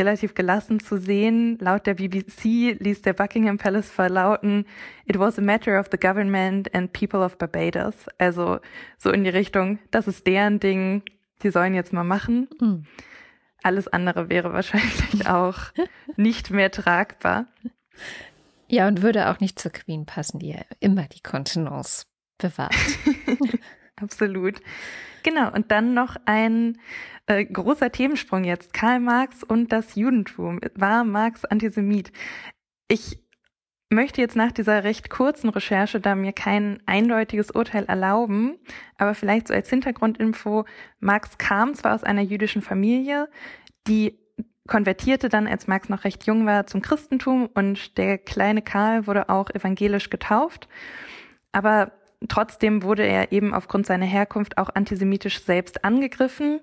relativ 0.00 0.34
gelassen 0.34 0.80
zu 0.80 0.98
sehen. 0.98 1.58
Laut 1.60 1.86
der 1.86 1.94
BBC 1.94 2.76
ließ 2.80 3.02
der 3.02 3.12
Buckingham 3.12 3.58
Palace 3.58 3.90
verlauten, 3.90 4.64
it 5.04 5.18
was 5.18 5.38
a 5.38 5.42
matter 5.42 5.78
of 5.78 5.88
the 5.92 5.98
government 5.98 6.74
and 6.74 6.92
people 6.92 7.20
of 7.20 7.36
Barbados. 7.36 8.06
Also 8.18 8.60
so 8.96 9.10
in 9.10 9.24
die 9.24 9.30
Richtung, 9.30 9.78
das 9.90 10.08
ist 10.08 10.26
deren 10.26 10.58
Ding, 10.58 11.02
die 11.42 11.50
sollen 11.50 11.74
jetzt 11.74 11.92
mal 11.92 12.04
machen. 12.04 12.48
Mhm. 12.60 12.84
Alles 13.62 13.88
andere 13.88 14.30
wäre 14.30 14.54
wahrscheinlich 14.54 15.26
auch 15.28 15.58
nicht 16.16 16.50
mehr 16.50 16.70
tragbar. 16.70 17.46
Ja, 18.68 18.88
und 18.88 19.02
würde 19.02 19.28
auch 19.28 19.40
nicht 19.40 19.58
zur 19.58 19.72
Queen 19.72 20.06
passen, 20.06 20.38
die 20.38 20.50
ja 20.50 20.62
immer 20.78 21.04
die 21.04 21.20
Kontenance 21.20 22.06
bewahrt. 22.38 22.74
Absolut. 23.96 24.60
Genau, 25.22 25.52
und 25.52 25.70
dann 25.70 25.92
noch 25.92 26.16
ein 26.24 26.78
äh, 27.30 27.44
großer 27.44 27.92
Themensprung 27.92 28.42
jetzt. 28.42 28.72
Karl 28.72 28.98
Marx 28.98 29.44
und 29.44 29.70
das 29.70 29.94
Judentum. 29.94 30.60
War 30.74 31.04
Marx 31.04 31.44
Antisemit? 31.44 32.10
Ich 32.88 33.20
möchte 33.88 34.20
jetzt 34.20 34.34
nach 34.34 34.50
dieser 34.50 34.82
recht 34.82 35.10
kurzen 35.10 35.48
Recherche 35.48 36.00
da 36.00 36.16
mir 36.16 36.32
kein 36.32 36.82
eindeutiges 36.86 37.52
Urteil 37.52 37.84
erlauben, 37.84 38.58
aber 38.98 39.14
vielleicht 39.14 39.46
so 39.46 39.54
als 39.54 39.70
Hintergrundinfo, 39.70 40.64
Marx 40.98 41.38
kam 41.38 41.74
zwar 41.74 41.94
aus 41.94 42.02
einer 42.02 42.22
jüdischen 42.22 42.62
Familie, 42.62 43.28
die 43.86 44.18
konvertierte 44.66 45.28
dann, 45.28 45.46
als 45.46 45.68
Marx 45.68 45.88
noch 45.88 46.04
recht 46.04 46.24
jung 46.26 46.46
war, 46.46 46.66
zum 46.66 46.82
Christentum 46.82 47.48
und 47.54 47.96
der 47.96 48.18
kleine 48.18 48.62
Karl 48.62 49.06
wurde 49.06 49.28
auch 49.28 49.50
evangelisch 49.50 50.10
getauft, 50.10 50.68
aber 51.52 51.92
Trotzdem 52.28 52.82
wurde 52.82 53.02
er 53.06 53.32
eben 53.32 53.54
aufgrund 53.54 53.86
seiner 53.86 54.04
Herkunft 54.04 54.58
auch 54.58 54.68
antisemitisch 54.74 55.42
selbst 55.42 55.84
angegriffen. 55.84 56.60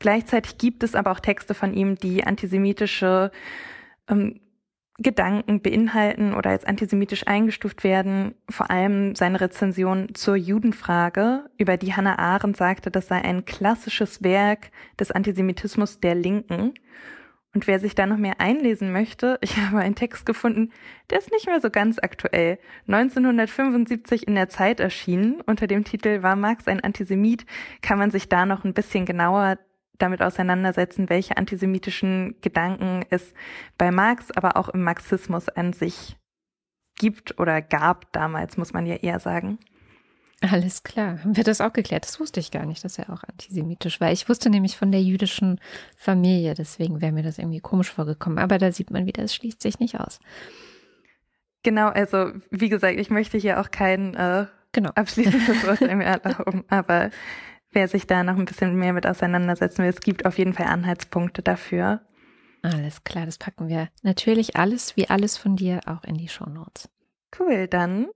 Gleichzeitig 0.00 0.58
gibt 0.58 0.82
es 0.82 0.94
aber 0.94 1.12
auch 1.12 1.20
Texte 1.20 1.54
von 1.54 1.72
ihm, 1.72 1.94
die 1.96 2.24
antisemitische 2.24 3.30
ähm, 4.08 4.40
Gedanken 4.98 5.60
beinhalten 5.60 6.34
oder 6.34 6.50
als 6.50 6.64
antisemitisch 6.64 7.26
eingestuft 7.26 7.84
werden. 7.84 8.34
Vor 8.48 8.70
allem 8.70 9.14
seine 9.14 9.40
Rezension 9.40 10.14
zur 10.14 10.36
Judenfrage, 10.36 11.50
über 11.58 11.76
die 11.76 11.94
Hannah 11.94 12.18
Arendt 12.18 12.56
sagte, 12.56 12.90
das 12.90 13.06
sei 13.08 13.22
ein 13.22 13.44
klassisches 13.44 14.22
Werk 14.22 14.70
des 14.98 15.10
Antisemitismus 15.10 16.00
der 16.00 16.14
Linken. 16.14 16.74
Und 17.56 17.66
wer 17.66 17.80
sich 17.80 17.94
da 17.94 18.04
noch 18.04 18.18
mehr 18.18 18.38
einlesen 18.38 18.92
möchte, 18.92 19.38
ich 19.40 19.56
habe 19.56 19.78
einen 19.78 19.94
Text 19.94 20.26
gefunden, 20.26 20.72
der 21.08 21.20
ist 21.20 21.32
nicht 21.32 21.46
mehr 21.46 21.58
so 21.58 21.70
ganz 21.70 21.98
aktuell. 21.98 22.58
1975 22.86 24.28
in 24.28 24.34
der 24.34 24.50
Zeit 24.50 24.78
erschienen, 24.78 25.40
unter 25.40 25.66
dem 25.66 25.82
Titel 25.82 26.22
War 26.22 26.36
Marx 26.36 26.68
ein 26.68 26.84
Antisemit, 26.84 27.46
kann 27.80 27.98
man 27.98 28.10
sich 28.10 28.28
da 28.28 28.44
noch 28.44 28.64
ein 28.64 28.74
bisschen 28.74 29.06
genauer 29.06 29.58
damit 29.96 30.20
auseinandersetzen, 30.20 31.08
welche 31.08 31.38
antisemitischen 31.38 32.36
Gedanken 32.42 33.06
es 33.08 33.32
bei 33.78 33.90
Marx, 33.90 34.30
aber 34.32 34.58
auch 34.58 34.68
im 34.68 34.82
Marxismus 34.82 35.48
an 35.48 35.72
sich 35.72 36.18
gibt 36.98 37.40
oder 37.40 37.62
gab 37.62 38.12
damals, 38.12 38.58
muss 38.58 38.74
man 38.74 38.84
ja 38.84 38.96
eher 38.96 39.18
sagen. 39.18 39.58
Alles 40.42 40.82
klar. 40.82 41.22
Haben 41.22 41.36
wir 41.36 41.44
das 41.44 41.60
auch 41.60 41.72
geklärt? 41.72 42.04
Das 42.04 42.20
wusste 42.20 42.40
ich 42.40 42.50
gar 42.50 42.66
nicht, 42.66 42.84
dass 42.84 42.98
er 42.98 43.10
auch 43.10 43.24
antisemitisch 43.24 44.00
war. 44.00 44.12
Ich 44.12 44.28
wusste 44.28 44.50
nämlich 44.50 44.76
von 44.76 44.92
der 44.92 45.02
jüdischen 45.02 45.58
Familie, 45.96 46.54
deswegen 46.54 47.00
wäre 47.00 47.12
mir 47.12 47.22
das 47.22 47.38
irgendwie 47.38 47.60
komisch 47.60 47.90
vorgekommen. 47.90 48.38
Aber 48.38 48.58
da 48.58 48.70
sieht 48.70 48.90
man 48.90 49.06
wieder, 49.06 49.22
es 49.22 49.34
schließt 49.34 49.62
sich 49.62 49.78
nicht 49.78 49.98
aus. 49.98 50.20
Genau, 51.62 51.88
also 51.88 52.32
wie 52.50 52.68
gesagt, 52.68 53.00
ich 53.00 53.10
möchte 53.10 53.38
hier 53.38 53.60
auch 53.60 53.70
kein 53.70 54.14
äh, 54.14 54.46
genau. 54.72 54.90
abschließendes 54.90 55.64
Urteil 55.68 55.96
mehr 55.96 56.20
erlauben, 56.22 56.64
aber 56.68 57.10
wer 57.72 57.88
sich 57.88 58.06
da 58.06 58.22
noch 58.22 58.36
ein 58.36 58.44
bisschen 58.44 58.76
mehr 58.76 58.92
mit 58.92 59.06
auseinandersetzen 59.06 59.82
will, 59.82 59.90
es 59.90 60.00
gibt 60.00 60.26
auf 60.26 60.38
jeden 60.38 60.52
Fall 60.52 60.66
Anhaltspunkte 60.66 61.42
dafür. 61.42 62.02
Alles 62.62 63.02
klar, 63.02 63.26
das 63.26 63.38
packen 63.38 63.68
wir 63.68 63.88
natürlich 64.02 64.54
alles, 64.54 64.96
wie 64.96 65.10
alles 65.10 65.36
von 65.36 65.56
dir, 65.56 65.80
auch 65.86 66.04
in 66.04 66.16
die 66.16 66.28
Shownotes. 66.28 66.88
Cool, 67.36 67.66
dann 67.66 68.06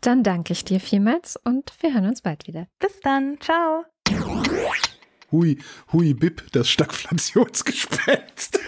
dann 0.00 0.22
danke 0.22 0.52
ich 0.52 0.64
dir 0.64 0.80
vielmals 0.80 1.36
und 1.36 1.72
wir 1.80 1.94
hören 1.94 2.06
uns 2.06 2.22
bald 2.22 2.46
wieder. 2.46 2.66
Bis 2.78 3.00
dann. 3.00 3.38
Ciao. 3.40 3.84
Hui, 5.30 5.58
hui, 5.92 6.14
bip, 6.14 6.50
das 6.52 6.70
Stagflationsgespenst. 6.70 8.58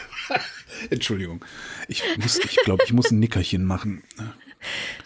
Entschuldigung. 0.91 1.45
Ich 1.89 2.03
muss, 2.19 2.39
ich 2.39 2.57
glaube, 2.65 2.85
ich 2.85 2.93
muss 2.93 3.11
ein 3.11 3.19
Nickerchen 3.19 3.65
machen. 3.65 4.03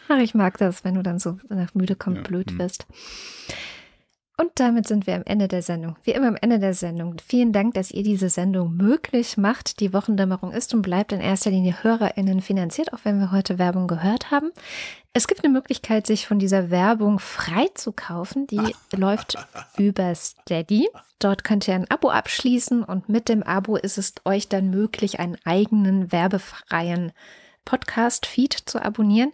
Ach, 0.09 0.19
ich 0.19 0.35
mag 0.35 0.59
das, 0.59 0.85
wenn 0.85 0.95
du 0.95 1.03
dann 1.03 1.19
so 1.19 1.39
nach 1.49 1.75
müde 1.75 1.95
kommt, 1.95 2.19
ja, 2.19 2.23
blöd 2.25 2.51
hm. 2.51 2.59
wirst. 2.59 2.87
Und 4.37 4.51
damit 4.57 4.89
sind 4.89 5.07
wir 5.07 5.15
am 5.15 5.23
Ende 5.25 5.47
der 5.47 5.63
Sendung. 5.63 5.97
Wie 6.03 6.11
immer 6.11 6.27
am 6.27 6.37
Ende 6.41 6.59
der 6.59 6.75
Sendung. 6.75 7.17
Vielen 7.25 7.53
Dank, 7.53 7.75
dass 7.75 7.93
ihr 7.93 8.03
diese 8.03 8.29
Sendung 8.29 8.77
möglich 8.77 9.37
macht. 9.37 9.79
Die 9.79 9.93
Wochendämmerung 9.93 10.51
ist 10.51 10.75
und 10.75 10.83
bleibt 10.83 11.13
in 11.13 11.21
erster 11.21 11.51
Linie 11.51 11.83
HörerInnen 11.83 12.41
finanziert, 12.41 12.93
auch 12.93 12.99
wenn 13.05 13.21
wir 13.21 13.31
heute 13.31 13.59
Werbung 13.59 13.87
gehört 13.87 14.33
haben. 14.33 14.51
Es 15.13 15.29
gibt 15.29 15.45
eine 15.45 15.53
Möglichkeit, 15.53 16.09
sich 16.09 16.27
von 16.27 16.41
dieser 16.41 16.71
Werbung 16.71 17.21
frei 17.21 17.69
zu 17.75 17.93
kaufen. 17.93 18.49
Die 18.49 18.75
läuft 18.97 19.37
über 19.79 20.13
Steady. 20.17 20.89
Dort 21.21 21.45
könnt 21.45 21.69
ihr 21.69 21.75
ein 21.75 21.89
Abo 21.89 22.11
abschließen 22.11 22.83
und 22.83 23.09
mit 23.09 23.29
dem 23.29 23.45
Abo 23.45 23.77
ist 23.77 23.99
es 23.99 24.15
euch 24.25 24.49
dann 24.49 24.69
möglich, 24.71 25.21
einen 25.21 25.39
eigenen 25.45 26.11
werbefreien 26.11 27.13
Podcast-Feed 27.65 28.53
zu 28.67 28.83
abonnieren. 28.83 29.33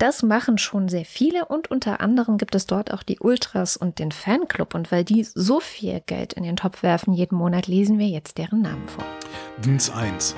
Das 0.00 0.22
machen 0.22 0.56
schon 0.56 0.88
sehr 0.88 1.04
viele 1.04 1.44
und 1.44 1.70
unter 1.70 2.00
anderem 2.00 2.38
gibt 2.38 2.54
es 2.54 2.64
dort 2.64 2.90
auch 2.90 3.02
die 3.02 3.18
Ultras 3.20 3.76
und 3.76 3.98
den 3.98 4.12
Fanclub. 4.12 4.74
Und 4.74 4.90
weil 4.90 5.04
die 5.04 5.24
so 5.24 5.60
viel 5.60 6.00
Geld 6.06 6.32
in 6.32 6.42
den 6.42 6.56
Topf 6.56 6.82
werfen 6.82 7.12
jeden 7.12 7.36
Monat, 7.36 7.66
lesen 7.66 7.98
wir 7.98 8.08
jetzt 8.08 8.38
deren 8.38 8.62
Namen 8.62 8.88
vor. 8.88 9.04
Dins 9.62 9.90
1. 9.90 10.34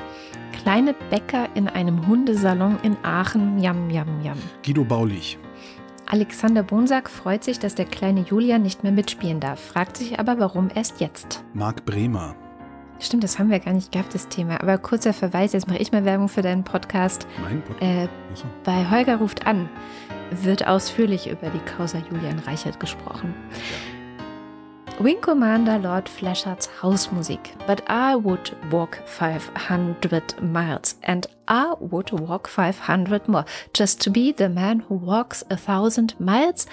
Kleine 0.50 0.96
Bäcker 1.10 1.48
in 1.54 1.68
einem 1.68 2.08
Hundesalon 2.08 2.80
in 2.82 2.96
Aachen. 3.04 3.60
Jam, 3.60 3.88
jam, 3.88 4.20
jam. 4.24 4.38
Guido 4.66 4.82
Baulich. 4.82 5.38
Alexander 6.06 6.64
Bonsack 6.64 7.08
freut 7.08 7.44
sich, 7.44 7.60
dass 7.60 7.76
der 7.76 7.86
kleine 7.86 8.22
Julian 8.22 8.62
nicht 8.62 8.82
mehr 8.82 8.90
mitspielen 8.90 9.38
darf, 9.38 9.60
fragt 9.60 9.96
sich 9.96 10.18
aber, 10.18 10.40
warum 10.40 10.70
erst 10.74 11.00
jetzt. 11.00 11.44
Marc 11.54 11.84
Bremer. 11.84 12.34
Stimmt, 13.02 13.24
das 13.24 13.38
haben 13.38 13.50
wir 13.50 13.58
gar 13.58 13.74
nicht 13.74 13.92
gehabt, 13.92 14.14
das 14.14 14.28
Thema. 14.28 14.60
Aber 14.60 14.78
kurzer 14.78 15.12
Verweis, 15.12 15.52
jetzt 15.52 15.66
mache 15.66 15.78
ich 15.78 15.92
mal 15.92 16.04
Werbung 16.04 16.28
für 16.28 16.42
deinen 16.42 16.64
Podcast. 16.64 17.26
Mein 17.42 17.60
Podcast? 17.62 17.82
Äh, 17.82 18.08
Achso. 18.32 18.46
bei 18.64 18.88
Holger 18.90 19.16
ruft 19.16 19.46
an 19.46 19.68
wird 20.40 20.66
ausführlich 20.66 21.28
über 21.28 21.50
die 21.50 21.58
Causa 21.60 21.98
Julian 21.98 22.38
Reichert 22.40 22.80
gesprochen. 22.80 23.34
Wing 24.98 25.20
Commander 25.20 25.78
Lord 25.78 26.08
Flashards 26.08 26.70
Hausmusik. 26.82 27.54
But 27.66 27.82
I 27.88 28.14
would 28.14 28.54
walk 28.70 28.98
500 29.06 30.40
miles 30.42 30.98
and 31.02 31.28
I 31.48 31.72
would 31.80 32.12
walk 32.12 32.48
500 32.48 33.28
more 33.28 33.44
just 33.76 34.02
to 34.02 34.10
be 34.10 34.34
the 34.36 34.48
man 34.48 34.84
who 34.88 34.94
walks 34.94 35.44
a 35.50 35.56
thousand 35.56 36.20
miles. 36.20 36.66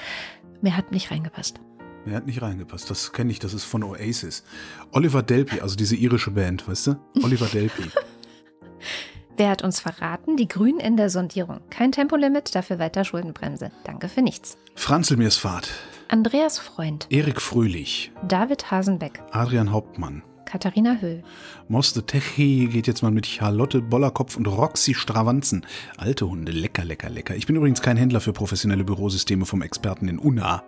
Mir 0.61 0.75
hat 0.75 0.91
nicht 0.91 1.09
reingepasst. 1.11 1.59
Mir 2.05 2.15
hat 2.15 2.25
nicht 2.25 2.41
reingepasst. 2.41 2.89
Das 2.89 3.11
kenne 3.11 3.31
ich, 3.31 3.39
das 3.39 3.53
ist 3.53 3.65
von 3.65 3.83
Oasis. 3.83 4.43
Oliver 4.91 5.21
Delpy, 5.21 5.59
also 5.59 5.75
diese 5.75 5.95
irische 5.95 6.31
Band, 6.31 6.67
weißt 6.67 6.87
du? 6.87 6.95
Oliver 7.23 7.47
Delpy. 7.47 7.89
Wer 9.37 9.49
hat 9.51 9.63
uns 9.63 9.79
verraten? 9.79 10.35
Die 10.35 10.49
Grünen 10.49 10.81
in 10.81 10.97
der 10.97 11.09
Sondierung. 11.09 11.61
Kein 11.69 11.93
Tempolimit, 11.93 12.53
dafür 12.55 12.77
weiter 12.77 13.05
Schuldenbremse. 13.05 13.71
Danke 13.85 14.09
für 14.09 14.21
nichts. 14.21 14.57
Franzl 14.75 15.15
Mirsfahrt, 15.15 15.71
Andreas 16.09 16.59
Freund, 16.59 17.07
Erik 17.09 17.41
Fröhlich, 17.41 18.11
David 18.27 18.69
Hasenbeck, 18.69 19.21
Adrian 19.31 19.71
Hauptmann. 19.71 20.23
Katharina 20.43 20.97
Höll, 20.99 21.23
Moste 21.67 22.05
Techi 22.05 22.67
geht 22.71 22.87
jetzt 22.87 23.03
mal 23.03 23.11
mit 23.11 23.27
Charlotte 23.27 23.81
Bollerkopf 23.81 24.35
und 24.35 24.47
Roxy 24.47 24.93
Stravanzen. 24.95 25.65
Alte 25.95 26.27
Hunde, 26.27 26.51
lecker, 26.51 26.83
lecker, 26.83 27.09
lecker. 27.09 27.35
Ich 27.35 27.45
bin 27.45 27.55
übrigens 27.55 27.81
kein 27.81 27.97
Händler 27.97 28.19
für 28.19 28.33
professionelle 28.33 28.83
Bürosysteme 28.83 29.45
vom 29.45 29.61
Experten 29.61 30.07
in 30.07 30.17
UNA. 30.17 30.63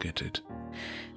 Get 0.00 0.20
it. 0.22 0.42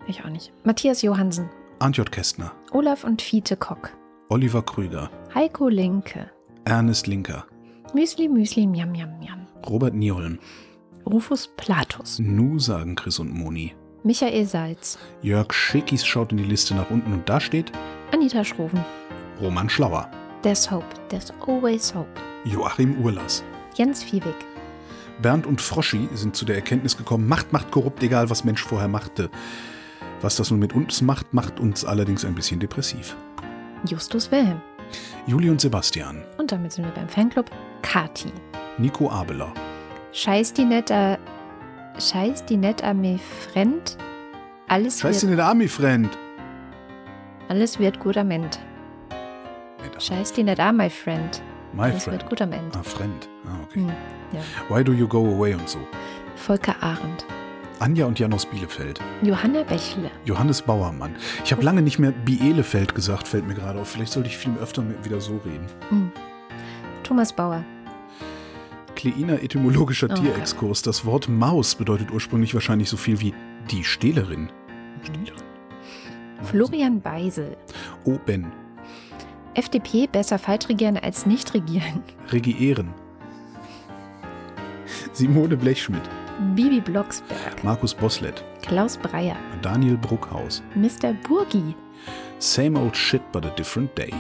ich 0.08 0.24
auch 0.24 0.30
nicht. 0.30 0.52
Matthias 0.66 1.02
Johansen, 1.02 1.50
Antjot 1.80 2.12
Kästner, 2.12 2.52
Olaf 2.72 3.04
und 3.04 3.22
Fiete 3.22 3.56
Kock, 3.58 3.92
Oliver 4.30 4.62
Krüger, 4.62 5.10
Heiko 5.34 5.68
Linke, 5.70 6.30
Ernest 6.66 7.08
Linker, 7.08 7.46
Müsli 7.94 8.28
Müsli 8.28 8.68
Miam 8.68 8.92
Miam 8.92 9.18
Miam, 9.20 9.48
Robert 9.68 9.94
Nieholm. 9.94 10.40
Rufus 11.06 11.50
Platus, 11.58 12.20
Nu 12.20 12.60
sagen 12.60 12.96
Chris 12.96 13.20
und 13.20 13.34
Moni. 13.34 13.74
Michael 14.04 14.46
Salz, 14.46 14.98
Jörg 15.22 15.54
Schickis 15.54 16.06
schaut 16.06 16.32
in 16.32 16.38
die 16.38 16.44
Liste 16.46 16.76
nach 16.76 16.90
unten 16.90 17.12
und 17.14 17.28
da 17.28 17.40
steht 17.40 17.72
Anita 18.14 18.44
Schroven, 18.44 18.84
Roman 19.42 19.70
Schlauer, 19.70 20.10
There's 20.42 20.70
Hope, 20.70 20.86
There's 21.10 21.32
Always 21.48 21.94
Hope, 21.96 22.10
Joachim 22.46 23.02
Urlas. 23.02 23.44
Jens 23.76 24.04
Viehweg, 24.04 24.36
Bernd 25.22 25.46
und 25.46 25.62
Froschi 25.62 26.10
sind 26.14 26.36
zu 26.36 26.46
der 26.46 26.56
Erkenntnis 26.56 26.98
gekommen, 26.98 27.28
Macht 27.28 27.54
macht 27.54 27.72
korrupt, 27.72 28.02
egal 28.04 28.30
was 28.30 28.44
Mensch 28.44 28.64
vorher 28.64 28.88
machte. 28.88 29.30
Was 30.22 30.36
das 30.36 30.52
nun 30.52 30.60
mit 30.60 30.74
uns 30.74 31.02
macht, 31.02 31.34
macht 31.34 31.60
uns 31.60 31.86
allerdings 31.86 32.26
ein 32.26 32.36
bisschen 32.36 32.60
depressiv. 32.60 33.16
Justus 33.88 34.32
Wilhelm. 34.32 34.62
Juli 35.28 35.50
und 35.50 35.60
Sebastian, 35.62 36.24
Und 36.38 36.52
damit 36.52 36.72
sind 36.74 36.86
wir 36.86 36.92
beim 36.92 37.08
Fanclub 37.10 37.50
Kati. 37.82 38.32
Nico 38.78 39.10
Abeler, 39.10 39.54
Scheiß 40.12 40.54
die 40.54 40.66
net 40.66 40.92
a, 40.92 41.18
Scheiß 42.00 42.46
die 42.46 42.58
net 42.58 42.84
a 42.84 42.94
me 42.94 43.18
friend. 43.52 43.98
Alles 44.68 45.00
Scheiße, 45.02 45.28
wird, 45.28 45.38
nicht 45.38 45.46
Army 45.46 45.68
Friend. 45.68 46.10
alles 47.50 47.80
wird 47.80 48.00
gut 48.00 48.18
am 48.18 48.32
Ende. 48.32 48.58
Scheiß 50.00 50.34
die 50.34 50.44
net 50.44 50.60
a 50.60 50.72
my 50.72 50.90
friend. 50.90 51.42
My 51.74 51.84
alles 51.84 52.04
Friend. 52.04 52.20
wird 52.20 52.30
gut 52.30 52.42
am 52.42 52.52
Ende. 52.52 52.78
Ah, 52.78 52.84
Friend. 52.84 53.30
Ah, 53.46 53.64
okay. 53.64 53.80
Hm, 53.82 53.92
ja. 54.32 54.42
Why 54.70 54.84
do 54.84 54.94
you 54.94 55.08
go 55.08 55.26
away 55.26 55.54
und 55.56 55.68
so. 55.68 55.80
Volker 56.36 56.76
Arendt. 56.82 57.26
Anja 57.80 58.06
und 58.06 58.18
Jan 58.20 58.34
aus 58.34 58.46
Bielefeld. 58.46 59.02
Johanna 59.24 59.64
Bächle. 59.64 60.10
Johannes 60.26 60.62
Bauermann. 60.62 61.16
Ich 61.44 61.52
habe 61.52 61.64
lange 61.64 61.82
nicht 61.82 62.00
mehr 62.00 62.12
Bielefeld 62.12 62.96
gesagt, 62.96 63.28
fällt 63.28 63.48
mir 63.48 63.56
gerade 63.56 63.80
auf. 63.82 63.90
Vielleicht 63.90 64.14
sollte 64.14 64.30
ich 64.30 64.38
viel 64.38 64.54
öfter 64.62 64.84
wieder 65.04 65.20
so 65.20 65.38
reden. 65.44 65.66
Hm. 65.90 66.12
Thomas 67.04 67.34
Bauer. 67.34 67.64
Kleiner 68.96 69.42
etymologischer 69.42 70.08
Oh, 70.12 70.14
Tierexkurs. 70.14 70.82
Das 70.84 71.04
Wort 71.06 71.28
Maus 71.28 71.76
bedeutet 71.76 72.12
ursprünglich 72.12 72.54
wahrscheinlich 72.54 72.90
so 72.90 72.96
viel 72.96 73.20
wie 73.20 73.34
die 73.70 73.84
Stehlerin. 73.84 74.50
Stehlerin. 75.02 75.44
Florian 76.44 77.02
Beisel. 77.02 77.58
Oh, 78.06 78.18
Ben. 78.26 78.52
FDP 79.56 80.08
besser 80.08 80.40
falsch 80.40 80.70
regieren 80.70 80.98
als 80.98 81.26
nicht 81.26 81.54
regieren. 81.54 82.04
Regieren. 82.32 82.94
Simone 85.14 85.56
Blechschmidt. 85.58 86.02
Bibi 86.56 86.82
Blocksberg. 86.82 87.64
Markus 87.64 87.94
Boslett. 87.94 88.44
Klaus 88.64 88.98
Breyer. 88.98 89.36
Daniel 89.62 89.98
Bruckhaus. 89.98 90.64
Mr. 90.76 91.14
Burgi. 91.28 91.76
Same 92.40 92.78
old 92.80 92.96
shit 92.96 93.22
but 93.32 93.46
a 93.46 93.50
different 93.52 93.96
day. 93.98 94.14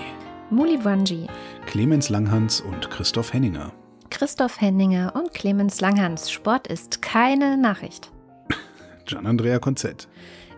Muli 0.51 0.77
Wanji. 0.83 1.27
Clemens 1.65 2.09
Langhans 2.09 2.61
und 2.61 2.89
Christoph 2.91 3.33
Henninger. 3.33 3.71
Christoph 4.11 4.61
Henninger 4.61 5.11
und 5.15 5.33
Clemens 5.33 5.81
Langhans. 5.81 6.31
Sport 6.31 6.67
ist 6.67 7.01
keine 7.01 7.57
Nachricht. 7.57 8.11
Gian 9.05 9.25
Andrea 9.25 9.57
Konzett. 9.59 10.07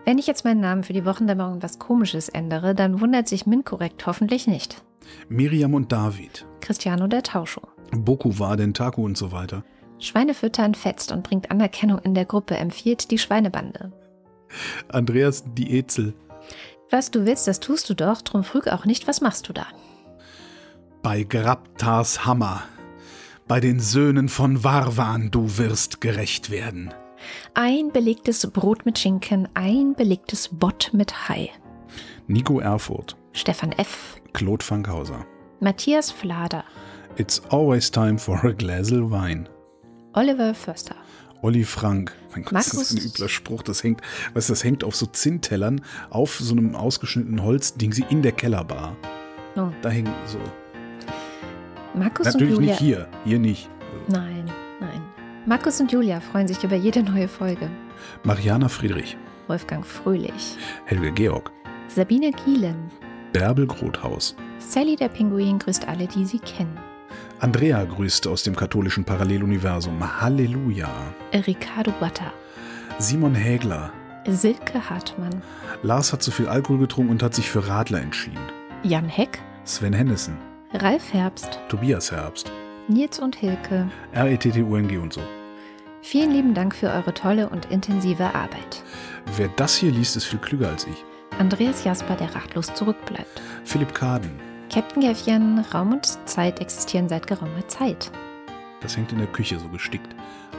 Wenn 0.06 0.18
ich 0.18 0.28
jetzt 0.28 0.44
meinen 0.44 0.60
Namen 0.60 0.84
für 0.84 0.92
die 0.92 1.04
Wochendämmerung 1.04 1.64
was 1.64 1.80
Komisches 1.80 2.28
ändere, 2.28 2.76
dann 2.76 3.00
wundert 3.00 3.26
sich 3.26 3.44
MinCorrect 3.44 4.06
hoffentlich 4.06 4.46
nicht. 4.46 4.84
Miriam 5.28 5.74
und 5.74 5.90
David. 5.90 6.46
Cristiano 6.60 7.08
der 7.08 7.24
Tauscho. 7.24 7.62
Boku 7.90 8.38
war 8.38 8.56
Taku 8.72 9.04
und 9.04 9.18
so 9.18 9.32
weiter. 9.32 9.64
Schweine 9.98 10.34
füttern 10.34 10.76
fetzt 10.76 11.10
und 11.10 11.24
bringt 11.24 11.50
Anerkennung 11.50 11.98
in 11.98 12.14
der 12.14 12.24
Gruppe, 12.24 12.56
empfiehlt 12.56 13.10
die 13.10 13.18
Schweinebande. 13.18 13.92
Andreas 14.86 15.42
Dietzel. 15.54 16.14
Was 16.88 17.10
du 17.10 17.26
willst, 17.26 17.48
das 17.48 17.58
tust 17.58 17.90
du 17.90 17.94
doch, 17.94 18.22
drum 18.22 18.44
früg 18.44 18.68
auch 18.68 18.84
nicht, 18.84 19.08
was 19.08 19.20
machst 19.20 19.48
du 19.48 19.52
da? 19.52 19.66
Bei 21.02 21.24
Grabtars 21.24 22.24
Hammer. 22.24 22.62
Bei 23.48 23.58
den 23.58 23.80
Söhnen 23.80 24.28
von 24.28 24.62
Warwan 24.62 25.32
du 25.32 25.58
wirst 25.58 26.00
gerecht 26.00 26.50
werden. 26.50 26.94
Ein 27.54 27.90
belegtes 27.92 28.46
Brot 28.50 28.84
mit 28.86 28.98
Schinken, 28.98 29.48
ein 29.54 29.94
belegtes 29.94 30.48
Bott 30.52 30.90
mit 30.92 31.28
Hai. 31.28 31.50
Nico 32.26 32.60
Erfurt. 32.60 33.16
Stefan 33.32 33.72
F., 33.72 34.16
Claude 34.32 34.64
Fankhauser. 34.64 35.24
Matthias 35.60 36.10
Flader, 36.10 36.64
It's 37.18 37.40
always 37.50 37.90
time 37.90 38.18
for 38.18 38.36
a 38.44 38.52
of 39.02 39.10
wine. 39.10 39.48
Oliver 40.12 40.52
Förster, 40.54 40.94
Olli 41.42 41.64
Frank. 41.64 42.14
Mein 42.32 42.42
Gott, 42.44 42.52
das 42.54 42.68
ist 42.74 42.90
ein 42.92 42.96
Markus- 42.96 43.14
übler 43.14 43.28
Spruch. 43.28 43.62
Das 43.62 43.82
hängt, 43.82 44.02
weißt 44.34 44.50
das 44.50 44.64
hängt 44.64 44.84
auf 44.84 44.94
so 44.96 45.06
Zinntellern 45.06 45.80
auf 46.10 46.34
so 46.38 46.52
einem 46.54 46.74
ausgeschnittenen 46.74 47.42
Holzding 47.42 47.92
sie 47.92 48.04
in 48.10 48.20
der 48.22 48.32
Kellerbar. 48.32 48.96
Oh. 49.56 49.68
Da 49.80 49.88
hängen 49.88 50.12
so. 50.26 50.38
Markus 51.94 52.26
Natürlich 52.26 52.54
und 52.56 52.60
Julia. 52.60 52.72
nicht 52.72 52.80
hier. 52.80 53.08
Hier 53.24 53.38
nicht. 53.38 53.70
Nein. 54.08 54.50
Markus 55.46 55.80
und 55.80 55.92
Julia 55.92 56.18
freuen 56.18 56.48
sich 56.48 56.64
über 56.64 56.74
jede 56.74 57.04
neue 57.04 57.28
Folge. 57.28 57.70
Mariana 58.24 58.68
Friedrich. 58.68 59.16
Wolfgang 59.46 59.86
Fröhlich, 59.86 60.56
Helge 60.86 61.12
Georg. 61.12 61.52
Sabine 61.86 62.32
Gielen, 62.32 62.90
Bärbel 63.32 63.64
Grothaus. 63.68 64.34
Sally 64.58 64.96
der 64.96 65.08
Pinguin 65.08 65.60
grüßt 65.60 65.86
alle, 65.86 66.08
die 66.08 66.24
sie 66.24 66.40
kennen. 66.40 66.76
Andrea 67.38 67.84
grüßt 67.84 68.26
aus 68.26 68.42
dem 68.42 68.56
katholischen 68.56 69.04
Paralleluniversum. 69.04 70.20
Halleluja. 70.20 70.90
Ricardo 71.32 71.92
Butter, 72.00 72.32
Simon 72.98 73.36
Hägler. 73.36 73.92
Silke 74.26 74.90
Hartmann, 74.90 75.42
Lars 75.84 76.12
hat 76.12 76.24
zu 76.24 76.32
viel 76.32 76.48
Alkohol 76.48 76.80
getrunken 76.80 77.12
und 77.12 77.22
hat 77.22 77.36
sich 77.36 77.48
für 77.48 77.68
Radler 77.68 78.00
entschieden. 78.00 78.42
Jan 78.82 79.08
Heck, 79.08 79.38
Sven 79.62 79.92
Hennissen. 79.92 80.36
Ralf 80.72 81.12
Herbst, 81.12 81.60
Tobias 81.68 82.10
Herbst. 82.10 82.50
Nils 82.88 83.20
und 83.20 83.36
Hilke. 83.36 83.88
RETTUNG 84.12 84.98
und 85.00 85.12
so. 85.12 85.20
Vielen 86.08 86.30
lieben 86.30 86.54
Dank 86.54 86.72
für 86.72 86.88
eure 86.88 87.12
tolle 87.12 87.48
und 87.48 87.64
intensive 87.72 88.26
Arbeit. 88.26 88.84
Wer 89.36 89.48
das 89.56 89.74
hier 89.74 89.90
liest, 89.90 90.14
ist 90.14 90.26
viel 90.26 90.38
klüger 90.38 90.68
als 90.68 90.86
ich. 90.86 91.04
Andreas 91.40 91.82
Jasper, 91.82 92.14
der 92.14 92.32
ratlos 92.32 92.72
zurückbleibt. 92.74 93.42
Philipp 93.64 93.92
Kaden. 93.92 94.30
Captain 94.72 95.02
Gäffchen, 95.02 95.58
Raum 95.74 95.94
und 95.94 96.06
Zeit 96.28 96.60
existieren 96.60 97.08
seit 97.08 97.26
geraumer 97.26 97.66
Zeit. 97.66 98.12
Das 98.82 98.96
hängt 98.96 99.10
in 99.10 99.18
der 99.18 99.26
Küche 99.26 99.58
so 99.58 99.68
gestickt. 99.68 100.14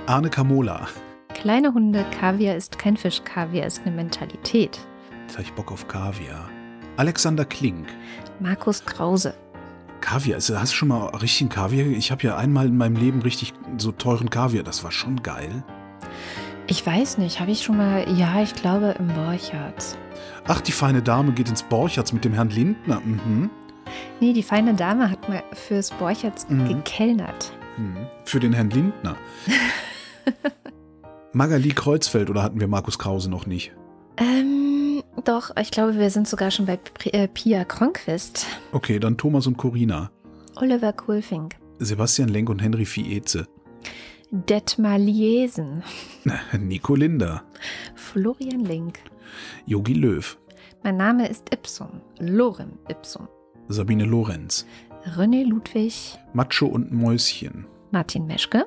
Arne 0.06 0.30
Kamola. 0.30 0.90
Kleine 1.34 1.74
Hunde, 1.74 2.04
Kaviar 2.20 2.58
ist 2.58 2.78
kein 2.78 2.98
Fisch, 2.98 3.24
Kaviar 3.24 3.68
ist 3.68 3.80
eine 3.86 3.96
Mentalität. 3.96 4.78
Jetzt 5.28 5.38
habe 5.38 5.44
ich 5.44 5.54
Bock 5.54 5.72
auf 5.72 5.88
Kaviar. 5.88 6.50
Alexander 6.98 7.46
Klink. 7.46 7.88
Markus 8.42 8.84
Krause, 8.84 9.34
Kaviar, 10.02 10.36
also 10.36 10.60
hast 10.60 10.74
du 10.74 10.78
schon 10.78 10.88
mal 10.90 11.08
richtigen 11.18 11.50
Kaviar? 11.50 11.88
Ich 11.88 12.12
habe 12.12 12.24
ja 12.24 12.38
einmal 12.38 12.68
in 12.68 12.78
meinem 12.78 12.96
Leben 12.96 13.22
richtig 13.22 13.54
so 13.78 13.92
teuren 13.92 14.30
Kaviar. 14.30 14.64
Das 14.64 14.84
war 14.84 14.92
schon 14.92 15.22
geil. 15.24 15.64
Ich 16.68 16.86
weiß 16.86 17.18
nicht, 17.18 17.40
habe 17.40 17.52
ich 17.52 17.64
schon 17.64 17.78
mal, 17.78 18.06
ja, 18.18 18.42
ich 18.42 18.54
glaube 18.54 18.96
im 19.00 19.08
Borchards. 19.08 19.98
Ach, 20.48 20.60
die 20.62 20.72
feine 20.72 21.02
Dame 21.02 21.32
geht 21.32 21.50
ins 21.50 21.64
Borchertz 21.64 22.12
mit 22.14 22.26
dem 22.26 22.34
Herrn 22.34 22.50
Lindner. 22.50 23.00
Mhm. 23.02 23.50
Nee, 24.20 24.34
die 24.34 24.44
feine 24.44 24.74
Dame 24.74 25.10
hat 25.10 25.30
mal 25.30 25.44
fürs 25.54 25.92
Borchards 25.92 26.48
Mhm. 26.50 26.68
gekellnert. 26.68 27.54
Mhm. 27.78 27.96
Für 28.26 28.40
den 28.40 28.54
Herrn 28.54 28.70
Lindner. 28.70 29.16
Magali 31.34 31.70
Kreuzfeld 31.70 32.30
oder 32.30 32.44
hatten 32.44 32.60
wir 32.60 32.68
Markus 32.68 32.98
Krause 33.00 33.30
noch 33.30 33.46
nicht? 33.46 33.72
Ähm, 34.18 34.47
Doch, 35.24 35.52
ich 35.60 35.72
glaube, 35.72 35.98
wir 35.98 36.10
sind 36.10 36.28
sogar 36.28 36.52
schon 36.52 36.66
bei 36.66 36.80
äh, 37.06 37.28
Pia 37.28 37.66
Kronquist. 37.66 38.46
Okay, 38.72 39.00
dann 39.00 39.18
Thomas 39.18 39.48
und 39.48 39.58
Corina. 39.58 40.12
Oliver 40.56 40.94
Kohlfink. 40.94 41.56
Sebastian 41.80 42.30
Lenk 42.30 42.50
und 42.50 42.62
Henry 42.62 42.86
Fieze. 42.86 43.48
Detmar 44.32 44.98
Liesen. 45.00 45.84
Nico 46.60 46.96
Linder. 46.96 47.44
Florian 47.96 48.62
Link. 48.66 49.00
Yogi 49.66 49.94
Löw. 49.94 50.38
Mein 50.84 50.98
Name 50.98 51.28
ist 51.28 51.54
Ipsum. 51.54 52.02
Lorem 52.20 52.74
Ipsum. 52.90 53.28
Sabine 53.70 54.06
Lorenz. 54.06 54.66
René 55.16 55.44
Ludwig. 55.46 56.18
Macho 56.34 56.66
und 56.68 56.92
Mäuschen. 56.92 57.66
Martin 57.92 58.26
Meschke. 58.28 58.66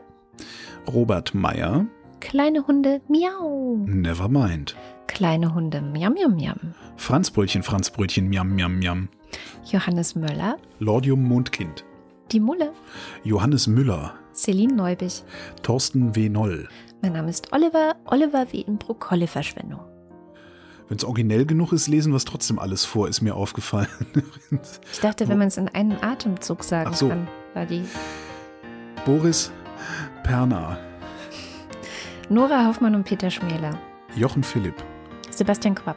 Robert 0.86 1.34
Meyer. 1.34 1.86
Kleine 2.20 2.66
Hunde 2.66 3.00
Miau. 3.08 3.76
Nevermind. 3.86 4.76
Kleine 5.10 5.52
Hunde 5.54 5.82
Miam 5.82 6.14
Miam 6.14 6.36
Miam. 6.36 6.74
Franzbrötchen, 6.96 7.64
Franzbrötchen, 7.64 8.28
Miam, 8.28 8.54
Miam, 8.54 8.78
Miam. 8.78 9.08
Johannes 9.64 10.14
Möller. 10.14 10.56
Lordium 10.78 11.24
Mondkind. 11.24 11.84
Die 12.30 12.38
Mulle. 12.38 12.72
Johannes 13.24 13.66
Müller. 13.66 14.14
Celine 14.32 14.72
Neubich. 14.72 15.24
Thorsten 15.64 16.14
W. 16.14 16.28
Noll. 16.28 16.68
Mein 17.02 17.14
Name 17.14 17.28
ist 17.28 17.52
Oliver. 17.52 17.96
Oliver 18.04 18.46
wie 18.52 18.60
in 18.60 18.78
Brokkoli-Verschwendung. 18.78 19.80
Wenn 20.88 20.96
es 20.96 21.04
originell 21.04 21.44
genug 21.44 21.72
ist, 21.72 21.88
lesen 21.88 22.12
wir 22.12 22.16
es 22.16 22.24
trotzdem 22.24 22.60
alles 22.60 22.84
vor, 22.84 23.08
ist 23.08 23.20
mir 23.20 23.34
aufgefallen. 23.34 23.88
Ich 24.92 25.00
dachte, 25.00 25.28
wenn 25.28 25.38
man 25.38 25.48
es 25.48 25.56
in 25.56 25.68
einem 25.68 25.98
Atemzug 26.00 26.62
sagen 26.62 26.94
so. 26.94 27.08
kann, 27.08 27.26
war 27.54 27.66
die 27.66 27.84
Boris 29.04 29.50
Perner. 30.22 30.78
Nora 32.28 32.66
Hoffmann 32.66 32.94
und 32.94 33.04
Peter 33.04 33.30
Schmäler. 33.30 33.76
Jochen 34.16 34.44
Philipp. 34.44 34.76
Sebastian 35.40 35.74
Quapp. 35.74 35.96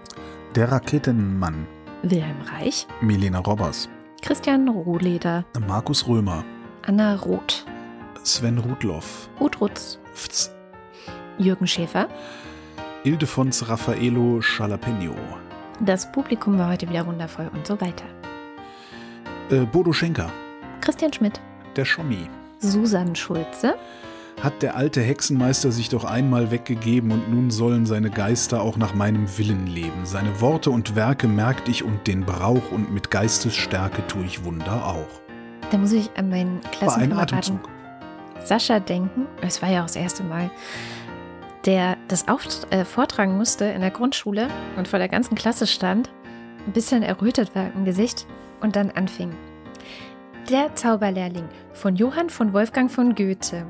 Der 0.56 0.72
Raketenmann. 0.72 1.68
Wilhelm 2.02 2.41
Reich. 2.44 2.88
Milena 3.02 3.40
Robbers. 3.40 3.90
Christian 4.22 4.70
Rohleder. 4.70 5.44
Markus 5.68 6.07
Römer. 6.07 6.45
Anna 6.84 7.15
Roth. 7.15 7.65
Sven 8.24 8.57
Rudloff. 8.57 9.28
Ruth 9.41 9.60
Rutz. 9.60 9.99
Fz. 10.14 10.49
Jürgen 11.38 11.68
Schäfer. 11.68 12.07
Ildefons 13.03 13.68
Raffaello 13.68 14.40
Schalapeno. 14.41 15.14
Das 15.82 16.10
Publikum 16.14 16.57
war 16.57 16.70
heute 16.70 16.88
wieder 16.88 17.06
wundervoll 17.06 17.52
und 17.53 17.68
so 17.68 17.82
weiter. 17.82 18.06
Äh, 19.49 19.65
Bodo 19.65 19.91
Schenker. 19.91 20.32
Christian 20.80 21.11
Schmidt. 21.11 21.41
Der 21.76 21.84
Schommi. 21.84 22.30
Susan 22.60 23.14
Schulze. 23.14 23.76
Hat 24.42 24.62
der 24.62 24.76
alte 24.76 25.02
Hexenmeister 25.02 25.72
sich 25.72 25.90
doch 25.90 26.04
einmal 26.04 26.52
weggegeben 26.52 27.12
und 27.12 27.32
nun 27.32 27.50
sollen 27.50 27.86
seine 27.86 28.10
Geister 28.10 28.62
auch 28.62 28.78
nach 28.78 28.94
meinem 28.94 29.38
Willen 29.38 29.68
leben. 29.68 30.06
Seine 30.06 30.42
Worte 30.42 30.70
und 30.70 30.96
Werke 30.96 31.28
merkt 31.28 31.70
ich 31.70 31.84
und 31.84 32.08
den 32.08 32.26
Brauch 32.26 32.72
und 32.72 32.92
mit 32.94 33.10
Geistesstärke 33.10 34.06
tue 34.08 34.26
ich 34.26 34.44
Wunder 34.44 34.86
auch. 34.86 35.22
Da 35.72 35.78
muss 35.78 35.94
ich 35.94 36.10
an 36.18 36.30
meinen 36.30 36.60
Klassenkameraden. 36.72 37.60
Sascha 38.44 38.80
denken. 38.80 39.28
Es 39.42 39.62
war 39.62 39.70
ja 39.70 39.82
auch 39.82 39.88
das 39.88 39.96
erste 39.96 40.24
Mal, 40.24 40.52
der 41.66 41.98
das 42.08 42.28
auf, 42.28 42.46
äh, 42.70 42.84
vortragen 42.84 43.38
musste 43.38 43.66
in 43.66 43.82
der 43.82 43.92
Grundschule 43.92 44.50
und 44.78 44.88
vor 44.88 45.00
der 45.00 45.08
ganzen 45.08 45.36
Klasse 45.36 45.66
stand, 45.68 46.10
ein 46.66 46.74
bisschen 46.74 47.04
errötet 47.04 47.56
war 47.56 47.72
im 47.74 47.86
Gesicht 47.86 48.28
und 48.62 48.76
dann 48.76 48.92
anfing. 48.92 49.34
Der 50.50 50.76
Zauberlehrling 50.76 51.48
von 51.74 51.96
Johann 51.96 52.30
von 52.30 52.52
Wolfgang 52.52 52.92
von 52.92 53.16
Goethe. 53.16 53.66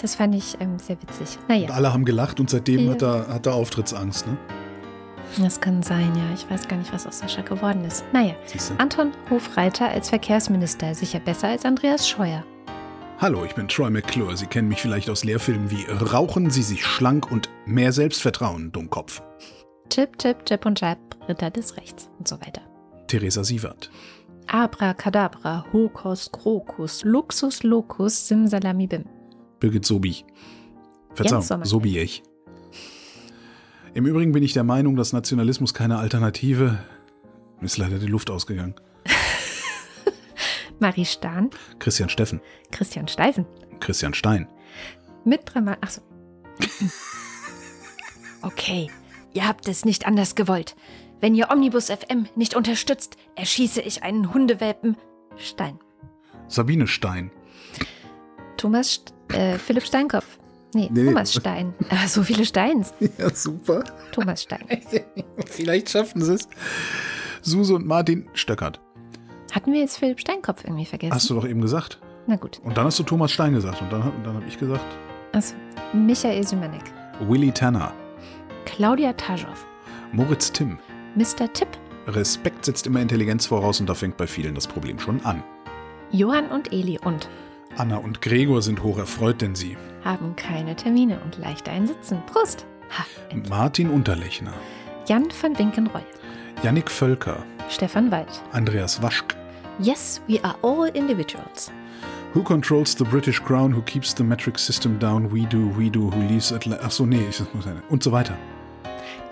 Das 0.00 0.14
fand 0.14 0.34
ich 0.34 0.56
ähm, 0.60 0.78
sehr 0.78 1.00
witzig. 1.00 1.38
Und 1.40 1.48
Naja, 1.48 1.70
alle 1.70 1.92
haben 1.92 2.04
gelacht 2.04 2.38
und 2.40 2.50
seitdem 2.50 2.86
Ja. 2.86 2.92
hat, 2.92 3.02
er, 3.02 3.28
hat 3.28 3.46
er 3.46 3.54
Auftrittsangst, 3.54 4.26
ne? 4.26 4.36
das 5.38 5.60
kann 5.60 5.82
sein, 5.82 6.12
ja. 6.14 6.22
Ich 6.34 6.48
weiß 6.50 6.68
gar 6.68 6.76
nicht, 6.76 6.92
was 6.92 7.06
aus 7.06 7.18
Sascha 7.18 7.42
geworden 7.42 7.84
ist. 7.84 8.04
Naja, 8.12 8.34
Siehst 8.46 8.70
du? 8.70 8.74
Anton 8.78 9.12
Hofreiter 9.30 9.88
als 9.88 10.08
Verkehrsminister, 10.10 10.94
sicher 10.94 11.18
besser 11.20 11.48
als 11.48 11.64
Andreas 11.64 12.08
Scheuer. 12.08 12.44
Hallo, 13.18 13.44
ich 13.44 13.54
bin 13.54 13.66
Troy 13.66 13.90
McClure. 13.90 14.36
Sie 14.36 14.46
kennen 14.46 14.68
mich 14.68 14.80
vielleicht 14.82 15.08
aus 15.08 15.24
Lehrfilmen 15.24 15.70
wie 15.70 15.84
Rauchen 15.90 16.50
Sie 16.50 16.62
sich 16.62 16.84
schlank 16.84 17.30
und 17.32 17.48
mehr 17.64 17.92
Selbstvertrauen, 17.92 18.70
Dummkopf. 18.72 19.22
Chip, 19.88 20.18
Chip, 20.18 20.44
Chip 20.44 20.66
und 20.66 20.78
Chap, 20.78 20.98
Ritter 21.28 21.50
des 21.50 21.76
Rechts 21.78 22.10
und 22.18 22.28
so 22.28 22.36
weiter. 22.40 22.60
Theresa 23.06 23.42
Sievert. 23.42 23.90
Abracadabra, 24.48 25.64
Hokus, 25.72 26.30
Krokus, 26.30 27.04
Luxus, 27.04 27.62
Locus, 27.62 28.28
Simsalamibim. 28.28 29.04
Birgit 29.60 29.84
Sobi. 29.84 30.24
Verzeihung, 31.14 31.42
Sommer. 31.42 31.64
Sobiech. 31.64 32.22
Im 33.94 34.04
Übrigen 34.04 34.32
bin 34.32 34.42
ich 34.42 34.52
der 34.52 34.64
Meinung, 34.64 34.96
dass 34.96 35.14
Nationalismus 35.14 35.72
keine 35.72 35.96
Alternative. 35.98 36.78
Mir 37.60 37.66
ist 37.66 37.78
leider 37.78 37.98
die 37.98 38.06
Luft 38.06 38.28
ausgegangen. 38.30 38.74
Marie 40.78 41.06
Stahn, 41.06 41.48
Christian 41.78 42.10
Steffen. 42.10 42.40
Christian 42.70 43.08
Steifen. 43.08 43.46
Christian 43.80 44.12
Stein. 44.12 44.46
Mit 45.24 45.40
Drama. 45.46 45.78
Achso. 45.80 46.02
Okay, 48.42 48.90
ihr 49.32 49.48
habt 49.48 49.66
es 49.66 49.84
nicht 49.86 50.06
anders 50.06 50.34
gewollt. 50.34 50.76
Wenn 51.20 51.34
ihr 51.34 51.50
Omnibus 51.50 51.86
FM 51.86 52.26
nicht 52.36 52.54
unterstützt, 52.54 53.16
erschieße 53.34 53.80
ich 53.80 54.02
einen 54.02 54.34
Hundewelpen. 54.34 54.96
Stein. 55.38 55.78
Sabine 56.48 56.86
Stein. 56.86 57.30
Thomas, 58.58 58.92
St 58.92 59.15
äh, 59.32 59.58
Philipp 59.58 59.84
Steinkopf. 59.84 60.38
Nee, 60.74 60.88
Nee. 60.92 61.04
Thomas 61.06 61.32
Stein. 61.32 61.74
Ah, 61.90 62.06
so 62.08 62.22
viele 62.22 62.44
Steins. 62.44 62.92
Ja, 63.18 63.30
super. 63.34 63.84
Thomas 64.12 64.42
Stein. 64.42 64.64
Vielleicht 65.46 65.90
schaffen 65.90 66.22
sie 66.22 66.34
es. 66.34 66.48
Suse 67.42 67.74
und 67.74 67.86
Martin 67.86 68.28
Stöckert. 68.34 68.80
Hatten 69.52 69.72
wir 69.72 69.80
jetzt 69.80 69.98
Philipp 69.98 70.20
Steinkopf 70.20 70.64
irgendwie 70.64 70.84
vergessen? 70.84 71.14
Hast 71.14 71.30
du 71.30 71.34
doch 71.34 71.46
eben 71.46 71.60
gesagt. 71.62 71.98
Na 72.26 72.36
gut. 72.36 72.60
Und 72.64 72.76
dann 72.76 72.86
hast 72.86 72.98
du 72.98 73.04
Thomas 73.04 73.30
Stein 73.32 73.54
gesagt. 73.54 73.80
Und 73.80 73.90
dann, 73.92 74.12
dann 74.24 74.34
habe 74.34 74.44
ich 74.48 74.58
gesagt, 74.58 74.84
Also, 75.32 75.54
Michael 75.92 76.46
Sümanek. 76.46 76.82
Willy 77.20 77.52
Tanner. 77.52 77.92
Claudia 78.64 79.12
Taschow. 79.14 79.66
Moritz 80.12 80.50
Timm. 80.52 80.78
Mr. 81.14 81.50
Tipp. 81.52 81.68
Respekt 82.08 82.64
setzt 82.64 82.86
immer 82.86 83.00
Intelligenz 83.00 83.46
voraus 83.46 83.80
und 83.80 83.88
da 83.88 83.94
fängt 83.94 84.16
bei 84.16 84.26
vielen 84.26 84.54
das 84.54 84.66
Problem 84.66 84.98
schon 84.98 85.24
an. 85.24 85.42
Johann 86.10 86.48
und 86.50 86.72
Eli 86.72 86.98
und 87.02 87.28
Anna 87.76 87.98
und 87.98 88.22
Gregor 88.22 88.62
sind 88.62 88.82
hocherfreut, 88.82 89.40
denn 89.42 89.54
sie. 89.54 89.76
haben 90.04 90.36
keine 90.36 90.76
Termine 90.76 91.18
und 91.24 91.36
leicht 91.38 91.68
einsitzen. 91.68 92.22
Prost! 92.26 92.64
Ha. 92.96 93.04
Martin 93.48 93.90
Unterlechner. 93.90 94.54
Jan 95.06 95.28
van 95.40 95.58
Winkenreue. 95.58 96.04
Yannick 96.62 96.90
Völker. 96.90 97.44
Stefan 97.68 98.10
Wald. 98.10 98.42
Andreas 98.52 99.02
Waschk. 99.02 99.34
Yes, 99.78 100.22
we 100.28 100.42
are 100.42 100.54
all 100.62 100.88
individuals. 100.94 101.70
Who 102.32 102.42
controls 102.42 102.94
the 102.96 103.04
British 103.04 103.40
Crown? 103.40 103.72
Who 103.74 103.82
keeps 103.82 104.14
the 104.14 104.22
metric 104.22 104.58
system 104.58 104.98
down? 104.98 105.30
We 105.32 105.46
do, 105.46 105.70
we 105.76 105.90
do. 105.90 106.10
Who 106.10 106.20
leaves 106.28 106.52
Atla 106.52 106.78
Ach 106.82 106.90
so, 106.90 107.04
nee, 107.04 107.26
ich 107.28 107.40
muss 107.52 107.66
und 107.90 108.02
so 108.02 108.12
weiter. 108.12 108.36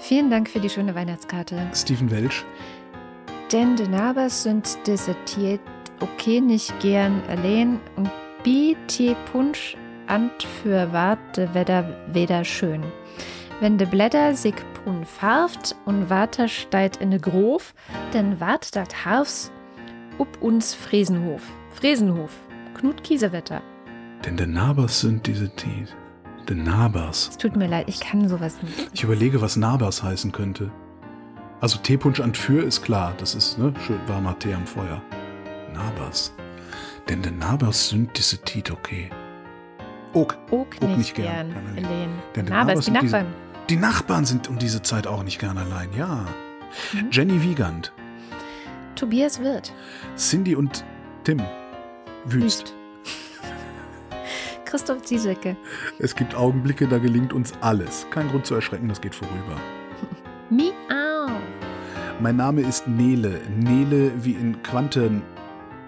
Vielen 0.00 0.30
Dank 0.30 0.50
für 0.50 0.60
die 0.60 0.68
schöne 0.68 0.94
Weihnachtskarte. 0.94 1.70
Stephen 1.74 2.10
Welch. 2.10 2.44
Denn 3.52 3.76
die 3.76 3.88
Nabers 3.88 4.42
sind 4.42 4.76
desertiert, 4.86 5.60
okay, 6.00 6.40
nicht 6.40 6.78
gern 6.80 7.22
allein 7.28 7.78
und 7.96 8.10
BT 8.44 9.16
Punsch 9.32 9.74
ant 10.06 10.42
für 10.42 10.92
warte 10.92 11.54
Wetter 11.54 11.96
weder 12.12 12.44
schön. 12.44 12.82
Wenn 13.60 13.78
de 13.78 13.86
Blätter 13.86 14.34
sich 14.34 14.54
brun 14.74 15.06
farft 15.06 15.74
und 15.86 16.10
Water 16.10 16.46
steigt 16.48 16.98
in 16.98 17.10
de 17.10 17.18
Grof, 17.18 17.72
dann 18.12 18.40
wart 18.40 18.76
dat 18.76 19.06
Harfs 19.06 19.50
up 20.18 20.42
uns 20.42 20.74
Fresenhof. 20.74 21.42
Fresenhof. 21.70 22.32
Knut 22.74 23.02
Kiesewetter. 23.02 23.62
Denn 24.26 24.36
der 24.36 24.46
Nabers 24.46 25.00
sind 25.00 25.26
diese 25.26 25.48
die. 25.48 25.86
Der 26.46 26.56
Nabers. 26.56 27.28
Es 27.30 27.38
tut 27.38 27.56
mir 27.56 27.68
leid, 27.68 27.88
ich 27.88 28.00
kann 28.00 28.28
sowas 28.28 28.62
nicht. 28.62 28.90
Ich 28.92 29.04
überlege, 29.04 29.40
was 29.40 29.56
Nabers 29.56 30.02
heißen 30.02 30.32
könnte. 30.32 30.70
Also 31.62 31.78
Teepunsch 31.78 32.20
an 32.20 32.34
für 32.34 32.62
ist 32.62 32.82
klar, 32.82 33.14
das 33.16 33.34
ist 33.34 33.58
ne 33.58 33.72
schön 33.86 34.00
warmer 34.06 34.38
Tee 34.38 34.52
am 34.52 34.66
Feuer. 34.66 35.00
Nabers. 35.72 36.34
Denn 37.08 37.22
der 37.22 37.32
Nabers 37.32 37.90
sind 37.90 38.16
diese 38.16 38.38
Tit 38.38 38.70
okay. 38.70 39.10
Ok. 40.14 40.36
Ook 40.50 40.66
Ook 40.80 40.80
nicht, 40.82 40.98
nicht 40.98 41.14
gern. 41.16 41.50
gern, 41.50 41.76
allein. 41.76 42.08
Denn 42.36 42.46
die 42.46 42.52
Nabers, 42.52 42.66
Nabers 42.66 42.78
die 42.78 42.84
sind 42.92 43.02
diese- 43.02 43.16
Nachbarn. 43.16 43.34
Die 43.70 43.76
Nachbarn 43.76 44.24
sind 44.24 44.48
um 44.48 44.58
diese 44.58 44.82
Zeit 44.82 45.06
auch 45.06 45.22
nicht 45.22 45.38
gern 45.38 45.56
allein, 45.58 45.88
ja. 45.96 46.26
Mhm. 46.92 47.08
Jenny 47.10 47.42
Wiegand, 47.42 47.92
Tobias 48.94 49.40
Wirth. 49.42 49.72
Cindy 50.16 50.54
und 50.54 50.84
Tim. 51.24 51.40
Wüst. 52.26 52.42
Wüst. 52.44 52.74
Christoph 54.64 55.02
Ziesecke. 55.02 55.56
Es 55.98 56.14
gibt 56.14 56.34
Augenblicke, 56.34 56.86
da 56.88 56.98
gelingt 56.98 57.32
uns 57.32 57.52
alles. 57.60 58.06
Kein 58.10 58.28
Grund 58.28 58.46
zu 58.46 58.54
erschrecken, 58.54 58.88
das 58.88 59.00
geht 59.00 59.14
vorüber. 59.14 59.56
Miau. 60.50 61.30
Mein 62.20 62.36
Name 62.36 62.60
ist 62.62 62.86
Nele. 62.86 63.40
Nele 63.48 64.12
wie 64.24 64.32
in 64.32 64.62
Quanten. 64.62 65.22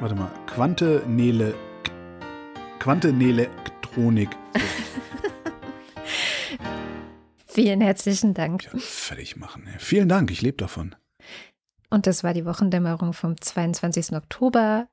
Warte 0.00 0.14
mal. 0.14 0.30
Quante 0.46 1.02
Nele. 1.06 1.54
Quante 2.78 3.12
Nele 3.12 3.48
Elektronik. 3.96 4.30
Vielen 7.46 7.80
herzlichen 7.80 8.34
Dank. 8.34 8.64
Ja, 8.64 8.78
fertig 8.78 9.36
machen. 9.36 9.66
Vielen 9.78 10.08
Dank, 10.08 10.30
ich 10.30 10.42
lebe 10.42 10.58
davon. 10.58 10.94
Und 11.88 12.06
das 12.06 12.22
war 12.22 12.34
die 12.34 12.44
Wochendämmerung 12.44 13.14
vom 13.14 13.40
22. 13.40 14.12
Oktober 14.12 14.88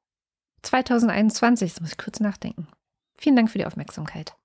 2021. 0.61 1.71
Jetzt 1.71 1.81
muss 1.81 1.91
ich 1.91 1.97
kurz 1.97 2.19
nachdenken. 2.21 2.67
Vielen 3.17 3.35
Dank 3.35 3.51
für 3.51 3.57
die 3.57 3.65
Aufmerksamkeit. 3.65 4.37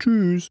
Tschüss. 0.00 0.50